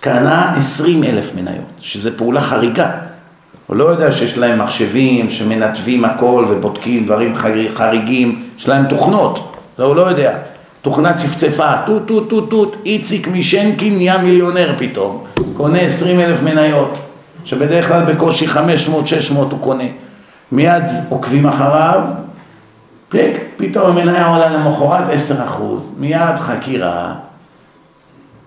קנה 0.00 0.54
עשרים 0.56 1.04
אלף 1.04 1.34
מניות, 1.34 1.66
שזה 1.80 2.18
פעולה 2.18 2.40
חריגה. 2.40 2.90
הוא 3.66 3.76
לא 3.76 3.84
יודע 3.84 4.12
שיש 4.12 4.38
להם 4.38 4.58
מחשבים 4.58 5.30
שמנתבים 5.30 6.04
הכל 6.04 6.44
ובודקים 6.48 7.04
דברים 7.04 7.34
חריגים, 7.74 8.44
יש 8.58 8.68
להם 8.68 8.86
תוכנות, 8.86 9.54
זה 9.76 9.82
הוא 9.82 9.96
לא 9.96 10.02
יודע. 10.02 10.38
תוכנה 10.82 11.14
צפצפה, 11.14 11.72
טוט 11.86 12.02
טוט 12.06 12.30
טוט 12.30 12.50
טוט, 12.50 12.76
איציק 12.84 13.28
משנקין 13.28 13.96
נהיה 13.96 14.18
מיליונר 14.18 14.74
פתאום, 14.78 15.24
קונה 15.56 15.80
עשרים 15.80 16.20
אלף 16.20 16.42
מניות, 16.42 16.98
שבדרך 17.44 17.88
כלל 17.88 18.04
בקושי 18.04 18.48
חמש 18.48 18.88
מאות, 18.88 19.08
שש 19.08 19.30
מאות 19.30 19.52
הוא 19.52 19.60
קונה. 19.60 19.84
מיד 20.52 20.84
עוקבים 21.08 21.46
אחריו, 21.46 22.00
פתאום 23.56 23.98
המניה 23.98 24.26
עולה 24.26 24.48
למחרת 24.48 25.08
10 25.12 25.34
מיד 25.98 26.38
חקירה, 26.38 27.14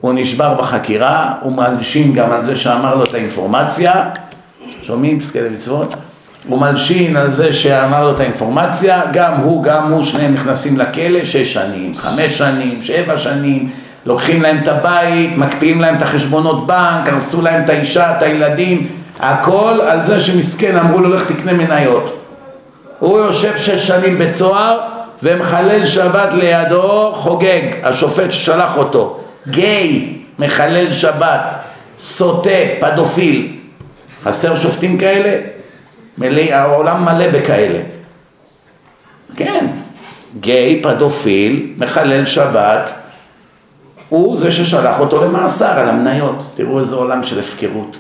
הוא 0.02 0.14
נשבר 0.16 0.54
בחקירה, 0.54 1.34
הוא 1.42 1.54
מלשין 1.54 2.14
גם 2.14 2.32
על 2.32 2.44
זה 2.44 2.56
שאמר 2.56 2.96
לו 2.96 3.04
את 3.04 3.14
האינפורמציה, 3.14 4.10
שומעים 4.82 5.20
פסקי 5.20 5.42
למצוות? 5.42 5.94
הוא 6.48 6.62
מלשין 6.62 7.18
על 7.18 7.34
זה 7.34 7.54
שאמר 7.54 8.04
לו 8.04 8.16
את 8.16 8.20
האינפורמציה, 8.20 9.02
גם 9.14 9.34
הוא, 9.34 9.64
גם 9.64 9.92
הוא, 9.92 10.04
שניהם 10.04 10.34
נכנסים 10.34 10.78
לכלא 10.78 11.26
שש 11.26 11.54
שנים, 11.54 11.98
חמש 11.98 12.38
שנים, 12.38 12.84
שבע 12.84 13.18
שנים, 13.18 13.70
לוקחים 14.08 14.42
להם 14.42 14.58
את 14.64 14.68
הבית, 14.68 15.38
מקפיאים 15.38 15.82
להם 15.82 15.96
את 15.96 16.02
החשבונות 16.02 16.68
בנק, 16.68 17.08
הרסו 17.10 17.42
להם 17.42 17.64
את 17.64 17.70
האישה, 17.70 18.18
את 18.18 18.22
הילדים, 18.22 18.88
הכל 19.20 19.80
על 19.88 20.04
זה 20.04 20.20
שמסכן 20.20 20.78
אמרו 20.78 21.00
לו 21.00 21.10
לך 21.10 21.32
תקנה 21.32 21.54
מניות. 21.54 22.20
הוא 23.00 23.20
יושב 23.20 23.58
שש 23.58 23.88
שנים 23.88 24.18
בצוהר 24.18 24.80
ומחלל 25.24 25.86
שבת 25.86 26.34
לידו 26.34 27.12
חוגג, 27.16 27.62
השופט 27.84 28.32
ששלח 28.32 28.78
אותו, 28.78 29.20
גיי, 29.48 30.14
מחלל 30.40 30.92
שבת, 30.92 31.64
סוטה, 32.00 32.50
פדופיל. 32.80 33.56
חסר 34.24 34.56
שופטים 34.56 34.98
כאלה? 34.98 35.40
מלא, 36.18 36.42
העולם 36.42 37.06
מלא 37.06 37.28
בכאלה. 37.28 37.80
כן, 39.36 39.68
גיי, 40.40 40.82
פדופיל, 40.84 41.74
מחלל 41.78 42.26
שבת, 42.26 42.94
הוא 44.10 44.38
זה 44.38 44.52
ששלח 44.52 45.00
אותו 45.00 45.22
למאסר 45.22 45.80
על 45.80 45.90
המניות. 45.90 46.44
תראו 46.56 46.80
איזה 46.80 46.96
עולם 46.96 47.24
של 47.24 47.40
הפקרות. 47.40 47.98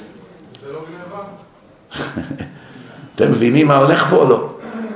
זה 0.62 0.74
לא 0.74 0.80
גניבה? 0.80 1.24
אתם 3.16 3.32
מבינים 3.32 3.68
מה 3.68 3.78
הולך 3.78 4.08
פה 4.10 4.16
או 4.16 4.30
לא? 4.30 4.50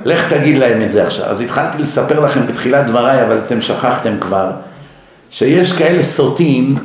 לך 0.04 0.32
תגיד 0.32 0.58
להם 0.58 0.82
את 0.82 0.92
זה 0.92 1.06
עכשיו. 1.06 1.26
אז 1.26 1.40
התחלתי 1.40 1.78
לספר 1.78 2.20
לכם 2.20 2.46
בתחילת 2.46 2.86
דבריי, 2.86 3.26
אבל 3.26 3.38
אתם 3.38 3.60
שכחתם 3.60 4.16
כבר, 4.20 4.50
שיש 5.30 5.72
כאלה 5.72 6.02
סוטים, 6.02 6.78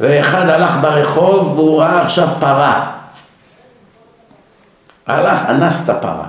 ואחד 0.00 0.48
הלך 0.48 0.76
ברחוב 0.80 1.58
והוא 1.58 1.80
ראה 1.80 2.00
עכשיו 2.00 2.28
פרה. 2.40 2.90
הלך, 5.06 5.40
אנס 5.48 5.84
את 5.84 5.88
הפרה. 5.88 6.26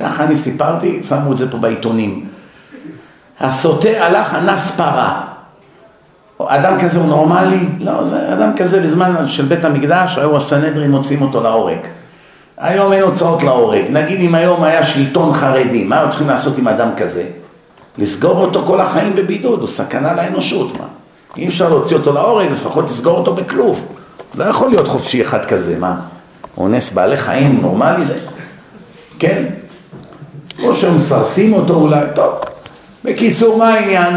ככה 0.00 0.24
אני 0.24 0.36
סיפרתי, 0.36 1.00
שמו 1.08 1.32
את 1.32 1.38
זה 1.38 1.50
פה 1.50 1.58
בעיתונים. 1.58 2.28
הסוטה 3.40 3.88
הלך, 3.88 4.34
אנס 4.34 4.76
פרה. 4.76 5.25
אדם 6.40 6.80
כזה 6.80 6.98
הוא 6.98 7.08
נורמלי? 7.08 7.68
לא, 7.80 8.06
זה 8.06 8.32
אדם 8.34 8.50
כזה 8.56 8.80
בזמן 8.80 9.28
של 9.28 9.44
בית 9.44 9.64
המקדש, 9.64 10.18
היו 10.18 10.36
הסנהדרין 10.36 10.90
מוצאים 10.90 11.22
אותו 11.22 11.42
להורג. 11.42 11.78
היום 12.58 12.92
אין 12.92 13.02
הוצאות 13.02 13.42
להורג. 13.42 13.84
נגיד 13.90 14.20
אם 14.20 14.34
היום 14.34 14.64
היה 14.64 14.84
שלטון 14.84 15.34
חרדי, 15.34 15.84
מה 15.84 16.00
היו 16.00 16.08
צריכים 16.08 16.28
לעשות 16.28 16.58
עם 16.58 16.68
אדם 16.68 16.88
כזה? 16.96 17.24
לסגור 17.98 18.40
אותו 18.40 18.62
כל 18.66 18.80
החיים 18.80 19.16
בבידוד, 19.16 19.60
הוא 19.60 19.68
סכנה 19.68 20.12
לאנושות, 20.12 20.78
מה? 20.78 20.86
אי 21.36 21.48
אפשר 21.48 21.68
להוציא 21.68 21.96
אותו 21.96 22.12
להורג, 22.12 22.50
לפחות 22.50 22.86
תסגור 22.86 23.18
אותו 23.18 23.34
בכלוב. 23.34 23.86
לא 24.34 24.44
יכול 24.44 24.68
להיות 24.70 24.88
חופשי 24.88 25.22
אחד 25.22 25.44
כזה, 25.44 25.78
מה? 25.78 25.96
אונס 26.56 26.90
בעלי 26.90 27.16
חיים 27.16 27.58
נורמלי 27.62 28.04
זה? 28.04 28.18
כן. 29.18 29.44
או 30.62 30.74
שמסרסים 30.74 31.52
אותו 31.52 31.74
אולי, 31.74 32.06
טוב. 32.14 32.34
בקיצור, 33.04 33.58
מה 33.58 33.74
העניין? 33.74 34.16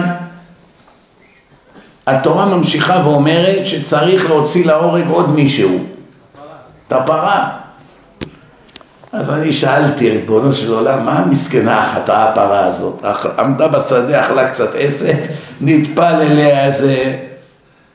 התורה 2.07 2.45
ממשיכה 2.45 3.01
ואומרת 3.03 3.65
שצריך 3.65 4.29
להוציא 4.29 4.65
להורג 4.65 5.07
עוד 5.07 5.29
מישהו. 5.29 5.85
את 6.87 6.91
הפרה. 6.91 7.49
אז 9.11 9.29
אני 9.29 9.53
שאלתי, 9.53 10.09
ריבונו 10.09 10.53
של 10.53 10.73
עולם, 10.73 11.05
מה 11.05 11.19
המסכנה 11.19 11.83
החטאה 11.83 12.29
הפרה 12.29 12.65
הזאת? 12.65 13.05
עמדה 13.39 13.67
בשדה, 13.67 14.21
אכלה 14.21 14.49
קצת 14.49 14.69
עסק, 14.75 15.15
נטפל 15.61 16.21
אליה 16.21 16.65
איזה 16.65 17.17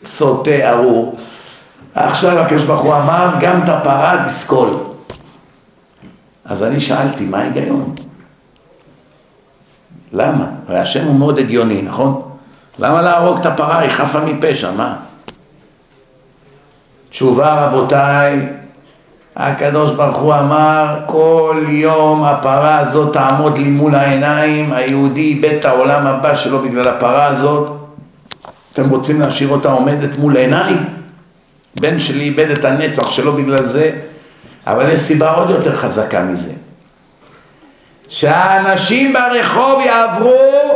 סוטה 0.05 0.71
ארור. 0.71 1.17
עכשיו 1.95 2.39
הקדוש 2.39 2.65
ברוך 2.65 2.81
הוא 2.81 2.95
אמר, 2.95 3.29
גם 3.41 3.63
את 3.63 3.69
הפרה 3.69 4.25
תסכול. 4.27 4.77
אז 6.45 6.63
אני 6.63 6.81
שאלתי, 6.81 7.25
מה 7.25 7.39
ההיגיון? 7.39 7.95
למה? 10.13 10.47
הרי 10.69 10.79
השם 10.79 11.07
הוא 11.07 11.15
מאוד 11.15 11.39
הגיוני, 11.39 11.83
נכון? 11.83 12.34
למה 12.79 13.03
להרוג 13.03 13.39
את 13.39 13.47
הפרה? 13.47 13.79
היא 13.79 13.91
חפה 13.91 14.21
מפשע, 14.21 14.71
מה? 14.71 14.97
תשובה 17.11 17.65
רבותיי, 17.65 18.49
הקדוש 19.37 19.95
ברוך 19.95 20.17
הוא 20.17 20.35
אמר, 20.35 21.01
כל 21.07 21.65
יום 21.69 22.25
הפרה 22.25 22.79
הזאת 22.79 23.13
תעמוד 23.13 23.59
לי 23.59 23.71
מול 23.71 23.95
העיניים, 23.95 24.73
היהודי 24.73 25.21
איבד 25.21 25.55
את 25.61 25.65
העולם 25.65 26.07
הבא 26.07 26.37
שלו 26.37 26.59
בגלל 26.59 26.89
הפרה 26.89 27.27
הזאת. 27.27 27.71
אתם 28.73 28.91
רוצים 28.91 29.21
להשאיר 29.21 29.49
אותה 29.49 29.69
עומדת 29.69 30.19
מול 30.19 30.37
עיניי? 30.37 30.75
בן 31.81 32.01
שלי 32.01 32.25
איבד 32.25 32.51
את 32.51 32.65
הנצח 32.65 33.11
שלו 33.11 33.33
בגלל 33.33 33.67
זה, 33.67 33.91
אבל 34.67 34.89
יש 34.89 35.01
סיבה 35.01 35.31
עוד 35.31 35.51
יותר 35.51 35.77
חזקה 35.77 36.23
מזה. 36.23 36.53
שהאנשים 38.09 39.13
ברחוב 39.13 39.81
יעברו, 39.87 40.74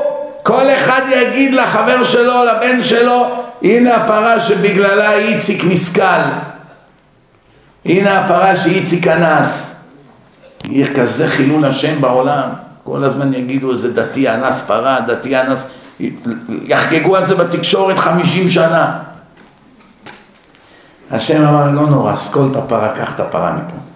כל 0.48 0.70
אחד 0.74 1.00
יגיד 1.10 1.54
לחבר 1.54 2.04
שלו, 2.04 2.44
לבן 2.44 2.82
שלו, 2.82 3.26
הנה 3.62 3.96
הפרה 3.96 4.40
שבגללה 4.40 5.12
איציק 5.12 5.64
נסכל. 5.64 6.22
הנה 7.84 8.18
הפרה 8.18 8.56
שאיציק 8.56 9.06
אנס. 9.06 9.80
יהיה 10.64 10.94
כזה 10.94 11.28
חילול 11.28 11.64
השם 11.64 12.00
בעולם. 12.00 12.48
כל 12.84 13.04
הזמן 13.04 13.34
יגידו 13.34 13.70
איזה 13.70 13.92
דתי 13.92 14.28
אנס 14.28 14.60
פרה, 14.66 15.00
דתי 15.00 15.40
אנס, 15.40 15.74
יחגגו 16.64 17.16
על 17.16 17.26
זה 17.26 17.34
בתקשורת 17.34 17.98
חמישים 17.98 18.50
שנה. 18.50 18.98
השם 21.10 21.44
אמר, 21.44 21.70
לא 21.70 21.86
נורא, 21.86 22.16
סקול 22.16 22.48
את 22.52 22.56
הפרה, 22.56 22.88
קח 22.88 23.14
את 23.14 23.20
הפרה 23.20 23.52
מפה. 23.52 23.87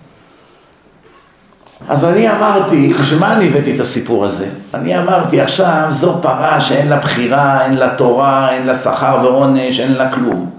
אז 1.88 2.04
אני 2.04 2.30
אמרתי, 2.30 2.88
בשביל 2.88 3.18
מה 3.18 3.32
אני 3.32 3.48
הבאתי 3.48 3.74
את 3.74 3.80
הסיפור 3.80 4.24
הזה? 4.24 4.46
אני 4.74 4.98
אמרתי, 4.98 5.40
עכשיו 5.40 5.86
זו 5.90 6.18
פרה 6.22 6.60
שאין 6.60 6.88
לה 6.88 6.96
בחירה, 6.96 7.64
אין 7.64 7.74
לה 7.74 7.88
תורה, 7.88 8.50
אין 8.52 8.66
לה 8.66 8.76
שכר 8.76 9.18
ועונש, 9.22 9.80
אין 9.80 9.92
לה 9.92 10.10
כלום. 10.12 10.50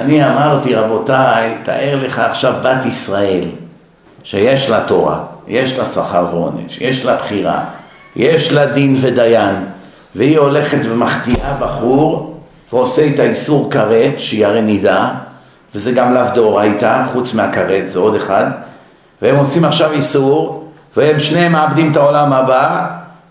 אני 0.00 0.28
אמרתי, 0.28 0.74
רבותיי, 0.74 1.56
תאר 1.62 1.98
לך 2.02 2.18
עכשיו 2.18 2.54
בת 2.62 2.86
ישראל, 2.86 3.44
שיש 4.24 4.70
לה 4.70 4.80
תורה, 4.86 5.20
יש 5.48 5.78
לה 5.78 5.84
שכר 5.84 6.26
ועונש, 6.30 6.78
יש 6.80 7.04
לה 7.04 7.16
בחירה, 7.16 7.64
יש 8.16 8.52
לה 8.52 8.66
דין 8.66 8.96
ודיין, 9.00 9.64
והיא 10.14 10.38
הולכת 10.38 10.78
ומחטיאה 10.84 11.54
בחור 11.60 12.40
ועושה 12.72 13.02
איתה 13.02 13.22
איסור 13.22 13.70
כרת, 13.70 14.12
שהיא 14.16 14.46
הרי 14.46 14.62
נידה, 14.62 15.08
וזה 15.74 15.92
גם 15.92 16.14
לאו 16.14 16.22
דאורייתא, 16.34 17.04
חוץ 17.12 17.34
מהכרת, 17.34 17.90
זה 17.90 17.98
עוד 17.98 18.14
אחד, 18.14 18.50
והם 19.22 19.36
עושים 19.36 19.64
עכשיו 19.64 19.92
איסור, 19.92 20.68
והם 20.96 21.20
שניהם 21.20 21.52
מאבדים 21.52 21.92
את 21.92 21.96
העולם 21.96 22.32
הבא, 22.32 22.86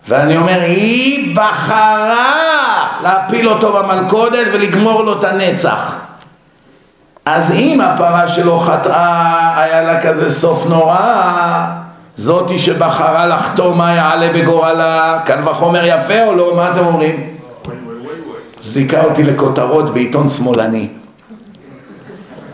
ואני 0.07 0.37
אומר, 0.37 0.59
היא 0.61 1.35
בחרה 1.35 2.87
להפיל 3.03 3.49
אותו 3.49 3.73
במלכודת 3.73 4.47
ולגמור 4.53 5.03
לו 5.03 5.19
את 5.19 5.23
הנצח. 5.23 5.95
אז 7.25 7.51
אם 7.51 7.81
הפרה 7.81 8.27
שלו 8.27 8.59
חטאה, 8.59 9.61
היה 9.63 9.81
לה 9.81 10.01
כזה 10.01 10.31
סוף 10.31 10.69
נורא, 10.69 11.65
זאתי 12.17 12.59
שבחרה 12.59 13.25
לחתום 13.27 13.77
מה 13.77 13.93
יעלה 13.93 14.33
בגורלה, 14.33 15.19
קל 15.25 15.49
וחומר 15.49 15.85
יפה 15.85 16.23
או 16.23 16.35
לא, 16.35 16.55
מה 16.55 16.71
אתם 16.71 16.85
אומרים? 16.85 17.33
זיכה 18.61 19.03
אותי 19.03 19.23
לכותרות 19.23 19.93
בעיתון 19.93 20.29
שמאלני. 20.29 20.87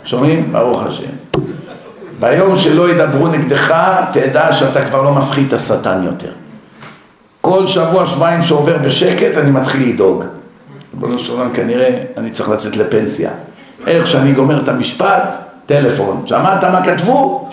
שומעים? 0.05 0.51
ברוך 0.51 0.83
השם. 0.83 1.18
ביום 2.19 2.55
שלא 2.55 2.89
ידברו 2.89 3.27
נגדך, 3.27 3.73
תדע 4.13 4.53
שאתה 4.53 4.85
כבר 4.85 5.01
לא 5.01 5.13
מפחית 5.13 5.47
את 5.47 5.53
השטן 5.53 6.01
יותר. 6.03 6.31
כל 7.41 7.67
שבוע, 7.67 8.07
שבועיים 8.07 8.41
שעובר 8.41 8.77
בשקט, 8.77 9.37
אני 9.37 9.51
מתחיל 9.51 9.89
לדאוג. 9.89 10.23
ריבונו 10.93 11.19
של 11.19 11.33
עולם, 11.33 11.53
כנראה 11.53 12.03
אני 12.17 12.31
צריך 12.31 12.49
לצאת 12.49 12.77
לפנסיה. 12.77 13.29
איך 13.87 14.07
שאני 14.07 14.31
גומר 14.31 14.63
את 14.63 14.67
המשפט, 14.67 15.35
טלפון. 15.65 16.23
שמעת 16.25 16.63
מה 16.63 16.83
כתבו? 16.83 17.49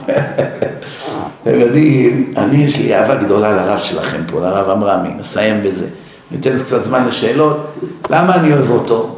אתם 1.43 1.61
יודעים, 1.61 2.35
אני 2.37 2.65
יש 2.65 2.81
לי 2.81 2.95
אהבה 2.95 3.15
גדולה 3.15 3.51
לרב 3.51 3.79
שלכם 3.83 4.21
פה, 4.27 4.41
לרב 4.41 4.71
עמרמי, 4.71 5.09
נסיים 5.19 5.63
בזה. 5.63 5.87
ניתן 6.31 6.59
קצת 6.59 6.85
זמן 6.85 7.07
לשאלות. 7.09 7.73
למה 8.11 8.35
אני 8.35 8.53
אוהב 8.53 8.71
אותו? 8.71 9.17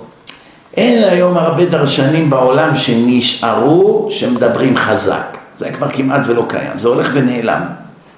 אין 0.77 1.05
היום 1.05 1.37
הרבה 1.37 1.65
דרשנים 1.65 2.31
בעולם 2.31 2.77
שנשארו, 2.77 4.07
שמדברים 4.11 4.77
חזק. 4.77 5.38
זה 5.59 5.71
כבר 5.73 5.89
כמעט 5.89 6.21
ולא 6.27 6.45
קיים, 6.49 6.79
זה 6.79 6.89
הולך 6.89 7.11
ונעלם. 7.13 7.63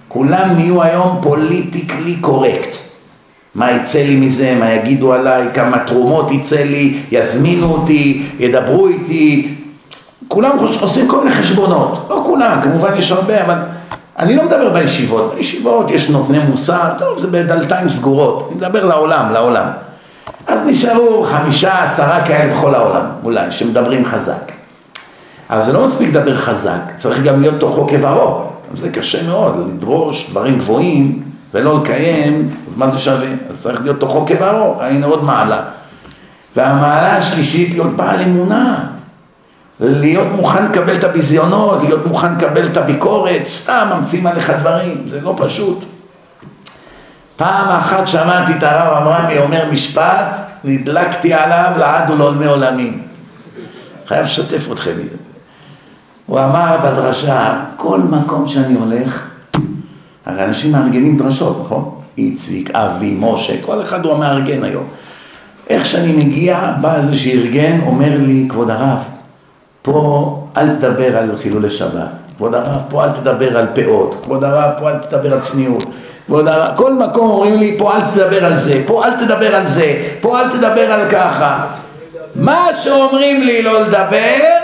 כולם 0.09 0.49
נהיו 0.55 0.83
היום 0.83 1.19
פוליטיקלי 1.23 2.17
קורקט. 2.17 2.77
מה 3.55 3.71
יצא 3.71 3.99
לי 3.99 4.17
מזה, 4.17 4.57
מה 4.61 4.73
יגידו 4.73 5.13
עליי, 5.13 5.49
כמה 5.55 5.79
תרומות 5.79 6.31
יצא 6.31 6.63
לי, 6.63 6.99
יזמינו 7.11 7.67
אותי, 7.67 8.27
ידברו 8.39 8.89
איתי. 8.89 9.55
כולם 10.29 10.59
עושים 10.81 11.09
כל 11.09 11.25
מיני 11.25 11.31
חשבונות, 11.35 12.07
לא 12.11 12.23
כולם, 12.27 12.61
כמובן 12.63 12.97
יש 12.97 13.13
הרבה, 13.13 13.45
אבל 13.45 13.59
אני 14.19 14.37
לא 14.37 14.45
מדבר 14.45 14.71
בישיבות, 14.73 15.35
בישיבות 15.35 15.91
יש 15.91 16.11
נותני 16.11 16.39
מוסר, 16.39 16.93
טוב, 16.99 17.19
זה 17.19 17.27
בדלתיים 17.31 17.89
סגורות, 17.89 18.47
אני 18.49 18.57
מדבר 18.57 18.85
לעולם, 18.85 19.33
לעולם. 19.33 19.67
אז 20.47 20.61
נשארו 20.67 21.25
חמישה, 21.25 21.85
עשרה 21.85 22.25
כאלה 22.27 22.55
בכל 22.55 22.75
העולם, 22.75 23.05
אולי, 23.25 23.53
שמדברים 23.53 24.05
חזק. 24.05 24.60
אבל 25.51 25.65
זה 25.65 25.73
לא 25.73 25.87
מספיק 25.87 26.09
לדבר 26.09 26.39
חזק, 26.39 26.81
צריך 26.97 27.23
גם 27.23 27.41
להיות 27.41 27.61
תוכו 27.61 27.87
כברו. 27.89 28.43
זה 28.75 28.91
קשה 28.91 29.29
מאוד, 29.29 29.69
לדרוש 29.69 30.31
דברים 30.31 30.59
גבוהים 30.59 31.23
ולא 31.55 31.81
לקיים, 31.83 32.51
אז 32.69 32.77
מה 32.77 32.89
זה 32.89 32.99
שווה? 32.99 33.29
אז 33.49 33.63
צריך 33.63 33.83
להיות 33.83 34.01
תוכו 34.01 34.27
כברו, 34.27 34.75
הנה 34.81 35.07
עוד 35.07 35.25
מעלה. 35.25 35.61
והמעלה 36.57 37.17
השלישית, 37.17 37.71
להיות 37.71 37.97
בעל 37.97 38.21
אמונה. 38.21 38.87
להיות 39.81 40.29
מוכן 40.37 40.65
לקבל 40.65 40.97
את 40.97 41.05
הביזיונות, 41.05 41.83
להיות 41.83 42.07
מוכן 42.07 42.35
לקבל 42.35 42.67
את 42.67 42.77
הביקורת, 42.77 43.43
סתם 43.47 43.89
ממציאים 43.97 44.27
עליך 44.27 44.51
דברים, 44.51 45.05
זה 45.07 45.21
לא 45.21 45.35
פשוט. 45.39 45.85
פעם 47.37 47.69
אחת 47.69 48.09
שמעתי 48.09 48.53
את 48.59 48.63
הרב 48.63 48.97
אברמי 48.97 49.39
אומר 49.39 49.71
משפט, 49.73 50.37
נדלקתי 50.65 51.35
עליו 51.35 51.73
לעד 51.79 52.11
ולעולמי 52.11 52.47
עולמים. 52.47 53.03
חייב 54.07 54.25
לשתף 54.25 54.73
אתכם. 54.73 54.93
הוא 56.31 56.39
אמר 56.39 56.77
בדרשה, 56.85 57.61
כל 57.77 57.99
מקום 57.99 58.49
שאני 58.49 58.75
הולך, 58.75 59.27
הרי 60.27 60.45
אנשים 60.45 60.73
מארגנים 60.73 61.19
דרשות, 61.19 61.63
נכון? 61.65 61.95
איציק, 62.19 62.71
אבי, 62.75 63.17
משה, 63.21 63.53
כל 63.63 63.83
אחד 63.83 64.05
הוא 64.05 64.13
המארגן 64.13 64.65
היום. 64.65 64.85
איך 65.71 65.87
שאני 65.87 66.13
מגיע, 66.13 66.73
בא 66.81 66.97
איזה 66.97 67.17
שארגן, 67.17 67.81
אומר 67.87 68.17
לי, 68.19 68.47
כבוד 68.49 68.71
הרב, 68.71 68.99
פה 69.83 70.47
אל 70.57 70.77
תדבר 70.77 71.17
על 71.17 71.37
חילולי 71.37 71.71
שבת, 71.71 72.09
כבוד 72.37 72.55
הרב, 72.55 72.83
פה 72.89 73.05
אל 73.05 73.11
תדבר 73.11 73.59
על 73.59 73.67
פאות, 73.75 74.17
כבוד 74.23 74.45
הרב, 74.45 74.71
פה 74.79 74.91
אל 74.91 74.99
תדבר 74.99 75.33
על 75.33 75.41
צניעות, 75.41 75.85
כבוד 76.27 76.49
הרב, 76.49 76.77
כל 76.77 76.95
מקום 76.95 77.31
אומרים 77.31 77.57
לי, 77.57 77.75
פה 77.79 77.97
אל 77.97 78.01
תדבר 78.15 78.45
על 78.45 78.57
זה, 78.57 78.83
פה 78.87 79.05
אל 79.05 79.27
תדבר 79.27 79.57
על 79.57 79.67
זה, 79.67 80.09
פה 80.21 80.41
אל 80.41 80.51
תדבר 80.51 80.93
על 80.93 81.11
ככה. 81.11 81.67
מה 82.35 82.67
שאומרים 82.83 83.43
לי 83.43 83.63
לא 83.63 83.83
לדבר, 83.83 84.60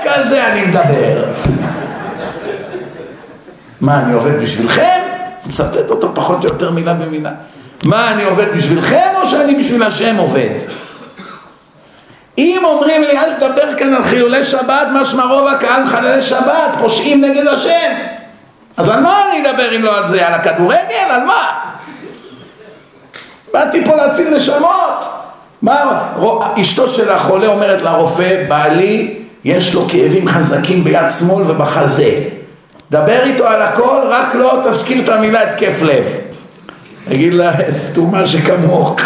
רק 0.00 0.06
על 0.06 0.26
זה 0.26 0.46
אני 0.46 0.64
מדבר. 0.64 1.24
מה, 3.80 4.00
אני 4.00 4.12
עובד 4.12 4.40
בשבילכם? 4.42 5.00
מצטט 5.46 5.90
אותו 5.90 6.14
פחות 6.14 6.44
או 6.44 6.44
יותר 6.44 6.70
מילה 6.70 6.94
במילה. 6.94 7.30
מה, 7.84 8.12
אני 8.12 8.24
עובד 8.24 8.56
בשבילכם 8.56 9.08
או 9.22 9.28
שאני 9.28 9.54
בשביל 9.54 9.82
השם 9.82 10.16
עובד? 10.16 10.50
אם 12.38 12.60
אומרים 12.64 13.02
לי 13.02 13.18
אל 13.18 13.34
תדבר 13.34 13.76
כאן 13.76 13.94
על 13.94 14.04
חילולי 14.04 14.44
שבת, 14.44 14.88
משמע 14.92 15.24
רוב 15.24 15.46
הקהל 15.46 15.86
חללי 15.86 16.22
שבת, 16.22 16.70
פושעים 16.78 17.24
נגד 17.24 17.46
השם. 17.46 17.92
אז 18.76 18.88
על 18.88 19.00
מה 19.00 19.22
אני 19.28 19.50
אדבר 19.50 19.76
אם 19.76 19.82
לא 19.82 19.96
על 19.96 20.08
זה? 20.08 20.26
על 20.26 20.34
הכדורגל? 20.34 21.10
על 21.10 21.24
מה? 21.24 21.48
באתי 23.52 23.84
פה 23.84 23.96
להציל 23.96 24.36
נשמות. 24.36 25.04
מה, 25.62 26.02
אשתו 26.60 26.88
של 26.88 27.12
החולה 27.12 27.46
אומרת 27.46 27.82
לרופא, 27.82 28.44
בעלי 28.48 29.19
יש 29.44 29.74
לו 29.74 29.88
כאבים 29.88 30.28
חזקים 30.28 30.84
ביד 30.84 31.10
שמאל 31.18 31.50
ובחזה. 31.50 32.18
דבר 32.90 33.22
איתו 33.22 33.46
על 33.46 33.62
הכל, 33.62 34.00
רק 34.08 34.34
לא 34.34 34.62
תזכיר 34.70 35.04
את 35.04 35.08
המילה 35.08 35.42
התקף 35.42 35.82
לב. 35.82 36.04
תגיד 37.08 37.34
לה, 37.34 37.52
סתומה 37.72 38.26
שכמוך. 38.26 39.00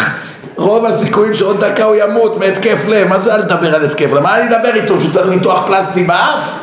רוב 0.57 0.85
הסיכויים 0.85 1.33
שעוד 1.33 1.63
דקה 1.63 1.83
הוא 1.83 1.95
ימות 1.95 2.37
מהתקף 2.37 2.85
לב, 2.87 3.07
מה 3.07 3.19
זה 3.19 3.35
אל 3.35 3.41
תדבר 3.41 3.75
על 3.75 3.85
התקף 3.85 4.13
לב? 4.13 4.19
מה 4.19 4.39
אני 4.39 4.55
אדבר 4.55 4.75
איתו, 4.75 5.01
שהוא 5.01 5.11
צריך 5.11 5.27
ניתוח 5.27 5.67
פלסטי 5.67 6.03
באף? 6.03 6.59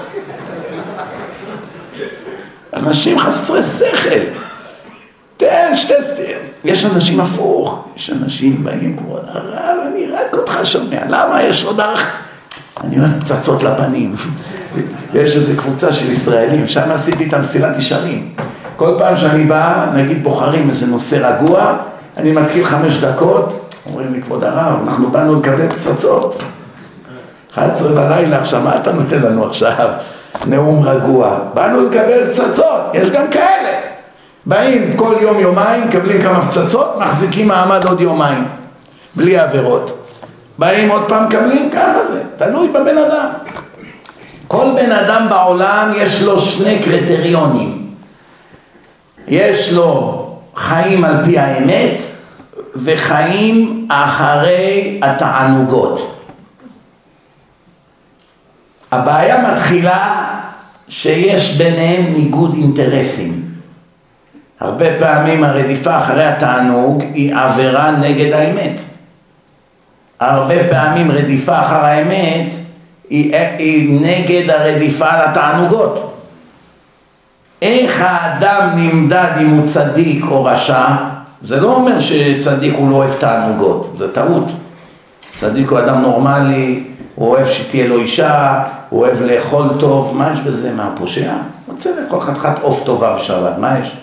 אנשים 2.75 3.19
חסרי 3.19 3.63
שכל. 3.63 4.21
תן 5.37 5.73
שתי 5.77 5.95
סטיר. 6.03 6.39
יש 6.65 6.85
אנשים 6.85 7.21
הפוך, 7.21 7.89
יש 7.97 8.11
אנשים 8.11 8.65
באים, 8.65 8.97
כבוד 8.97 9.23
הרב, 9.29 9.79
אני 9.87 10.07
רק 10.07 10.35
אותך 10.35 10.61
שומע, 10.65 10.99
למה 11.09 11.43
יש 11.43 11.65
עוד 11.65 11.81
ערך? 11.81 12.07
אני 12.85 13.01
אוהב 13.01 13.21
פצצות 13.21 13.63
לפנים. 13.63 14.15
יש 15.15 15.37
איזו 15.37 15.57
קבוצה 15.57 15.93
של 15.93 16.11
ישראלים, 16.11 16.69
שם 16.69 16.91
עשיתי 16.91 17.29
את 17.29 17.35
המסילת 17.35 17.79
ישרים. 17.79 18.29
כל 18.77 18.95
פעם 18.99 19.17
שאני 19.17 19.45
בא, 19.45 19.87
נגיד 19.95 20.25
בוחרים 20.25 20.69
איזה 20.69 20.87
נושא 20.87 21.17
רגוע, 21.17 21.77
אני 22.17 22.33
מתחיל 22.33 22.65
חמש 22.65 23.05
דקות, 23.05 23.75
אומרים 23.87 24.13
לי, 24.13 24.23
כבוד 24.23 24.45
הרב, 24.45 24.89
אנחנו 24.89 25.11
באנו 25.11 25.41
לקבל 25.41 25.69
פצצות. 25.69 26.43
11 27.55 27.93
בלילה, 27.93 28.39
עכשיו, 28.39 28.61
מה 28.61 28.77
אתה 28.77 28.93
נותן 28.93 29.23
לנו 29.23 29.47
עכשיו? 29.47 29.89
נאום 30.47 30.89
רגוע. 30.89 31.39
באנו 31.55 31.89
לקבל 31.89 32.27
פצצות, 32.27 32.81
יש 32.95 33.11
גם 33.11 33.25
כאלה. 33.31 33.79
באים 34.47 34.97
כל 34.97 35.15
יום 35.21 35.41
יומיים, 35.41 35.89
מקבלים 35.89 36.23
כמה 36.23 36.47
פצצות, 36.47 36.99
מחזיקים 36.99 37.49
מעמד 37.49 37.85
עוד 37.85 38.01
יומיים, 38.01 38.45
בלי 39.17 39.39
עבירות. 39.39 40.02
באים 40.59 40.91
עוד 40.91 41.09
פעם, 41.09 41.27
מקבלים, 41.27 41.71
ככה 41.71 42.07
זה, 42.07 42.23
תלוי 42.37 42.69
בבן 42.69 42.99
אדם. 42.99 43.29
כל 44.49 44.67
בן 44.77 44.93
אדם 44.93 45.27
בעולם 45.29 45.93
יש 45.97 46.23
לו 46.23 46.41
שני 46.41 46.79
קריטריונים. 46.83 47.87
יש 49.29 49.73
לו 49.73 50.29
חיים 50.55 51.05
על 51.05 51.25
פי 51.25 51.39
האמת 51.39 52.01
וחיים 52.77 53.89
אחרי 53.91 55.01
התענוגות. 55.03 56.21
הבעיה 58.93 59.53
מתחילה 59.53 60.29
שיש 60.89 61.57
ביניהם 61.57 62.13
ניגוד 62.13 62.55
אינטרסים. 62.55 63.43
הרבה 64.61 64.99
פעמים 64.99 65.45
הרדיפה 65.45 65.99
אחרי 65.99 66.25
התענוג 66.25 67.03
היא 67.15 67.35
עבירה 67.35 67.91
נגד 67.91 68.33
האמת. 68.33 68.81
הרבה 70.31 70.69
פעמים 70.69 71.11
רדיפה 71.11 71.61
אחר 71.61 71.85
האמת 71.85 72.55
היא, 73.11 73.37
היא 73.59 74.01
נגד 74.01 74.51
הרדיפה 74.51 75.11
על 75.11 75.21
התענוגות. 75.29 76.13
איך 77.63 78.01
האדם 78.05 78.69
נמדד 78.77 79.31
אם 79.41 79.51
הוא 79.51 79.67
צדיק 79.67 80.25
או 80.31 80.45
רשע, 80.45 80.87
זה 81.43 81.61
לא 81.61 81.75
אומר 81.75 82.01
שצדיק 82.01 82.75
הוא 82.77 82.91
לא 82.91 82.97
אוהב 82.97 83.13
תענוגות, 83.13 83.91
זה 83.95 84.13
טעות. 84.13 84.51
צדיק 85.35 85.71
הוא 85.71 85.79
אדם 85.79 86.03
נורמלי, 86.03 86.85
הוא 87.15 87.29
אוהב 87.29 87.47
שתהיה 87.47 87.87
לו 87.87 87.99
אישה, 87.99 88.63
הוא 88.89 89.01
אוהב 89.01 89.23
לאכול 89.23 89.69
טוב, 89.79 90.17
מה 90.17 90.33
יש 90.35 90.41
בזה? 90.41 90.73
מה, 90.73 90.91
פושע? 90.97 91.33
רוצה 91.69 91.91
לאכול 92.01 92.21
חתיכת 92.21 92.59
עוף 92.61 92.85
טובה 92.85 93.15
בשבת, 93.15 93.59
מה 93.59 93.79
יש? 93.83 93.97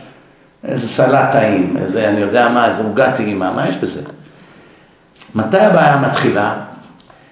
איזה 0.68 0.88
סלט 0.88 1.32
טעים, 1.32 1.78
איזה, 1.82 2.10
אני 2.10 2.20
יודע 2.20 2.50
מה, 2.50 2.68
איזה 2.68 2.82
עוגה 2.82 3.12
טעימה, 3.12 3.52
מה 3.52 3.70
יש 3.70 3.78
בזה? 3.78 4.02
מתי 5.36 5.60
הבעיה 5.60 5.98
מתחילה? 5.98 6.54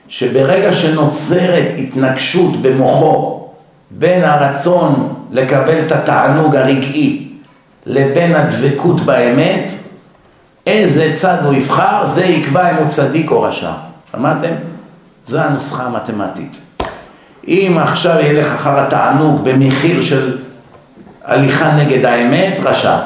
שברגע 0.09 0.73
שנוצרת 0.73 1.65
התנגשות 1.77 2.57
במוחו 2.61 3.47
בין 3.91 4.23
הרצון 4.23 5.13
לקבל 5.31 5.85
את 5.85 5.91
התענוג 5.91 6.55
הרגעי 6.55 7.27
לבין 7.85 8.35
הדבקות 8.35 9.01
באמת, 9.01 9.71
איזה 10.67 11.11
צד 11.13 11.37
הוא 11.43 11.53
יבחר, 11.53 12.05
זה 12.05 12.25
יקבע 12.25 12.71
אם 12.71 12.75
הוא 12.75 12.87
צדיק 12.87 13.31
או 13.31 13.41
רשע. 13.41 13.71
שמעתם? 14.11 14.51
זו 15.25 15.39
הנוסחה 15.39 15.83
המתמטית. 15.83 16.57
אם 17.47 17.77
עכשיו 17.81 18.19
ילך 18.19 18.53
אחר 18.55 18.79
התענוג 18.79 19.41
במחיר 19.43 20.01
של 20.01 20.37
הליכה 21.25 21.75
נגד 21.75 22.05
האמת, 22.05 22.57
רשע. 22.63 22.97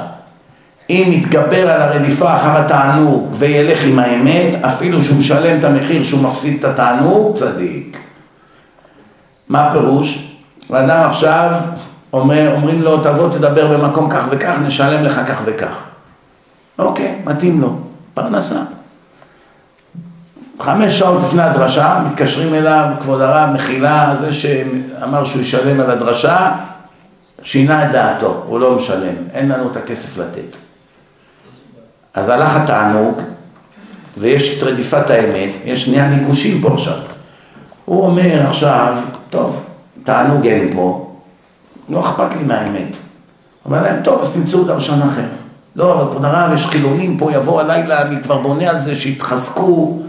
אם 0.91 1.09
יתגבר 1.11 1.69
על 1.69 1.81
הרדיפה 1.81 2.35
אחר 2.35 2.57
התענוג 2.57 3.29
וילך 3.33 3.83
עם 3.83 3.99
האמת, 3.99 4.65
אפילו 4.65 5.01
שהוא 5.01 5.17
משלם 5.17 5.59
את 5.59 5.63
המחיר 5.63 6.03
שהוא 6.03 6.21
מפסיד 6.21 6.59
את 6.59 6.65
התענוג, 6.65 7.35
צדיק. 7.35 7.97
מה 9.49 9.67
הפירוש? 9.67 10.37
האדם 10.69 11.09
עכשיו 11.09 11.51
אומר, 12.13 12.51
אומרים 12.55 12.81
לו, 12.81 13.03
תבוא 13.03 13.29
תדבר 13.29 13.77
במקום 13.77 14.09
כך 14.09 14.25
וכך, 14.29 14.55
נשלם 14.65 15.03
לך 15.03 15.21
כך 15.27 15.41
וכך. 15.45 15.83
אוקיי, 16.79 17.15
מתאים 17.25 17.61
לו, 17.61 17.75
פרנסה. 18.13 18.61
חמש 20.59 20.99
שעות 20.99 21.23
לפני 21.23 21.41
הדרשה, 21.41 22.03
מתקשרים 22.09 22.53
אליו, 22.53 22.85
כבוד 22.99 23.21
הרב, 23.21 23.49
מחילה, 23.53 24.15
זה 24.19 24.33
שאמר 24.33 25.23
שהוא 25.23 25.41
ישלם 25.41 25.79
על 25.79 25.91
הדרשה, 25.91 26.51
שינה 27.43 27.85
את 27.85 27.91
דעתו, 27.91 28.43
הוא 28.47 28.59
לא 28.59 28.75
משלם, 28.75 29.15
אין 29.33 29.49
לנו 29.49 29.71
את 29.71 29.77
הכסף 29.77 30.17
לתת. 30.17 30.70
אז 32.13 32.29
הלך 32.29 32.55
התענוג, 32.55 33.21
ויש 34.17 34.57
את 34.57 34.63
רדיפת 34.63 35.09
האמת, 35.09 35.49
יש 35.65 35.85
שני 35.85 36.01
הניגושים 36.01 36.61
פה 36.61 36.73
עכשיו. 36.73 36.97
הוא 37.85 38.05
אומר 38.05 38.47
עכשיו, 38.47 38.95
טוב, 39.29 39.65
תענוג 40.03 40.47
אין 40.47 40.73
פה, 40.75 41.15
לא 41.89 41.99
אכפת 41.99 42.35
לי 42.35 42.43
מהאמת. 42.43 42.97
אומר 43.65 43.81
להם, 43.81 44.03
טוב, 44.03 44.21
אז 44.21 44.33
תמצאו 44.33 44.63
דרשן 44.63 45.01
אחר. 45.01 45.25
לא, 45.75 46.07
כבוד 46.11 46.25
הרב, 46.25 46.53
יש 46.53 46.65
חילונים 46.65 47.17
פה, 47.17 47.31
יבוא 47.33 47.61
הלילה, 47.61 48.01
אני 48.01 48.23
כבר 48.23 48.37
בונה 48.37 48.69
על 48.69 48.79
זה, 48.79 48.95
שיתחזקו. 48.95 49.99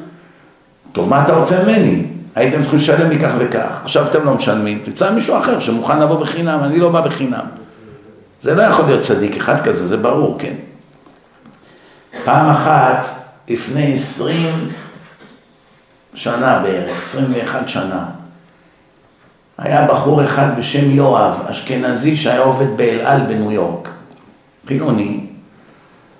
טוב, 0.92 1.08
מה 1.08 1.24
אתה 1.24 1.32
רוצה 1.32 1.62
ממני? 1.62 2.06
הייתם 2.34 2.60
צריכים 2.60 2.78
לשלם 2.78 3.08
לי 3.08 3.18
כך 3.18 3.30
וכך, 3.38 3.80
עכשיו 3.82 4.06
אתם 4.06 4.24
לא 4.24 4.34
משלמים, 4.34 4.80
תמצא 4.84 5.10
מישהו 5.10 5.38
אחר 5.38 5.60
שמוכן 5.60 5.98
לבוא 5.98 6.20
בחינם, 6.20 6.60
אני 6.62 6.80
לא 6.80 6.88
בא 6.88 7.00
בחינם. 7.00 7.44
זה 8.40 8.54
לא 8.54 8.62
יכול 8.62 8.84
להיות 8.84 9.00
צדיק 9.00 9.36
אחד 9.36 9.60
כזה, 9.60 9.86
זה 9.86 9.96
ברור, 9.96 10.36
כן. 10.38 10.54
פעם 12.24 12.50
אחת, 12.50 13.06
לפני 13.48 13.94
עשרים 13.94 14.68
שנה 16.14 16.58
בערך, 16.58 16.98
עשרים 16.98 17.26
ואחת 17.34 17.68
שנה, 17.68 18.04
היה 19.58 19.86
בחור 19.86 20.24
אחד 20.24 20.58
בשם 20.58 20.90
יואב, 20.90 21.42
אשכנזי, 21.46 22.16
שהיה 22.16 22.40
עובד 22.40 22.76
באל 22.76 23.00
על 23.00 23.20
בניו 23.20 23.52
יורק. 23.52 23.88
חילוני, 24.66 25.20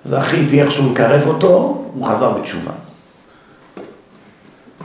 זכיתי 0.05 0.61
איכשהו 0.61 0.91
לקרב 0.91 1.27
אותו, 1.27 1.83
הוא 1.93 2.07
חזר 2.07 2.29
בתשובה. 2.29 2.71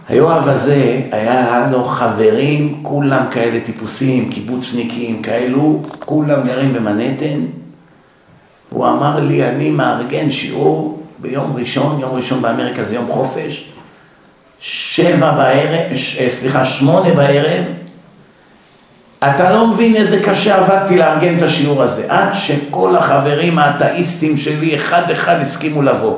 היואב 0.09 0.49
הזה, 0.49 1.03
היה 1.13 1.69
לו 1.71 1.85
חברים, 1.85 2.81
כולם 2.83 3.25
כאלה 3.31 3.61
טיפוסים, 3.61 4.31
קיבוצניקים, 4.31 5.23
כאלו, 5.23 5.83
כולם 5.99 6.47
גרים 6.47 6.73
במנהטן. 6.73 7.41
הוא 8.71 8.89
אמר 8.89 9.21
לי, 9.21 9.49
אני 9.49 9.71
מארגן 9.71 10.31
שיעור 10.31 11.03
ביום 11.21 11.57
ראשון, 11.57 12.01
יום 12.01 12.15
ראשון 12.15 12.43
באמריקה 12.43 12.85
זה 12.85 12.95
יום 12.95 13.07
חופש, 13.11 13.73
שבע 14.61 15.31
בערב, 15.33 15.97
סליחה, 16.29 16.65
שמונה 16.65 17.15
בערב, 17.15 17.65
אתה 19.19 19.51
לא 19.51 19.67
מבין 19.67 19.97
איזה 19.97 20.23
קשה 20.23 20.57
עבדתי 20.57 20.97
לארגן 20.97 21.39
את 21.39 21.43
השיעור 21.43 21.83
הזה, 21.83 22.05
עד 22.09 22.29
שכל 22.35 22.97
החברים 22.97 23.59
האתאיסטים 23.59 24.37
שלי 24.37 24.77
אחד 24.77 25.11
אחד 25.11 25.41
הסכימו 25.41 25.83
לבוא. 25.83 26.17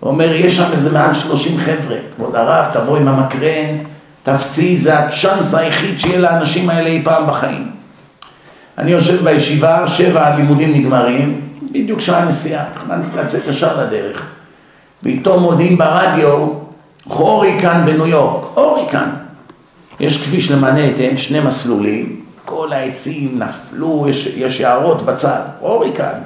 הוא 0.00 0.10
אומר, 0.10 0.32
יש 0.32 0.56
שם 0.56 0.72
איזה 0.72 0.92
מעל 0.92 1.14
שלושים 1.14 1.58
חבר'ה, 1.58 1.96
כבוד 2.16 2.36
הרב, 2.36 2.64
תבוא 2.72 2.96
עם 2.96 3.08
המקרן, 3.08 3.78
תפציץ, 4.22 4.80
זה 4.80 4.98
הצ'אנס 4.98 5.54
היחיד 5.54 5.98
שיהיה 5.98 6.18
לאנשים 6.18 6.70
האלה 6.70 6.86
אי 6.88 7.02
פעם 7.04 7.26
בחיים. 7.26 7.70
אני 8.78 8.90
יושב 8.90 9.24
בישיבה, 9.24 9.88
שבע 9.88 10.26
הלימודים 10.26 10.72
נגמרים, 10.72 11.40
בדיוק 11.72 12.00
שעה 12.00 12.24
נסיעה, 12.24 12.64
תכננתי 12.74 13.16
לצאת 13.16 13.42
ישר 13.48 13.80
לדרך. 13.80 14.26
פתאום 15.02 15.42
מודיעים 15.42 15.78
ברדיו, 15.78 16.48
הוריקן 17.04 17.82
בניו 17.86 18.06
יורק, 18.06 18.46
הוריקן. 18.54 19.10
יש 20.00 20.22
כביש 20.22 20.50
למנהטן, 20.50 21.16
שני 21.16 21.40
מסלולים, 21.40 22.20
כל 22.44 22.72
העצים 22.72 23.38
נפלו, 23.38 24.06
יש, 24.08 24.26
יש 24.26 24.60
יערות 24.60 25.02
בצד, 25.02 25.40
הוריקן. 25.60 26.18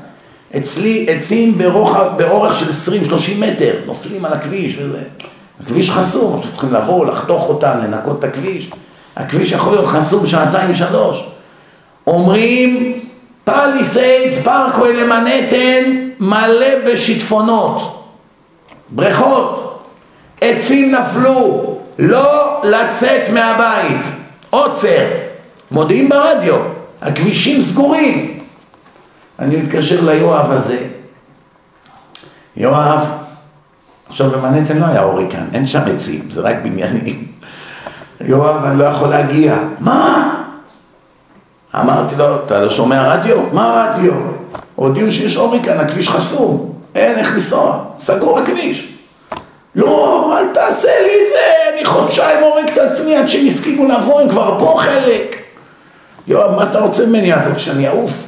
אצלי 0.56 1.06
עצים 1.08 1.58
ברוחב, 1.58 2.10
באורך 2.16 2.56
של 2.56 2.92
20-30 3.10 3.14
מטר, 3.38 3.72
נופלים 3.86 4.24
על 4.24 4.32
הכביש 4.32 4.76
וזה. 4.78 5.02
הכביש 5.64 5.90
חסום, 5.90 6.38
עכשיו 6.38 6.52
צריכים 6.52 6.72
לבוא, 6.72 7.06
לחתוך 7.06 7.48
אותם, 7.48 7.78
לנקות 7.82 8.18
את 8.18 8.24
הכביש. 8.24 8.70
הכביש 9.16 9.52
יכול 9.52 9.72
להיות 9.72 9.86
חסום 9.86 10.26
שעתיים 10.26 10.74
שלוש. 10.74 11.26
אומרים, 12.06 13.00
פליסיידס, 13.46 14.42
פארקווי 14.42 14.92
למנהטן, 15.02 15.82
מלא 16.20 16.66
בשיטפונות, 16.86 18.04
בריכות, 18.88 19.88
עצים 20.40 20.94
נפלו, 20.94 21.78
לא 21.98 22.60
לצאת 22.64 23.30
מהבית, 23.34 24.06
עוצר, 24.50 25.06
מודיעים 25.70 26.08
ברדיו, 26.08 26.56
הכבישים 27.02 27.62
סגורים. 27.62 28.38
אני 29.38 29.56
מתקשר 29.56 30.00
ליואב 30.00 30.50
הזה, 30.50 30.78
יואב, 32.56 33.08
עכשיו 34.08 34.30
במנהטן 34.30 34.78
לא 34.78 34.86
היה 34.86 35.00
הוריקן, 35.00 35.44
אין 35.52 35.66
שם 35.66 35.80
עצים, 35.94 36.30
זה 36.30 36.40
רק 36.40 36.56
בניינים. 36.62 37.26
יואב, 38.20 38.64
אני 38.64 38.78
לא 38.78 38.84
יכול 38.84 39.08
להגיע. 39.08 39.56
מה? 39.80 40.35
אמרתי 41.80 42.14
לו, 42.16 42.24
אתה 42.44 42.60
לא 42.60 42.70
שומע 42.70 43.14
רדיו? 43.14 43.36
מה 43.52 43.94
רדיו? 43.94 44.12
הודיעו 44.74 45.12
שיש 45.12 45.36
הוריקן, 45.36 45.80
הכביש 45.80 46.08
חסום, 46.08 46.72
אין 46.94 47.18
איך 47.18 47.34
לנסוע, 47.34 47.84
סגור 48.00 48.38
הכביש. 48.38 48.92
לא, 49.74 50.38
אל 50.38 50.46
תעשה 50.54 50.88
לי 51.02 51.10
את 51.24 51.28
זה, 51.28 51.76
אני 51.76 51.84
חודשיים 51.84 52.44
הורג 52.44 52.68
את 52.72 52.78
עצמי 52.78 53.16
עד 53.16 53.28
שהם 53.28 53.46
הסכימו 53.46 53.84
לבוא, 53.84 54.20
הם 54.20 54.28
כבר 54.28 54.58
פה 54.58 54.74
חלק. 54.78 55.36
יואב, 56.28 56.56
מה 56.56 56.62
אתה 56.62 56.78
רוצה 56.78 57.06
ממני? 57.06 57.34
אתה 57.34 57.58
שאני 57.58 57.88
אעוף? 57.88 58.22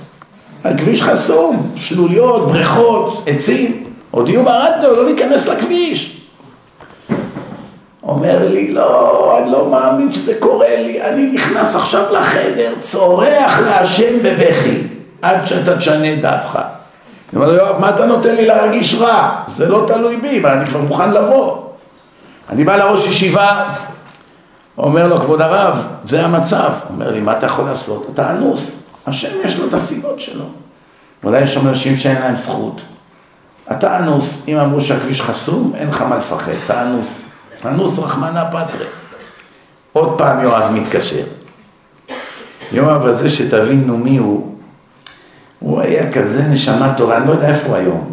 הכביש 0.64 1.02
חסום, 1.02 1.70
שלוליות, 1.76 2.48
בריכות, 2.48 3.24
עצים. 3.26 3.84
הודיעו 4.10 4.44
ברדיו 4.44 4.92
לא 4.92 5.04
להיכנס 5.04 5.48
לכביש. 5.48 6.17
אומר 8.08 8.48
לי, 8.48 8.72
לא, 8.72 9.38
אני 9.38 9.50
לא 9.50 9.68
מאמין 9.70 10.12
שזה 10.12 10.34
קורה 10.38 10.76
לי, 10.76 11.02
אני 11.02 11.32
נכנס 11.32 11.76
עכשיו 11.76 12.12
לחדר, 12.12 12.72
צורח 12.80 13.58
להשם 13.58 14.22
בבכי, 14.22 14.82
עד 15.22 15.46
שאתה 15.46 15.76
תשנה 15.76 16.12
את 16.12 16.20
דעתך. 16.20 16.56
אני 16.56 17.42
אומר 17.42 17.46
לו, 17.46 17.54
יואב, 17.54 17.80
מה 17.80 17.90
אתה 17.90 18.06
נותן 18.06 18.34
לי 18.34 18.46
להרגיש 18.46 18.94
רע? 18.94 19.30
זה 19.48 19.68
לא 19.68 19.84
תלוי 19.86 20.16
בי, 20.16 20.40
אבל 20.40 20.50
אני 20.50 20.66
כבר 20.66 20.80
מוכן 20.80 21.10
לבוא. 21.10 21.56
אני 22.50 22.64
בא 22.64 22.76
לראש 22.76 23.06
ישיבה, 23.06 23.64
אומר 24.78 25.06
לו, 25.06 25.16
כבוד 25.20 25.40
הרב, 25.40 25.86
זה 26.04 26.24
המצב. 26.24 26.72
אומר 26.90 27.10
לי, 27.10 27.20
מה 27.20 27.38
אתה 27.38 27.46
יכול 27.46 27.64
לעשות? 27.64 28.06
אתה 28.14 28.30
אנוס. 28.30 28.86
השם 29.06 29.28
יש 29.44 29.58
לו 29.58 29.68
את 29.68 29.74
הסיבות 29.74 30.20
שלו. 30.20 30.44
אולי 31.24 31.40
יש 31.40 31.54
שם 31.54 31.68
אנשים 31.68 31.96
שאין 31.96 32.20
להם 32.20 32.36
זכות. 32.36 32.80
אתה 33.72 33.98
אנוס, 33.98 34.42
אם 34.48 34.58
אמרו 34.58 34.80
שהכביש 34.80 35.22
חסום, 35.22 35.72
אין 35.76 35.88
לך 35.88 36.02
מה 36.02 36.16
לפחד, 36.16 36.52
אתה 36.66 36.82
אנוס. 36.82 37.27
אנוס 37.64 37.98
רחמנא 37.98 38.44
פטרי. 38.50 38.86
עוד 39.92 40.18
פעם 40.18 40.42
יואב 40.42 40.72
מתקשר. 40.72 41.24
יואב 42.72 43.06
הזה 43.06 43.30
שתבינו 43.30 43.98
מי 43.98 44.16
הוא, 44.16 44.54
הוא 45.58 45.80
היה 45.80 46.12
כזה 46.12 46.42
נשמה 46.42 46.94
טובה, 46.96 47.16
אני 47.16 47.26
לא 47.26 47.32
יודע 47.32 47.48
איפה 47.48 47.68
הוא 47.68 47.76
היום. 47.76 48.12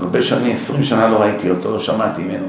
הרבה 0.00 0.22
שנים, 0.22 0.52
עשרים 0.52 0.84
שנה 0.84 1.08
לא 1.08 1.22
ראיתי 1.22 1.50
אותו, 1.50 1.70
לא 1.70 1.78
שמעתי 1.78 2.22
ממנו. 2.22 2.46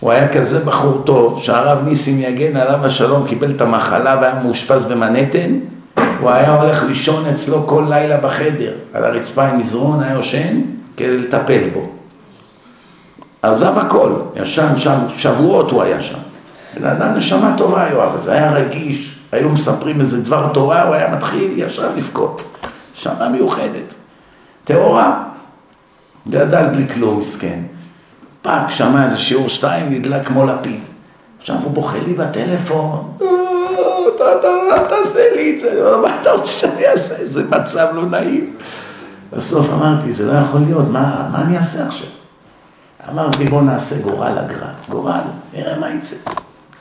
הוא 0.00 0.10
היה 0.10 0.28
כזה 0.32 0.64
בחור 0.64 1.02
טוב, 1.04 1.42
שהרב 1.42 1.88
ניסים 1.88 2.20
יגן 2.20 2.56
עליו 2.56 2.86
השלום, 2.86 3.26
קיבל 3.26 3.50
את 3.50 3.60
המחלה 3.60 4.18
והיה 4.20 4.42
מאושפז 4.42 4.84
במנהטן, 4.84 5.58
הוא 6.20 6.30
היה 6.30 6.54
הולך 6.54 6.84
לישון 6.84 7.26
אצלו 7.26 7.66
כל 7.66 7.84
לילה 7.88 8.16
בחדר, 8.16 8.72
על 8.92 9.04
הרצפה 9.04 9.46
עם 9.46 9.58
מזרון, 9.58 10.02
היה 10.02 10.12
יושן, 10.12 10.60
כדי 10.96 11.18
לטפל 11.18 11.68
בו. 11.72 11.97
עזב 13.42 13.78
הכל, 13.78 14.12
ישן 14.36 14.78
שם, 14.78 14.98
שבועות 15.16 15.70
הוא 15.70 15.82
היה 15.82 16.02
שם. 16.02 16.18
בן 16.74 16.84
אדם 16.84 17.14
נשמה 17.14 17.54
טובה 17.56 17.88
יואב, 17.90 18.14
אז 18.14 18.28
היה 18.28 18.52
רגיש, 18.52 19.18
היו 19.32 19.48
מספרים 19.48 20.00
איזה 20.00 20.24
דבר 20.24 20.48
תורה, 20.52 20.82
הוא 20.82 20.94
היה 20.94 21.14
מתחיל 21.16 21.52
ישר 21.56 21.90
לבכות. 21.96 22.42
נשמה 22.94 23.28
מיוחדת. 23.28 23.94
טהורה, 24.64 25.24
גדל 26.28 26.66
בלי 26.66 26.88
כלום, 26.88 27.18
מסכן. 27.18 27.60
טאק, 28.42 28.70
שמע 28.70 29.04
איזה 29.04 29.18
שיעור 29.18 29.48
שתיים, 29.48 29.90
נדלק 29.90 30.26
כמו 30.26 30.46
לפיד. 30.46 30.80
עכשיו 31.40 31.56
הוא 31.62 31.72
בוכה 31.72 31.98
לי 32.06 32.14
בטלפון, 32.14 33.12
אתה 34.14 34.88
תעשה 34.88 35.34
לי 35.34 35.54
את 35.56 35.60
זה, 35.60 35.96
מה 36.02 36.20
אתה 36.20 36.32
רוצה 36.32 36.46
שאני 36.46 36.86
אעשה? 36.86 37.14
איזה 37.14 37.44
מצב 37.50 37.86
לא 37.94 38.06
נעים. 38.06 38.56
בסוף 39.32 39.70
אמרתי, 39.72 40.12
זה 40.12 40.26
לא 40.26 40.38
יכול 40.38 40.60
להיות, 40.60 40.88
מה 40.88 41.28
אני 41.34 41.58
אעשה 41.58 41.86
עכשיו? 41.86 42.08
אמרתי, 43.12 43.44
בוא 43.44 43.62
נעשה 43.62 43.98
גורל 43.98 44.38
אגרה. 44.38 44.68
גורל, 44.88 45.20
נראה 45.54 45.78
מה 45.78 45.94
יצא. 45.94 46.16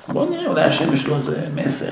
בוא 0.08 0.30
נראה, 0.30 0.48
אולי 0.48 0.64
השם 0.64 0.94
יש 0.94 1.08
לו 1.08 1.16
איזה 1.16 1.42
מסר. 1.56 1.92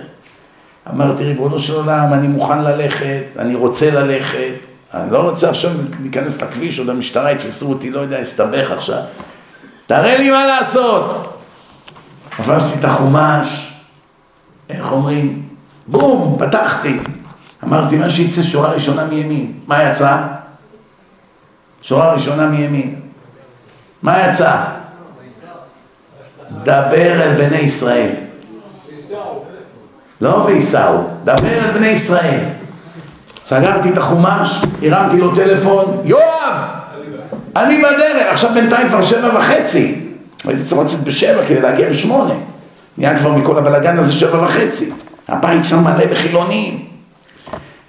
אמרתי, 0.90 1.24
ריבונו 1.24 1.60
של 1.60 1.76
עולם, 1.76 2.14
אני 2.14 2.28
מוכן 2.28 2.62
ללכת, 2.62 3.24
אני 3.40 3.56
רוצה 3.56 3.92
ללכת, 3.92 4.54
אני 4.94 5.12
לא 5.12 5.18
רוצה 5.30 5.50
עכשיו 5.50 5.72
להיכנס 6.02 6.42
לכביש, 6.42 6.80
עוד 6.80 6.90
המשטרה 6.90 7.32
יתפסו 7.32 7.70
אותי, 7.70 7.92
לא 7.92 8.00
יודע, 8.00 8.22
אסתבך 8.22 8.72
עכשיו. 8.72 9.02
תראה 9.86 10.18
לי 10.18 10.32
מה 10.32 10.46
לעשות. 10.46 11.40
עברתי 12.38 12.80
את 12.80 12.86
החומש, 12.86 13.74
איך 14.70 14.92
אומרים? 14.92 15.48
בום, 15.88 16.38
פתחתי. 16.40 17.00
אמרתי, 17.64 17.98
מה 17.98 18.10
שיצא 18.10 18.44
שורה 18.44 18.72
ראשונה 18.72 19.06
מימין. 19.06 19.54
מה 19.68 19.84
יצא? 19.84 20.18
שורה 21.82 22.14
ראשונה 22.14 22.46
מימין. 22.46 23.05
מה 24.06 24.30
יצא? 24.30 24.52
דבר 26.64 27.22
אל 27.24 27.34
בני 27.38 27.58
ישראל. 27.58 28.10
לא 30.22 30.30
וייסעו, 30.30 31.08
דבר 31.24 31.48
אל 31.48 31.72
בני 31.72 31.88
ישראל. 31.88 32.40
סגרתי 33.48 33.90
את 33.90 33.98
החומש, 33.98 34.62
הרמתי 34.82 35.18
לו 35.18 35.36
טלפון, 35.36 36.02
יואב! 36.04 36.56
אני 37.56 37.78
בדרך, 37.78 38.28
עכשיו 38.32 38.52
בינתיים 38.54 38.90
כבר 38.90 39.02
שבע 39.02 39.38
וחצי. 39.38 40.02
הייתי 40.48 40.64
צריך 40.64 40.82
לצאת 40.82 41.04
בשבע 41.04 41.44
כדי 41.48 41.62
להגיע 41.62 41.90
בשמונה. 41.90 42.34
נהיה 42.98 43.20
כבר 43.20 43.32
מכל 43.32 43.58
הבלאגן 43.58 43.98
הזה 44.00 44.14
שבע 44.14 44.44
וחצי. 44.44 44.92
הבית 45.28 45.66
שם 45.66 45.84
מלא 45.84 46.06
בחילונים. 46.06 46.86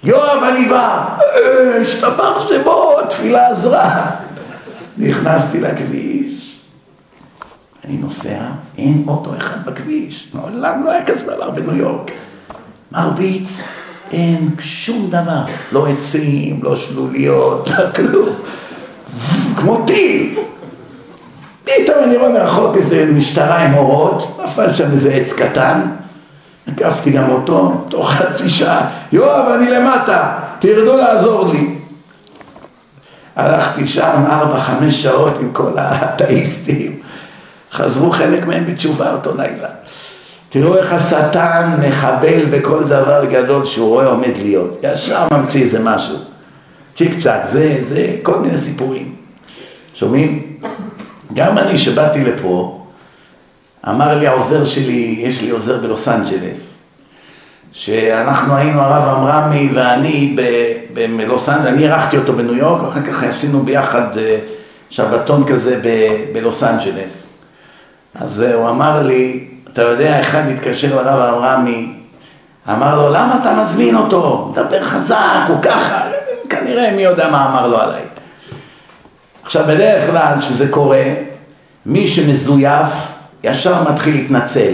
יואב, 0.03 0.43
אני 0.43 0.65
בא. 0.65 1.05
אה, 1.19 1.81
השתבח 1.81 2.47
שמו, 2.49 2.95
התפילה 3.03 3.47
עזרה. 3.47 4.26
נכנסתי 4.97 5.59
לכביש. 5.59 6.59
אני 7.85 7.97
נוסע, 7.97 8.39
אין 8.77 9.03
אוטו 9.07 9.35
אחד 9.37 9.65
בכביש. 9.65 10.31
מעולם 10.33 10.83
לא 10.83 10.91
היה 10.91 11.05
כזה 11.05 11.35
דבר 11.35 11.49
בניו 11.49 11.75
יורק. 11.75 12.11
מרביץ, 12.91 13.61
אין 14.11 14.49
שום 14.61 15.09
דבר, 15.09 15.41
לא 15.71 15.87
עצים, 15.87 16.59
לא 16.63 16.75
שלוליות, 16.75 17.69
לא 17.69 17.91
כלום. 17.95 18.29
כמו 19.55 19.83
טיל. 19.85 20.39
פתאום 21.63 22.03
אני 22.03 22.17
רואה 22.17 22.29
מרחוק 22.29 22.77
איזה 22.77 23.05
משטרה 23.13 23.57
עם 23.57 23.73
אורות, 23.73 24.39
נפל 24.43 24.73
שם 24.73 24.91
איזה 24.91 25.13
עץ 25.13 25.33
קטן, 25.33 25.81
הקפתי 26.67 27.11
גם 27.11 27.29
אותו, 27.29 27.85
תוך 27.89 28.11
חצי 28.11 28.49
שעה, 28.49 28.89
יואב, 29.11 29.51
אני 29.51 29.71
למטה, 29.71 30.39
תרדו 30.59 30.97
לעזור 30.97 31.47
לי. 31.51 31.76
הלכתי 33.37 33.87
שם 33.87 34.23
ארבע, 34.29 34.59
חמש 34.59 35.03
שעות 35.03 35.33
עם 35.39 35.49
כל 35.53 35.71
האתאיסטים, 35.77 36.99
חזרו 37.71 38.11
חלק 38.11 38.47
מהם 38.47 38.65
בתשובה 38.65 39.11
אותו 39.11 39.33
לילה. 39.37 39.69
תראו 40.49 40.77
איך 40.77 40.93
השטן 40.93 41.79
מחבל 41.87 42.45
בכל 42.45 42.83
דבר 42.83 43.25
גדול 43.25 43.65
שהוא 43.65 43.89
רואה 43.89 44.05
עומד 44.05 44.33
להיות. 44.37 44.79
ישר 44.83 45.27
ממציא 45.33 45.61
איזה 45.61 45.79
משהו. 45.83 46.15
צ'יק 46.95 47.19
צ'אק, 47.19 47.45
זה, 47.45 47.81
זה, 47.87 48.15
כל 48.23 48.39
מיני 48.39 48.57
סיפורים. 48.57 49.15
שומעים? 49.93 50.57
גם 51.33 51.57
אני 51.57 51.77
שבאתי 51.77 52.23
לפה, 52.23 52.85
אמר 53.89 54.19
לי 54.19 54.27
העוזר 54.27 54.65
שלי, 54.65 55.15
יש 55.19 55.41
לי 55.41 55.49
עוזר 55.49 55.77
בלוס 55.77 56.07
אנג'לס, 56.07 56.76
שאנחנו 57.71 58.55
היינו 58.55 58.81
הרב 58.81 59.17
עמרמי 59.17 59.69
ואני 59.73 60.35
בלוס 61.17 61.49
אנג'לס, 61.49 61.67
אני 61.67 61.83
אירחתי 61.83 62.17
אותו 62.17 62.33
בניו 62.33 62.55
יורק, 62.55 62.83
ואחר 62.83 63.01
כך 63.01 63.23
עשינו 63.23 63.59
ביחד 63.59 64.17
אה, 64.17 64.37
שבתון 64.89 65.43
כזה 65.47 65.81
בלוס 66.33 66.63
אנג'לס. 66.63 67.27
אז 68.15 68.39
הוא 68.39 68.69
אמר 68.69 69.01
לי, 69.01 69.47
אתה 69.73 69.81
יודע, 69.81 70.21
אחד 70.21 70.41
התקשר 70.47 70.95
לרב 70.95 71.19
אברהמי, 71.19 71.93
אמר 72.69 72.95
לו, 72.95 73.09
למה 73.09 73.39
אתה 73.41 73.53
מזמין 73.53 73.95
אותו? 73.95 74.51
מדבר 74.51 74.83
חזק, 74.83 75.45
הוא 75.47 75.61
ככה, 75.61 76.01
כנראה 76.49 76.91
מי 76.95 77.01
יודע 77.01 77.31
מה 77.31 77.49
אמר 77.49 77.67
לו 77.67 77.81
עליי. 77.81 78.03
עכשיו, 79.43 79.63
בדרך 79.67 80.09
כלל 80.09 80.33
כשזה 80.39 80.67
קורה, 80.67 81.03
מי 81.85 82.07
שמזויף, 82.07 82.87
ישר 83.43 83.91
מתחיל 83.91 84.15
להתנצל. 84.15 84.73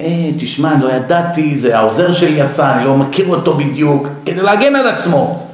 אה, 0.00 0.30
תשמע, 0.38 0.74
לא 0.80 0.92
ידעתי, 0.92 1.58
זה 1.58 1.78
העוזר 1.78 2.12
שלי 2.12 2.40
עשה, 2.40 2.74
אני 2.74 2.84
לא 2.84 2.96
מכיר 2.96 3.28
אותו 3.28 3.54
בדיוק, 3.54 4.08
כדי 4.26 4.42
להגן 4.42 4.76
על 4.76 4.86
עצמו. 4.86 5.46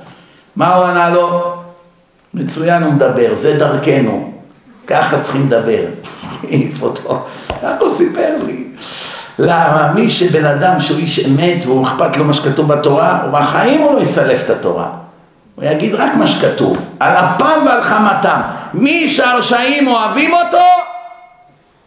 מה 0.56 0.74
הוא 0.74 0.84
ענה 0.84 1.10
לו? 1.10 1.54
מצוין 2.34 2.82
הוא 2.82 2.92
מדבר, 2.92 3.34
זה 3.34 3.56
דרכנו. 3.58 4.32
ככה 4.86 5.20
צריכים 5.20 5.46
לדבר. 5.46 5.84
העיף 6.42 6.82
אותו. 6.82 7.26
ככה 7.62 7.76
הוא 7.80 7.94
סיפר 7.94 8.34
לי. 8.46 8.64
למה? 9.38 9.92
מי 9.94 10.10
שבן 10.10 10.44
אדם 10.44 10.80
שהוא 10.80 10.98
איש 10.98 11.26
אמת 11.26 11.66
והוא 11.66 11.86
אכפת 11.86 12.16
לו 12.16 12.24
מה 12.24 12.34
שכתוב 12.34 12.74
בתורה, 12.74 13.22
הוא 13.22 13.30
בחיים 13.30 13.80
הוא 13.80 13.94
לא 13.94 14.00
יסלף 14.00 14.44
את 14.44 14.50
התורה. 14.50 14.88
הוא 15.54 15.64
יגיד 15.64 15.94
רק 15.94 16.14
מה 16.14 16.26
שכתוב, 16.26 16.78
על 17.00 17.14
אפם 17.16 17.66
ועל 17.66 17.82
חמתם. 17.82 18.40
מי 18.74 19.10
שהרשעים 19.10 19.88
אוהבים 19.88 20.32
אותו, 20.32 20.64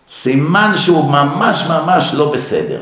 סימן 0.10 0.74
שהוא 0.76 1.12
ממש 1.12 1.66
ממש 1.70 2.14
לא 2.14 2.32
בסדר. 2.32 2.82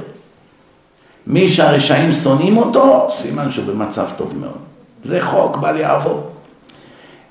מי 1.27 1.47
שהרשעים 1.47 2.11
שונאים 2.11 2.57
אותו, 2.57 3.07
סימן 3.09 3.51
שהוא 3.51 3.65
במצב 3.65 4.05
טוב 4.17 4.33
מאוד. 4.39 4.57
זה 5.03 5.21
חוק 5.21 5.57
בל 5.57 5.77
יעבור. 5.77 6.29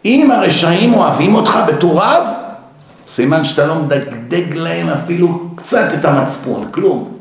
אם 0.04 0.30
הרשעים 0.30 0.94
אוהבים 0.94 1.34
אותך 1.34 1.58
בתור 1.66 2.02
רב, 2.02 2.26
סימן 3.08 3.44
שאתה 3.44 3.66
לא 3.66 3.74
מדגדג 3.74 4.54
להם 4.54 4.88
אפילו 4.88 5.40
קצת 5.56 5.88
את 5.94 6.04
המצפון, 6.04 6.68
כלום. 6.70 7.18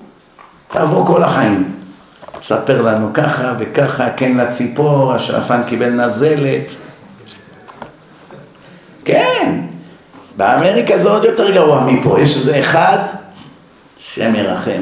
תעבור 0.67 1.05
כל 1.05 1.23
החיים. 1.23 1.71
ספר 2.41 2.81
לנו 2.81 3.09
ככה 3.13 3.53
וככה, 3.59 4.09
כן 4.09 4.37
לציפור, 4.37 5.13
השרפן 5.13 5.63
קיבל 5.63 5.89
נזלת. 5.89 6.75
כן, 9.05 9.61
באמריקה 10.41 10.97
זה 10.97 11.09
עוד 11.09 11.23
יותר 11.23 11.51
גרוע 11.51 11.81
מפה, 11.81 12.19
יש 12.19 12.35
איזה 12.35 12.59
אחד, 12.59 12.99
שם 13.97 14.35
ירחם. 14.35 14.81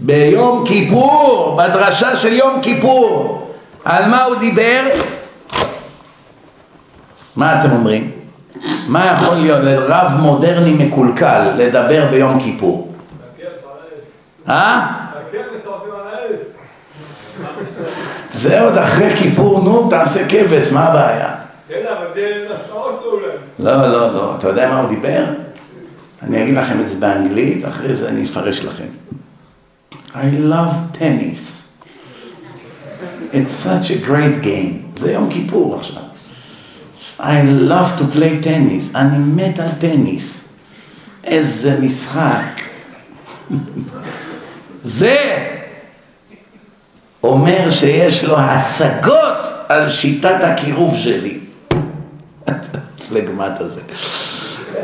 ביום 0.00 0.64
כיפור, 0.66 1.56
בדרשה 1.58 2.16
של 2.16 2.32
יום 2.32 2.60
כיפור, 2.62 3.42
על 3.84 4.08
מה 4.10 4.24
הוא 4.24 4.36
דיבר? 4.36 4.82
מה 7.36 7.60
אתם 7.60 7.72
אומרים? 7.72 8.10
מה 8.88 9.06
יכול 9.06 9.36
להיות 9.36 9.58
לרב 9.62 10.12
מודרני 10.20 10.70
מקולקל 10.70 11.50
לדבר 11.56 12.06
ביום 12.10 12.40
כיפור? 12.40 12.92
אה? 14.48 14.86
זה 18.34 18.60
עוד 18.60 18.78
אחרי 18.78 19.16
כיפור, 19.16 19.64
נו, 19.64 19.90
תעשה 19.90 20.28
כבש, 20.28 20.72
מה 20.72 20.84
הבעיה? 20.84 21.45
כן. 21.68 21.82
לא, 23.58 23.76
לא, 23.76 24.14
לא. 24.14 24.36
אתה 24.38 24.48
יודע 24.48 24.68
מה 24.70 24.80
הוא 24.80 24.88
דיבר? 24.88 25.24
אני 26.22 26.42
אגיד 26.42 26.54
לכם 26.54 26.80
את 26.80 26.88
זה 26.88 26.96
באנגלית, 26.96 27.64
אחרי 27.68 27.96
זה 27.96 28.08
אני 28.08 28.24
אפרש 28.24 28.64
לכם. 28.64 28.86
I 30.14 30.50
love 30.50 30.98
tennis. 30.98 31.66
It's 33.32 33.66
such 33.66 33.90
a 33.90 34.06
great 34.08 34.44
game. 34.44 34.98
זה 35.00 35.12
יום 35.12 35.30
כיפור 35.30 35.78
עכשיו. 35.78 36.02
I 37.18 37.68
love 37.68 38.00
to 38.00 38.16
play 38.16 38.44
tennis. 38.44 38.96
אני 38.96 39.18
מת 39.18 39.58
על 39.58 39.68
טניס. 39.78 40.48
איזה 41.24 41.80
משחק. 41.80 42.60
זה 44.84 45.16
אומר 47.22 47.70
שיש 47.70 48.24
לו 48.24 48.38
השגות 48.38 49.46
על 49.68 49.88
שיטת 49.88 50.36
הקירוב 50.42 50.96
שלי. 50.96 51.45
פלגמט 53.08 53.60
הזה. 53.60 53.80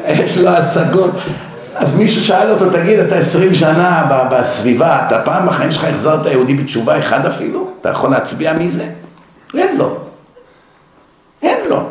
יש 0.09 0.39
לו 0.39 0.49
השגות. 0.49 1.15
אז 1.75 1.95
מישהו 1.95 2.23
שאל 2.23 2.51
אותו, 2.51 2.71
תגיד, 2.71 2.99
אתה 2.99 3.15
עשרים 3.15 3.55
שנה 3.55 4.27
בסביבה, 4.31 5.07
אתה 5.07 5.23
פעם 5.25 5.47
בחיים 5.47 5.71
שלך 5.71 5.85
החזרת 5.85 6.27
יהודי 6.27 6.55
בתשובה 6.55 6.99
אחד 6.99 7.27
אפילו? 7.27 7.71
אתה 7.81 7.89
יכול 7.89 8.11
להצביע 8.11 8.53
מי 8.53 8.71
זה? 8.71 8.87
אין 9.55 9.77
לו. 9.77 9.97
אין 11.43 11.59
לו. 11.69 11.89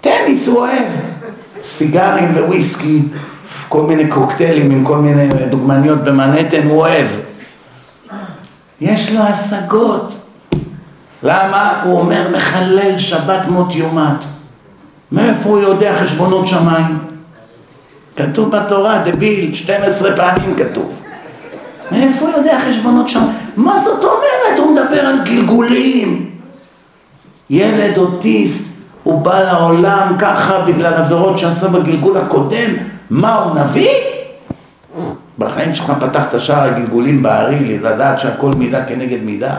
טניס 0.00 0.48
הוא 0.48 0.58
אוהב. 0.58 0.88
סיגרים 1.64 2.36
וויסקי, 2.46 3.02
כל 3.68 3.82
מיני 3.82 4.08
קוקטיילים 4.08 4.70
עם 4.70 4.84
כל 4.84 4.96
מיני 4.96 5.28
דוגמניות 5.50 6.04
במנהטן, 6.04 6.68
הוא 6.68 6.78
אוהב. 6.78 7.06
יש 8.80 9.12
לו 9.12 9.20
השגות. 9.20 10.12
למה? 11.22 11.82
הוא 11.84 12.00
אומר 12.00 12.28
מחלל 12.36 12.98
שבת 12.98 13.46
מות 13.46 13.74
יומת. 13.74 14.24
מאיפה 15.12 15.48
הוא 15.48 15.58
יודע 15.58 15.94
חשבונות 15.94 16.46
שמיים? 16.46 16.98
כתוב 18.16 18.56
בתורה, 18.56 19.02
דביל, 19.04 19.54
12 19.54 20.16
פעמים 20.16 20.56
כתוב. 20.56 20.92
מאיפה 21.92 22.26
הוא 22.26 22.36
יודע 22.36 22.58
חשבונות 22.68 23.08
שמיים? 23.08 23.30
מה 23.56 23.80
זאת 23.80 24.04
אומרת? 24.04 24.58
הוא 24.58 24.72
מדבר 24.72 25.00
על 25.00 25.18
גלגולים. 25.24 26.30
ילד 27.50 27.98
אוטיסט, 27.98 28.78
הוא 29.02 29.20
בא 29.20 29.42
לעולם 29.42 30.16
ככה 30.18 30.60
בגלל 30.60 30.94
עבירות 30.94 31.38
שעשה 31.38 31.68
בגלגול 31.68 32.16
הקודם. 32.16 32.70
מה, 33.10 33.34
הוא 33.34 33.54
נביא? 33.54 33.90
בחיים 35.38 35.74
שלך 35.74 35.92
פתחת 36.00 36.40
שער 36.40 36.62
הגלגולים 36.64 37.22
בארי, 37.22 37.78
לדעת 37.78 38.20
שהכל 38.20 38.50
מידה 38.50 38.84
כנגד 38.84 39.22
מידה. 39.22 39.54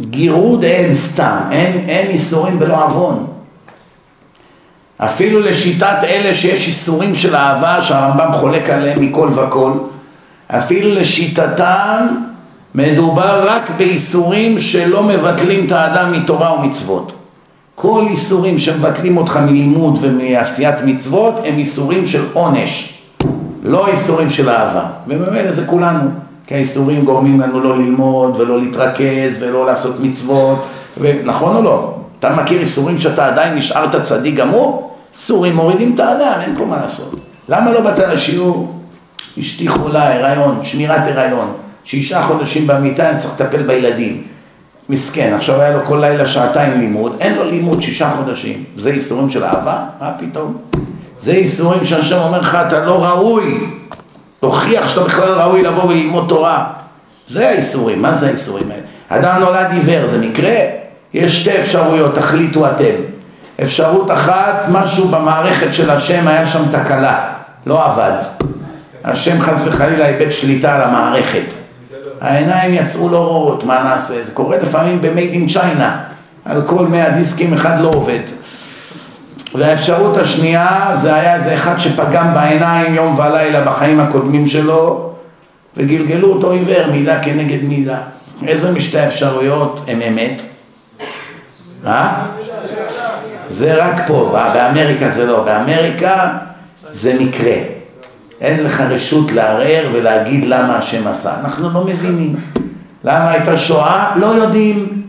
גירוד 0.00 0.64
אין 0.64 0.94
סתם, 0.94 1.36
אין, 1.50 1.88
אין 1.88 2.06
איסורים 2.06 2.58
בלא 2.58 2.84
עוון. 2.84 3.26
אפילו 5.04 5.40
לשיטת 5.40 5.96
אלה 6.04 6.34
שיש 6.34 6.66
איסורים 6.66 7.14
של 7.14 7.36
אהבה 7.36 7.82
שהרמב"ם 7.82 8.32
חולק 8.32 8.70
עליהם 8.70 9.00
מכל 9.00 9.28
וכל, 9.34 9.72
אפילו 10.48 10.94
לשיטתם 10.94 12.06
מדובר 12.74 13.48
רק 13.48 13.70
באיסורים 13.76 14.58
שלא 14.58 15.02
מבטלים 15.02 15.66
את 15.66 15.72
האדם 15.72 16.12
מתורה 16.12 16.52
ומצוות. 16.54 17.12
כל 17.74 18.04
איסורים 18.10 18.58
שמבטלים 18.58 19.16
אותך 19.16 19.36
מלימוד 19.36 19.98
ומעשיית 20.00 20.74
מצוות 20.84 21.34
הם 21.44 21.58
איסורים 21.58 22.06
של 22.06 22.24
עונש, 22.32 22.94
לא 23.62 23.86
איסורים 23.86 24.30
של 24.30 24.48
אהבה. 24.48 24.86
ובאמת 25.08 25.54
זה 25.54 25.66
כולנו, 25.66 26.10
כי 26.46 26.54
האיסורים 26.54 27.04
גורמים 27.04 27.40
לנו 27.40 27.60
לא 27.60 27.78
ללמוד 27.78 28.40
ולא 28.40 28.60
להתרכז 28.60 29.36
ולא 29.40 29.66
לעשות 29.66 30.00
מצוות, 30.00 30.66
נכון 31.24 31.56
או 31.56 31.62
לא? 31.62 31.99
אתה 32.20 32.36
מכיר 32.36 32.60
איסורים 32.60 32.98
שאתה 32.98 33.26
עדיין 33.26 33.54
נשארת 33.54 34.02
צדיק 34.02 34.34
גמור? 34.34 34.96
סורים 35.14 35.56
מורידים 35.56 35.94
את 35.94 36.00
האדם, 36.00 36.40
אין 36.40 36.54
פה 36.56 36.64
מה 36.64 36.76
לעשות. 36.76 37.14
למה 37.48 37.72
לא 37.72 37.80
באת 37.80 37.98
לשיעור? 37.98 38.74
אשתי 39.40 39.68
חולה, 39.68 40.14
הריון, 40.14 40.60
שמירת 40.62 41.02
הריון, 41.06 41.52
שישה 41.84 42.22
חודשים 42.22 42.66
במיטה, 42.66 43.10
אני 43.10 43.18
צריך 43.18 43.40
לטפל 43.40 43.62
בילדים. 43.62 44.22
מסכן, 44.88 45.32
עכשיו 45.36 45.60
היה 45.60 45.76
לו 45.76 45.84
כל 45.84 45.98
לילה 46.00 46.26
שעתיים 46.26 46.80
לימוד, 46.80 47.16
אין 47.20 47.34
לו 47.34 47.44
לימוד 47.44 47.82
שישה 47.82 48.10
חודשים. 48.16 48.64
זה 48.76 48.90
איסורים 48.90 49.30
של 49.30 49.44
אהבה? 49.44 49.84
מה 50.00 50.12
פתאום? 50.18 50.56
זה 51.18 51.32
איסורים 51.32 51.84
שהשם 51.84 52.18
אומר 52.18 52.40
לך, 52.40 52.58
אתה 52.66 52.84
לא 52.84 53.04
ראוי. 53.04 53.60
תוכיח 54.40 54.88
שאתה 54.88 55.04
בכלל 55.04 55.32
ראוי 55.32 55.62
לבוא 55.62 55.84
וללמוד 55.84 56.24
תורה. 56.28 56.66
זה 57.28 57.48
האיסורים, 57.48 58.02
מה 58.02 58.14
זה 58.14 58.26
האיסורים 58.26 58.70
האלה? 58.70 58.82
אדם 59.08 59.40
נולד 59.40 59.66
עיוור, 59.72 60.06
זה 60.06 60.18
מקרה? 60.18 60.79
יש 61.14 61.40
שתי 61.40 61.58
אפשרויות, 61.58 62.14
תחליטו 62.14 62.66
אתם. 62.66 62.94
אפשרות 63.62 64.10
אחת, 64.10 64.64
משהו 64.68 65.08
במערכת 65.08 65.74
של 65.74 65.90
השם 65.90 66.28
היה 66.28 66.46
שם 66.46 66.62
תקלה, 66.72 67.32
לא 67.66 67.84
עבד. 67.84 68.18
השם 69.04 69.40
חס 69.40 69.62
וחלילה 69.66 70.08
איבד 70.08 70.30
שליטה 70.30 70.74
על 70.74 70.82
המערכת. 70.82 71.52
העיניים 72.20 72.74
יצאו 72.74 73.08
לא 73.08 73.26
רואות, 73.26 73.64
מה 73.64 73.82
נעשה? 73.82 74.24
זה 74.24 74.32
קורה 74.32 74.58
לפעמים 74.58 75.00
ב-made 75.00 75.34
in 75.34 75.56
China, 75.56 75.84
על 76.44 76.62
כל 76.66 76.86
מאה 76.86 77.10
דיסקים 77.10 77.54
אחד 77.54 77.80
לא 77.80 77.88
עובד. 77.88 78.20
והאפשרות 79.54 80.16
השנייה 80.16 80.90
זה 80.94 81.14
היה 81.14 81.34
איזה 81.34 81.54
אחד 81.54 81.78
שפגם 81.78 82.34
בעיניים 82.34 82.94
יום 82.94 83.18
ולילה 83.18 83.60
בחיים 83.60 84.00
הקודמים 84.00 84.46
שלו 84.46 85.10
וגלגלו 85.76 86.32
אותו 86.32 86.50
עיוור 86.50 86.86
מידה 86.92 87.22
כנגד 87.22 87.62
מידה. 87.62 87.98
איזה 88.46 88.72
משתי 88.72 88.98
האפשרויות 88.98 89.80
הם 89.88 90.02
אמת? 90.02 90.42
אה? 91.86 92.12
זה 93.50 93.84
רק 93.84 94.06
פה, 94.06 94.30
באמריקה 94.54 95.10
זה 95.10 95.26
לא, 95.26 95.44
באמריקה 95.44 96.28
זה 96.90 97.16
מקרה. 97.20 97.56
אין 98.40 98.64
לך 98.64 98.80
רשות 98.80 99.32
לערער 99.32 99.88
ולהגיד 99.92 100.44
למה 100.44 100.76
השם 100.76 101.08
עשה. 101.08 101.32
אנחנו 101.40 101.70
לא 101.70 101.84
מבינים. 101.84 102.36
למה 103.04 103.30
הייתה 103.30 103.56
שואה? 103.56 104.12
לא 104.16 104.26
יודעים. 104.26 105.02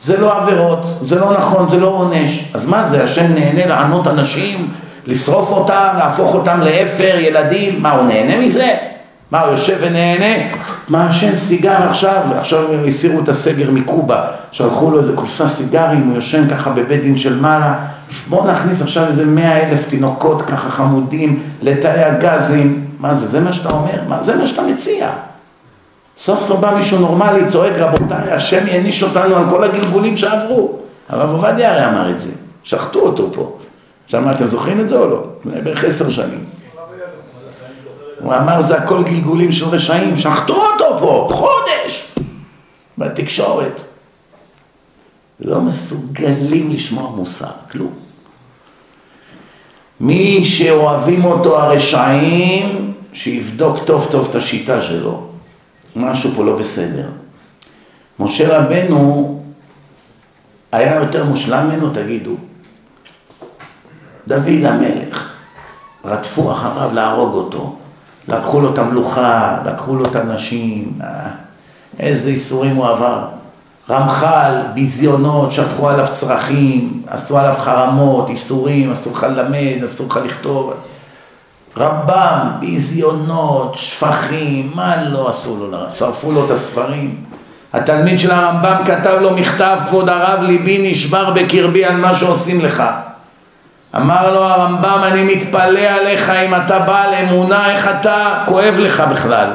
זה 0.00 0.16
לא 0.16 0.36
עבירות, 0.36 0.86
זה 1.00 1.20
לא 1.20 1.32
נכון, 1.32 1.68
זה 1.68 1.76
לא 1.76 1.86
עונש. 1.86 2.44
אז 2.54 2.66
מה 2.66 2.88
זה, 2.88 3.04
השם 3.04 3.34
נהנה 3.34 3.66
לענות 3.66 4.06
אנשים, 4.06 4.68
לשרוף 5.06 5.50
אותם, 5.50 5.88
להפוך 5.98 6.34
אותם 6.34 6.60
לאפר, 6.60 7.16
ילדים? 7.18 7.82
מה, 7.82 7.90
הוא 7.90 8.06
נהנה 8.06 8.46
מזה? 8.46 8.74
מה, 9.30 9.40
הוא 9.40 9.50
יושב 9.50 9.76
ונהנה? 9.80 10.54
מעשן 10.88 11.36
סיגר 11.36 11.88
עכשיו, 11.88 12.22
עכשיו 12.38 12.84
הסירו 12.86 13.20
את 13.20 13.28
הסגר 13.28 13.70
מקובה, 13.70 14.26
שלחו 14.52 14.90
לו 14.90 15.00
איזה 15.00 15.12
קופסה 15.16 15.48
סיגרים, 15.48 16.02
הוא 16.02 16.14
יושן 16.14 16.48
ככה 16.48 16.70
בבית 16.70 17.02
דין 17.02 17.16
של 17.16 17.40
מעלה, 17.40 17.74
בואו 18.28 18.46
נכניס 18.46 18.82
עכשיו 18.82 19.06
איזה 19.06 19.26
מאה 19.26 19.68
אלף 19.68 19.88
תינוקות 19.88 20.42
ככה 20.42 20.70
חמודים 20.70 21.42
לתאי 21.62 22.04
הגזים, 22.04 22.84
מה 23.00 23.14
זה, 23.14 23.26
זה 23.26 23.40
מה 23.40 23.52
שאתה 23.52 23.70
אומר? 23.70 24.02
מה, 24.08 24.18
זה 24.24 24.36
מה 24.36 24.46
שאתה 24.46 24.62
מציע. 24.62 25.10
סוף 26.18 26.42
סוף 26.42 26.60
בא 26.60 26.74
מישהו 26.76 26.98
נורמלי, 26.98 27.46
צועק 27.46 27.72
רבותיי, 27.78 28.32
השם 28.32 28.66
יעניש 28.66 29.02
אותנו 29.02 29.36
על 29.36 29.50
כל 29.50 29.64
הגלגולים 29.64 30.16
שעברו. 30.16 30.78
הרב 31.08 31.30
עובדיה 31.30 31.72
הרי 31.72 31.86
אמר 31.86 32.10
את 32.10 32.20
זה, 32.20 32.30
שחטו 32.62 33.00
אותו 33.00 33.30
פה. 33.32 33.58
מה, 34.12 34.32
אתם 34.32 34.46
זוכרים 34.46 34.80
את 34.80 34.88
זה 34.88 34.98
או 34.98 35.10
לא? 35.10 35.24
בערך 35.44 35.84
עשר 35.84 36.10
שנים. 36.10 36.57
הוא 38.20 38.34
אמר 38.34 38.62
זה 38.62 38.78
הכל 38.78 39.04
גלגולים 39.04 39.52
של 39.52 39.64
רשעים, 39.64 40.16
שחטו 40.16 40.54
אותו 40.54 40.98
פה, 40.98 41.28
חודש, 41.32 42.14
בתקשורת. 42.98 43.80
לא 45.40 45.60
מסוגלים 45.60 46.70
לשמוע 46.70 47.10
מוסר, 47.10 47.50
כלום. 47.70 47.92
מי 50.00 50.44
שאוהבים 50.44 51.24
אותו 51.24 51.60
הרשעים, 51.60 52.94
שיבדוק 53.12 53.78
טוב 53.84 54.08
טוב 54.10 54.28
את 54.30 54.34
השיטה 54.34 54.82
שלו. 54.82 55.28
משהו 55.96 56.30
פה 56.36 56.44
לא 56.44 56.56
בסדר. 56.56 57.08
משה 58.18 58.58
רבנו 58.58 59.42
היה 60.72 60.94
יותר 60.94 61.24
מושלם 61.24 61.66
ממנו, 61.66 61.90
תגידו. 61.90 62.34
דוד 64.28 64.64
המלך, 64.64 65.32
רדפו 66.04 66.52
אחריו 66.52 66.90
להרוג 66.94 67.34
אותו. 67.34 67.76
לקחו 68.28 68.60
לו 68.60 68.72
את 68.72 68.78
המלוכה, 68.78 69.58
לקחו 69.66 69.96
לו 69.96 70.04
את 70.04 70.16
הנשים, 70.16 70.92
אה, 71.00 71.28
איזה 72.00 72.28
איסורים 72.28 72.76
הוא 72.76 72.86
עבר. 72.86 73.24
רמח"ל, 73.90 74.52
ביזיונות, 74.74 75.52
שפכו 75.52 75.88
עליו 75.88 76.06
צרכים, 76.10 77.02
עשו 77.06 77.38
עליו 77.38 77.54
חרמות, 77.58 78.30
איסורים, 78.30 78.92
אסור 78.92 79.12
לך 79.12 79.22
ללמד, 79.22 79.84
אסור 79.84 80.06
לך 80.06 80.20
לכתוב. 80.24 80.72
רמב"ם, 81.78 82.50
ביזיונות, 82.60 83.74
שפכים, 83.76 84.70
מה 84.74 85.02
לא 85.02 85.28
עשו 85.28 85.56
לו, 85.56 85.78
שרפו 85.94 86.32
לו 86.32 86.46
את 86.46 86.50
הספרים. 86.50 87.16
התלמיד 87.72 88.18
של 88.18 88.30
הרמב"ם 88.30 88.76
כתב 88.84 89.18
לו 89.20 89.30
מכתב, 89.30 89.78
כבוד 89.86 90.08
הרב, 90.08 90.42
ליבי 90.42 90.90
נשבר 90.90 91.30
בקרבי 91.30 91.84
על 91.84 91.96
מה 91.96 92.14
שעושים 92.14 92.60
לך. 92.60 92.82
אמר 93.96 94.32
לו 94.32 94.44
הרמב"ם, 94.44 95.00
אני 95.04 95.22
מתפלא 95.22 95.80
עליך 95.80 96.30
אם 96.30 96.54
אתה 96.54 96.78
בעל 96.78 97.14
אמונה, 97.14 97.70
איך 97.72 97.88
אתה 98.00 98.44
כואב 98.46 98.74
לך 98.78 99.00
בכלל? 99.00 99.50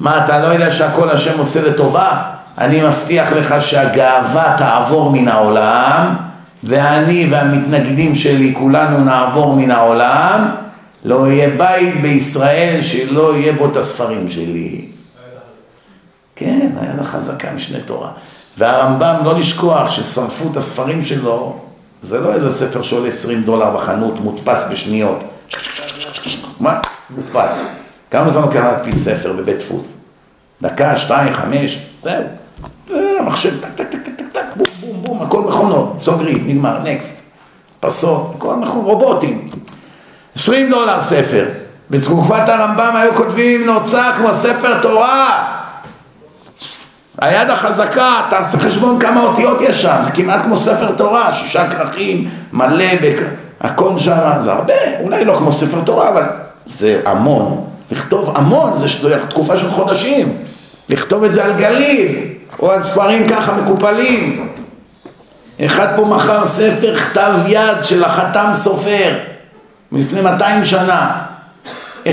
מה, 0.00 0.24
אתה 0.24 0.38
לא 0.38 0.46
יודע 0.46 0.72
שהכל 0.72 1.10
השם 1.10 1.38
עושה 1.38 1.68
לטובה? 1.68 2.22
אני 2.58 2.82
מבטיח 2.82 3.32
לך 3.32 3.54
שהגאווה 3.60 4.54
תעבור 4.58 5.10
מן 5.10 5.28
העולם, 5.28 6.16
ואני 6.64 7.26
והמתנגדים 7.30 8.14
שלי 8.14 8.54
כולנו 8.58 8.98
נעבור 8.98 9.56
מן 9.56 9.70
העולם, 9.70 10.50
לא 11.04 11.26
יהיה 11.26 11.48
בית 11.56 12.00
בישראל 12.00 12.82
שלא 12.82 13.36
יהיה 13.36 13.52
בו 13.52 13.66
את 13.66 13.76
הספרים 13.76 14.28
שלי. 14.28 14.84
כן, 16.36 16.70
היה 16.80 16.92
לה 16.96 17.04
חזקה 17.04 17.48
משנה 17.54 17.78
תורה. 17.80 18.10
והרמב"ם, 18.58 19.14
לא 19.24 19.38
לשכוח 19.38 19.90
ששרפו 19.90 20.50
את 20.50 20.56
הספרים 20.56 21.02
שלו 21.02 21.58
זה 22.02 22.20
לא 22.20 22.34
איזה 22.34 22.50
ספר 22.50 22.82
שעולה 22.82 23.08
20 23.08 23.42
דולר 23.42 23.70
בחנות, 23.70 24.20
מודפס 24.20 24.66
בשניות. 24.70 25.18
מה? 26.60 26.80
מודפס. 27.10 27.66
כמה 28.10 28.30
זמן 28.30 28.42
לוקח 28.42 28.60
להדפיס 28.60 29.04
ספר 29.04 29.32
בבית 29.32 29.58
דפוס? 29.58 29.98
דקה, 30.62 30.96
שתיים, 30.96 31.32
חמש, 31.32 31.86
זהו. 32.02 32.22
זה 32.88 33.16
המחשב, 33.20 33.60
טק, 33.60 33.68
טק, 33.76 33.86
טק, 33.90 34.14
טק, 34.16 34.24
טק, 34.32 34.42
בום, 34.56 34.66
בום, 34.80 35.02
בום, 35.04 35.22
הכל 35.22 35.40
מכונות, 35.40 35.94
סוגרים, 35.98 36.46
נגמר, 36.46 36.78
next. 36.78 37.32
פסות, 37.80 38.32
הכל 38.36 38.54
מכון, 38.56 38.84
רובוטים. 38.84 39.50
20 40.36 40.70
דולר 40.70 41.00
ספר. 41.00 41.48
בתקופת 41.90 42.48
הרמב"ם 42.48 42.96
היו 42.96 43.14
כותבים 43.14 43.66
נוצה 43.66 44.12
כמו 44.16 44.34
ספר 44.34 44.80
תורה. 44.82 45.61
היד 47.22 47.50
החזקה, 47.50 48.20
תעשה 48.30 48.58
חשבון 48.58 49.00
כמה 49.00 49.20
אותיות 49.20 49.60
יש 49.60 49.82
שם, 49.82 49.96
זה 50.00 50.10
כמעט 50.10 50.42
כמו 50.42 50.56
ספר 50.56 50.92
תורה, 50.92 51.32
שישה 51.32 51.70
כרכים, 51.70 52.28
מלא, 52.52 52.94
בק... 53.02 53.22
הכל 53.60 53.98
שם, 53.98 54.30
זה 54.40 54.52
הרבה, 54.52 54.74
אולי 55.00 55.24
לא 55.24 55.36
כמו 55.38 55.52
ספר 55.52 55.80
תורה, 55.80 56.08
אבל 56.08 56.22
זה 56.66 57.00
המון. 57.04 57.64
לכתוב 57.90 58.36
המון, 58.36 58.72
זה, 58.76 59.18
תקופה 59.28 59.56
של 59.56 59.66
חודשים. 59.66 60.36
לכתוב 60.88 61.24
את 61.24 61.34
זה 61.34 61.44
על 61.44 61.52
גלים, 61.52 62.34
או 62.60 62.70
על 62.70 62.82
ספרים 62.82 63.28
ככה 63.28 63.52
מקופלים. 63.52 64.48
אחד 65.66 65.86
פה 65.96 66.04
מכר 66.04 66.46
ספר 66.46 66.96
כתב 66.96 67.32
יד 67.46 67.84
של 67.84 68.04
החתם 68.04 68.50
סופר, 68.54 69.14
מלפני 69.92 70.20
200 70.20 70.64
שנה, 70.64 71.12
1.4 72.04 72.10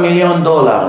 מיליון 0.00 0.42
דולר. 0.42 0.88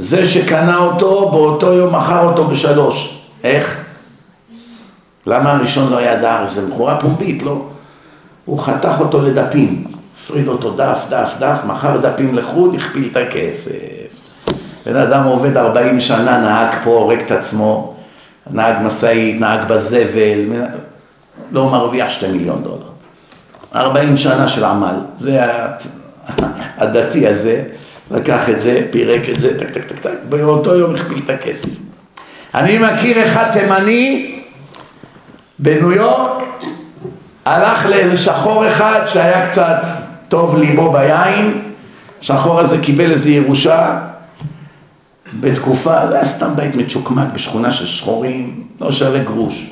זה 0.00 0.26
שקנה 0.26 0.76
אותו, 0.76 1.30
באותו 1.30 1.72
יום 1.72 1.94
מכר 1.94 2.24
אותו 2.24 2.44
בשלוש. 2.44 3.22
איך? 3.44 3.76
למה 5.26 5.52
הראשון 5.52 5.92
לא 5.92 6.02
ידע? 6.02 6.46
זה 6.46 6.66
מכורה 6.66 7.00
פומבית, 7.00 7.42
לא? 7.42 7.62
הוא 8.44 8.58
חתך 8.58 9.00
אותו 9.00 9.22
לדפים, 9.22 9.84
הפריד 10.16 10.48
אותו 10.48 10.70
דף, 10.70 11.06
דף, 11.08 11.34
דף, 11.38 11.60
מכר 11.66 11.96
דפים 11.96 12.34
לחו"ל, 12.34 12.76
הכפיל 12.76 13.08
את 13.12 13.16
הכסף. 13.16 13.72
בן 14.86 14.96
אדם 14.96 15.24
עובד 15.24 15.56
40 15.56 16.00
שנה, 16.00 16.38
נהג 16.38 16.74
פה, 16.84 16.90
הורג 16.90 17.20
את 17.20 17.30
עצמו, 17.30 17.94
נהג 18.50 18.76
משאית, 18.82 19.40
נהג 19.40 19.68
בזבל, 19.68 20.52
לא 21.52 21.70
מרוויח 21.70 22.10
שתי 22.10 22.28
מיליון 22.28 22.62
דולר. 22.62 22.90
40 23.74 24.16
שנה 24.16 24.48
של 24.48 24.64
עמל, 24.64 24.96
זה 25.18 25.40
הדתי 26.78 27.28
הזה. 27.28 27.64
לקח 28.10 28.48
את 28.48 28.60
זה, 28.60 28.86
פירק 28.90 29.28
את 29.28 29.40
זה, 29.40 29.58
טק 29.58 29.70
טק 29.70 29.84
טק 29.84 29.98
טק, 29.98 30.10
באותו 30.28 30.76
יום 30.76 30.94
הכפיל 30.94 31.18
את 31.24 31.30
הכסף. 31.30 31.68
אני 32.54 32.78
מכיר 32.78 33.26
אחד 33.26 33.50
תימני 33.52 34.40
בניו 35.58 35.92
יורק, 35.92 36.42
הלך 37.44 37.86
לאיזה 37.86 38.16
שחור 38.16 38.68
אחד 38.68 39.00
שהיה 39.06 39.46
קצת 39.46 39.82
טוב 40.28 40.56
ליבו 40.56 40.92
ביין, 40.92 41.62
שחור 42.20 42.60
הזה 42.60 42.78
קיבל 42.78 43.10
איזה 43.10 43.30
ירושה 43.30 43.98
בתקופה, 45.40 46.06
זה 46.08 46.14
היה 46.14 46.24
סתם 46.24 46.56
בית 46.56 46.74
מצ'וקמק 46.74 47.32
בשכונה 47.34 47.72
של 47.72 47.86
שחורים, 47.86 48.62
לא 48.80 48.92
שווה 48.92 49.18
גרוש. 49.18 49.70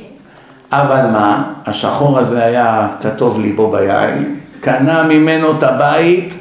אבל 0.73 1.07
מה, 1.13 1.53
השחור 1.67 2.19
הזה 2.19 2.45
היה 2.45 2.89
כתוב 3.03 3.41
ליבו 3.41 3.71
ביין, 3.71 4.41
קנה 4.61 5.03
ממנו 5.03 5.59
את 5.59 5.63
הבית 5.63 6.35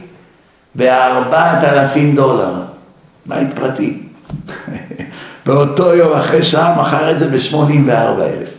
בארבעת 0.78 1.64
אלפים 1.64 2.16
דולר, 2.16 2.54
בית 3.26 3.54
פרטי. 3.54 4.04
באותו 5.46 5.94
יום 5.94 6.14
אחרי 6.14 6.44
שעה 6.44 6.82
מכר 6.82 7.12
את 7.12 7.20
זה 7.20 7.28
בשמונים 7.28 7.84
וארבע 7.88 8.24
אלף. 8.24 8.50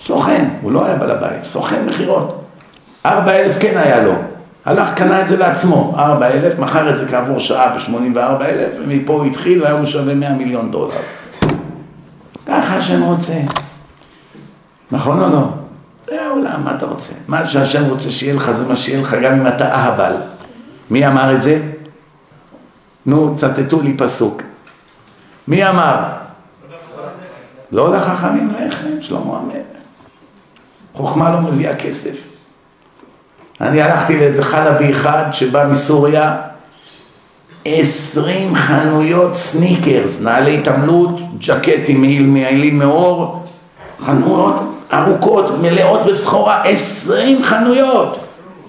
סוכן, 0.00 0.48
הוא 0.60 0.72
לא 0.72 0.86
היה 0.86 0.96
בעל 0.96 1.10
הבית, 1.10 1.44
סוכן 1.44 1.86
מכירות. 1.86 2.44
ארבע 3.06 3.32
אלף 3.32 3.56
כן 3.60 3.76
היה 3.76 4.02
לו, 4.02 4.12
הלך, 4.64 4.94
קנה 4.94 5.20
את 5.20 5.28
זה 5.28 5.36
לעצמו, 5.36 5.94
ארבע 5.98 6.26
אלף, 6.26 6.58
מכר 6.58 6.90
את 6.90 6.98
זה 6.98 7.08
כעבור 7.08 7.40
שעה 7.40 7.76
בשמונים 7.76 8.16
וארבע 8.16 8.46
אלף, 8.46 8.76
ומפה 8.84 9.12
הוא 9.12 9.24
התחיל, 9.24 9.66
היום 9.66 9.78
הוא 9.78 9.86
שווה 9.86 10.14
מאה 10.14 10.34
מיליון 10.34 10.70
דולר. 10.70 10.94
ככה 12.46 12.76
השם 12.76 13.02
רוצה. 13.02 13.34
נכון 14.90 15.20
או 15.20 15.28
לא? 15.28 15.48
זה 16.06 16.22
העולם, 16.22 16.64
מה 16.64 16.74
אתה 16.74 16.86
רוצה? 16.86 17.12
מה 17.28 17.46
שהשם 17.46 17.84
רוצה 17.84 18.10
שיהיה 18.10 18.34
לך 18.34 18.50
זה 18.50 18.68
מה 18.68 18.76
שיהיה 18.76 19.00
לך 19.00 19.16
גם 19.22 19.34
אם 19.34 19.46
אתה 19.46 19.74
אהבל. 19.74 20.16
מי 20.94 21.06
אמר 21.06 21.36
את 21.36 21.42
זה? 21.42 21.60
נו, 23.06 23.36
צטטו 23.36 23.82
לי 23.82 23.96
פסוק. 23.96 24.42
מי 25.48 25.68
אמר? 25.68 25.96
לא 27.72 27.92
לחכמים 27.92 28.52
לחם, 28.58 28.88
שלמה 29.00 29.38
המלך. 29.38 29.82
חוכמה 30.92 31.30
לא 31.30 31.40
מביאה 31.40 31.76
כסף. 31.76 32.28
אני 33.60 33.82
הלכתי 33.82 34.16
לאיזה 34.16 34.42
חלבי 34.42 34.92
אחד 34.92 35.24
שבא 35.32 35.66
מסוריה, 35.70 36.36
עשרים 37.64 38.54
חנויות 38.54 39.34
סניקרס, 39.34 40.20
נעלי 40.20 40.58
התעמלות, 40.58 41.20
ג'קטים 41.38 42.02
מעילים 42.32 42.78
מאור, 42.78 43.44
חנויות 44.06 44.56
ארוכות, 44.92 45.58
מלאות 45.60 46.06
בסחורה, 46.06 46.62
עשרים 46.62 47.42
חנויות. 47.42 48.23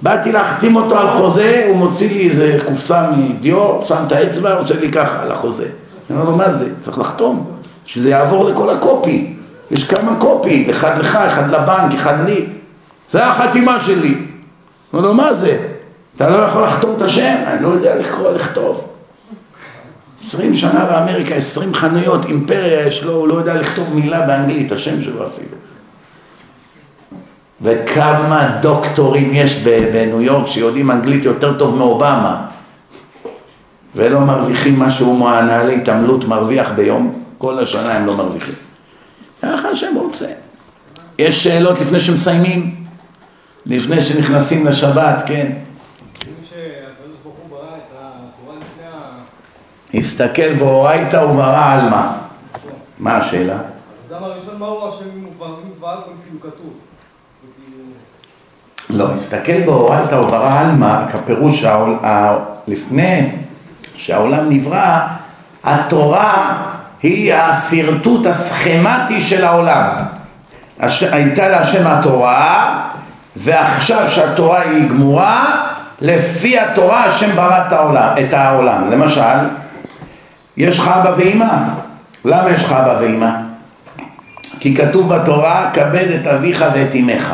באתי 0.05 0.31
להחתים 0.31 0.75
אותו 0.75 0.99
על 0.99 1.09
חוזה, 1.09 1.65
הוא 1.67 1.77
מוציא 1.77 2.09
לי 2.09 2.29
איזה 2.29 2.57
קופסה 2.65 3.09
מדיו, 3.11 3.81
שם 3.81 4.03
את 4.07 4.11
האצבע, 4.11 4.53
עושה 4.53 4.79
לי 4.79 4.91
ככה 4.91 5.21
על 5.21 5.31
החוזה. 5.31 5.67
אני 6.09 6.19
אומר 6.19 6.29
לו, 6.29 6.37
מה 6.37 6.51
זה? 6.51 6.69
צריך 6.79 6.99
לחתום, 6.99 7.51
שזה 7.85 8.09
יעבור 8.09 8.49
לכל 8.49 8.69
הקופי. 8.69 9.33
יש 9.71 9.87
כמה 9.87 10.19
קופי, 10.19 10.67
אחד 10.71 10.97
לך, 10.97 11.15
אחד 11.15 11.49
לבנק, 11.49 11.93
אחד 11.93 12.13
לי. 12.25 12.45
זה 13.11 13.25
החתימה 13.25 13.79
שלי. 13.79 14.17
אומר 14.93 15.07
לו, 15.07 15.13
מה 15.13 15.33
זה? 15.33 15.57
אתה 16.15 16.29
לא 16.29 16.35
יכול 16.35 16.63
לחתום 16.63 16.95
את 16.97 17.01
השם? 17.01 17.35
אני 17.47 17.63
לא 17.63 17.67
יודע 17.67 17.95
לקרוא, 17.95 18.31
לכתוב. 18.31 18.87
עשרים 20.25 20.53
שנה 20.53 20.85
באמריקה, 20.85 21.35
עשרים 21.35 21.73
חנויות, 21.73 22.25
אימפריה 22.25 22.87
יש 22.87 23.03
לו, 23.03 23.13
הוא 23.13 23.27
לא 23.27 23.33
יודע 23.33 23.53
לכתוב 23.53 23.93
מילה 23.93 24.21
באנגלית, 24.21 24.71
השם 24.71 25.01
שלו 25.01 25.27
אפילו. 25.27 25.57
וכמה 27.61 28.57
דוקטורים 28.61 29.33
יש 29.33 29.63
בניו 29.63 30.21
יורק 30.21 30.47
שיודעים 30.47 30.91
אנגלית 30.91 31.25
יותר 31.25 31.57
טוב 31.57 31.75
מאובמה 31.75 32.45
ולא 33.95 34.19
מרוויחים 34.19 34.79
מה 34.79 34.91
שהוא 34.91 35.19
מהנהלי 35.19 35.75
התעמלות 35.75 36.25
מרוויח 36.25 36.71
ביום, 36.75 37.23
כל 37.37 37.59
השנה 37.59 37.93
הם 37.93 38.05
לא 38.05 38.17
מרוויחים. 38.17 38.55
ככה 39.41 39.69
השם 39.69 39.93
רוצה. 39.95 40.27
יש 41.19 41.43
שאלות 41.43 41.79
לפני 41.79 41.99
שמסיימים? 41.99 42.75
לפני 43.65 44.01
שנכנסים 44.01 44.67
לשבת, 44.67 45.23
כן. 45.25 45.51
הסתכל 49.93 50.53
באורייתא 50.53 51.17
וברא 51.17 51.71
על 51.71 51.89
מה? 52.99 53.17
השאלה? 53.17 53.53
אז 53.53 54.11
אדם 54.11 54.23
הראשון, 54.23 54.59
מה 54.59 54.65
הוא 54.65 54.89
השם 54.89 55.05
הוא 55.23 55.75
כבר 55.77 56.01
כאילו 56.23 56.39
כתוב? 56.41 56.73
לא, 58.89 59.13
הסתכל 59.13 59.61
באורייתא 59.61 60.15
וברא 60.15 60.59
עלמא, 60.59 60.99
כפירוש 61.11 61.65
לפני 62.67 63.29
שהעולם 63.95 64.49
נברא, 64.49 64.99
התורה 65.63 66.57
היא 67.03 67.33
השרטוט 67.33 68.25
הסכמטי 68.25 69.21
של 69.21 69.45
העולם. 69.45 69.89
הייתה 71.11 71.49
להשם 71.49 71.87
התורה, 71.87 72.81
ועכשיו 73.35 74.11
שהתורה 74.11 74.61
היא 74.61 74.89
גמורה, 74.89 75.45
לפי 76.01 76.59
התורה 76.59 77.03
השם 77.03 77.35
ברא 77.35 77.57
את 77.67 77.73
העולם. 77.73 78.09
את 78.19 78.33
העולם. 78.33 78.91
למשל, 78.91 79.37
יש 80.57 80.79
לך 80.79 80.87
אבא 80.87 81.11
ואימא. 81.17 81.53
למה 82.25 82.49
יש 82.49 82.63
לך 82.63 82.71
אבא 82.71 82.97
ואימא? 82.99 83.29
כי 84.59 84.75
כתוב 84.75 85.15
בתורה, 85.15 85.69
כבד 85.73 86.07
את 86.21 86.27
אביך 86.27 86.65
ואת 86.73 86.95
אמך. 86.95 87.33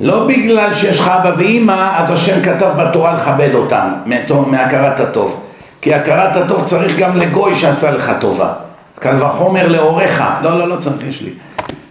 לא 0.00 0.26
בגלל 0.26 0.74
שיש 0.74 1.00
לך 1.00 1.08
אבא 1.08 1.32
ואימא, 1.36 1.90
אז 1.96 2.10
השם 2.10 2.42
כתב 2.42 2.70
בתורה 2.78 3.12
לכבד 3.12 3.54
אותם, 3.54 3.88
מהכרת 4.46 5.00
הטוב. 5.00 5.40
כי 5.80 5.94
הכרת 5.94 6.36
הטוב 6.36 6.64
צריך 6.64 6.98
גם 6.98 7.16
לגוי 7.16 7.54
שעשה 7.54 7.90
לך 7.90 8.12
טובה. 8.20 8.52
קל 8.98 9.22
וחומר 9.22 9.68
להוריך. 9.68 10.24
לא, 10.42 10.58
לא, 10.58 10.68
לא 10.68 10.76
צריך, 10.76 11.02
יש 11.08 11.22
לי. 11.22 11.30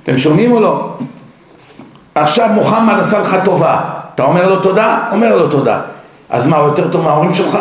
אתם 0.04 0.18
שומעים 0.18 0.52
או 0.52 0.60
לא? 0.60 0.94
עכשיו 2.16 2.50
מוחמד 2.54 2.96
עשה 3.00 3.20
לך 3.20 3.38
טובה. 3.46 3.80
אתה 4.16 4.24
אומר 4.24 4.50
לו 4.50 4.60
תודה? 4.60 5.00
אומר 5.12 5.36
לו 5.36 5.48
תודה. 5.48 5.80
אז 6.30 6.48
מה, 6.48 6.58
הוא 6.58 6.68
יותר 6.68 6.92
טוב 6.92 7.04
מההורים 7.04 7.36
שלך? 7.36 7.58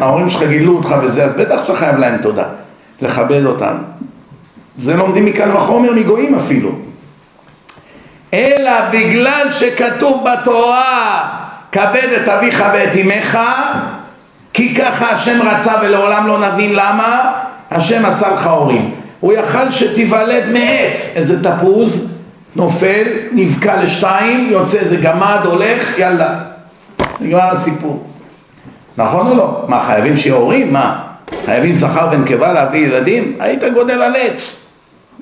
ההורים 0.00 0.30
שלך 0.30 0.42
גידלו 0.42 0.76
אותך 0.76 0.94
וזה, 1.02 1.24
אז 1.24 1.34
בטח 1.34 1.56
שאתה 1.62 1.78
חייב 1.78 1.96
להם 1.96 2.16
תודה. 2.22 2.44
לכבד 3.02 3.44
אותם. 3.44 3.74
זה 4.76 4.96
לומדים 4.96 5.24
מקל 5.24 5.56
וחומר 5.56 5.92
מגויים 5.92 6.34
אפילו. 6.34 6.70
אלא 8.34 8.90
בגלל 8.90 9.46
שכתוב 9.50 10.24
בתורה 10.24 11.28
כבד 11.72 12.08
את 12.22 12.28
אביך 12.28 12.64
ואת 12.72 12.96
אמך 12.96 13.38
כי 14.52 14.74
ככה 14.74 15.10
השם 15.10 15.42
רצה 15.42 15.72
ולעולם 15.82 16.26
לא 16.26 16.38
נבין 16.38 16.72
למה 16.74 17.32
השם 17.70 18.04
עשה 18.04 18.28
לך 18.28 18.46
הורים 18.46 18.94
הוא 19.20 19.32
יכל 19.32 19.70
שתיוולד 19.70 20.48
מעץ 20.48 21.12
איזה 21.16 21.42
תפוז 21.44 22.18
נופל 22.56 23.04
נבקע 23.32 23.82
לשתיים 23.82 24.48
יוצא 24.50 24.78
איזה 24.78 24.96
גמד 24.96 25.40
הולך 25.44 25.98
יאללה 25.98 26.38
נגמר 27.20 27.50
הסיפור 27.50 28.06
נכון 28.96 29.26
או 29.26 29.34
לא? 29.34 29.64
מה 29.68 29.84
חייבים 29.86 30.16
שיהיה 30.16 30.36
הורים? 30.36 30.72
מה? 30.72 31.02
חייבים 31.44 31.74
זכר 31.74 32.08
ונקבה 32.12 32.52
להביא 32.52 32.86
ילדים? 32.86 33.36
היית 33.40 33.62
גודל 33.74 34.02
על 34.02 34.16
עץ 34.16 34.56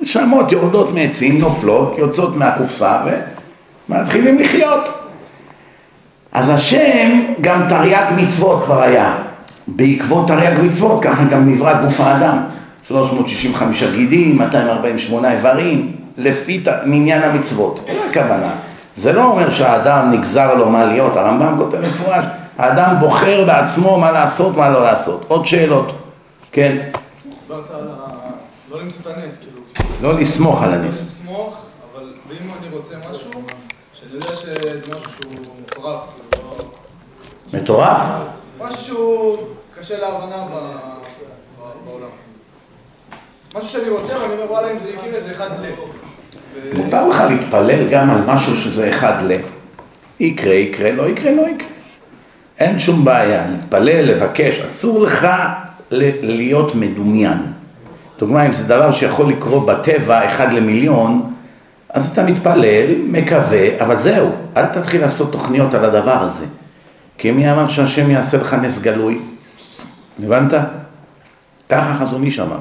נשמות 0.03 0.53
יורדות 0.53 0.93
מעצים, 0.93 1.39
נופלות, 1.39 1.99
יוצאות 1.99 2.37
מהקופסה 2.37 2.99
ומתחילים 3.89 4.39
לחיות. 4.39 4.89
אז 6.33 6.49
השם 6.51 7.21
גם 7.41 7.63
תרי"ג 7.69 8.05
מצוות 8.17 8.65
כבר 8.65 8.83
היה. 8.83 9.17
בעקבות 9.67 10.29
תרי"ג 10.29 10.61
מצוות 10.61 11.03
ככה 11.03 11.25
גם 11.25 11.51
נברא 11.51 11.83
גוף 11.83 12.01
האדם. 12.01 12.39
365 12.89 13.83
גידים, 13.83 14.39
248 14.39 15.33
איברים, 15.33 15.93
לפי 16.19 16.65
מניין 16.85 17.23
המצוות. 17.23 17.81
זה 17.87 18.01
הכוונה. 18.11 18.51
זה 18.97 19.13
לא 19.13 19.25
אומר 19.25 19.51
שהאדם 19.51 20.11
נגזר 20.11 20.55
לו 20.55 20.71
מה 20.71 20.85
להיות, 20.85 21.17
הרמב"ם 21.17 21.55
כותב 21.59 21.81
מפורש, 21.81 22.25
האדם 22.59 22.97
בוחר 23.01 23.45
בעצמו 23.45 23.99
מה 23.99 24.13
לעשות, 24.13 24.57
מה 24.57 24.71
לא 24.71 24.85
לעשות. 24.85 25.25
עוד 25.29 25.47
שאלות. 25.47 25.93
כן. 26.53 26.77
לא 27.49 27.57
למצוא 28.81 29.01
את 29.01 29.07
הנס, 29.07 29.39
כאילו. 29.39 29.56
לא 30.03 30.19
לסמוך 30.21 30.63
על 30.63 30.73
הנס. 30.75 31.01
לסמוך, 31.01 31.57
אבל 31.93 32.05
ואם 32.29 32.51
אני 32.61 32.77
רוצה 32.77 32.95
משהו, 33.11 33.31
שאני 33.95 34.15
יודע 34.15 34.37
שזה 34.37 34.53
משהו 34.89 35.11
שהוא 35.17 35.33
מטורף. 35.63 36.01
לא- 36.33 36.65
מטורף? 37.55 38.01
משהו 38.59 39.37
קשה 39.79 39.99
להבנה 40.01 40.37
בעולם. 41.87 42.09
משהו 43.55 43.69
שאני 43.69 43.89
רוצה, 43.89 44.21
ואני 44.23 44.35
אומר, 44.35 44.53
וואלה, 44.53 44.73
אם 44.73 44.79
זה 44.79 44.91
יקרה, 44.91 45.21
זה 45.21 45.31
אחד 45.33 45.49
ל... 45.63 45.71
מותר 46.77 47.09
לך 47.09 47.21
להתפלל 47.29 47.89
גם 47.89 48.11
על 48.11 48.21
משהו 48.27 48.57
שזה 48.57 48.91
אחד 48.91 49.23
ל... 49.23 49.33
יקרה, 50.21 50.55
יקרה, 50.55 50.93
לא 50.93 51.09
יקרה, 51.09 51.31
לא 51.33 51.43
יקרה. 51.43 51.69
אין 52.59 52.79
שום 52.79 53.05
בעיה, 53.05 53.51
להתפלל, 53.51 54.03
לבקש, 54.03 54.61
אסור 54.61 55.03
לך 55.03 55.27
להיות 55.91 56.75
מדומיין. 56.75 57.56
דוגמה, 58.19 58.47
אם 58.47 58.53
זה 58.53 58.65
דבר 58.65 58.93
שיכול 58.93 59.29
לקרות 59.29 59.67
בטבע, 59.67 60.27
אחד 60.27 60.53
למיליון, 60.53 61.33
אז 61.89 62.11
אתה 62.13 62.23
מתפלל, 62.23 62.87
מקווה, 63.07 63.81
אבל 63.81 63.97
זהו, 63.97 64.31
אל 64.57 64.67
תתחיל 64.67 65.01
לעשות 65.01 65.33
תוכניות 65.33 65.75
על 65.75 65.85
הדבר 65.85 66.23
הזה. 66.23 66.47
כי 67.19 67.31
מי 67.31 67.53
אמר 67.53 67.69
שהשם 67.69 68.11
יעשה 68.11 68.37
לך 68.37 68.55
נס 68.55 68.79
גלוי? 68.79 69.19
הבנת? 70.25 70.53
ככה 71.69 71.95
חזון 71.95 72.23
איש 72.23 72.41
אמר. 72.41 72.59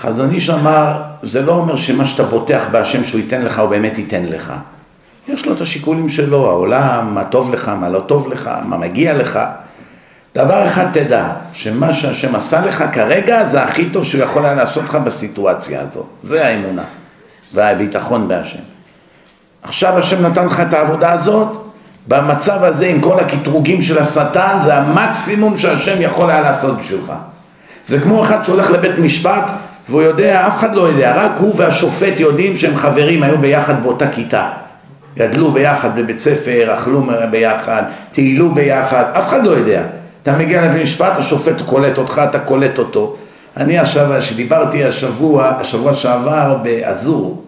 חזון 0.00 0.30
איש 0.30 0.50
אמר, 0.50 1.02
זה 1.22 1.42
לא 1.42 1.52
אומר 1.52 1.76
שמה 1.76 2.06
שאתה 2.06 2.22
בוטח 2.22 2.64
בהשם 2.70 3.04
שהוא 3.04 3.20
ייתן 3.20 3.42
לך, 3.42 3.58
הוא 3.58 3.68
באמת 3.68 3.98
ייתן 3.98 4.24
לך. 4.24 4.52
יש 5.28 5.46
לו 5.46 5.52
את 5.52 5.60
השיקולים 5.60 6.08
שלו, 6.08 6.50
העולם, 6.50 7.14
מה 7.14 7.24
טוב 7.24 7.54
לך, 7.54 7.68
מה 7.68 7.88
לא 7.88 8.00
טוב 8.00 8.28
לך, 8.32 8.50
מה 8.64 8.76
מגיע 8.76 9.14
לך. 9.14 9.38
דבר 10.36 10.66
אחד 10.66 10.86
תדע, 10.92 11.28
שמה 11.52 11.94
שהשם 11.94 12.34
עשה 12.34 12.60
לך 12.60 12.84
כרגע 12.92 13.44
זה 13.44 13.62
הכי 13.62 13.90
טוב 13.90 14.04
שהוא 14.04 14.22
יכול 14.22 14.44
היה 14.44 14.54
לעשות 14.54 14.84
לך 14.84 14.94
בסיטואציה 14.94 15.80
הזו. 15.80 16.02
זה 16.22 16.46
האמונה 16.46 16.82
והביטחון 17.54 18.28
בהשם. 18.28 18.58
עכשיו 19.62 19.98
השם 19.98 20.26
נתן 20.26 20.46
לך 20.46 20.60
את 20.60 20.72
העבודה 20.72 21.12
הזאת, 21.12 21.48
במצב 22.08 22.64
הזה 22.64 22.86
עם 22.86 23.00
כל 23.00 23.20
הקטרוגים 23.20 23.82
של 23.82 23.98
השטן 23.98 24.58
זה 24.64 24.74
המקסימום 24.74 25.58
שהשם 25.58 26.02
יכול 26.02 26.30
היה 26.30 26.40
לעשות 26.40 26.78
בשבילך. 26.78 27.12
זה 27.86 28.00
כמו 28.00 28.22
אחד 28.22 28.44
שהולך 28.44 28.70
לבית 28.70 28.98
משפט 28.98 29.50
והוא 29.88 30.02
יודע, 30.02 30.46
אף 30.46 30.58
אחד 30.58 30.74
לא 30.74 30.82
יודע, 30.82 31.14
רק 31.16 31.32
הוא 31.38 31.54
והשופט 31.56 32.20
יודעים 32.20 32.56
שהם 32.56 32.76
חברים, 32.76 33.22
היו 33.22 33.38
ביחד 33.38 33.82
באותה 33.82 34.10
כיתה. 34.10 34.48
גדלו 35.16 35.52
ביחד 35.52 35.96
בבית 35.96 36.20
ספר, 36.20 36.74
אכלו 36.74 37.06
ביחד, 37.30 37.82
טיילו 38.12 38.54
ביחד, 38.54 39.04
אף 39.12 39.28
אחד 39.28 39.44
לא 39.44 39.50
יודע. 39.50 39.82
אתה 40.26 40.36
מגיע 40.36 40.64
לבית 40.64 40.82
משפט, 40.82 41.12
השופט 41.16 41.62
קולט 41.62 41.98
אותך, 41.98 42.20
אתה 42.28 42.38
קולט 42.38 42.78
אותו. 42.78 43.16
אני 43.56 43.78
עכשיו, 43.78 44.18
כשדיברתי 44.18 44.84
השבוע, 44.84 45.48
השבוע 45.60 45.94
שעבר 45.94 46.58
באזור, 46.62 47.44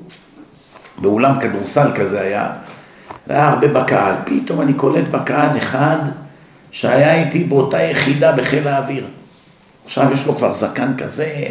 באולם 0.98 1.40
כדורסל 1.40 1.90
כזה 1.94 2.20
היה, 2.20 2.50
היה 3.28 3.48
הרבה 3.48 3.68
בקהל, 3.68 4.14
פתאום 4.24 4.60
אני 4.60 4.74
קולט 4.74 5.08
בקהל 5.08 5.58
אחד 5.58 5.98
שהיה 6.70 7.14
איתי 7.14 7.44
באותה 7.44 7.82
יחידה 7.82 8.32
בחיל 8.32 8.68
האוויר. 8.68 9.06
עכשיו 9.84 10.12
יש 10.14 10.26
לו 10.26 10.36
כבר 10.36 10.54
זקן 10.54 10.96
כזה, 10.98 11.44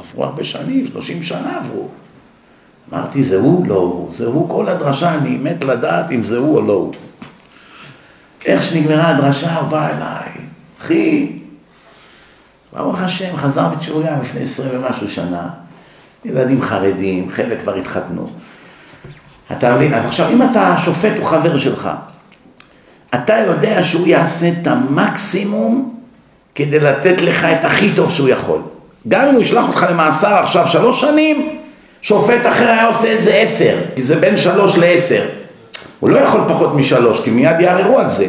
עברו 0.00 0.24
הרבה 0.24 0.44
שנים, 0.44 0.86
30 0.86 1.22
שנה 1.22 1.58
עברו. 1.58 1.88
אמרתי, 2.92 3.22
זה 3.22 3.36
הוא? 3.36 3.66
לא 3.66 3.74
הוא. 3.74 4.12
זה 4.12 4.26
הוא 4.26 4.48
כל 4.48 4.68
הדרשה, 4.68 5.14
אני 5.14 5.38
מת 5.42 5.64
לדעת 5.64 6.10
אם 6.10 6.22
זה 6.22 6.38
הוא 6.38 6.56
או 6.56 6.62
לא 6.62 6.72
הוא. 6.72 6.92
איך 8.44 8.62
שנגמרה 8.62 9.08
הדרשה, 9.08 9.54
הוא 9.54 9.68
בא 9.68 9.88
אליי, 9.88 10.41
אחי, 10.82 11.32
ברוך 12.72 13.00
השם, 13.00 13.36
חזר 13.36 13.68
בתשובה 13.68 14.10
לפני 14.22 14.40
עשרים 14.40 14.84
ומשהו 14.84 15.08
שנה, 15.08 15.48
ילדים 16.24 16.62
חרדים, 16.62 17.30
חלק 17.34 17.60
כבר 17.60 17.74
התחתנו. 17.74 18.30
אתה 19.52 19.74
מבין? 19.74 19.94
אז 19.94 20.04
עכשיו, 20.06 20.30
אם 20.30 20.42
אתה 20.42 20.74
שופט 20.78 21.12
הוא 21.16 21.24
חבר 21.24 21.58
שלך, 21.58 21.90
אתה 23.14 23.34
יודע 23.46 23.82
שהוא 23.82 24.06
יעשה 24.06 24.48
את 24.48 24.66
המקסימום 24.66 25.94
כדי 26.54 26.80
לתת 26.80 27.20
לך 27.20 27.44
את 27.44 27.64
הכי 27.64 27.92
טוב 27.94 28.10
שהוא 28.10 28.28
יכול. 28.28 28.60
גם 29.08 29.28
אם 29.28 29.34
הוא 29.34 29.42
ישלח 29.42 29.68
אותך 29.68 29.86
למאסר 29.90 30.34
עכשיו 30.34 30.68
שלוש 30.68 31.00
שנים, 31.00 31.58
שופט 32.02 32.46
אחר 32.48 32.68
היה 32.68 32.86
עושה 32.86 33.14
את 33.18 33.22
זה 33.24 33.34
עשר, 33.34 33.78
כי 33.94 34.02
זה 34.02 34.16
בין 34.16 34.36
שלוש 34.36 34.78
לעשר. 34.78 35.28
הוא 36.00 36.10
לא 36.10 36.18
יכול 36.18 36.40
פחות 36.48 36.74
משלוש, 36.74 37.20
כי 37.20 37.30
מיד 37.30 37.60
יערערו 37.60 37.98
על 37.98 38.10
זה. 38.10 38.26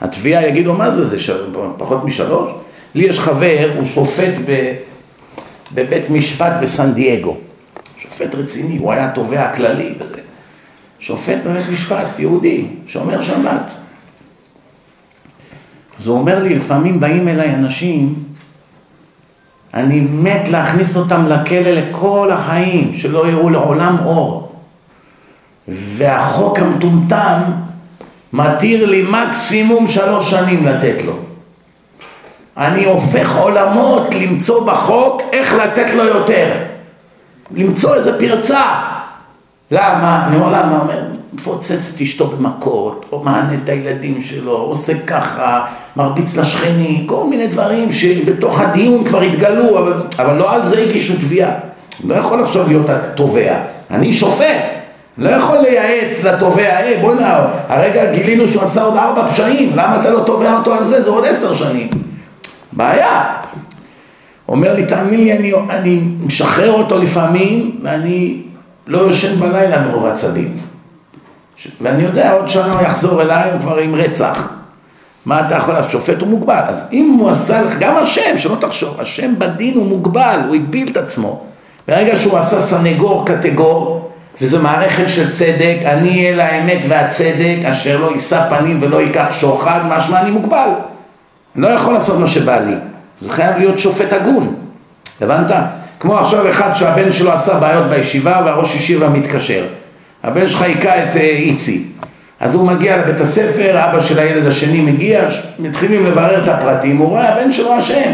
התביעה 0.00 0.46
יגידו, 0.46 0.74
מה 0.74 0.90
זה 0.90 1.04
זה, 1.04 1.34
פחות 1.76 2.04
משלוש? 2.04 2.50
לי 2.94 3.04
יש 3.04 3.18
חבר, 3.18 3.70
הוא 3.76 3.84
שופט 3.84 4.34
ב, 4.46 4.74
בבית 5.74 6.10
משפט 6.10 6.52
בסן 6.62 6.92
דייגו. 6.92 7.36
שופט 7.98 8.34
רציני, 8.34 8.78
הוא 8.78 8.92
היה 8.92 9.10
תובע 9.10 9.52
כללי 9.54 9.94
בזה. 9.98 10.20
שופט 10.98 11.38
בבית 11.46 11.66
משפט, 11.72 12.06
יהודי, 12.18 12.66
שומר 12.86 13.22
שבת. 13.22 13.70
אז 15.98 16.06
הוא 16.06 16.18
אומר 16.18 16.42
לי, 16.42 16.54
לפעמים 16.54 17.00
באים 17.00 17.28
אליי 17.28 17.54
אנשים, 17.54 18.14
אני 19.74 20.00
מת 20.00 20.48
להכניס 20.48 20.96
אותם 20.96 21.26
לכלא 21.26 21.70
לכל 21.70 22.30
החיים, 22.32 22.94
שלא 22.94 23.28
יראו 23.28 23.50
לעולם 23.50 23.96
אור. 24.04 24.52
והחוק 25.68 26.58
המטומטם 26.58 27.42
מתיר 28.34 28.86
לי 28.86 29.04
מקסימום 29.10 29.88
שלוש 29.88 30.30
שנים 30.30 30.66
לתת 30.66 31.02
לו. 31.04 31.12
אני 32.56 32.84
הופך 32.84 33.36
עולמות 33.36 34.14
למצוא 34.14 34.66
בחוק 34.66 35.22
איך 35.32 35.52
לתת 35.52 35.94
לו 35.94 36.04
יותר. 36.04 36.52
למצוא 37.50 37.94
איזה 37.94 38.18
פרצה. 38.18 38.62
למה? 39.70 40.26
אני 40.26 40.36
אומר 40.36 40.48
למה? 40.48 40.80
אומר, 40.80 41.02
מפוצץ 41.32 41.92
את 41.94 42.00
אשתו 42.00 42.26
במכות, 42.26 43.06
או 43.12 43.24
מענה 43.24 43.54
את 43.64 43.68
הילדים 43.68 44.22
שלו, 44.22 44.52
עושה 44.52 44.92
ככה, 45.06 45.64
מרביץ 45.96 46.36
לשכנים, 46.36 47.06
כל 47.06 47.26
מיני 47.26 47.46
דברים 47.46 47.92
שבתוך 47.92 48.60
הדיון 48.60 49.04
כבר 49.04 49.20
התגלו, 49.20 49.78
אבל, 49.78 49.92
אבל 50.18 50.36
לא 50.36 50.52
על 50.52 50.66
זה 50.66 50.82
הגישו 50.82 51.14
תביעה. 51.16 51.52
לא 52.06 52.14
יכול 52.14 52.44
עכשיו 52.44 52.68
להיות 52.68 52.88
התובע. 52.88 53.56
אני 53.90 54.12
שופט. 54.12 54.83
לא 55.18 55.30
יכול 55.30 55.58
לייעץ 55.58 56.24
לתובע, 56.24 56.76
היי 56.76 57.00
בוא'נה, 57.00 57.46
הרגע 57.68 58.12
גילינו 58.12 58.48
שהוא 58.48 58.62
עשה 58.62 58.82
עוד 58.82 58.96
ארבע 58.96 59.26
פשעים, 59.26 59.70
למה 59.76 60.00
אתה 60.00 60.10
לא 60.10 60.20
תובע 60.20 60.56
אותו 60.56 60.74
על 60.74 60.84
זה? 60.84 61.02
זה 61.02 61.10
עוד 61.10 61.24
עשר 61.24 61.54
שנים. 61.54 61.88
בעיה. 62.72 63.34
אומר 64.48 64.74
לי, 64.74 64.86
תאמין 64.86 65.20
לי, 65.20 65.32
אני, 65.32 65.52
אני 65.70 66.02
משחרר 66.20 66.72
אותו 66.72 66.98
לפעמים, 66.98 67.80
ואני 67.82 68.42
לא 68.86 68.98
יושן 68.98 69.40
בלילה 69.40 69.82
מרוב 69.82 70.06
עצבים. 70.06 70.48
ואני 71.80 72.02
יודע, 72.02 72.32
עוד 72.32 72.48
שנה 72.48 72.72
הוא 72.72 72.82
יחזור 72.82 73.22
אליי, 73.22 73.50
הוא 73.50 73.60
כבר 73.60 73.76
עם 73.76 73.94
רצח. 73.94 74.48
מה 75.26 75.46
אתה 75.46 75.54
יכול 75.54 75.74
לעשות? 75.74 75.90
שופט 75.90 76.20
הוא 76.20 76.28
מוגבל. 76.28 76.62
אז 76.68 76.84
אם 76.92 77.16
הוא 77.18 77.30
עשה 77.30 77.62
לך, 77.62 77.78
גם 77.78 77.96
השם, 77.96 78.38
שלא 78.38 78.56
תחשוב, 78.60 79.00
השם 79.00 79.38
בדין 79.38 79.74
הוא 79.74 79.86
מוגבל, 79.86 80.40
הוא 80.46 80.54
הגביל 80.54 80.88
את 80.88 80.96
עצמו. 80.96 81.44
ברגע 81.88 82.16
שהוא 82.16 82.38
עשה 82.38 82.60
סנגור 82.60 83.26
קטגור, 83.26 84.03
וזו 84.40 84.62
מערכת 84.62 85.08
של 85.08 85.30
צדק, 85.30 85.76
אני 85.84 86.08
אהיה 86.08 86.36
לאמת 86.36 86.84
והצדק, 86.88 87.56
אשר 87.64 87.98
לא 87.98 88.12
יישא 88.12 88.48
פנים 88.48 88.78
ולא 88.80 89.00
ייקח 89.00 89.26
שוחד, 89.40 89.80
משמע 89.88 90.20
אני 90.20 90.30
מוגבל. 90.30 90.68
אני 91.56 91.62
לא 91.62 91.68
יכול 91.68 91.94
לעשות 91.94 92.18
מה 92.18 92.28
שבא 92.28 92.58
לי. 92.58 92.74
זה 93.20 93.32
חייב 93.32 93.56
להיות 93.58 93.78
שופט 93.78 94.12
הגון. 94.12 94.54
הבנת? 95.20 95.50
כמו 96.00 96.18
עכשיו 96.18 96.50
אחד 96.50 96.74
שהבן 96.74 97.12
שלו 97.12 97.32
עשה 97.32 97.54
בעיות 97.54 97.90
בישיבה 97.90 98.42
והראש 98.44 98.74
ישיבה 98.74 99.08
מתקשר. 99.08 99.66
הבן 100.22 100.48
שלך 100.48 100.62
היכה 100.62 101.02
את 101.02 101.12
uh, 101.12 101.16
איצי. 101.16 101.84
אז 102.40 102.54
הוא 102.54 102.66
מגיע 102.66 102.96
לבית 102.96 103.20
הספר, 103.20 103.84
אבא 103.84 104.00
של 104.00 104.18
הילד 104.18 104.46
השני 104.46 104.80
מגיע, 104.80 105.28
מתחילים 105.58 106.06
לברר 106.06 106.44
את 106.44 106.48
הפרטים, 106.48 106.96
הוא 106.96 107.08
רואה 107.08 107.28
הבן 107.28 107.52
שלו 107.52 107.78
אשם. 107.78 108.12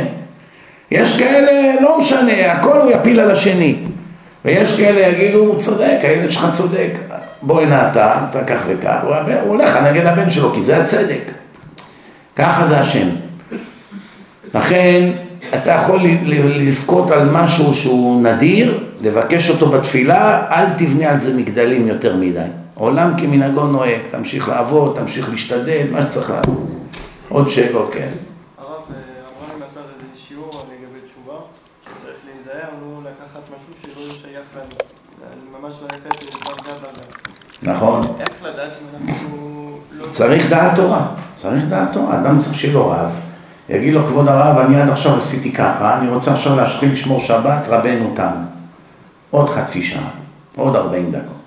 יש 0.91 1.19
כאלה, 1.19 1.81
לא 1.81 1.99
משנה, 1.99 2.53
הכל 2.53 2.81
הוא 2.81 2.91
יפיל 2.91 3.21
על 3.21 3.31
השני. 3.31 3.75
ויש 4.45 4.81
כאלה 4.81 5.01
יגידו, 5.01 5.39
הוא 5.39 5.59
צודק, 5.59 5.99
הילד 6.03 6.31
שלך 6.31 6.47
צודק, 6.53 6.99
בוא 7.43 7.61
הנה 7.61 7.91
אתה, 7.91 8.27
אתה 8.31 8.45
כך 8.45 8.61
וכך, 8.67 8.97
הוא, 9.03 9.15
הוא 9.15 9.49
הולך 9.49 9.77
נגד 9.77 10.07
הבן 10.07 10.31
שלו, 10.31 10.53
כי 10.55 10.65
זה 10.65 10.83
הצדק. 10.83 11.23
ככה 12.37 12.67
זה 12.67 12.81
השם. 12.81 13.09
לכן 14.55 15.11
אתה 15.55 15.71
יכול 15.71 16.01
לבכות 16.45 17.11
על 17.11 17.31
משהו 17.33 17.75
שהוא 17.75 18.23
נדיר, 18.23 18.85
לבקש 19.01 19.51
אותו 19.51 19.67
בתפילה, 19.67 20.47
אל 20.51 20.67
תבנה 20.79 21.11
על 21.11 21.19
זה 21.19 21.35
מגדלים 21.37 21.89
יותר 21.89 22.17
מדי. 22.17 22.41
עולם 22.75 23.13
כמנהגו 23.19 23.65
נוהג, 23.65 24.01
תמשיך 24.11 24.49
לעבוד, 24.49 24.97
תמשיך 25.01 25.29
להשתדל, 25.31 25.87
מה 25.91 26.03
שצריך 26.03 26.31
לעשות. 26.31 26.67
עוד 27.29 27.51
שאלות, 27.51 27.91
כן. 27.93 28.09
הרב, 28.59 28.69
אמרה 28.69 29.55
לי 29.55 29.55
מסר 29.55 29.81
איזה 29.81 30.27
שיעור 30.29 30.49
לגבי 30.49 31.09
תשובה, 31.09 31.39
שצריך 31.85 32.17
להיזהר, 32.27 32.69
לא 32.83 33.01
לקחת 33.01 33.43
משהו 33.57 33.95
שלא 33.95 34.15
שייך 34.23 34.45
לנו. 34.57 35.61
ממש 35.61 35.75
ללכת 35.83 36.23
לדרגה 36.23 36.73
בגן. 36.79 37.50
נכון. 37.63 38.01
איך 38.21 38.29
לדעת 38.45 38.71
אם 38.81 39.09
אנחנו 39.09 39.79
לא... 39.99 40.07
צריך 40.11 40.51
דעת 40.51 40.77
תורה, 40.77 41.07
צריך 41.37 41.65
דעת 41.69 41.93
תורה, 41.93 42.21
אדם 42.21 42.39
צריך 42.39 42.55
שיהיה 42.55 42.75
לו 42.75 42.91
רב. 42.91 43.21
יגיד 43.69 43.95
לו, 43.95 44.07
כבוד 44.07 44.29
הרב, 44.29 44.59
אני 44.59 44.81
עד 44.81 44.89
עכשיו 44.89 45.17
עשיתי 45.17 45.53
ככה, 45.53 45.99
אני 45.99 46.09
רוצה 46.09 46.33
עכשיו 46.33 46.57
להשחיל 46.57 46.93
לשמור 46.93 47.21
שבת, 47.21 47.69
רבנו 47.69 48.13
תם. 48.15 48.31
עוד 49.31 49.51
חצי 49.51 49.83
שעה, 49.83 50.11
עוד 50.57 50.77
ארבעים 50.77 51.11
דקות. 51.11 51.41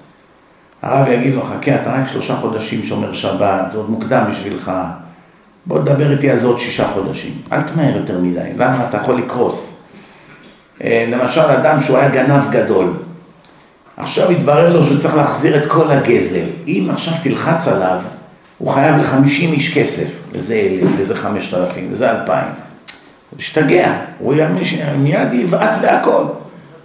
הרב 0.81 1.07
יגיד 1.07 1.34
לו, 1.34 1.44
חכה, 1.44 1.76
אתה 1.76 1.94
רק 1.94 2.07
שלושה 2.07 2.35
חודשים 2.35 2.84
שומר 2.84 3.14
שבת, 3.14 3.69
זה 3.69 3.77
עוד 3.77 3.90
מוקדם 3.90 4.23
בשבילך. 4.31 4.72
בוא 5.65 5.80
תדבר 5.80 6.11
איתי 6.11 6.30
על 6.31 6.40
זה 6.40 6.48
עוד 6.48 6.60
שישה 6.60 6.88
חודשים. 6.94 7.34
אל 7.52 7.61
תמהר 7.61 7.98
יותר 7.98 8.18
מדי, 8.22 8.53
למה? 8.57 8.85
אתה 8.90 8.98
יכול 8.98 9.18
לקרוס. 9.18 9.84
אה, 10.84 11.06
למשל, 11.11 11.41
אדם 11.41 11.80
שהוא 11.80 11.98
היה 11.98 12.10
גנב 12.10 12.52
גדול, 12.52 12.94
עכשיו 13.98 14.32
התברר 14.32 14.74
לו 14.74 14.84
שהוא 14.84 14.99
צריך 14.99 15.15
להחזיר 15.15 15.64
את 15.64 15.72
כל 15.72 15.91
הגזל. 15.91 16.45
אם 16.68 16.88
עכשיו 16.94 17.14
תלחץ 17.24 17.68
עליו, 17.68 17.99
הוא 18.57 18.72
חייב 18.72 18.98
לחמישים 18.98 19.53
איש 19.53 19.78
כסף, 19.78 20.20
וזה 20.32 20.53
אלף, 20.53 20.90
וזה 20.98 21.15
חמשת 21.15 21.53
אלפים, 21.53 21.90
וזה 21.91 22.11
אלפיים. 22.11 22.48
הוא 23.30 23.40
השתגע, 23.40 23.94
הוא 24.20 24.36
מיד 24.98 25.34
יבעט 25.34 25.78
בהכל. 25.82 26.24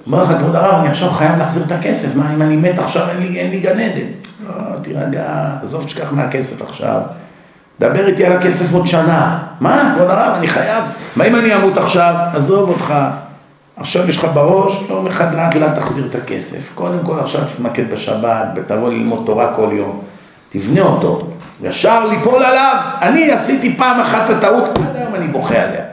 אומר 0.06 0.22
לך, 0.22 0.30
כבוד 0.38 0.56
הרב, 0.56 0.74
אני 0.80 0.88
עכשיו 0.88 1.10
חייב 1.10 1.38
להחזיר 1.38 1.64
את 1.66 1.72
הכסף, 1.72 2.16
מה 2.16 2.34
אם 2.34 2.42
אני 2.42 2.56
מת 2.56 2.78
עכשיו, 2.78 3.08
אין 3.08 3.18
לי, 3.18 3.38
אין 3.38 3.50
לי 3.50 3.60
גן 3.60 3.78
עדן. 3.80 4.06
לא, 4.46 4.78
תירגע, 4.82 5.24
עזוב 5.62 5.88
שכח 5.88 6.12
מהכסף 6.12 6.62
עכשיו. 6.62 7.00
דבר 7.80 8.06
איתי 8.06 8.26
על 8.26 8.32
הכסף 8.32 8.72
עוד 8.72 8.86
שנה. 8.86 9.38
מה, 9.60 9.92
כבוד 9.94 10.10
הרב, 10.10 10.34
אני 10.38 10.48
חייב. 10.48 10.84
מה 11.16 11.24
אם 11.24 11.36
אני 11.36 11.54
אמות 11.54 11.78
עכשיו? 11.78 12.14
עזוב 12.34 12.68
אותך. 12.68 12.94
עכשיו 13.80 14.08
יש 14.08 14.16
לך 14.16 14.26
בראש, 14.34 14.84
יום 14.88 15.06
אחד 15.06 15.34
לאט 15.34 15.54
לאט 15.54 15.74
תחזיר 15.74 16.06
את 16.06 16.14
הכסף. 16.14 16.70
קודם 16.74 16.98
כל 17.04 17.20
עכשיו 17.20 17.40
תתמקד 17.54 17.90
בשבת, 17.90 18.46
ותבוא 18.56 18.90
ללמוד 18.90 19.22
תורה 19.26 19.54
כל 19.54 19.68
יום. 19.72 20.00
תבנה 20.50 20.82
אותו. 20.82 21.28
ישר 21.62 22.06
ליפול 22.06 22.42
עליו, 22.44 22.76
אני 23.02 23.30
עשיתי 23.30 23.76
פעם 23.76 24.00
אחת 24.00 24.30
את 24.30 24.36
הטעות, 24.36 24.78
עד 24.78 24.96
היום 24.96 25.14
אני 25.14 25.28
בוכה 25.28 25.62
עליה. 25.62 25.84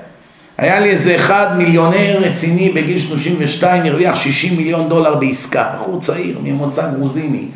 היה 0.58 0.80
לי 0.80 0.90
איזה 0.90 1.16
אחד 1.16 1.48
מיליונר 1.58 2.18
רציני 2.22 2.70
בגיל 2.70 2.98
32, 2.98 3.86
הרוויח 3.86 4.16
60 4.16 4.58
מיליון 4.58 4.90
דולר 4.90 5.16
בעסקה, 5.16 5.66
בחור 5.76 6.00
צעיר 6.00 6.40
ממוצא 6.44 6.92
גרוזיני, 6.92 7.48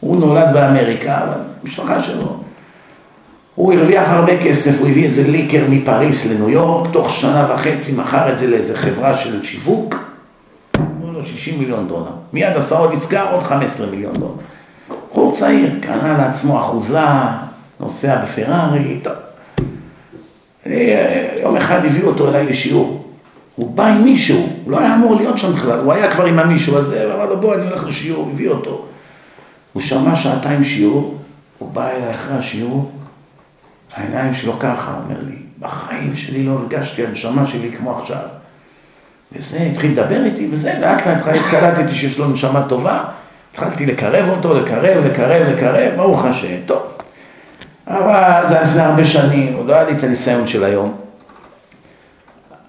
הוא 0.00 0.20
נולד 0.20 0.48
באמריקה, 0.52 1.18
אבל 1.18 1.38
משפחה 1.64 2.02
שלו. 2.02 2.47
הוא 3.58 3.72
הרוויח 3.72 4.08
הרבה 4.08 4.42
כסף, 4.42 4.80
הוא 4.80 4.88
הביא 4.88 5.04
איזה 5.04 5.28
ליקר 5.28 5.64
מפריס 5.68 6.26
לניו 6.26 6.50
יורק, 6.50 6.92
תוך 6.92 7.10
שנה 7.10 7.46
וחצי 7.50 7.92
מכר 7.96 8.32
את 8.32 8.38
זה 8.38 8.46
לאיזה 8.46 8.76
חברה 8.76 9.16
של 9.16 9.44
שיווק, 9.44 9.94
נתנו 10.74 11.12
לו 11.12 11.26
60 11.26 11.58
מיליון 11.58 11.88
דולר. 11.88 12.10
מיד 12.32 12.56
עשה 12.56 12.78
עוד 12.78 12.92
עסקה, 12.92 13.30
עוד 13.30 13.42
15 13.42 13.86
מיליון 13.86 14.12
דולר. 14.12 14.32
בחור 15.10 15.34
צעיר, 15.36 15.70
קנה 15.80 16.18
לעצמו 16.18 16.60
אחוזה, 16.60 16.98
נוסע 17.80 18.24
בפרארי, 18.24 19.00
טוב. 19.02 19.12
יום 21.40 21.56
אחד 21.56 21.84
הביאו 21.84 22.08
אותו 22.08 22.28
אליי 22.28 22.46
לשיעור. 22.46 23.04
הוא 23.56 23.70
בא 23.70 23.86
עם 23.86 24.04
מישהו, 24.04 24.46
הוא 24.64 24.72
לא 24.72 24.78
היה 24.78 24.94
אמור 24.94 25.14
להיות 25.14 25.38
שם 25.38 25.52
בכלל, 25.52 25.78
הוא 25.78 25.92
היה 25.92 26.10
כבר 26.10 26.24
עם 26.24 26.38
המישהו 26.38 26.76
הזה, 26.76 27.08
ואמר 27.10 27.26
לו 27.26 27.40
בוא 27.40 27.54
אני 27.54 27.66
הולך 27.66 27.84
לשיעור, 27.84 28.28
הביא 28.32 28.48
אותו. 28.48 28.84
הוא 29.72 29.82
שמע 29.82 30.16
שעתיים 30.16 30.64
שיעור, 30.64 31.16
הוא 31.58 31.70
בא 31.72 31.90
אליי 31.90 32.10
אחרי 32.10 32.36
השיעור, 32.36 32.90
העיניים 33.94 34.34
שלו 34.34 34.58
ככה, 34.58 34.92
אומר 35.04 35.20
לי, 35.26 35.36
בחיים 35.58 36.16
שלי 36.16 36.42
לא 36.42 36.52
הרגשתי 36.52 37.06
הנשמה 37.06 37.46
שלי 37.46 37.72
כמו 37.78 37.98
עכשיו. 37.98 38.22
וזה, 39.32 39.58
התחיל 39.58 39.92
לדבר 39.92 40.24
איתי, 40.24 40.48
וזה, 40.52 40.74
לאט 40.80 41.06
לאט 41.06 41.22
קלטתי 41.50 41.94
שיש 41.94 42.18
לו 42.18 42.28
נשמה 42.28 42.62
טובה, 42.68 43.04
התחלתי 43.52 43.86
לקרב 43.86 44.28
אותו, 44.28 44.54
לקרב, 44.54 45.04
לקרב, 45.04 45.48
לקרב, 45.48 45.96
ברוך 45.96 46.24
השם, 46.24 46.56
טוב. 46.66 46.82
אבל 47.86 48.44
זה 48.48 48.60
לפני 48.60 48.82
הרבה 48.82 49.04
שנים, 49.04 49.54
עוד 49.56 49.66
לא 49.66 49.74
היה 49.74 49.84
לי 49.84 49.92
את 49.92 50.04
הניסיון 50.04 50.46
של 50.46 50.64
היום. 50.64 50.96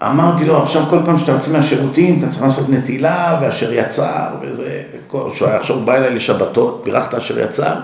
אמרתי 0.01 0.45
לו, 0.45 0.63
עכשיו 0.63 0.81
כל 0.89 0.99
פעם 1.05 1.17
שאתה 1.17 1.31
יוצא 1.31 1.57
מהשירותים, 1.57 2.19
אתה 2.19 2.27
צריך 2.27 2.43
לעשות 2.43 2.69
נטילה, 2.69 3.39
ואשר 3.41 3.73
יצר, 3.73 4.27
וזה, 4.41 4.81
וכל, 5.07 5.29
היה 5.41 5.55
עכשיו 5.55 5.79
בא 5.79 5.95
אליי 5.95 6.15
לשבתות, 6.15 6.81
בירכת 6.85 7.13
אשר 7.13 7.39
יצר, 7.39 7.75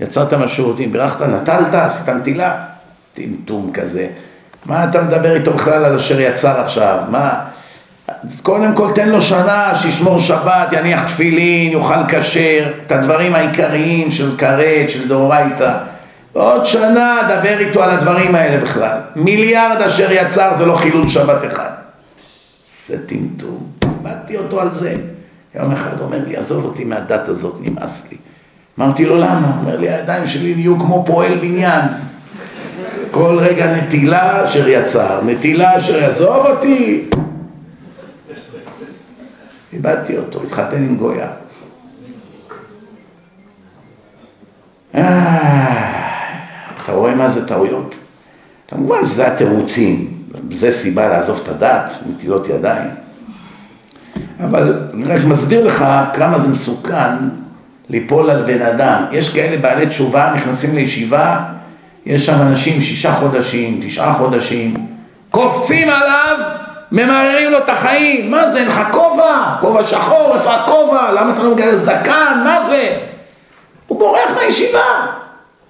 יצרת 0.00 0.34
מהשירותים, 0.34 0.92
בירכת, 0.92 1.22
נטלת, 1.22 1.74
עשית 1.74 2.08
נטילה, 2.08 2.64
טמטום 3.14 3.70
כזה. 3.74 4.06
מה 4.66 4.84
אתה 4.84 5.02
מדבר 5.02 5.34
איתו 5.34 5.52
בכלל 5.52 5.84
על 5.84 5.96
אשר 5.96 6.20
יצר 6.20 6.60
עכשיו? 6.60 6.98
מה? 7.10 7.44
קודם 8.42 8.74
כל 8.74 8.88
תן 8.94 9.08
לו 9.08 9.20
שנה, 9.20 9.72
שישמור 9.76 10.18
שבת, 10.18 10.72
יניח 10.72 11.04
תפילין, 11.06 11.72
יאכל 11.72 12.06
כשר, 12.08 12.72
את 12.86 12.92
הדברים 12.92 13.34
העיקריים 13.34 14.10
של 14.10 14.36
כרת, 14.36 14.90
של 14.90 15.08
דאורייתא. 15.08 15.78
עוד 16.32 16.66
שנה 16.66 17.18
דבר 17.28 17.58
איתו 17.58 17.82
על 17.82 17.90
הדברים 17.90 18.34
האלה 18.34 18.62
בכלל. 18.62 18.98
מיליארד 19.16 19.82
אשר 19.82 20.12
יצר 20.12 20.56
זה 20.56 20.66
לא 20.66 20.76
חילול 20.76 21.08
שבת 21.08 21.52
אחד. 21.52 21.70
זה 22.86 23.06
טמטום. 23.06 23.66
באתי 24.02 24.36
אותו 24.36 24.60
על 24.60 24.68
זה. 24.74 24.94
יום 25.54 25.72
אחד 25.72 26.00
אומר 26.00 26.18
לי, 26.26 26.36
עזוב 26.36 26.64
אותי 26.64 26.84
מהדת 26.84 27.28
הזאת, 27.28 27.56
נמאס 27.60 28.08
לי. 28.10 28.16
אמרתי 28.78 29.04
לו, 29.04 29.16
למה? 29.16 29.56
אומר 29.60 29.76
לי, 29.76 29.90
הידיים 29.90 30.26
שלי 30.26 30.54
נהיו 30.54 30.78
כמו 30.78 31.04
פועל 31.06 31.38
בניין. 31.38 31.84
כל 33.12 33.38
רגע 33.38 33.76
נטילה 33.76 34.44
אשר 34.44 34.68
יצר, 34.68 35.20
נטילה 35.26 35.78
אשר 35.78 35.98
יעזוב 35.98 36.46
אותי. 36.46 37.08
איבדתי 39.72 40.18
אותו, 40.18 40.42
התחתן 40.46 40.76
עם 40.76 40.96
גויה. 40.96 41.26
אתה 44.92 46.92
רואה 46.92 47.14
מה 47.14 47.30
זה 47.30 47.48
טעויות? 47.48 47.94
כמובן 48.68 49.06
שזה 49.06 49.26
התירוצים, 49.26 50.12
זה 50.50 50.72
סיבה 50.72 51.08
לעזוב 51.08 51.40
את 51.42 51.48
הדת, 51.48 51.94
נטילות 52.06 52.48
ידיים. 52.48 52.90
אבל 54.40 54.80
אני 54.94 55.04
רק 55.04 55.24
מסביר 55.24 55.66
לך 55.66 55.84
כמה 56.14 56.40
זה 56.40 56.48
מסוכן 56.48 57.14
ליפול 57.88 58.30
על 58.30 58.44
בן 58.46 58.62
אדם. 58.62 59.04
יש 59.12 59.34
כאלה 59.34 59.56
בעלי 59.56 59.86
תשובה, 59.86 60.32
נכנסים 60.34 60.74
לישיבה, 60.74 61.44
יש 62.06 62.26
שם 62.26 62.42
אנשים 62.42 62.80
שישה 62.80 63.14
חודשים, 63.14 63.80
תשעה 63.86 64.14
חודשים, 64.14 64.86
קופצים 65.30 65.88
עליו, 65.88 66.36
ממררים 66.92 67.50
לו 67.50 67.58
את 67.58 67.68
החיים. 67.68 68.30
מה 68.30 68.50
זה, 68.50 68.58
אין 68.58 68.68
לך 68.68 68.80
כובע? 68.90 69.56
כובע 69.60 69.84
שחור, 69.84 70.34
איפה 70.34 70.54
הכובע? 70.54 71.12
למה 71.12 71.32
אתה 71.32 71.42
לא 71.42 71.54
מגלה 71.54 71.76
זקן? 71.76 72.40
מה 72.44 72.64
זה? 72.64 72.96
הוא 73.86 73.98
בורח 73.98 74.30
מהישיבה. 74.36 75.06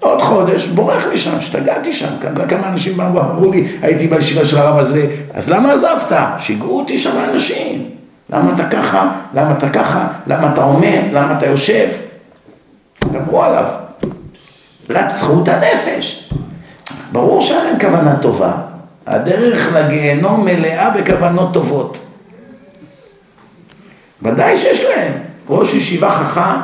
עוד 0.00 0.22
חודש, 0.22 0.66
בורח 0.66 1.06
לי 1.06 1.18
שם, 1.18 1.38
השתגעתי 1.38 1.92
שם, 1.92 2.08
כמה 2.48 2.68
אנשים 2.68 2.96
באו 2.96 3.14
ואמרו 3.14 3.50
לי, 3.50 3.68
הייתי 3.82 4.08
בישיבה 4.08 4.46
של 4.46 4.58
הרב 4.58 4.78
הזה, 4.78 5.06
אז 5.34 5.50
למה 5.50 5.72
עזבת? 5.72 6.12
שיגעו 6.38 6.78
אותי 6.78 6.98
שם 6.98 7.24
אנשים. 7.30 7.90
למה 8.30 8.52
אתה 8.54 8.68
ככה? 8.68 9.08
למה 9.34 9.54
אתה 9.58 9.68
ככה? 9.68 10.06
למה 10.26 10.52
אתה 10.52 10.62
עומד? 10.62 11.02
למה 11.12 11.38
אתה 11.38 11.46
יושב? 11.46 11.88
אמרו 13.16 13.44
עליו, 13.44 13.64
רצחו 14.92 15.42
את 15.42 15.48
הנפש. 15.48 16.30
ברור 17.12 17.42
שהיה 17.42 17.64
להם 17.64 17.78
כוונה 17.80 18.16
טובה. 18.16 18.52
הדרך 19.06 19.72
לגיהנום 19.74 20.44
מלאה 20.44 20.90
בכוונות 20.90 21.54
טובות. 21.54 21.98
ודאי 24.22 24.58
שיש 24.58 24.84
להם. 24.84 25.12
ראש 25.48 25.74
ישיבה 25.74 26.10
חכם, 26.10 26.60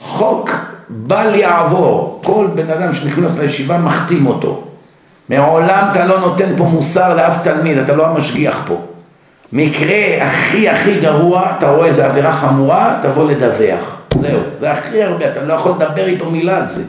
חוק 0.00 0.50
בל 0.88 1.34
יעבור. 1.34 2.20
כל 2.24 2.46
בן 2.54 2.70
אדם 2.70 2.94
שנכנס 2.94 3.38
לישיבה 3.38 3.78
מחתים 3.78 4.26
אותו. 4.26 4.64
מעולם 5.28 5.88
אתה 5.90 6.04
לא 6.04 6.20
נותן 6.20 6.56
פה 6.56 6.64
מוסר 6.64 7.14
לאף 7.14 7.42
תלמיד, 7.42 7.78
אתה 7.78 7.94
לא 7.94 8.06
המשגיח 8.06 8.62
פה. 8.66 8.80
מקרה 9.52 9.96
הכי 10.20 10.68
הכי 10.68 11.00
גרוע, 11.00 11.46
אתה 11.58 11.70
רואה 11.70 11.86
איזה 11.86 12.06
עבירה 12.06 12.32
חמורה, 12.32 12.98
תבוא 13.02 13.30
לדווח. 13.30 13.96
זהו, 14.20 14.40
זה 14.60 14.72
הכי 14.72 15.02
הרבה, 15.02 15.32
אתה 15.32 15.42
לא 15.42 15.52
יכול 15.52 15.72
לדבר 15.72 16.06
איתו 16.06 16.30
מילה 16.30 16.56
על 16.56 16.68
זה. 16.68 16.82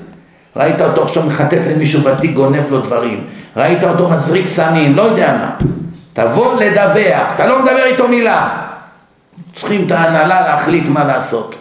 ראית 0.55 0.81
אותו 0.81 1.03
עכשיו 1.03 1.23
מחטט 1.23 1.65
למישהו 1.71 2.01
בתיק, 2.01 2.33
גונב 2.33 2.71
לו 2.71 2.79
דברים. 2.79 3.23
ראית 3.57 3.83
אותו 3.83 4.09
מזריק 4.09 4.45
סמים, 4.45 4.95
לא 4.95 5.01
יודע 5.01 5.37
מה. 5.37 5.67
תבוא 6.13 6.55
לדווח, 6.59 7.31
אתה 7.35 7.47
לא 7.47 7.59
מדבר 7.59 7.85
איתו 7.85 8.07
מילה. 8.07 8.65
צריכים 9.53 9.85
את 9.85 9.91
ההנהלה 9.91 10.41
להחליט 10.41 10.87
מה 10.87 11.03
לעשות. 11.03 11.57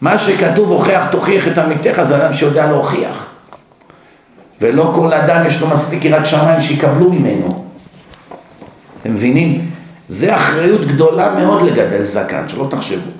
מה 0.00 0.18
שכתוב 0.18 0.70
הוכיח 0.70 1.04
תוכיח 1.10 1.48
את 1.48 1.58
עמיתך 1.58 2.02
זה 2.02 2.16
אדם 2.16 2.32
שיודע 2.32 2.66
להוכיח. 2.66 3.26
ולא 4.60 4.92
כל 4.94 5.12
אדם 5.12 5.46
יש 5.46 5.60
לו 5.60 5.66
מספיק 5.66 6.04
יראת 6.04 6.26
שמיים 6.26 6.60
שיקבלו 6.60 7.10
ממנו. 7.10 7.64
אתם 9.00 9.12
מבינים? 9.12 9.70
זה 10.08 10.36
אחריות 10.36 10.84
גדולה 10.84 11.34
מאוד 11.34 11.62
לגדל 11.62 12.02
זקן, 12.02 12.48
שלא 12.48 12.66
תחשבו. 12.70 13.10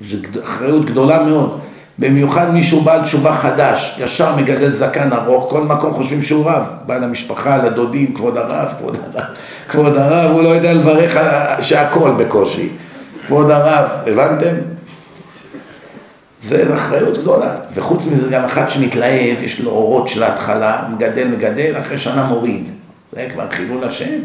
זו 0.00 0.16
אחריות 0.44 0.84
גדולה 0.84 1.22
מאוד. 1.22 1.60
במיוחד 2.02 2.50
מישהו 2.54 2.80
בעל 2.80 3.02
תשובה 3.02 3.32
חדש, 3.32 3.98
ישר 4.00 4.36
מגדל 4.36 4.70
זקן 4.70 5.12
ארוך, 5.12 5.46
כל 5.50 5.62
מקום 5.62 5.94
חושבים 5.94 6.22
שהוא 6.22 6.50
רב, 6.50 6.66
בא 6.86 6.96
למשפחה, 6.96 7.56
לדודים, 7.56 8.14
כבוד 8.14 8.36
הרב, 8.36 8.68
כבוד 8.78 8.96
הרב, 8.96 9.24
כבוד 9.68 9.96
הרב, 9.96 10.30
הוא 10.30 10.42
לא 10.42 10.48
יודע 10.48 10.72
לברך 10.72 11.16
שהכל 11.60 12.10
בקושי, 12.18 12.68
כבוד 13.26 13.50
הרב, 13.50 13.88
הבנתם? 14.06 14.54
זה 16.42 16.74
אחריות 16.74 17.18
גדולה, 17.18 17.54
וחוץ 17.74 18.06
מזה 18.06 18.30
גם 18.30 18.44
אחד 18.44 18.70
שמתלהב, 18.70 19.42
יש 19.42 19.60
לו 19.60 19.70
אורות 19.70 20.08
של 20.08 20.22
ההתחלה, 20.22 20.82
מגדל 20.92 21.28
מגדל, 21.28 21.74
אחרי 21.80 21.98
שנה 21.98 22.24
מוריד, 22.24 22.68
זה 23.12 23.26
כבר 23.32 23.50
חילול 23.50 23.84
השם, 23.84 24.18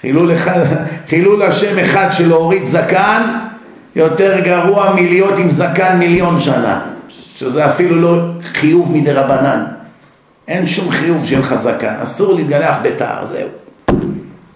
חילול, 0.00 0.34
אחד, 0.34 0.60
חילול 1.08 1.42
השם 1.42 1.78
אחד 1.78 2.08
של 2.10 2.28
להוריד 2.28 2.64
זקן, 2.64 3.22
יותר 3.96 4.40
גרוע 4.40 4.92
מלהיות 4.94 5.38
עם 5.38 5.48
זקן 5.48 5.96
מיליון 5.98 6.40
שנה, 6.40 6.80
שזה 7.08 7.66
אפילו 7.66 8.00
לא 8.00 8.22
חיוב 8.42 8.92
מדי 8.92 9.12
רבנן. 9.12 9.64
אין 10.48 10.66
שום 10.66 10.90
חיוב 10.90 11.26
שיהיה 11.26 11.40
לך 11.40 11.54
זקן, 11.56 11.94
אסור 12.02 12.34
להתגלח 12.34 12.76
בתער, 12.82 13.26
זהו. 13.26 13.48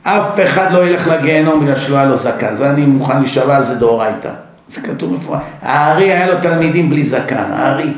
אף 0.03 0.41
אחד 0.45 0.73
לא 0.73 0.87
ילך 0.87 1.09
לגיהנום 1.09 1.61
בגלל 1.61 1.79
שלא 1.79 1.97
היה 1.97 2.05
לו 2.05 2.17
זקן, 2.17 2.57
זה 2.57 2.71
אני 2.71 2.87
מוכן 2.87 3.19
להישבע 3.19 3.57
על 3.57 3.63
זה 3.63 3.75
דאורייתא. 3.75 4.31
זה 4.69 4.81
כתוב 4.81 5.13
מפורט. 5.13 5.41
הארי 5.63 6.13
היה 6.13 6.27
לו 6.27 6.41
תלמידים 6.43 6.91
בלי 6.91 7.05
זקן, 7.05 7.45
הארי. 7.51 7.93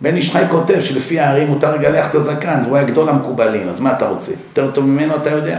בן 0.00 0.16
איש 0.16 0.32
חי 0.32 0.42
כותב 0.50 0.80
שלפי 0.80 1.20
הארי 1.20 1.44
מותר 1.44 1.76
לגלח 1.76 2.06
את 2.10 2.14
הזקן, 2.14 2.60
והוא 2.64 2.76
היה 2.76 2.86
גדול 2.86 3.08
המקובלים, 3.08 3.68
אז 3.68 3.80
מה 3.80 3.92
אתה 3.92 4.08
רוצה? 4.08 4.32
יותר 4.32 4.70
טוב 4.70 4.84
ממנו 4.84 5.16
אתה 5.16 5.30
יודע. 5.30 5.58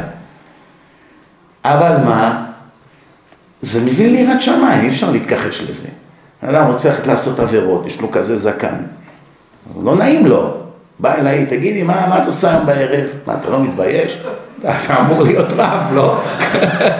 אבל 1.65 1.97
מה? 2.05 2.48
זה 3.61 3.81
מביא 3.81 4.11
ליראת 4.11 4.41
שמיים, 4.41 4.81
אי 4.81 4.87
אפשר 4.87 5.11
להתכחש 5.11 5.61
לזה. 5.69 5.87
אדם 6.41 6.67
רוצה 6.67 6.89
ללכת 6.89 7.07
לעשות 7.07 7.39
עבירות, 7.39 7.85
יש 7.85 8.01
לו 8.01 8.11
כזה 8.11 8.37
זקן. 8.37 8.77
לא 9.83 9.95
נעים 9.95 10.27
לו. 10.27 10.53
בא 10.99 11.15
אליי, 11.15 11.45
תגידי, 11.45 11.83
מה, 11.83 12.07
מה 12.09 12.17
אתה 12.17 12.25
עושה 12.25 12.59
בערב? 12.65 13.07
מה, 13.27 13.33
אתה 13.41 13.49
לא 13.49 13.63
מתבייש? 13.63 14.23
אתה 14.59 14.99
אמור 14.99 15.23
להיות 15.23 15.47
רב, 15.55 15.93
לא? 15.93 16.21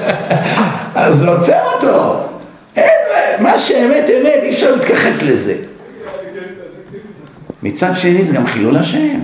אז 0.95 1.18
זה 1.18 1.30
עוצר 1.30 1.61
אותו. 1.73 2.23
אין, 2.76 2.90
מה 3.40 3.60
שאמת 3.60 4.06
אמת, 4.10 4.40
אי 4.44 4.49
אפשר 4.49 4.76
להתכחש 4.76 5.23
לזה. 5.23 5.56
מצד 7.64 7.91
שני 7.95 8.26
זה 8.26 8.36
גם 8.36 8.48
חילול 8.48 8.77
השם. 8.77 9.19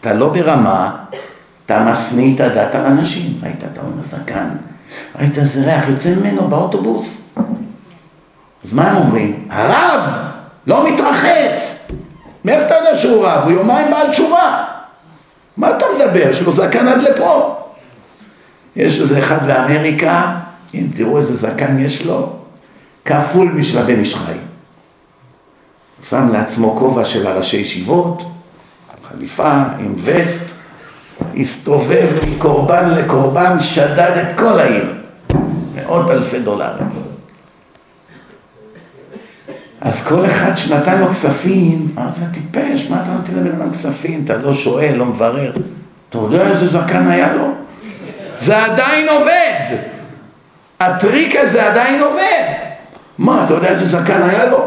אתה 0.00 0.14
לא 0.14 0.28
ברמה, 0.28 0.96
אתה 1.66 1.84
משניא 1.84 2.34
את 2.34 2.40
הדת 2.40 2.74
על 2.74 2.86
אנשים. 2.86 3.32
ראית, 3.42 3.64
אתה 3.72 3.80
אומר 3.80 4.02
זקן. 4.02 4.48
ראית 5.18 5.38
איזה 5.38 5.64
ריח 5.64 5.88
יוצא 5.88 6.14
ממנו 6.14 6.48
באוטובוס? 6.48 7.22
אז 8.64 8.72
מה 8.72 8.90
הם 8.90 8.96
אומרים? 8.96 9.48
הרב 9.50 10.04
לא 10.66 10.90
מתרחץ. 10.90 11.88
מאיפה 12.44 12.66
אתה 12.66 12.74
יודע 12.74 12.96
שהוא 12.96 13.26
רב? 13.26 13.42
הוא 13.44 13.52
יומיים 13.52 13.90
בעל 13.90 14.10
תשובה. 14.10 14.64
מה 15.56 15.76
אתה 15.76 15.84
מדבר? 15.96 16.28
יש 16.28 16.42
זקן 16.42 16.88
עד 16.88 17.02
לפה. 17.02 17.60
יש 18.76 19.00
איזה 19.00 19.18
אחד 19.18 19.46
באמריקה, 19.46 20.34
אם 20.74 20.86
תראו 20.96 21.18
איזה 21.18 21.34
זקן 21.34 21.78
יש 21.78 22.06
לו, 22.06 22.32
כפול 23.04 23.48
משל 23.48 23.78
הבן 23.78 24.00
איש 24.00 24.14
חי. 24.14 24.32
שם 26.08 26.28
לעצמו 26.32 26.76
כובע 26.78 27.04
של 27.04 27.26
הראשי 27.26 27.56
ישיבות, 27.56 28.22
חליפה 29.08 29.62
עם 29.78 29.94
וסט, 30.04 30.63
הסתובב 31.36 32.08
מקורבן 32.28 32.90
לקורבן, 32.90 33.60
שדד 33.60 34.12
את 34.22 34.38
כל 34.38 34.60
העיר. 34.60 34.94
מאות 35.76 36.10
אלפי 36.10 36.40
דולרים. 36.40 36.88
אז 39.80 40.02
כל 40.02 40.26
אחד 40.26 40.56
שנתן 40.56 41.00
לו 41.00 41.08
כספים, 41.08 41.94
אמר, 41.98 42.08
אתה 42.08 42.26
טיפש, 42.32 42.90
מה 42.90 43.02
אתה 43.02 43.10
נותן 43.10 43.32
לבן 43.34 43.60
אדם 43.60 43.70
כספים? 43.70 44.24
אתה 44.24 44.36
לא 44.36 44.54
שואל, 44.54 44.94
לא 44.94 45.06
מברר. 45.06 45.52
אתה 46.08 46.18
יודע 46.18 46.48
איזה 46.48 46.66
זקן 46.66 47.06
היה 47.06 47.32
לו? 47.32 47.48
זה 48.38 48.64
עדיין 48.64 49.08
עובד! 49.08 49.76
הטריק 50.80 51.36
הזה 51.36 51.70
עדיין 51.70 52.02
עובד! 52.02 52.52
מה, 53.18 53.44
אתה 53.44 53.54
יודע 53.54 53.68
איזה 53.68 53.86
זקן 53.86 54.22
היה 54.22 54.44
לו? 54.44 54.66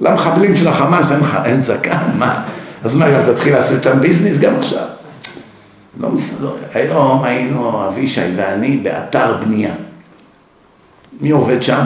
למחבלים 0.00 0.56
של 0.56 0.68
החמאס 0.68 1.12
אין, 1.12 1.20
אין 1.44 1.62
זקן, 1.62 1.98
מה? 2.18 2.42
אז 2.84 2.94
מה, 2.94 3.10
גם 3.10 3.34
תתחיל 3.34 3.54
לעשות 3.54 3.82
שם 3.82 4.00
ביזנס 4.00 4.38
גם 4.38 4.56
עכשיו? 4.58 4.86
לא 6.00 6.08
מסתדר. 6.10 6.54
היום 6.74 7.24
היינו, 7.24 7.88
אבישי 7.88 8.20
ואני, 8.36 8.76
באתר 8.76 9.36
בנייה. 9.36 9.74
מי 11.20 11.30
עובד 11.30 11.62
שם? 11.62 11.84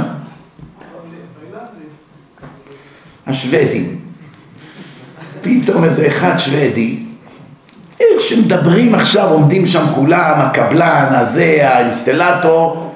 השוודים. 3.27 4.01
פתאום 5.43 5.85
איזה 5.85 6.07
אחד 6.07 6.39
שוודי, 6.39 7.03
איך 8.01 8.21
שמדברים 8.21 8.95
עכשיו, 8.95 9.29
עומדים 9.29 9.67
שם 9.67 9.85
כולם, 9.95 10.41
הקבלן, 10.41 11.07
הזה, 11.11 11.59
האינסטלטור, 11.63 12.95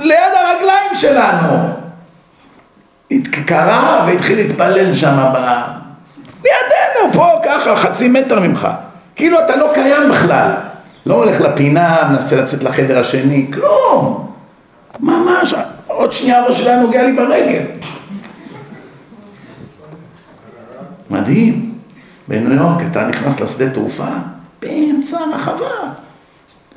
ליד 0.00 0.32
הרגליים 0.34 0.94
שלנו. 0.94 1.76
קרא 3.46 4.04
והתחיל 4.06 4.38
להתפלל 4.38 4.94
שם 4.94 5.32
ב... 5.34 5.36
לידינו, 6.44 7.12
פה, 7.12 7.30
ככה, 7.44 7.76
חצי 7.76 8.08
מטר 8.08 8.40
ממך. 8.40 8.68
כאילו 9.16 9.38
אתה 9.40 9.56
לא 9.56 9.70
קיים 9.74 10.10
בכלל. 10.10 10.50
לא 11.06 11.14
הולך 11.14 11.40
לפינה, 11.40 12.08
מנסה 12.10 12.36
לצאת 12.36 12.62
לחדר 12.62 12.98
השני, 12.98 13.46
כלום. 13.52 14.32
ממש, 15.00 15.54
עוד 15.86 16.12
שנייה 16.12 16.38
הראש 16.38 16.60
שלה 16.60 16.80
נוגע 16.80 17.02
לי 17.02 17.12
ברגל. 17.12 17.62
מדהים. 21.10 21.74
בניו 22.28 22.52
יורק 22.52 22.82
אתה 22.90 23.04
נכנס 23.04 23.40
לשדה 23.40 23.70
תעופה, 23.70 24.08
באמצע 24.62 25.18
הרחבה. 25.18 25.70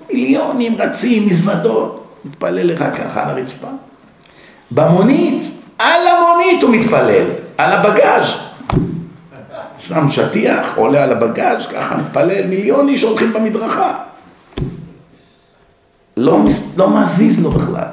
מיליונים 0.09 0.75
רצים, 0.77 1.27
מזוודות. 1.27 2.05
מתפלל 2.25 2.67
לך 2.67 2.83
ככה 2.97 3.23
על 3.23 3.29
הרצפה. 3.29 3.67
במונית, 4.71 5.45
על 5.79 6.01
המונית 6.07 6.63
הוא 6.63 6.75
מתפלל, 6.75 7.25
על 7.57 7.71
הבגאז'. 7.71 8.48
שם 9.79 10.09
שטיח, 10.09 10.77
עולה 10.77 11.03
על 11.03 11.11
הבגאז', 11.11 11.67
ככה 11.67 11.97
מתפלל, 11.97 12.47
מיליון 12.47 12.89
איש 12.89 13.03
הולכים 13.03 13.33
במדרכה. 13.33 13.93
לא, 16.17 16.39
לא 16.77 16.89
מזיז 16.89 17.43
לו 17.43 17.51
בכלל. 17.51 17.87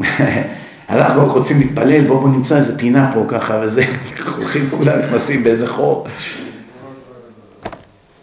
אנחנו 0.90 1.32
רוצים 1.32 1.58
להתפלל, 1.58 2.06
בואו 2.06 2.20
בוא 2.20 2.28
נמצא 2.28 2.56
איזה 2.56 2.78
פינה 2.78 3.10
פה 3.14 3.24
ככה 3.28 3.60
וזה, 3.62 3.84
הולכים 4.36 4.68
כולם 4.70 4.98
נכנסים 4.98 5.44
באיזה 5.44 5.68
חור. 5.68 6.06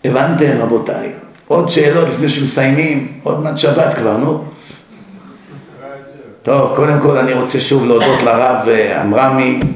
הבנתם 0.06 0.52
רבותיי? 0.60 1.12
עוד 1.48 1.70
שאלות 1.70 2.10
לפני 2.10 2.30
שמסיימים, 2.30 3.20
עוד 3.24 3.44
מעט 3.44 3.58
שבת 3.58 3.94
כבר, 3.94 4.18
נו. 4.18 4.44
טוב, 6.44 6.76
קודם 6.76 7.00
כל 7.02 7.18
אני 7.18 7.34
רוצה 7.34 7.60
שוב 7.60 7.86
להודות 7.86 8.24
לרב 8.24 8.68
עמרמי 9.02 9.60
אה, 9.64 9.68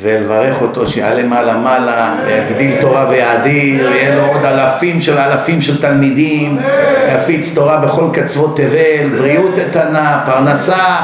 ולברך 0.00 0.62
אותו 0.62 0.86
שיעלה 0.86 1.22
מעלה 1.22 1.56
מעלה, 1.56 2.14
יגדיל 2.28 2.80
תורה 2.80 3.08
ויאדיר, 3.08 3.92
יהיה 3.92 4.16
לו 4.16 4.22
עוד 4.26 4.44
אלפים 4.44 5.00
של 5.00 5.18
אלפים 5.18 5.60
של 5.60 5.80
תלמידים, 5.80 6.58
יפיץ 7.14 7.54
תורה 7.54 7.76
בכל 7.76 8.04
קצוות 8.12 8.56
תבל, 8.56 9.18
בריאות 9.18 9.58
איתנה, 9.58 10.22
פרנסה, 10.26 10.96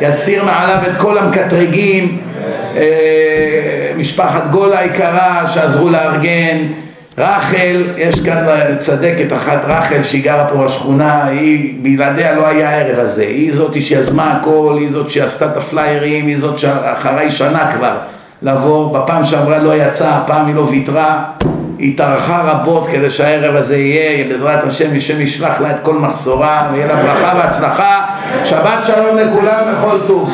יסיר 0.00 0.44
מעליו 0.44 0.78
את 0.90 0.96
כל 0.96 1.18
המקטרגים, 1.18 2.18
אה, 2.76 3.90
משפחת 3.96 4.50
גול 4.50 4.72
היקרה 4.76 5.48
שעזרו 5.48 5.90
לארגן, 5.90 6.56
רחל, 7.18 7.84
יש 7.96 8.20
כאן 8.20 8.46
צדקת 8.78 9.32
אחת 9.32 9.60
רחל 9.66 10.02
שהיא 10.02 10.24
גרה 10.24 10.48
פה 10.48 10.64
בשכונה, 10.64 11.24
היא 11.24 11.74
בלעדיה 11.82 12.34
לא 12.34 12.46
היה 12.46 12.70
הערב 12.70 12.98
הזה, 12.98 13.22
היא 13.22 13.52
זאת 13.54 13.82
שיזמה 13.82 14.32
הכל, 14.32 14.76
היא 14.80 14.90
זאת 14.90 15.10
שעשתה 15.10 15.46
את 15.46 15.56
הפליירים, 15.56 16.26
היא 16.26 16.38
זאת 16.38 16.58
שאחרי 16.58 17.30
שנה 17.30 17.70
כבר 17.76 17.92
לבוא, 18.42 18.98
בפעם 18.98 19.24
שעברה 19.24 19.58
לא 19.58 19.74
יצאה, 19.74 20.16
הפעם 20.16 20.46
היא 20.46 20.54
לא 20.54 20.60
ויתרה, 20.60 21.24
היא 21.78 21.98
טרחה 21.98 22.42
רבות 22.42 22.86
כדי 22.86 23.10
שהערב 23.10 23.56
הזה 23.56 23.76
יהיה, 23.76 24.28
בעזרת 24.28 24.64
השם, 24.64 24.96
השם 24.96 25.20
ישלח 25.20 25.60
לה 25.60 25.70
את 25.70 25.76
כל 25.82 25.94
מחסורה, 25.94 26.68
ויהיה 26.72 26.86
לה 26.86 27.02
ברכה 27.02 27.32
והצלחה, 27.36 28.06
שבת 28.44 28.84
שלום 28.86 29.16
לכולם 29.16 29.62
וכל 29.72 29.98
טוב. 30.06 30.30